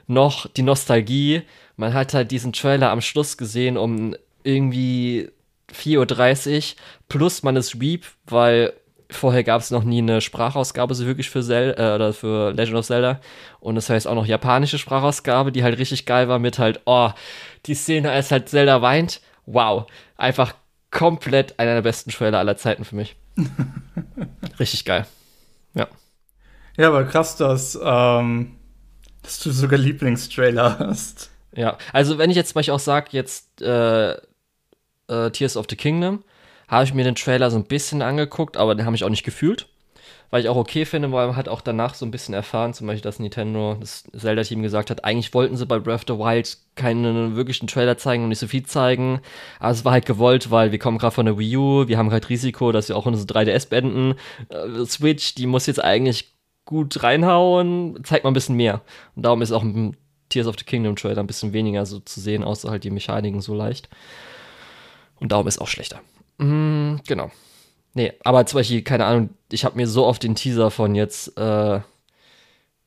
noch 0.08 0.48
die 0.48 0.64
Nostalgie, 0.64 1.44
man 1.78 1.94
hat 1.94 2.14
halt 2.14 2.32
diesen 2.32 2.54
Trailer 2.54 2.92
am 2.92 3.02
Schluss 3.02 3.38
gesehen 3.38 3.78
um 3.78 4.16
irgendwie 4.44 5.30
4.30 5.74 6.58
Uhr 6.58 6.76
plus 7.08 7.44
man 7.44 7.56
ist 7.56 7.80
Weep, 7.80 8.06
weil 8.26 8.74
vorher 9.10 9.44
gab 9.44 9.62
es 9.62 9.72
noch 9.72 9.84
nie 9.84 10.00
eine 10.00 10.22
Sprachausgabe 10.22 10.96
so 10.96 11.06
wirklich 11.06 11.30
für, 11.30 11.44
Zel 11.44 11.76
äh, 11.78 11.96
oder 11.96 12.14
für 12.14 12.52
Legend 12.52 12.78
of 12.78 12.86
Zelda. 12.86 13.20
Und 13.60 13.76
das 13.76 13.90
heißt 13.90 14.08
auch 14.08 14.16
noch 14.16 14.26
japanische 14.26 14.78
Sprachausgabe, 14.78 15.52
die 15.52 15.64
halt 15.64 15.78
richtig 15.78 16.06
geil 16.06 16.28
war 16.28 16.40
mit 16.40 16.60
halt, 16.60 16.82
oh, 16.86 17.12
die 17.66 17.76
Szene, 17.76 18.12
als 18.12 18.32
halt 18.32 18.50
Zelda 18.50 18.82
weint. 18.82 19.22
Wow. 19.46 19.86
Einfach 20.18 20.54
komplett 20.92 21.60
einer 21.60 21.76
der 21.76 21.82
besten 21.82 22.10
Trailer 22.12 22.40
aller 22.40 22.58
Zeiten 22.58 22.86
für 22.86 22.96
mich. 22.96 23.16
richtig 24.60 24.86
geil. 24.86 25.06
Ja. 25.74 25.88
Ja, 26.78 26.88
aber 26.88 27.06
krass, 27.06 27.38
dass, 27.38 27.80
ähm, 27.82 28.56
dass 29.22 29.40
du 29.40 29.52
sogar 29.52 29.80
Lieblingstrailer 29.80 30.80
hast. 30.80 31.30
Ja, 31.56 31.78
also 31.94 32.18
wenn 32.18 32.30
ich 32.30 32.36
jetzt 32.36 32.50
zum 32.50 32.56
Beispiel 32.56 32.74
auch 32.74 32.80
sage, 32.80 33.08
jetzt 33.12 33.62
äh, 33.62 34.12
äh, 34.12 35.32
Tears 35.32 35.58
of 35.58 35.68
the 35.70 35.76
Kingdom, 35.76 36.24
habe 36.68 36.84
ich 36.84 36.94
mir 36.94 37.04
den 37.04 37.16
Trailer 37.16 37.52
so 37.52 37.58
ein 37.58 37.66
bisschen 37.66 38.02
angeguckt, 38.02 38.58
aber 38.58 38.76
den 38.76 38.86
habe 38.86 38.96
ich 38.96 39.04
auch 39.04 39.10
nicht 39.10 39.24
gefühlt. 39.24 39.68
Weil 40.32 40.42
ich 40.42 40.50
auch 40.50 40.56
okay 40.58 40.86
finde, 40.86 41.12
weil 41.12 41.28
man 41.28 41.36
hat 41.36 41.48
auch 41.48 41.62
danach 41.62 41.94
so 41.94 42.06
ein 42.06 42.12
bisschen 42.12 42.34
erfahren, 42.34 42.74
zum 42.74 42.88
Beispiel, 42.88 43.04
dass 43.04 43.20
Nintendo, 43.20 43.78
das 43.80 44.04
Zelda-Team 44.18 44.64
gesagt 44.64 44.90
hat, 44.90 45.06
eigentlich 45.06 45.34
wollten 45.34 45.56
sie 45.56 45.68
bei 45.68 45.78
Breath 45.80 46.10
of 46.10 46.18
the 46.18 46.24
Wild 46.24 46.58
keinen 46.76 47.36
wirklichen 47.36 47.68
Trailer 47.68 47.98
zeigen 47.98 48.24
und 48.24 48.30
nicht 48.30 48.40
so 48.40 48.48
viel 48.48 48.66
zeigen. 48.66 49.22
Aber 49.60 49.72
es 49.72 49.86
war 49.86 49.94
halt 49.94 50.06
gewollt, 50.06 50.50
weil 50.50 50.72
wir 50.72 50.80
kommen 50.80 50.98
gerade 50.98 51.14
von 51.14 51.28
der 51.28 51.38
Wii 51.38 51.58
U, 51.58 51.88
wir 51.88 51.98
haben 51.98 52.12
halt 52.12 52.30
Risiko, 52.30 52.72
dass 52.72 52.90
wir 52.90 52.98
auch 52.98 53.06
unsere 53.06 53.28
3DS 53.28 53.70
beenden. 53.70 54.16
Äh, 54.50 54.86
Switch, 54.86 55.36
die 55.36 55.46
muss 55.46 55.68
jetzt 55.68 55.84
eigentlich 55.84 56.34
gut 56.66 57.04
reinhauen, 57.04 58.04
zeigt 58.04 58.24
mal 58.24 58.32
ein 58.32 58.34
bisschen 58.34 58.56
mehr. 58.56 58.82
Und 59.16 59.24
darum 59.24 59.44
ist 59.44 59.52
auch 59.52 59.64
ein 59.64 59.96
Tears 60.30 60.48
of 60.48 60.56
the 60.58 60.66
Kingdom 60.66 60.96
Trailer 60.96 61.22
ein 61.22 61.28
bisschen 61.28 61.54
weniger 61.54 61.86
so 61.86 62.00
zu 62.00 62.20
sehen, 62.20 62.44
außer 62.44 62.70
halt 62.70 62.84
die 62.84 62.92
Mechaniken 62.92 63.42
so 63.42 63.54
leicht. 63.54 63.90
Und 65.20 65.32
darum 65.32 65.48
ist 65.48 65.60
auch 65.60 65.68
schlechter. 65.68 66.02
Mm, 66.38 66.98
genau. 67.08 67.32
Nee, 67.94 68.14
aber 68.24 68.46
zum 68.46 68.60
Beispiel, 68.60 68.82
keine 68.82 69.06
Ahnung, 69.06 69.30
ich 69.52 69.64
habe 69.64 69.78
mir 69.78 69.88
so 69.88 70.06
oft 70.06 70.24
den 70.24 70.36
Teaser 70.36 70.70
von 70.70 70.96
jetzt, 70.96 71.38
äh, 71.38 71.80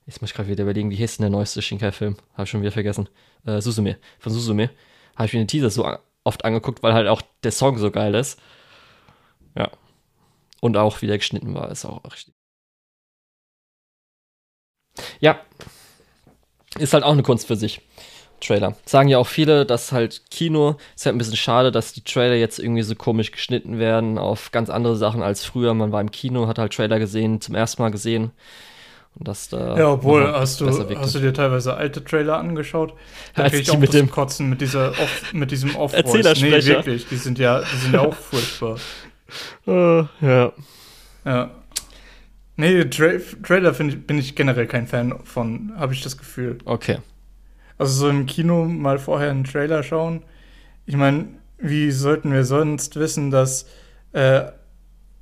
jetzt 0.07 0.21
muss 0.21 0.31
ich 0.31 0.35
gerade 0.35 0.49
wieder 0.49 0.65
überlegen, 0.65 0.91
wie 0.91 0.97
hieß 0.97 1.17
denn 1.17 1.25
der 1.25 1.31
neueste 1.31 1.63
Shinkai-Film? 1.63 2.17
Habe 2.35 2.45
ich 2.45 2.51
schon 2.51 2.61
wieder 2.61 2.73
vergessen. 2.73 3.09
Äh, 3.47 3.63
Susume, 3.63 3.97
von 4.19 4.33
Susume. 4.33 4.71
Habe 5.17 5.27
ich 5.27 5.33
mir 5.33 5.41
den 5.41 5.49
Teaser 5.49 5.71
so 5.71 5.91
oft 6.25 6.45
angeguckt, 6.45 6.83
weil 6.83 6.93
halt 6.93 7.09
auch 7.09 7.23
der 7.43 7.53
Song 7.53 7.79
so 7.79 7.91
geil 7.91 8.15
ist. 8.15 8.39
Ja. 9.57 9.71
Und 10.61 10.77
auch 10.77 11.01
wie 11.01 11.07
der 11.07 11.19
geschnitten 11.19 11.55
war, 11.55 11.71
ist 11.71 11.87
auch 11.87 12.05
richtig. 12.13 12.35
Ja. 15.21 15.41
Ist 16.79 16.93
halt 16.95 17.05
auch 17.05 17.13
eine 17.13 17.23
Kunst 17.23 17.47
für 17.47 17.57
sich. 17.57 17.81
Trailer. 18.41 18.77
Sagen 18.85 19.09
ja 19.09 19.19
auch 19.19 19.27
viele, 19.27 19.67
dass 19.67 19.91
halt 19.91 20.23
Kino 20.31 20.77
ist 20.95 21.07
halt 21.07 21.17
ein 21.17 21.19
bisschen 21.19 21.37
schade, 21.37 21.73
dass 21.73 21.93
die 21.93 22.03
Trailer 22.05 22.37
jetzt 22.37 22.61
irgendwie 22.61 22.83
so 22.83 22.95
komisch 22.95 23.33
geschnitten 23.33 23.81
werden 23.81 24.17
auf 24.17 24.53
ganz 24.53 24.71
andere 24.71 24.95
Sachen 24.97 25.23
als 25.25 25.45
früher. 25.45 25.75
Man 25.75 25.91
war 25.91 26.01
im 26.01 26.13
Kino, 26.13 26.47
hat 26.47 26.59
halt 26.59 26.73
Trailer 26.73 27.01
gesehen, 27.01 27.41
zum 27.41 27.57
ersten 27.57 27.83
Mal 27.83 27.91
gesehen. 27.91 28.31
Und 29.19 29.27
das 29.27 29.49
da. 29.49 29.77
Ja, 29.77 29.89
obwohl, 29.89 30.25
hast 30.33 30.61
du, 30.61 30.69
hast 30.69 31.15
du 31.17 31.19
dir 31.19 31.33
teilweise 31.35 31.75
alte 31.75 32.05
Trailer 32.05 32.39
angeschaut? 32.39 32.93
Da 33.35 33.49
krieg 33.49 33.63
ich 33.63 33.71
auch 33.73 33.79
mit 33.79 33.93
dem- 33.93 34.09
Kotzen 34.11 34.49
mit, 34.49 34.61
dieser 34.61 34.91
Off, 34.91 35.33
mit 35.33 35.51
diesem 35.51 35.75
Off-Voice. 35.77 36.05
Nee, 36.05 36.09
Erzählersprecher. 36.21 36.69
wirklich, 36.77 37.07
die 37.09 37.17
sind 37.17 37.41
ja, 37.41 37.61
die 37.63 37.77
sind 37.77 37.95
ja 37.95 38.01
auch 38.03 38.15
furchtbar. 38.15 38.77
Äh, 39.67 40.05
ja. 40.23 40.53
Ja. 41.27 41.51
Nee, 42.59 42.85
Tra 42.87 43.11
Trailer 43.45 43.79
ich, 43.79 44.05
bin 44.05 44.19
ich 44.19 44.35
generell 44.35 44.67
kein 44.67 44.89
Fan 44.89 45.15
von, 45.23 45.73
habe 45.77 45.95
ich 45.95 46.03
das 46.03 46.19
Gefühl. 46.19 46.59
Okay. 46.65 46.99
Also 47.79 47.95
so 47.95 48.09
im 48.09 48.27
Kino 48.27 48.65
mal 48.65 48.99
vorher 48.99 49.31
einen 49.31 49.45
Trailer 49.45 49.85
schauen. 49.85 50.25
Ich 50.85 50.97
meine, 50.97 51.29
wie 51.59 51.93
sollten 51.93 52.33
wir 52.33 52.45
sonst 52.45 52.97
wissen, 52.97 53.31
dass, 53.31 53.67
äh, 54.13 54.43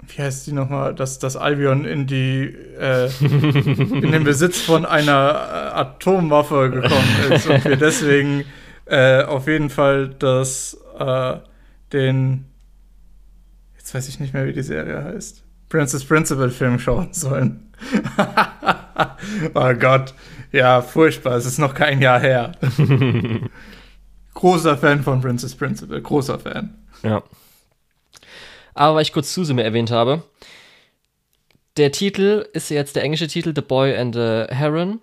wie 0.09 0.23
heißt 0.23 0.47
die 0.47 0.53
nochmal, 0.53 0.95
dass 0.95 1.19
das 1.19 1.37
Albion 1.37 1.85
in 1.85 2.07
die, 2.07 2.57
äh, 2.81 3.11
in 3.21 4.13
den 4.13 4.25
Besitz 4.25 4.63
von 4.63 4.87
einer 4.87 5.13
äh, 5.13 5.79
Atomwaffe 5.79 6.71
gekommen 6.71 7.33
ist 7.33 7.47
und 7.51 7.67
wir 7.67 7.77
deswegen 7.77 8.47
äh, 8.87 9.23
auf 9.25 9.47
jeden 9.47 9.69
Fall 9.69 10.09
das, 10.09 10.79
äh, 10.99 11.37
den, 11.93 12.47
jetzt 13.77 13.95
weiß 13.95 14.09
ich 14.09 14.21
nicht 14.21 14.33
mehr, 14.33 14.47
wie 14.47 14.55
die 14.55 14.63
Serie 14.63 15.05
heißt, 15.05 15.46
Princess 15.77 16.07
Principal 16.07 16.49
Film 16.49 16.79
schauen 16.79 17.13
sollen. 17.13 17.71
oh 19.55 19.75
Gott. 19.75 20.15
Ja, 20.53 20.81
furchtbar. 20.81 21.35
Es 21.35 21.45
ist 21.45 21.59
noch 21.59 21.75
kein 21.75 22.01
Jahr 22.01 22.19
her. 22.19 22.53
großer 24.33 24.79
Fan 24.79 25.03
von 25.03 25.21
Princess 25.21 25.55
Principal. 25.55 26.01
Großer 26.01 26.39
Fan. 26.39 26.79
Ja. 27.03 27.23
Aber 28.73 28.95
weil 28.95 29.03
ich 29.03 29.13
kurz 29.13 29.35
Susume 29.35 29.65
erwähnt 29.65 29.91
habe, 29.91 30.23
der 31.77 31.93
Titel 31.93 32.49
ist 32.55 32.71
jetzt 32.71 32.97
der 32.97 33.03
englische 33.03 33.29
Titel 33.29 33.53
The 33.55 33.61
Boy 33.61 33.95
and 33.99 34.15
the 34.15 34.47
Heron. 34.49 35.03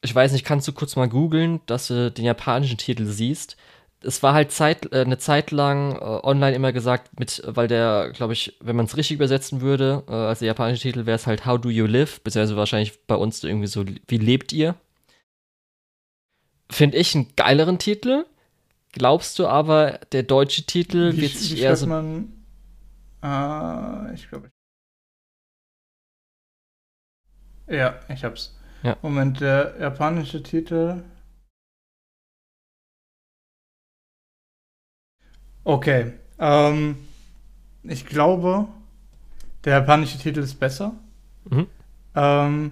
Ich 0.00 0.14
weiß 0.14 0.30
nicht, 0.30 0.44
kannst 0.44 0.68
du 0.68 0.72
kurz 0.72 0.94
mal 0.94 1.08
googeln, 1.08 1.60
dass 1.66 1.88
du 1.88 2.12
den 2.12 2.24
japanischen 2.24 2.78
Titel 2.78 3.06
siehst? 3.06 3.56
Es 4.00 4.22
war 4.22 4.32
halt 4.32 4.52
Zeit, 4.52 4.92
äh, 4.92 5.00
eine 5.00 5.18
Zeit 5.18 5.50
lang 5.50 5.96
äh, 5.96 5.98
online 5.98 6.54
immer 6.54 6.72
gesagt, 6.72 7.18
mit, 7.18 7.42
weil 7.44 7.66
der, 7.66 8.12
glaube 8.14 8.32
ich, 8.32 8.56
wenn 8.60 8.76
man 8.76 8.86
es 8.86 8.96
richtig 8.96 9.16
übersetzen 9.16 9.60
würde, 9.60 10.04
äh, 10.08 10.12
als 10.12 10.38
der 10.38 10.46
japanische 10.46 10.82
Titel 10.82 11.06
wäre 11.06 11.16
es 11.16 11.26
halt 11.26 11.46
How 11.46 11.60
do 11.60 11.68
you 11.68 11.86
live? 11.86 12.20
Beziehungsweise 12.20 12.56
wahrscheinlich 12.56 13.06
bei 13.06 13.16
uns 13.16 13.42
irgendwie 13.42 13.66
so, 13.66 13.84
wie 14.06 14.18
lebt 14.18 14.52
ihr? 14.52 14.76
Finde 16.70 16.98
ich 16.98 17.14
einen 17.14 17.34
geileren 17.34 17.78
Titel. 17.78 18.24
Glaubst 18.92 19.38
du 19.38 19.46
aber, 19.46 20.00
der 20.12 20.22
deutsche 20.22 20.64
Titel 20.64 21.12
Wie, 21.12 21.22
wird 21.22 21.34
wie 21.34 21.36
sich 21.36 21.60
eher 21.60 21.70
schreibt 21.70 21.78
so. 21.80 21.86
man? 21.86 22.32
Ah, 23.20 24.10
ich 24.14 24.28
glaube. 24.28 24.50
Ja, 27.66 27.98
ich 28.08 28.24
hab's. 28.24 28.56
Ja. 28.82 28.96
Moment, 29.02 29.40
der 29.40 29.74
japanische 29.80 30.42
Titel. 30.42 31.02
Okay. 35.68 36.12
Ähm, 36.38 36.96
ich 37.82 38.06
glaube, 38.06 38.68
der 39.66 39.74
japanische 39.74 40.16
Titel 40.16 40.40
ist 40.40 40.58
besser. 40.58 40.94
Mhm. 41.50 41.66
Ähm, 42.14 42.70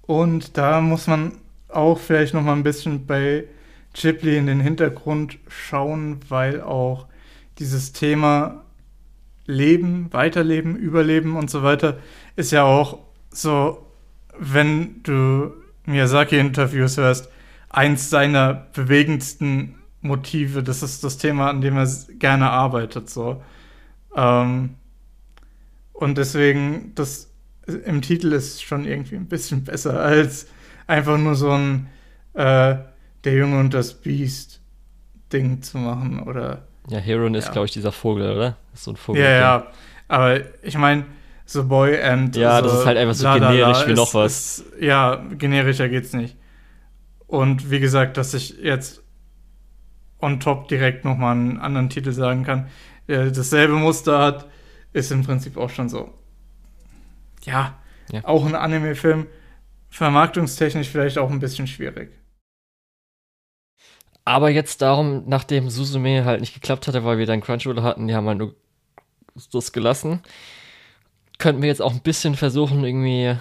und 0.00 0.58
da 0.58 0.80
muss 0.80 1.06
man 1.06 1.34
auch 1.68 2.00
vielleicht 2.00 2.34
noch 2.34 2.42
mal 2.42 2.54
ein 2.54 2.64
bisschen 2.64 3.06
bei 3.06 3.44
Ghibli 3.92 4.36
in 4.36 4.46
den 4.46 4.58
Hintergrund 4.58 5.38
schauen, 5.46 6.18
weil 6.28 6.60
auch 6.62 7.06
dieses 7.60 7.92
Thema 7.92 8.64
Leben, 9.46 10.12
Weiterleben, 10.12 10.74
Überleben 10.74 11.36
und 11.36 11.48
so 11.48 11.62
weiter 11.62 11.98
ist 12.34 12.50
ja 12.50 12.64
auch 12.64 12.98
so, 13.30 13.86
wenn 14.36 15.00
du 15.04 15.52
Miyazaki-Interviews 15.86 16.96
hörst, 16.96 17.28
eins 17.68 18.10
seiner 18.10 18.66
bewegendsten 18.72 19.76
Motive. 20.02 20.62
Das 20.62 20.82
ist 20.82 21.02
das 21.04 21.16
Thema, 21.18 21.48
an 21.50 21.60
dem 21.60 21.76
er 21.76 21.88
gerne 22.18 22.50
arbeitet. 22.50 23.08
So. 23.08 23.42
Ähm, 24.14 24.74
und 25.92 26.18
deswegen, 26.18 26.92
das 26.94 27.30
im 27.84 28.02
Titel 28.02 28.32
ist 28.32 28.62
schon 28.62 28.84
irgendwie 28.84 29.16
ein 29.16 29.26
bisschen 29.26 29.64
besser 29.64 30.00
als 30.00 30.46
einfach 30.86 31.16
nur 31.18 31.34
so 31.34 31.50
ein 31.52 31.88
äh, 32.34 32.76
Der 33.24 33.34
Junge 33.34 33.58
und 33.60 33.72
das 33.74 33.94
Biest 33.94 34.60
Ding 35.32 35.62
zu 35.62 35.78
machen. 35.78 36.20
Oder 36.20 36.66
Ja, 36.88 36.98
Heron 36.98 37.34
ist, 37.34 37.46
Ja. 37.46 37.52
glaube 37.52 37.66
ich, 37.66 37.72
dieser 37.72 37.92
Vogel, 37.92 38.30
oder? 38.36 38.56
Ist 38.74 38.84
so 38.84 38.90
ein 38.92 38.96
Vogel. 38.96 39.22
ja, 39.22 39.30
ja. 39.30 39.66
Aber 40.08 40.40
ich 40.62 40.76
meine, 40.76 41.06
so 41.46 41.64
Boy 41.66 42.02
and 42.02 42.34
Ja, 42.36 42.58
so 42.58 42.64
das 42.64 42.80
ist 42.80 42.86
halt 42.86 42.98
einfach 42.98 43.14
so 43.14 43.24
la, 43.24 43.36
la, 43.36 43.46
la 43.46 43.52
generisch 43.52 43.86
wie 43.86 43.92
ist- 43.92 43.96
noch 43.96 44.12
was. 44.14 44.58
Ist, 44.58 44.64
ja, 44.80 45.16
generischer 45.38 45.88
geht's 45.88 46.12
nicht. 46.12 46.36
Und 47.26 47.70
wie 47.70 47.80
gesagt, 47.80 48.16
dass 48.18 48.34
ich 48.34 48.58
jetzt 48.58 49.01
on 50.22 50.40
top 50.40 50.68
direkt 50.68 51.04
nochmal 51.04 51.32
einen 51.36 51.58
anderen 51.58 51.90
Titel 51.90 52.12
sagen 52.12 52.44
kann, 52.44 52.68
der 53.08 53.30
dasselbe 53.30 53.74
Muster 53.74 54.18
hat, 54.20 54.48
ist 54.92 55.10
im 55.12 55.24
Prinzip 55.24 55.56
auch 55.56 55.70
schon 55.70 55.88
so. 55.88 56.12
Ja, 57.44 57.78
Ja. 58.10 58.22
auch 58.22 58.44
ein 58.46 58.54
Anime-Film. 58.54 59.26
Vermarktungstechnisch 59.90 60.88
vielleicht 60.88 61.18
auch 61.18 61.30
ein 61.30 61.40
bisschen 61.40 61.66
schwierig. 61.66 62.10
Aber 64.24 64.50
jetzt 64.50 64.82
darum, 64.82 65.24
nachdem 65.26 65.68
Susume 65.68 66.24
halt 66.24 66.40
nicht 66.40 66.54
geklappt 66.54 66.86
hatte, 66.86 67.04
weil 67.04 67.18
wir 67.18 67.26
dann 67.26 67.40
Crunchyroll 67.40 67.82
hatten, 67.82 68.06
die 68.06 68.14
haben 68.14 68.28
halt 68.28 68.38
nur 68.38 68.54
das 69.52 69.72
gelassen, 69.72 70.22
könnten 71.38 71.62
wir 71.62 71.68
jetzt 71.68 71.82
auch 71.82 71.92
ein 71.92 72.02
bisschen 72.02 72.36
versuchen, 72.36 72.84
irgendwie 72.84 73.36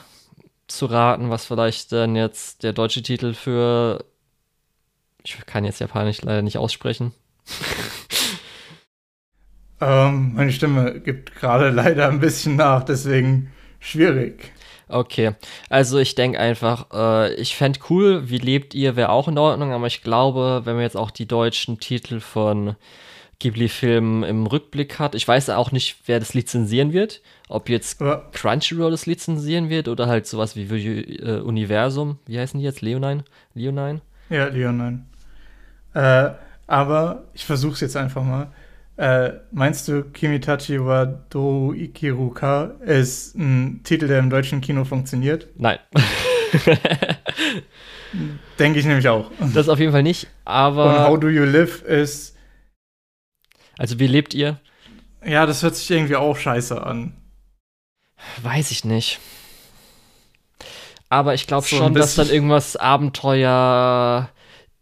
zu 0.68 0.88
raten, 0.88 1.30
was 1.30 1.46
vielleicht 1.46 1.92
dann 1.92 2.16
jetzt 2.16 2.64
der 2.64 2.74
deutsche 2.74 3.04
Titel 3.04 3.34
für. 3.34 4.06
Ich 5.24 5.46
kann 5.46 5.66
jetzt 5.66 5.80
Japanisch 5.80 6.22
leider 6.22 6.42
nicht 6.42 6.58
aussprechen. 6.58 7.14
Ähm, 9.82 10.34
meine 10.36 10.52
Stimme 10.52 11.00
gibt 11.00 11.36
gerade 11.36 11.70
leider 11.72 12.08
ein 12.08 12.20
bisschen 12.20 12.56
nach, 12.56 12.84
deswegen 12.84 13.52
schwierig. 13.80 14.52
Okay, 14.88 15.32
also 15.70 15.98
ich 15.98 16.16
denke 16.16 16.40
einfach, 16.40 16.88
äh, 16.94 17.34
ich 17.36 17.56
fände 17.56 17.80
cool, 17.90 18.30
wie 18.30 18.38
lebt 18.38 18.76
ihr, 18.76 18.96
wäre 18.96 19.10
auch 19.10 19.28
in 19.28 19.38
Ordnung, 19.38 19.72
aber 19.72 19.88
ich 19.88 20.04
glaube, 20.04 20.62
wenn 20.66 20.76
man 20.76 20.84
jetzt 20.84 20.98
auch 20.98 21.12
die 21.12 21.28
deutschen 21.28 21.80
Titel 21.80 22.20
von 22.20 22.76
Ghibli-Filmen 23.40 24.24
im 24.24 24.46
Rückblick 24.46 25.00
hat, 25.00 25.16
ich 25.16 25.28
weiß 25.28 25.50
auch 25.50 25.72
nicht, 25.72 25.96
wer 26.06 26.20
das 26.20 26.36
lizenzieren 26.36 26.94
wird, 26.94 27.22
ob 27.48 27.70
jetzt 27.70 28.02
Aber 28.02 28.30
Crunchyroll 28.34 28.92
das 28.92 29.08
lizenzieren 29.08 29.70
wird 29.70 29.88
oder 29.88 30.08
halt 30.08 30.28
sowas 30.28 30.56
wie 30.56 30.64
äh, 30.64 31.40
Universum, 31.40 32.20
wie 32.28 32.38
heißen 32.38 32.60
die 32.60 32.66
jetzt, 32.66 32.82
Leonine? 32.82 33.24
Leonine? 33.56 34.02
Ja, 34.30 34.46
Leonine. 34.48 35.06
Äh, 35.94 36.32
aber 36.68 37.24
ich 37.34 37.46
versuche 37.46 37.74
es 37.74 37.82
jetzt 37.82 37.98
einfach 37.98 38.24
mal. 38.24 38.52
Äh, 38.98 39.40
meinst 39.52 39.88
du, 39.88 40.04
Kimitachi 40.04 40.80
wa 40.80 41.06
do 41.06 41.74
Ikiruka 41.74 42.76
ist 42.86 43.36
ein 43.36 43.82
Titel, 43.84 44.08
der 44.08 44.20
im 44.20 44.30
deutschen 44.30 44.62
Kino 44.62 44.86
funktioniert? 44.86 45.48
Nein. 45.58 45.80
Denke 48.60 48.80
ich 48.80 48.86
nämlich 48.86 49.08
auch. 49.08 49.32
Das 49.54 49.70
auf 49.70 49.80
jeden 49.80 49.92
Fall 49.92 50.04
nicht, 50.04 50.28
aber. 50.46 50.86
Und 50.86 51.08
How 51.08 51.20
Do 51.20 51.30
You 51.30 51.46
Live 51.46 51.82
ist. 51.84 52.36
Also, 53.78 54.00
wie 54.00 54.08
lebt 54.08 54.34
ihr? 54.34 54.60
Ja, 55.26 55.46
das 55.46 55.64
hört 55.64 55.76
sich 55.76 55.90
irgendwie 55.90 56.16
auch 56.16 56.38
scheiße 56.38 56.86
an. 56.86 57.14
Weiß 58.44 58.72
ich 58.72 58.86
nicht. 58.86 59.20
Aber 61.10 61.34
ich 61.34 61.48
glaube 61.48 61.68
So 61.68 61.78
schon, 61.78 61.94
dass 61.94 62.16
dann 62.16 62.30
irgendwas 62.30 62.76
Abenteuer, 62.76 64.30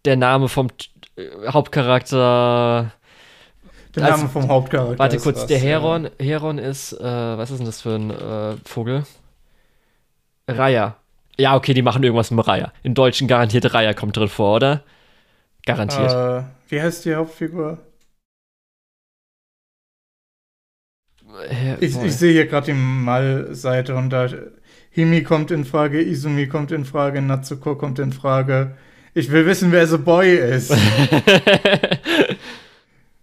der 0.06 0.16
Name 0.16 0.48
vom 0.50 0.70
Hauptcharakter. 1.48 2.92
Der 3.96 4.04
Also, 4.04 4.18
Name 4.18 4.30
vom 4.30 4.48
Hauptcharakter. 4.48 5.00
Warte 5.00 5.18
kurz, 5.18 5.42
was, 5.42 5.48
der 5.48 5.58
ja. 5.58 5.64
Heron, 5.64 6.10
Heron 6.20 6.58
ist, 6.58 6.94
äh, 6.94 7.04
was 7.04 7.52
ist 7.52 7.58
denn 7.58 7.66
das 7.66 7.82
für 7.82 7.96
ein 7.96 8.12
äh, 8.12 8.58
Vogel? 8.66 9.04
Raya. 10.48 10.96
Ja, 11.38 11.56
okay, 11.56 11.74
die 11.74 11.82
machen 11.82 12.04
irgendwas 12.04 12.32
mit 12.32 12.46
Raya. 12.48 12.74
Im 12.84 12.94
Deutschen 12.94 13.28
garantiert 13.28 13.74
Raya 13.74 13.94
kommt 13.94 14.18
drin 14.18 14.28
vor, 14.28 14.58
oder? 14.58 14.84
Garantiert. 15.66 16.12
Äh, 16.12 16.44
wie 16.70 16.82
heißt 16.82 17.06
die 17.06 17.16
Hauptfigur? 17.16 17.78
Äh, 21.50 21.76
Ich, 21.86 21.96
ich 22.02 22.16
sehe 22.16 22.34
hier 22.34 22.48
gerade 22.48 22.68
die 22.68 22.74
Mal-Seite 22.74 23.96
und 23.96 24.10
da 24.10 24.28
Himi 24.92 25.24
kommt 25.24 25.52
in 25.52 25.66
Frage, 25.66 26.02
Izumi 26.02 26.48
kommt 26.48 26.72
in 26.72 26.86
Frage, 26.86 27.22
Natsuko 27.22 27.76
kommt 27.76 28.00
in 28.00 28.12
Frage. 28.12 28.76
Ich 29.14 29.32
will 29.32 29.46
wissen, 29.46 29.72
wer 29.72 29.88
The 29.88 29.98
Boy 29.98 30.36
ist. 30.36 30.72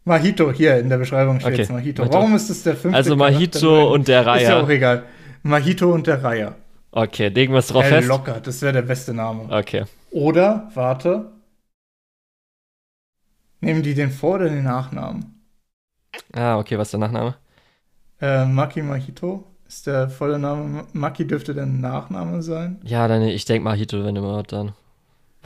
Mahito, 0.05 0.53
hier 0.53 0.79
in 0.79 0.89
der 0.89 0.99
Beschreibung 0.99 1.41
steht 1.41 1.55
Okay, 1.55 1.73
Mahito. 1.73 2.03
Mahito. 2.03 2.15
Warum 2.15 2.35
ist 2.37 2.49
es 2.49 2.63
der 2.63 2.77
fünfte 2.77 2.97
also 2.97 3.17
Mahito 3.17 3.93
und 3.93 4.09
der 4.09 4.21
Ist 4.37 4.43
ja 4.43 4.63
auch 4.63 4.69
egal. 4.69 5.05
Mahito 5.43 5.93
und 5.93 6.07
der 6.07 6.23
Raya. 6.23 6.55
Okay, 6.93 7.29
legen 7.29 7.53
wir 7.53 7.59
es 7.59 7.69
drauf 7.69 7.85
Äh, 7.85 7.89
fest. 7.89 8.09
locker, 8.09 8.41
das 8.41 8.63
wäre 8.63 8.73
der 8.73 8.83
beste 8.83 9.13
Name. 9.13 9.49
Okay. 9.51 9.85
Oder, 10.13 10.71
warte. 10.75 11.33
Nehmen 13.61 13.83
die 13.83 13.95
den 13.95 14.11
Vor- 14.11 14.37
oder 14.37 14.49
den 14.49 14.65
Nachnamen? 14.65 15.43
Ah, 16.33 16.59
okay, 16.59 16.79
was 16.79 16.89
ist 16.89 16.93
der 16.93 17.01
Nachname? 17.01 17.35
Äh, 18.21 18.47
Maki 18.47 18.83
Mahito 18.83 19.45
ist 19.67 19.87
der 19.87 20.09
volle 20.09 20.39
Name. 20.39 20.85
Maki 20.93 21.27
dürfte 21.27 21.53
der 21.53 21.67
Nachname 21.67 22.43
sein. 22.43 22.81
Ja, 22.85 23.09
dann, 23.09 23.23
ich 23.23 23.45
denke 23.45 23.65
Mahito, 23.65 24.05
wenn 24.05 24.17
überhaupt 24.17 24.53
dann. 24.53 24.73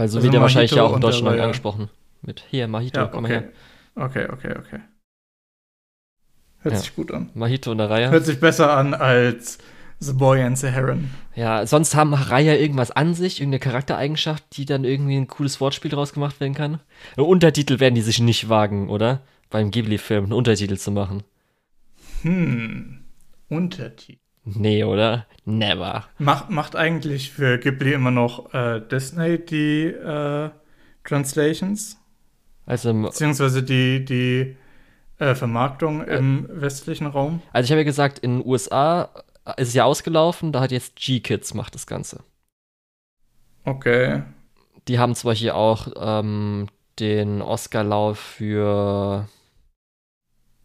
Weil 0.01 0.09
so 0.09 0.17
Also 0.17 0.25
wird 0.25 0.35
er 0.35 0.41
wahrscheinlich 0.41 0.71
ja 0.71 0.83
auch 0.83 0.95
in 0.95 1.03
Deutschland 1.03 1.35
Raya. 1.35 1.45
angesprochen. 1.45 1.91
Mit 2.23 2.43
hier, 2.49 2.67
Mahito, 2.69 3.01
Ja, 3.01 3.07
komm 3.09 3.25
okay. 3.27 3.33
her. 3.35 3.49
Okay, 3.97 4.29
okay, 4.33 4.55
okay. 4.59 4.81
Hört 6.61 6.75
Ja. 6.75 6.81
sich 6.81 6.97
gut 6.97 7.13
an. 7.13 7.29
Mahito 7.35 7.71
und 7.71 7.77
der 7.77 7.91
Raya. 7.91 8.09
Hört 8.09 8.25
sich 8.25 8.41
besser 8.41 8.75
an 8.75 8.95
als 8.95 9.59
The 9.99 10.15
Boy 10.15 10.41
and 10.43 10.57
the 10.57 10.69
Heron. 10.69 11.11
Ja, 11.35 11.67
sonst 11.67 11.95
haben 11.95 12.15
Raya 12.15 12.55
irgendwas 12.55 12.91
an 12.91 13.13
sich, 13.13 13.41
irgendeine 13.43 13.61
Charaktereigenschaft, 13.61 14.43
die 14.57 14.65
dann 14.65 14.85
irgendwie 14.85 15.17
ein 15.19 15.29
cooles 15.29 15.61
Wortspiel 15.61 15.91
draus 15.91 16.15
gemacht 16.15 16.41
werden 16.41 16.55
kann. 16.55 16.81
Einen 17.19 17.27
Untertitel 17.27 17.79
werden 17.79 17.95
die 17.95 18.01
sich 18.01 18.21
nicht 18.21 18.49
wagen, 18.49 18.89
oder? 18.89 19.21
Beim 19.51 19.71
Ghibli-Film 19.71 20.25
einen 20.25 20.33
Untertitel 20.33 20.79
zu 20.79 20.93
machen. 20.93 21.25
Hm. 22.23 23.01
Untertitel. 23.51 24.19
Nee, 24.55 24.85
oder? 24.85 25.27
Never. 25.45 26.05
Macht, 26.19 26.51
macht 26.51 26.77
eigentlich 26.77 27.31
für 27.31 27.59
Ghibli 27.59 27.93
immer 27.93 28.11
noch 28.11 28.53
äh, 28.55 28.81
Disney 28.81 29.45
die 29.45 29.85
äh, 29.87 30.51
Translations? 31.05 31.97
Also, 32.67 32.93
Beziehungsweise 32.93 33.63
die, 33.63 34.05
die 34.05 34.57
äh, 35.19 35.35
Vermarktung 35.35 36.05
im 36.07 36.47
westlichen 36.51 37.07
Raum? 37.07 37.43
also 37.53 37.65
ich 37.67 37.71
habe 37.73 37.81
ja 37.81 37.85
gesagt, 37.85 38.19
in 38.21 38.39
den 38.39 38.47
USA 38.47 39.11
ist 39.57 39.69
es 39.69 39.75
ja 39.75 39.85
ausgelaufen, 39.85 40.53
da 40.53 40.61
hat 40.61 40.71
jetzt 40.71 40.97
G-Kids 40.97 41.55
macht 41.55 41.75
das 41.75 41.87
Ganze. 41.87 42.23
Okay. 43.65 44.23
Die 44.89 44.99
haben 44.99 45.15
zwar 45.15 45.35
hier 45.35 45.57
auch 45.57 45.89
ähm, 45.97 46.69
den 46.99 47.43
Oscar-Lauf 47.43 48.19
für 48.19 49.29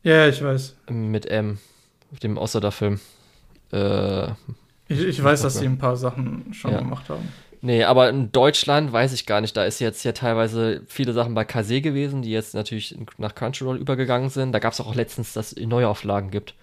Ja, 0.03 0.27
ich 0.27 0.43
weiß. 0.43 0.75
mit 0.89 1.25
M, 1.25 1.57
dem 2.23 2.38
Oscar-Film. 2.38 2.99
Äh, 3.72 4.28
Ich, 4.88 4.99
ich 5.01 5.24
weiß, 5.24 5.41
dass 5.41 5.57
sie 5.57 5.66
ein 5.66 5.78
paar 5.78 5.97
Sachen 5.97 6.53
schon 6.53 6.72
Ja. 6.72 6.80
gemacht 6.80 7.09
haben. 7.09 7.28
Nee, 7.61 7.84
aber 7.84 8.09
in 8.09 8.32
Deutschland 8.32 8.93
weiß 8.93 9.11
ich 9.13 9.26
gar 9.26 9.41
nicht. 9.41 9.57
Da 9.57 9.66
ist 9.66 9.80
jetzt 9.80 10.03
ja 10.03 10.11
teilweise 10.11 10.84
viele 10.88 11.13
Sachen 11.13 11.34
bei 11.34 11.45
Kase 11.45 11.82
gewesen, 11.82 12.22
die 12.22 12.30
jetzt 12.30 12.53
natürlich 12.53 12.95
nach 13.18 13.34
Crunchyroll 13.34 13.78
übergegangen 13.78 14.30
sind. 14.30 14.51
Da 14.51 14.59
gab 14.59 14.74
es 14.74 14.82
auch 14.82 14.93
letztens, 14.93 15.34
dass 15.34 15.51
es 15.53 15.66
Neuauflagen 15.66 16.30
gibt. 16.30 16.53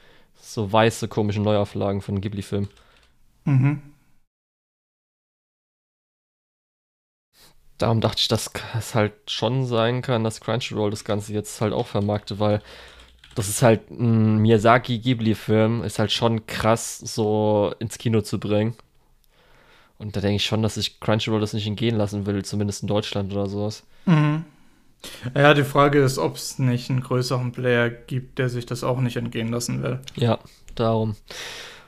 So 0.41 0.73
weiße, 0.73 1.09
komische 1.09 1.41
Neuauflagen 1.41 2.03
von 2.03 2.21
Ghibli-Filmen. 2.21 2.69
Mhm. 3.45 3.83
Darum 7.79 8.01
dachte 8.01 8.21
ich, 8.21 8.29
dass 8.29 8.51
es 8.79 8.95
halt 8.95 9.13
schon 9.27 9.67
sein 9.67 10.03
kann, 10.03 10.23
dass 10.23 10.41
Crunchyroll 10.41 10.91
das 10.91 11.05
Ganze 11.05 11.33
jetzt 11.33 11.61
halt 11.61 11.73
auch 11.73 11.89
vermarktet, 11.89 12.39
weil 12.39 12.63
das 13.35 13.49
ist 13.49 13.63
halt 13.63 13.91
ein 13.91 14.39
Miyazaki-Ghibli-Film, 14.39 15.83
ist 15.85 15.99
halt 15.99 16.13
schon 16.13 16.47
krass, 16.47 16.99
so 16.99 17.73
ins 17.79 17.99
Kino 17.99 18.21
zu 18.21 18.39
bringen. 18.39 18.75
Und 19.99 20.17
da 20.17 20.21
denke 20.21 20.37
ich 20.37 20.45
schon, 20.45 20.63
dass 20.63 20.75
sich 20.75 20.99
Crunchyroll 21.01 21.41
das 21.41 21.53
nicht 21.53 21.67
entgehen 21.67 21.97
lassen 21.97 22.27
will, 22.27 22.45
zumindest 22.45 22.83
in 22.83 22.89
Deutschland 22.89 23.33
oder 23.33 23.47
sowas. 23.49 23.85
Mhm. 24.07 24.45
Ja, 25.35 25.55
die 25.55 25.65
Frage 25.65 26.01
ist, 26.03 26.19
ob 26.19 26.37
es 26.37 26.59
nicht 26.59 26.91
einen 26.91 27.01
größeren 27.01 27.53
Player 27.53 27.91
gibt, 27.91 28.39
der 28.39 28.49
sich 28.49 28.67
das 28.67 28.85
auch 28.85 29.01
nicht 29.01 29.17
entgehen 29.17 29.51
lassen 29.51 29.83
will. 29.83 30.01
Ja, 30.17 30.39
darum. 30.75 31.17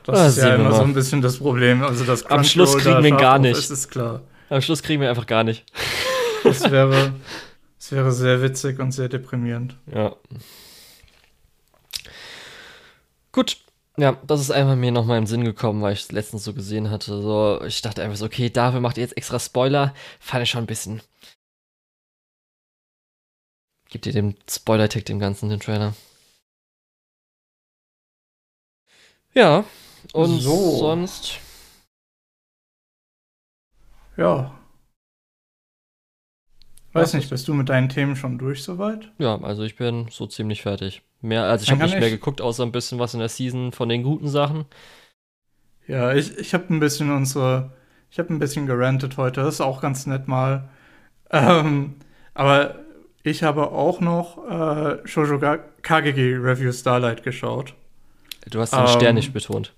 Das 0.03 0.19
Ah, 0.19 0.27
ist 0.27 0.37
ja 0.37 0.55
immer 0.55 0.69
mal. 0.69 0.75
so 0.75 0.81
ein 0.83 0.93
bisschen 0.93 1.21
das 1.21 1.37
Problem. 1.39 1.81
Also, 1.83 2.03
dass 2.05 2.25
Am 2.27 2.43
Schluss 2.43 2.77
kriegen 2.77 3.01
wir 3.03 3.09
ihn 3.09 3.17
gar 3.17 3.39
nicht. 3.39 3.57
Ist, 3.57 3.69
ist 3.71 3.89
klar. 3.89 4.21
Am 4.49 4.61
Schluss 4.61 4.83
kriegen 4.83 5.01
wir 5.01 5.09
einfach 5.09 5.25
gar 5.27 5.43
nicht. 5.43 5.65
Das 6.43 6.69
wäre, 6.69 7.13
das 7.79 7.91
wäre 7.91 8.11
sehr 8.11 8.41
witzig 8.41 8.79
und 8.79 8.91
sehr 8.91 9.09
deprimierend. 9.09 9.75
Ja. 9.93 10.15
Gut. 13.35 13.57
Ja, 13.97 14.13
das 14.25 14.39
ist 14.39 14.51
einfach 14.51 14.77
mir 14.77 14.93
nochmal 14.93 15.17
im 15.17 15.27
Sinn 15.27 15.43
gekommen, 15.43 15.81
weil 15.81 15.91
ich 15.91 16.03
es 16.03 16.11
letztens 16.13 16.45
so 16.45 16.53
gesehen 16.53 16.89
hatte. 16.89 17.21
So, 17.21 17.61
ich 17.65 17.81
dachte 17.81 18.01
einfach 18.01 18.15
so, 18.15 18.25
okay, 18.25 18.49
dafür 18.49 18.79
macht 18.79 18.97
ihr 18.97 19.03
jetzt 19.03 19.17
extra 19.17 19.39
Spoiler. 19.39 19.93
Fand 20.21 20.43
ich 20.43 20.49
schon 20.49 20.63
ein 20.63 20.67
bisschen. 20.67 21.01
Gibt 23.89 24.05
ihr 24.05 24.13
dem 24.13 24.35
Spoiler-Tag 24.49 25.03
dem 25.05 25.19
Ganzen, 25.19 25.49
den 25.49 25.59
Trailer. 25.59 25.93
Ja. 29.33 29.65
Und 30.13 30.39
So. 30.39 30.77
sonst. 30.77 31.39
Ja. 34.15 34.57
Weiß 36.93 37.13
nicht, 37.15 37.29
bist 37.29 37.49
du 37.49 37.53
mit 37.53 37.67
deinen 37.67 37.89
Themen 37.89 38.15
schon 38.15 38.37
durch 38.37 38.63
soweit? 38.63 39.11
Ja, 39.17 39.37
also 39.41 39.63
ich 39.63 39.75
bin 39.75 40.07
so 40.09 40.25
ziemlich 40.25 40.61
fertig. 40.61 41.01
Mehr, 41.25 41.43
also 41.45 41.63
ich 41.63 41.71
habe 41.71 41.83
nicht 41.83 41.97
mehr 41.99 42.07
ich- 42.07 42.13
geguckt, 42.13 42.41
außer 42.41 42.63
ein 42.63 42.71
bisschen 42.71 42.99
was 42.99 43.13
in 43.13 43.19
der 43.19 43.29
Season 43.29 43.71
von 43.71 43.89
den 43.89 44.03
guten 44.03 44.27
Sachen. 44.27 44.65
Ja, 45.87 46.13
ich, 46.13 46.37
ich 46.37 46.53
habe 46.53 46.73
ein 46.73 46.79
bisschen 46.79 47.11
unsere, 47.11 47.71
ich 48.09 48.17
habe 48.19 48.33
ein 48.33 48.39
bisschen 48.39 48.65
gerantet 48.65 49.17
heute, 49.17 49.41
das 49.41 49.55
ist 49.55 49.61
auch 49.61 49.81
ganz 49.81 50.05
nett 50.07 50.27
mal. 50.27 50.69
Ähm, 51.31 51.95
aber 52.35 52.77
ich 53.23 53.43
habe 53.43 53.71
auch 53.71 54.01
noch 54.01 54.39
äh, 54.49 55.07
Shoujo 55.07 55.39
Kageki 55.83 56.35
Review 56.35 56.71
Starlight 56.71 57.23
geschaut. 57.23 57.75
Du 58.49 58.59
hast 58.59 58.77
den 58.77 58.87
Stern 58.87 59.15
Ähm, 59.15 59.15
nicht 59.15 59.33
betont. 59.33 59.73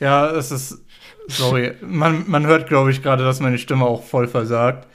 Ja, 0.00 0.30
es 0.30 0.50
ist, 0.50 0.84
sorry, 1.28 1.74
man, 1.80 2.24
man 2.28 2.46
hört, 2.46 2.68
glaube 2.68 2.90
ich, 2.90 3.02
gerade, 3.02 3.24
dass 3.24 3.40
meine 3.40 3.58
Stimme 3.58 3.84
auch 3.84 4.04
voll 4.04 4.28
versagt. 4.28 4.86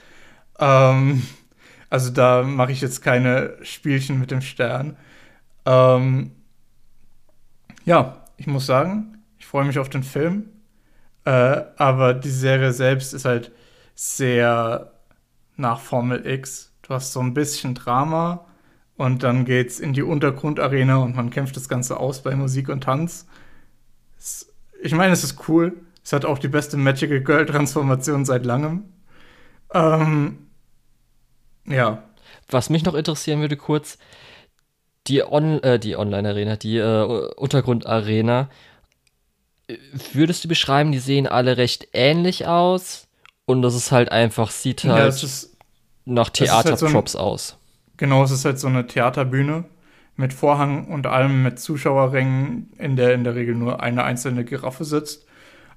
Ähm, 0.60 1.24
also 1.90 2.10
da 2.12 2.42
mache 2.44 2.72
ich 2.72 2.80
jetzt 2.82 3.02
keine 3.02 3.56
Spielchen 3.62 4.20
mit 4.20 4.30
dem 4.30 4.42
Stern. 4.42 4.96
Ähm, 5.66 6.32
ja, 7.84 8.24
ich 8.36 8.46
muss 8.46 8.66
sagen, 8.66 9.18
ich 9.38 9.46
freue 9.46 9.64
mich 9.64 9.78
auf 9.78 9.88
den 9.88 10.02
Film. 10.02 10.50
Äh, 11.24 11.62
aber 11.76 12.14
die 12.14 12.30
Serie 12.30 12.72
selbst 12.72 13.14
ist 13.14 13.24
halt 13.24 13.52
sehr 13.94 14.92
nach 15.56 15.80
Formel 15.80 16.26
X. 16.26 16.72
Du 16.82 16.94
hast 16.94 17.12
so 17.12 17.20
ein 17.20 17.34
bisschen 17.34 17.74
Drama 17.74 18.44
und 18.96 19.22
dann 19.22 19.44
geht's 19.44 19.80
in 19.80 19.92
die 19.92 20.02
Untergrundarena 20.02 20.96
und 20.96 21.16
man 21.16 21.30
kämpft 21.30 21.56
das 21.56 21.68
Ganze 21.68 21.98
aus 21.98 22.22
bei 22.22 22.34
Musik 22.34 22.68
und 22.68 22.82
Tanz. 22.82 23.26
Es, 24.18 24.52
ich 24.82 24.94
meine, 24.94 25.12
es 25.12 25.24
ist 25.24 25.48
cool. 25.48 25.74
Es 26.04 26.12
hat 26.12 26.24
auch 26.26 26.38
die 26.38 26.48
beste 26.48 26.76
Magical 26.76 27.20
Girl 27.20 27.46
Transformation 27.46 28.24
seit 28.26 28.44
langem. 28.44 28.84
Ähm, 29.72 30.46
ja. 31.66 32.02
Was 32.50 32.68
mich 32.68 32.84
noch 32.84 32.94
interessieren 32.94 33.40
würde 33.40 33.56
kurz, 33.56 33.98
die, 35.06 35.22
On 35.22 35.62
äh, 35.62 35.78
die 35.78 35.96
Online-Arena, 35.96 36.56
die 36.56 36.78
äh, 36.78 37.30
Untergrund-Arena, 37.36 38.48
würdest 40.12 40.44
du 40.44 40.48
beschreiben, 40.48 40.92
die 40.92 40.98
sehen 40.98 41.26
alle 41.26 41.56
recht 41.56 41.88
ähnlich 41.92 42.46
aus 42.46 43.06
und 43.46 43.62
das 43.62 43.74
ist 43.74 43.92
halt 43.92 44.10
einfach, 44.10 44.50
sieht 44.50 44.84
ja 44.84 44.94
halt 44.94 45.08
es 45.08 45.22
ist, 45.22 45.56
nach 46.04 46.30
ist 46.30 46.50
halt 46.50 46.66
so 46.66 46.86
Theaterprops 46.86 47.16
aus. 47.16 47.56
genau, 47.96 48.22
es 48.24 48.30
ist 48.30 48.44
halt 48.44 48.58
so 48.58 48.68
eine 48.68 48.86
Theaterbühne, 48.86 49.64
mit 50.16 50.32
Vorhang 50.32 50.86
und 50.88 51.06
allem, 51.06 51.42
mit 51.42 51.58
Zuschauerrängen, 51.58 52.70
in 52.78 52.96
der 52.96 53.14
in 53.14 53.24
der 53.24 53.34
Regel 53.34 53.54
nur 53.54 53.82
eine 53.82 54.04
einzelne 54.04 54.44
Giraffe 54.44 54.84
sitzt. 54.84 55.26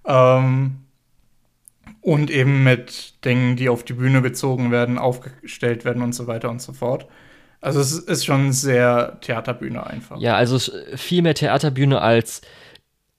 Ähm, 0.06 0.84
und 2.02 2.30
eben 2.30 2.64
mit 2.64 3.24
Dingen, 3.26 3.56
die 3.56 3.70
auf 3.70 3.84
die 3.84 3.94
Bühne 3.94 4.22
gezogen 4.22 4.72
werden, 4.72 4.98
aufgestellt 4.98 5.86
werden 5.86 6.02
und 6.02 6.14
so 6.14 6.28
weiter 6.28 6.50
und 6.50 6.62
so 6.62 6.74
fort. 6.74 7.08
Also 7.62 7.80
es 7.80 7.93
ist 7.93 8.26
schon 8.26 8.51
sehr 8.53 9.20
Theaterbühne 9.22 9.86
einfach. 9.86 10.20
Ja, 10.20 10.36
also 10.36 10.60
viel 10.95 11.22
mehr 11.22 11.34
Theaterbühne 11.34 12.01
als 12.01 12.41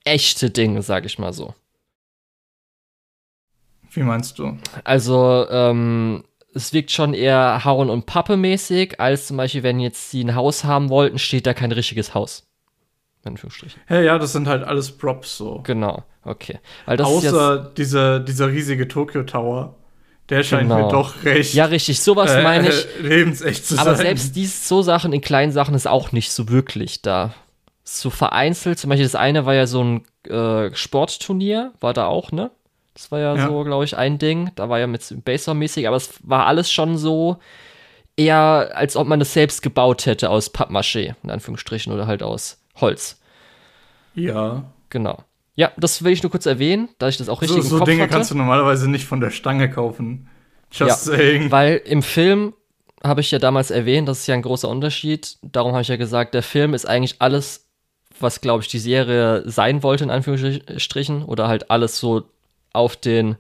echte 0.05 0.51
Dinge, 0.51 0.83
sag 0.83 1.05
ich 1.05 1.19
mal 1.19 1.33
so. 1.33 1.55
Wie 3.91 4.03
meinst 4.03 4.39
du? 4.39 4.57
Also, 4.85 5.47
ähm, 5.51 6.25
es 6.55 6.73
wirkt 6.73 6.91
schon 6.91 7.15
eher 7.15 7.65
Hauen- 7.65 7.91
und 7.91 8.07
Pappe-mäßig, 8.07 9.01
als 9.01 9.27
zum 9.27 9.37
Beispiel, 9.37 9.63
wenn 9.63 9.81
jetzt 9.81 10.11
sie 10.11 10.25
ein 10.25 10.35
Haus 10.35 10.65
haben 10.65 10.89
wollten, 10.89 11.19
steht 11.19 11.47
da 11.47 11.55
kein 11.55 11.73
richtiges 11.73 12.15
Haus. 12.15 12.47
In 13.25 13.31
Anführungsstrichen. 13.31 13.81
Ja, 13.89 14.01
ja, 14.01 14.19
das 14.19 14.33
sind 14.33 14.47
halt 14.47 14.63
alles 14.63 14.97
Props 14.97 15.37
so. 15.37 15.61
Genau, 15.65 16.05
okay. 16.25 16.61
Außer 16.87 17.73
dieser, 17.77 18.21
dieser 18.21 18.49
riesige 18.49 18.87
Tokyo 18.89 19.25
Tower. 19.25 19.75
Der 20.31 20.43
scheint 20.43 20.69
genau. 20.69 20.87
mir 20.87 20.93
doch 20.93 21.25
recht. 21.25 21.55
Ja, 21.55 21.67
richtig, 21.67 22.01
sowas 22.01 22.31
äh, 22.33 22.43
meine 22.43 22.69
ich. 22.69 22.87
Lebensecht 23.01 23.65
zu 23.65 23.75
aber 23.75 23.85
sein. 23.85 23.95
Aber 23.95 24.03
selbst 24.03 24.37
dies, 24.37 24.69
so 24.69 24.83
Sachen 24.83 25.13
in 25.13 25.21
kleinen 25.21 25.53
Sachen 25.53 25.75
ist 25.75 25.87
auch 25.87 26.13
nicht 26.13 26.33
so 26.33 26.49
wirklich 26.49 27.03
da. 27.03 27.35
So 27.85 28.11
vereinzelt, 28.11 28.79
zum 28.79 28.91
Beispiel 28.91 29.07
das 29.07 29.15
eine 29.15 29.47
war 29.47 29.55
ja 29.55 29.67
so 29.67 29.83
ein 29.83 30.05
äh, 30.31 30.75
Sportturnier, 30.75 31.73
war 31.81 31.95
da 31.95 32.07
auch, 32.07 32.33
ne? 32.33 32.51
Das 32.93 33.11
war 33.11 33.21
ja, 33.21 33.37
ja. 33.37 33.47
so, 33.47 33.63
glaube 33.65 33.85
ich, 33.85 33.97
ein 33.97 34.19
Ding. 34.19 34.51
Da 34.57 34.69
war 34.69 34.79
ja 34.79 34.87
mit 34.87 35.25
Baseball-mäßig, 35.25 35.87
aber 35.87 35.97
es 35.97 36.15
war 36.23 36.47
alles 36.47 36.71
schon 36.71 36.99
so 36.99 37.39
eher, 38.17 38.73
als 38.75 38.97
ob 38.97 39.07
man 39.07 39.21
das 39.21 39.33
selbst 39.33 39.63
gebaut 39.63 40.05
hätte 40.05 40.29
aus 40.29 40.53
Pappmaché, 40.53 41.15
in 41.23 41.31
Anführungsstrichen, 41.31 41.93
oder 41.93 42.07
halt 42.07 42.23
aus 42.23 42.61
Holz. 42.77 43.21
Ja. 44.15 44.65
Genau. 44.91 45.23
Ja, 45.59 45.73
das 45.77 46.05
will 46.05 46.13
ich 46.13 46.23
nur 46.23 46.31
kurz 46.31 46.47
erwähnen, 46.47 46.89
da 47.01 47.09
ich 47.09 47.17
das 47.17 47.29
auch 47.29 47.43
richtig 47.43 47.65
so, 47.65 47.75
im 47.75 47.79
Kopf 47.81 47.89
Dinge 47.89 48.05
hatte. 48.05 48.13
kannst 48.13 48.31
du 48.31 48.37
normalerweise 48.37 48.89
nicht 48.89 49.07
von 49.07 49.21
der 49.21 49.31
Stange 49.31 49.69
kaufen. 49.69 50.29
Just 50.71 51.09
ja, 51.09 51.17
saying. 51.17 51.51
Weil 51.51 51.79
im 51.85 52.05
Film 52.05 52.55
habe 53.03 53.23
ich 53.23 53.33
ja 53.33 53.41
damals 53.41 53.73
erwähnt, 53.73 54.07
das 54.09 54.21
ist 54.21 54.29
ja 54.29 54.37
ein 54.37 54.43
großer 54.43 54.69
Unterschied. 54.69 55.37
Darum 55.43 55.73
habe 55.73 55.83
ich 55.83 55.89
ja 55.89 55.97
gesagt, 55.97 56.35
der 56.35 56.45
Film 56.45 56.75
ist 56.75 56.87
eigentlich 56.87 57.17
alles, 57.19 57.67
was, 58.21 58.41
glaube 58.41 58.63
ich, 58.63 58.69
die 58.69 58.79
Serie 58.79 59.43
sein 59.51 59.83
wollte, 59.83 60.05
in 60.05 60.11
Anführungsstrichen. 60.11 61.25
Oder 61.25 61.49
halt 61.49 61.73
alles 61.73 61.99
so 61.99 62.23
auf 62.73 62.95
den 62.95 63.35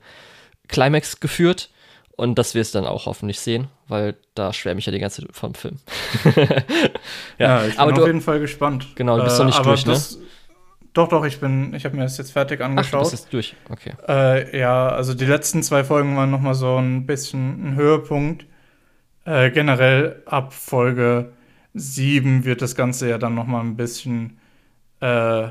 Climax 0.66 1.20
geführt 1.20 1.70
und 2.16 2.36
dass 2.36 2.52
wir 2.54 2.62
es 2.62 2.72
dann 2.72 2.84
auch 2.84 3.06
hoffentlich 3.06 3.38
sehen, 3.38 3.68
weil 3.86 4.16
da 4.34 4.52
schwärme 4.52 4.80
ich 4.80 4.86
ja 4.86 4.90
die 4.90 4.98
ganze 4.98 5.22
Zeit 5.22 5.36
vom 5.36 5.54
Film. 5.54 5.76
ja, 6.24 6.32
ja, 7.38 7.64
ich 7.64 7.74
bin 7.74 7.78
aber 7.78 7.92
auf 7.92 7.98
du, 7.98 8.06
jeden 8.06 8.22
Fall 8.22 8.40
gespannt. 8.40 8.88
Genau, 8.96 9.18
du 9.18 9.22
bist 9.22 9.36
äh, 9.36 9.44
noch 9.44 9.46
nicht 9.46 9.64
durch, 9.64 9.86
ne? 9.86 9.96
Doch, 10.98 11.06
doch, 11.06 11.24
ich 11.24 11.38
bin, 11.38 11.74
ich 11.74 11.84
habe 11.84 11.94
mir 11.94 12.02
das 12.02 12.18
jetzt 12.18 12.32
fertig 12.32 12.60
angeschaut. 12.60 13.02
Ach, 13.02 13.04
du 13.04 13.10
bist 13.12 13.32
durch, 13.32 13.54
okay. 13.70 13.92
Äh, 14.08 14.58
ja, 14.58 14.88
also 14.88 15.14
die 15.14 15.26
letzten 15.26 15.62
zwei 15.62 15.84
Folgen 15.84 16.16
waren 16.16 16.28
noch 16.28 16.40
mal 16.40 16.54
so 16.54 16.76
ein 16.76 17.06
bisschen 17.06 17.68
ein 17.68 17.76
Höhepunkt. 17.76 18.46
Äh, 19.24 19.52
generell 19.52 20.24
ab 20.26 20.52
Folge 20.52 21.34
7 21.74 22.44
wird 22.44 22.62
das 22.62 22.74
Ganze 22.74 23.08
ja 23.08 23.16
dann 23.16 23.36
noch 23.36 23.46
mal 23.46 23.60
ein 23.60 23.76
bisschen, 23.76 24.40
äh, 25.00 25.50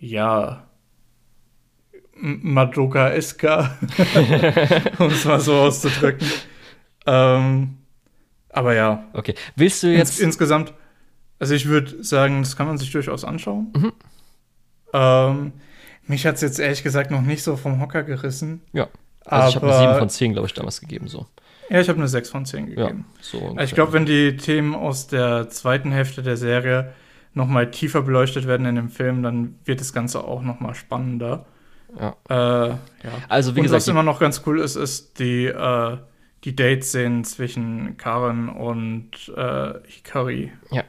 ja, 0.00 0.66
Madoka 2.12 3.14
Iska, 3.14 3.78
um 4.98 5.06
es 5.06 5.24
mal 5.24 5.40
so 5.40 5.54
auszudrücken. 5.54 6.28
ähm, 7.06 7.78
aber 8.50 8.74
ja. 8.74 9.02
Okay. 9.14 9.34
Willst 9.56 9.82
du 9.82 9.86
jetzt. 9.86 10.18
Ins 10.18 10.20
insgesamt, 10.20 10.74
also 11.40 11.54
ich 11.54 11.66
würde 11.66 12.04
sagen, 12.04 12.42
das 12.42 12.56
kann 12.56 12.68
man 12.68 12.78
sich 12.78 12.92
durchaus 12.92 13.24
anschauen. 13.24 13.72
Mhm. 13.74 13.92
Ähm, 14.92 15.52
mich 16.06 16.26
hat 16.26 16.36
es 16.36 16.42
jetzt 16.42 16.60
ehrlich 16.60 16.82
gesagt 16.82 17.10
noch 17.10 17.22
nicht 17.22 17.42
so 17.42 17.56
vom 17.56 17.80
Hocker 17.80 18.02
gerissen. 18.02 18.60
Ja. 18.72 18.88
Also 19.24 19.48
ich 19.48 19.56
habe 19.56 19.66
eine 19.66 19.78
7 19.78 19.98
von 19.98 20.08
10, 20.08 20.32
glaube 20.34 20.46
ich, 20.46 20.54
damals 20.54 20.80
gegeben. 20.80 21.08
So. 21.08 21.26
Ja, 21.70 21.80
ich 21.80 21.88
habe 21.88 21.98
eine 21.98 22.08
6 22.08 22.30
von 22.30 22.44
10 22.44 22.66
gegeben. 22.66 23.06
Ja, 23.08 23.22
so 23.22 23.56
ich 23.58 23.74
glaube, 23.74 23.92
wenn 23.92 24.04
die 24.04 24.36
Themen 24.36 24.74
aus 24.74 25.06
der 25.06 25.48
zweiten 25.50 25.92
Hälfte 25.92 26.22
der 26.22 26.36
Serie 26.36 26.92
noch 27.32 27.46
mal 27.46 27.70
tiefer 27.70 28.02
beleuchtet 28.02 28.46
werden 28.46 28.66
in 28.66 28.74
dem 28.74 28.90
Film, 28.90 29.22
dann 29.22 29.58
wird 29.64 29.80
das 29.80 29.92
Ganze 29.92 30.24
auch 30.24 30.42
noch 30.42 30.60
mal 30.60 30.74
spannender. 30.74 31.46
Ja. 31.98 32.16
Äh, 32.28 32.68
ja. 32.70 32.78
Also, 33.28 33.54
wie 33.54 33.60
Und 33.60 33.64
gesagt. 33.64 33.82
Was 33.82 33.88
immer 33.88 34.02
noch 34.02 34.20
ganz 34.20 34.42
cool 34.46 34.60
ist, 34.60 34.76
ist 34.76 35.18
die, 35.18 35.46
äh, 35.46 35.96
die 36.44 36.56
Date-Szenen 36.56 37.24
zwischen 37.24 37.96
Karen 37.96 38.48
und 38.48 39.32
äh, 39.36 39.74
Hikari. 39.86 40.52
Ja. 40.70 40.84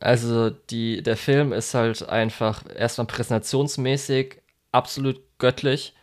Also, 0.00 0.50
die, 0.50 1.02
der 1.02 1.16
Film 1.16 1.52
ist 1.52 1.74
halt 1.74 2.08
einfach 2.08 2.64
erstmal 2.74 3.06
präsentationsmäßig 3.06 4.42
absolut 4.72 5.20
göttlich 5.38 5.94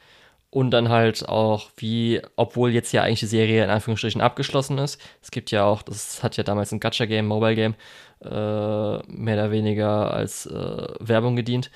und 0.49 0.71
dann 0.71 0.89
halt 0.89 1.27
auch 1.27 1.69
wie, 1.77 2.21
obwohl 2.37 2.71
jetzt 2.71 2.91
ja 2.93 3.03
eigentlich 3.03 3.19
die 3.21 3.25
Serie 3.25 3.63
in 3.63 3.69
Anführungsstrichen 3.69 4.21
abgeschlossen 4.21 4.77
ist. 4.77 5.01
Es 5.21 5.31
gibt 5.31 5.51
ja 5.51 5.65
auch, 5.65 5.81
das 5.81 6.23
hat 6.23 6.37
ja 6.37 6.43
damals 6.43 6.71
ein 6.71 6.79
Gacha-Game, 6.79 7.27
Mobile-Game, 7.27 7.75
äh, 8.21 8.27
mehr 8.29 9.35
oder 9.35 9.51
weniger 9.51 10.13
als 10.13 10.45
äh, 10.45 10.87
Werbung 10.99 11.35
gedient. 11.35 11.71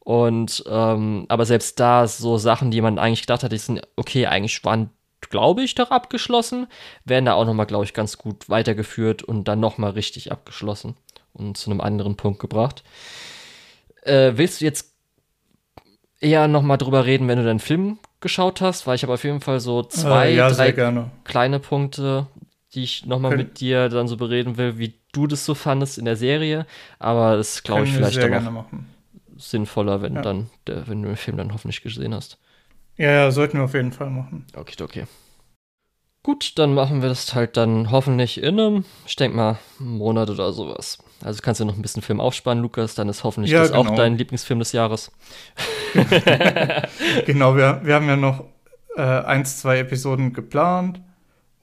Und 0.00 0.64
ähm, 0.66 1.26
aber 1.28 1.44
selbst 1.46 1.78
da 1.80 2.06
so 2.06 2.38
Sachen, 2.38 2.70
die 2.70 2.80
man 2.80 2.98
eigentlich 2.98 3.22
gedacht 3.22 3.44
hat, 3.44 3.52
die 3.52 3.58
sind 3.58 3.82
okay, 3.96 4.26
eigentlich 4.26 4.64
waren, 4.64 4.90
glaube 5.30 5.62
ich, 5.62 5.74
doch 5.74 5.90
abgeschlossen, 5.90 6.66
werden 7.04 7.26
da 7.26 7.34
auch 7.34 7.44
nochmal, 7.44 7.66
glaube 7.66 7.84
ich, 7.84 7.94
ganz 7.94 8.18
gut 8.18 8.48
weitergeführt 8.48 9.22
und 9.22 9.44
dann 9.44 9.60
nochmal 9.60 9.92
richtig 9.92 10.32
abgeschlossen 10.32 10.96
und 11.32 11.56
zu 11.56 11.70
einem 11.70 11.80
anderen 11.80 12.16
Punkt 12.16 12.40
gebracht. 12.40 12.82
Äh, 14.02 14.32
willst 14.36 14.60
du 14.60 14.64
jetzt 14.64 14.94
eher 16.20 16.48
nochmal 16.48 16.78
drüber 16.78 17.06
reden, 17.06 17.28
wenn 17.28 17.38
du 17.38 17.44
deinen 17.44 17.60
Film 17.60 17.98
geschaut 18.20 18.60
hast? 18.60 18.86
Weil 18.86 18.96
ich 18.96 19.02
habe 19.02 19.14
auf 19.14 19.24
jeden 19.24 19.40
Fall 19.40 19.60
so 19.60 19.82
zwei, 19.82 20.30
äh, 20.30 20.36
ja, 20.36 20.50
drei 20.50 20.72
kleine 21.24 21.58
Punkte, 21.58 22.26
die 22.74 22.82
ich 22.82 23.06
nochmal 23.06 23.36
mit 23.36 23.60
dir 23.60 23.88
dann 23.88 24.08
so 24.08 24.16
bereden 24.16 24.56
will, 24.56 24.78
wie 24.78 24.94
du 25.12 25.26
das 25.26 25.44
so 25.44 25.54
fandest 25.54 25.98
in 25.98 26.04
der 26.04 26.16
Serie. 26.16 26.66
Aber 26.98 27.36
das 27.36 27.62
glaube 27.62 27.84
ich 27.84 27.92
vielleicht 27.92 28.22
dann 28.22 28.64
sinnvoller, 29.36 30.02
wenn, 30.02 30.14
ja. 30.16 30.22
dann 30.22 30.50
der, 30.66 30.88
wenn 30.88 31.02
du 31.02 31.08
den 31.08 31.16
Film 31.16 31.36
dann 31.36 31.52
hoffentlich 31.52 31.82
gesehen 31.82 32.14
hast. 32.14 32.38
Ja, 32.96 33.10
ja, 33.10 33.30
sollten 33.30 33.58
wir 33.58 33.64
auf 33.64 33.74
jeden 33.74 33.92
Fall 33.92 34.10
machen. 34.10 34.46
Okay, 34.54 34.82
okay. 34.82 35.04
Gut, 36.22 36.56
dann 36.56 36.74
machen 36.74 37.02
wir 37.02 37.08
das 37.08 37.34
halt 37.34 37.56
dann 37.56 37.90
hoffentlich 37.90 38.40
in 38.40 38.60
einem, 38.60 38.84
ich 39.06 39.16
denke 39.16 39.36
mal, 39.36 39.58
Monat 39.80 40.30
oder 40.30 40.52
sowas. 40.52 40.98
Also 41.20 41.40
kannst 41.42 41.60
du 41.60 41.64
noch 41.64 41.74
ein 41.74 41.82
bisschen 41.82 42.02
Film 42.02 42.20
aufspannen, 42.20 42.62
Lukas, 42.62 42.94
dann 42.94 43.08
ist 43.08 43.24
hoffentlich 43.24 43.52
ja, 43.52 43.60
das 43.60 43.72
genau. 43.72 43.90
auch 43.90 43.94
dein 43.96 44.16
Lieblingsfilm 44.16 44.60
des 44.60 44.70
Jahres. 44.70 45.10
genau, 47.26 47.56
wir, 47.56 47.80
wir 47.82 47.94
haben 47.94 48.08
ja 48.08 48.16
noch 48.16 48.44
äh, 48.96 49.02
eins, 49.02 49.58
zwei 49.60 49.78
Episoden 49.78 50.32
geplant 50.32 51.00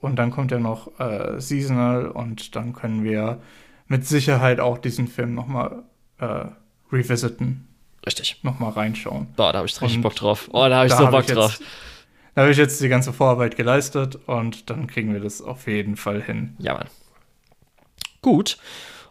und 0.00 0.16
dann 0.16 0.30
kommt 0.30 0.50
ja 0.50 0.58
noch 0.58 0.98
äh, 0.98 1.40
Seasonal 1.40 2.08
und 2.08 2.54
dann 2.54 2.74
können 2.74 3.02
wir 3.02 3.40
mit 3.86 4.06
Sicherheit 4.06 4.60
auch 4.60 4.76
diesen 4.76 5.08
Film 5.08 5.34
nochmal 5.34 5.84
äh, 6.18 6.46
revisiten. 6.92 7.66
Richtig. 8.04 8.40
Nochmal 8.42 8.72
reinschauen. 8.72 9.28
Boah, 9.36 9.52
da 9.52 9.58
habe 9.58 9.68
ich 9.68 9.80
richtig 9.80 10.00
Bock 10.00 10.16
drauf. 10.16 10.48
Oh, 10.52 10.68
da 10.68 10.76
habe 10.76 10.86
ich 10.86 10.94
so 10.94 11.06
Bock 11.06 11.24
ich 11.26 11.32
drauf. 11.32 11.60
Da 12.34 12.42
habe 12.42 12.52
ich 12.52 12.58
jetzt 12.58 12.80
die 12.80 12.88
ganze 12.88 13.12
Vorarbeit 13.12 13.56
geleistet 13.56 14.18
und 14.26 14.70
dann 14.70 14.86
kriegen 14.86 15.12
wir 15.12 15.20
das 15.20 15.42
auf 15.42 15.66
jeden 15.66 15.96
Fall 15.96 16.22
hin. 16.22 16.56
Ja, 16.58 16.74
Mann. 16.74 16.86
Gut. 18.22 18.58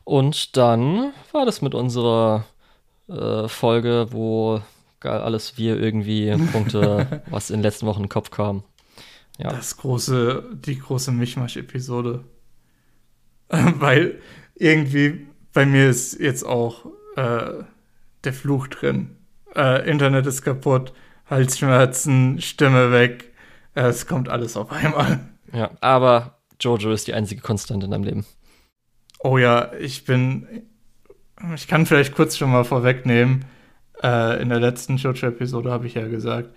Und 0.03 0.57
dann 0.57 1.13
war 1.31 1.45
das 1.45 1.61
mit 1.61 1.75
unserer 1.75 2.45
äh, 3.07 3.47
Folge, 3.47 4.07
wo 4.11 4.61
alles 5.01 5.57
wir 5.57 5.79
irgendwie 5.79 6.35
Punkte, 6.51 7.23
was 7.29 7.49
in 7.49 7.57
den 7.57 7.63
letzten 7.63 7.85
Wochen 7.85 7.99
in 7.99 8.05
den 8.05 8.09
Kopf 8.09 8.31
kam. 8.31 8.63
Ja. 9.37 9.49
Das 9.49 9.77
große, 9.77 10.43
die 10.53 10.77
große 10.77 11.11
Mischmasch-Episode. 11.11 12.23
Weil 13.49 14.21
irgendwie 14.55 15.27
bei 15.53 15.65
mir 15.65 15.89
ist 15.89 16.19
jetzt 16.19 16.43
auch 16.43 16.85
äh, 17.15 17.63
der 18.23 18.33
Fluch 18.33 18.67
drin. 18.67 19.15
Äh, 19.55 19.89
Internet 19.89 20.27
ist 20.27 20.41
kaputt, 20.41 20.93
Halsschmerzen, 21.29 22.41
Stimme 22.41 22.91
weg. 22.91 23.33
Es 23.73 24.07
kommt 24.07 24.29
alles 24.29 24.57
auf 24.57 24.71
einmal. 24.71 25.19
Ja, 25.53 25.71
aber 25.81 26.39
Jojo 26.59 26.91
ist 26.91 27.07
die 27.07 27.13
einzige 27.13 27.41
Konstante 27.41 27.85
in 27.85 27.91
deinem 27.91 28.03
Leben. 28.03 28.25
Oh 29.19 29.37
ja, 29.37 29.71
ich 29.73 30.05
bin. 30.05 30.47
Ich 31.55 31.67
kann 31.67 31.85
vielleicht 31.85 32.13
kurz 32.13 32.37
schon 32.37 32.51
mal 32.51 32.63
vorwegnehmen. 32.63 33.45
Äh, 34.01 34.41
in 34.41 34.49
der 34.49 34.59
letzten 34.59 34.97
Jojo-Episode 34.97 35.71
habe 35.71 35.87
ich 35.87 35.93
ja 35.93 36.07
gesagt, 36.07 36.53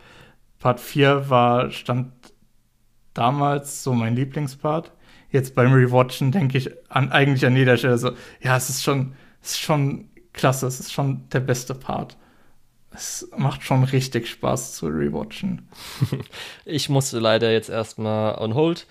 Part 0.58 0.80
4 0.80 1.28
war, 1.28 1.70
stand 1.70 2.12
damals 3.14 3.82
so 3.82 3.94
mein 3.94 4.16
Lieblingspart. 4.16 4.92
Jetzt 5.30 5.54
beim 5.54 5.72
Rewatchen 5.72 6.30
denke 6.30 6.58
ich 6.58 6.70
an, 6.88 7.10
eigentlich 7.10 7.46
an 7.46 7.56
jeder 7.56 7.76
Stelle 7.76 7.98
so, 7.98 8.12
ja, 8.40 8.56
es 8.56 8.68
ist 8.68 8.82
schon, 8.82 9.14
es 9.40 9.52
ist 9.52 9.60
schon 9.60 10.10
klasse. 10.32 10.66
Es 10.66 10.80
ist 10.80 10.92
schon 10.92 11.28
der 11.30 11.40
beste 11.40 11.74
Part. 11.74 12.16
Es 12.94 13.28
macht 13.36 13.62
schon 13.62 13.84
richtig 13.84 14.28
Spaß 14.28 14.74
zu 14.74 14.86
rewatchen. 14.86 15.68
ich 16.64 16.88
musste 16.88 17.18
leider 17.18 17.50
jetzt 17.50 17.70
erstmal 17.70 18.38
on 18.38 18.54
hold. 18.54 18.86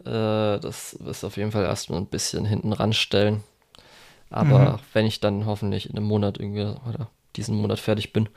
Äh, 0.00 0.58
das 0.58 0.94
ist 0.94 1.24
auf 1.24 1.36
jeden 1.36 1.52
Fall 1.52 1.64
erstmal 1.64 2.00
ein 2.00 2.06
bisschen 2.06 2.44
hinten 2.44 2.72
ranstellen. 2.72 3.42
Aber 4.30 4.58
mhm. 4.58 4.78
wenn 4.92 5.06
ich 5.06 5.20
dann 5.20 5.46
hoffentlich 5.46 5.88
in 5.88 5.96
einem 5.96 6.06
Monat 6.06 6.38
irgendwie 6.38 6.74
oder 6.88 7.10
diesen 7.36 7.56
Monat 7.56 7.78
fertig 7.78 8.12
bin, 8.12 8.28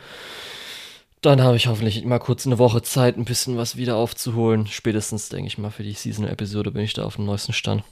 dann 1.22 1.42
habe 1.42 1.58
ich 1.58 1.68
hoffentlich 1.68 2.04
mal 2.06 2.20
kurz 2.20 2.46
eine 2.46 2.60
Woche 2.60 2.84
Zeit, 2.84 3.18
ein 3.18 3.26
bisschen 3.26 3.58
was 3.58 3.76
wieder 3.76 3.96
aufzuholen. 3.96 4.68
Spätestens, 4.68 5.30
denke 5.30 5.48
ich 5.48 5.58
mal, 5.58 5.72
für 5.72 5.84
die 5.84 5.94
Season-Episode 5.94 6.72
bin 6.72 6.84
ich 6.84 6.94
da 6.94 7.04
auf 7.04 7.16
dem 7.16 7.26
neuesten 7.26 7.54
Stand. 7.54 7.84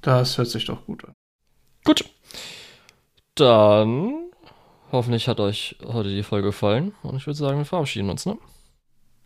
Das 0.00 0.38
hört 0.38 0.48
sich 0.48 0.64
doch 0.64 0.86
gut 0.86 1.04
an. 1.04 1.12
Gut. 1.84 2.04
Dann 3.34 4.23
hoffentlich 4.94 5.28
hat 5.28 5.40
euch 5.40 5.76
heute 5.84 6.08
die 6.08 6.22
Folge 6.22 6.48
gefallen 6.48 6.94
und 7.02 7.16
ich 7.16 7.26
würde 7.26 7.38
sagen, 7.38 7.58
wir 7.58 7.64
verabschieden 7.64 8.10
uns, 8.10 8.26
ne? 8.26 8.38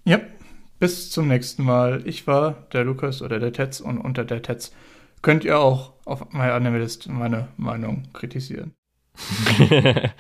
Ja, 0.05 0.21
bis 0.79 1.11
zum 1.11 1.29
nächsten 1.29 1.63
Mal. 1.65 2.03
Ich 2.07 2.27
war 2.27 2.67
der 2.73 2.85
Lukas 2.85 3.23
oder 3.23 3.39
der 3.39 3.53
Tetz 3.53 3.81
und 3.81 3.99
unter 3.99 4.25
der 4.25 4.43
Tetz 4.43 4.73
könnt 5.23 5.45
ihr 5.45 5.59
auch 5.59 5.93
auf 6.05 6.33
MyAnimalist 6.33 7.09
meine 7.09 7.49
Meinung 7.57 8.09
kritisieren. 8.13 8.75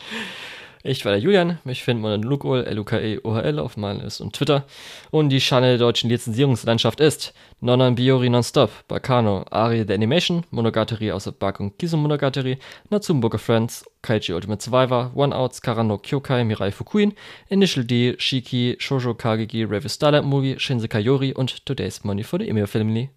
Ich 0.88 1.04
war 1.04 1.12
der 1.12 1.20
Julian, 1.20 1.58
mich 1.64 1.84
findet 1.84 2.02
man 2.02 2.14
in 2.14 2.22
Lukol, 2.22 2.64
L-U-K-E-O-H-L 2.64 3.58
auf 3.58 3.76
Manlis 3.76 4.22
und 4.22 4.32
Twitter. 4.32 4.64
Und 5.10 5.28
die 5.28 5.38
Schande 5.38 5.68
der 5.68 5.76
deutschen 5.76 6.08
Lizenzierungslandschaft 6.08 6.98
ist 7.00 7.34
Nonan 7.60 7.94
Biori 7.94 8.30
Nonstop, 8.30 8.70
Bakano, 8.88 9.44
Ari 9.50 9.84
the 9.86 9.92
Animation, 9.92 10.44
Monogatari 10.50 11.12
außer 11.12 11.32
Bakung 11.32 11.76
Kiso 11.76 11.98
Monogatari, 11.98 12.56
Natsumboka 12.88 13.36
Friends, 13.36 13.84
Kaiji 14.00 14.32
Ultimate 14.32 14.62
Survivor, 14.62 15.10
One 15.14 15.36
Outs, 15.36 15.60
Karano 15.60 15.98
Kyokai, 15.98 16.42
Mirai 16.42 16.72
Fukuin, 16.72 17.12
Initial 17.50 17.84
D, 17.84 18.16
Shiki, 18.18 18.78
Shoujo 18.80 19.12
Kageki, 19.12 19.70
Review 19.70 19.90
Starlight 19.90 20.24
Movie, 20.24 20.58
Shinsekai 20.58 21.00
Yori 21.00 21.34
und 21.34 21.66
Today's 21.66 22.02
Money 22.02 22.22
for 22.22 22.38
the 22.38 22.48
Email 22.48 22.66
Family. 22.66 23.10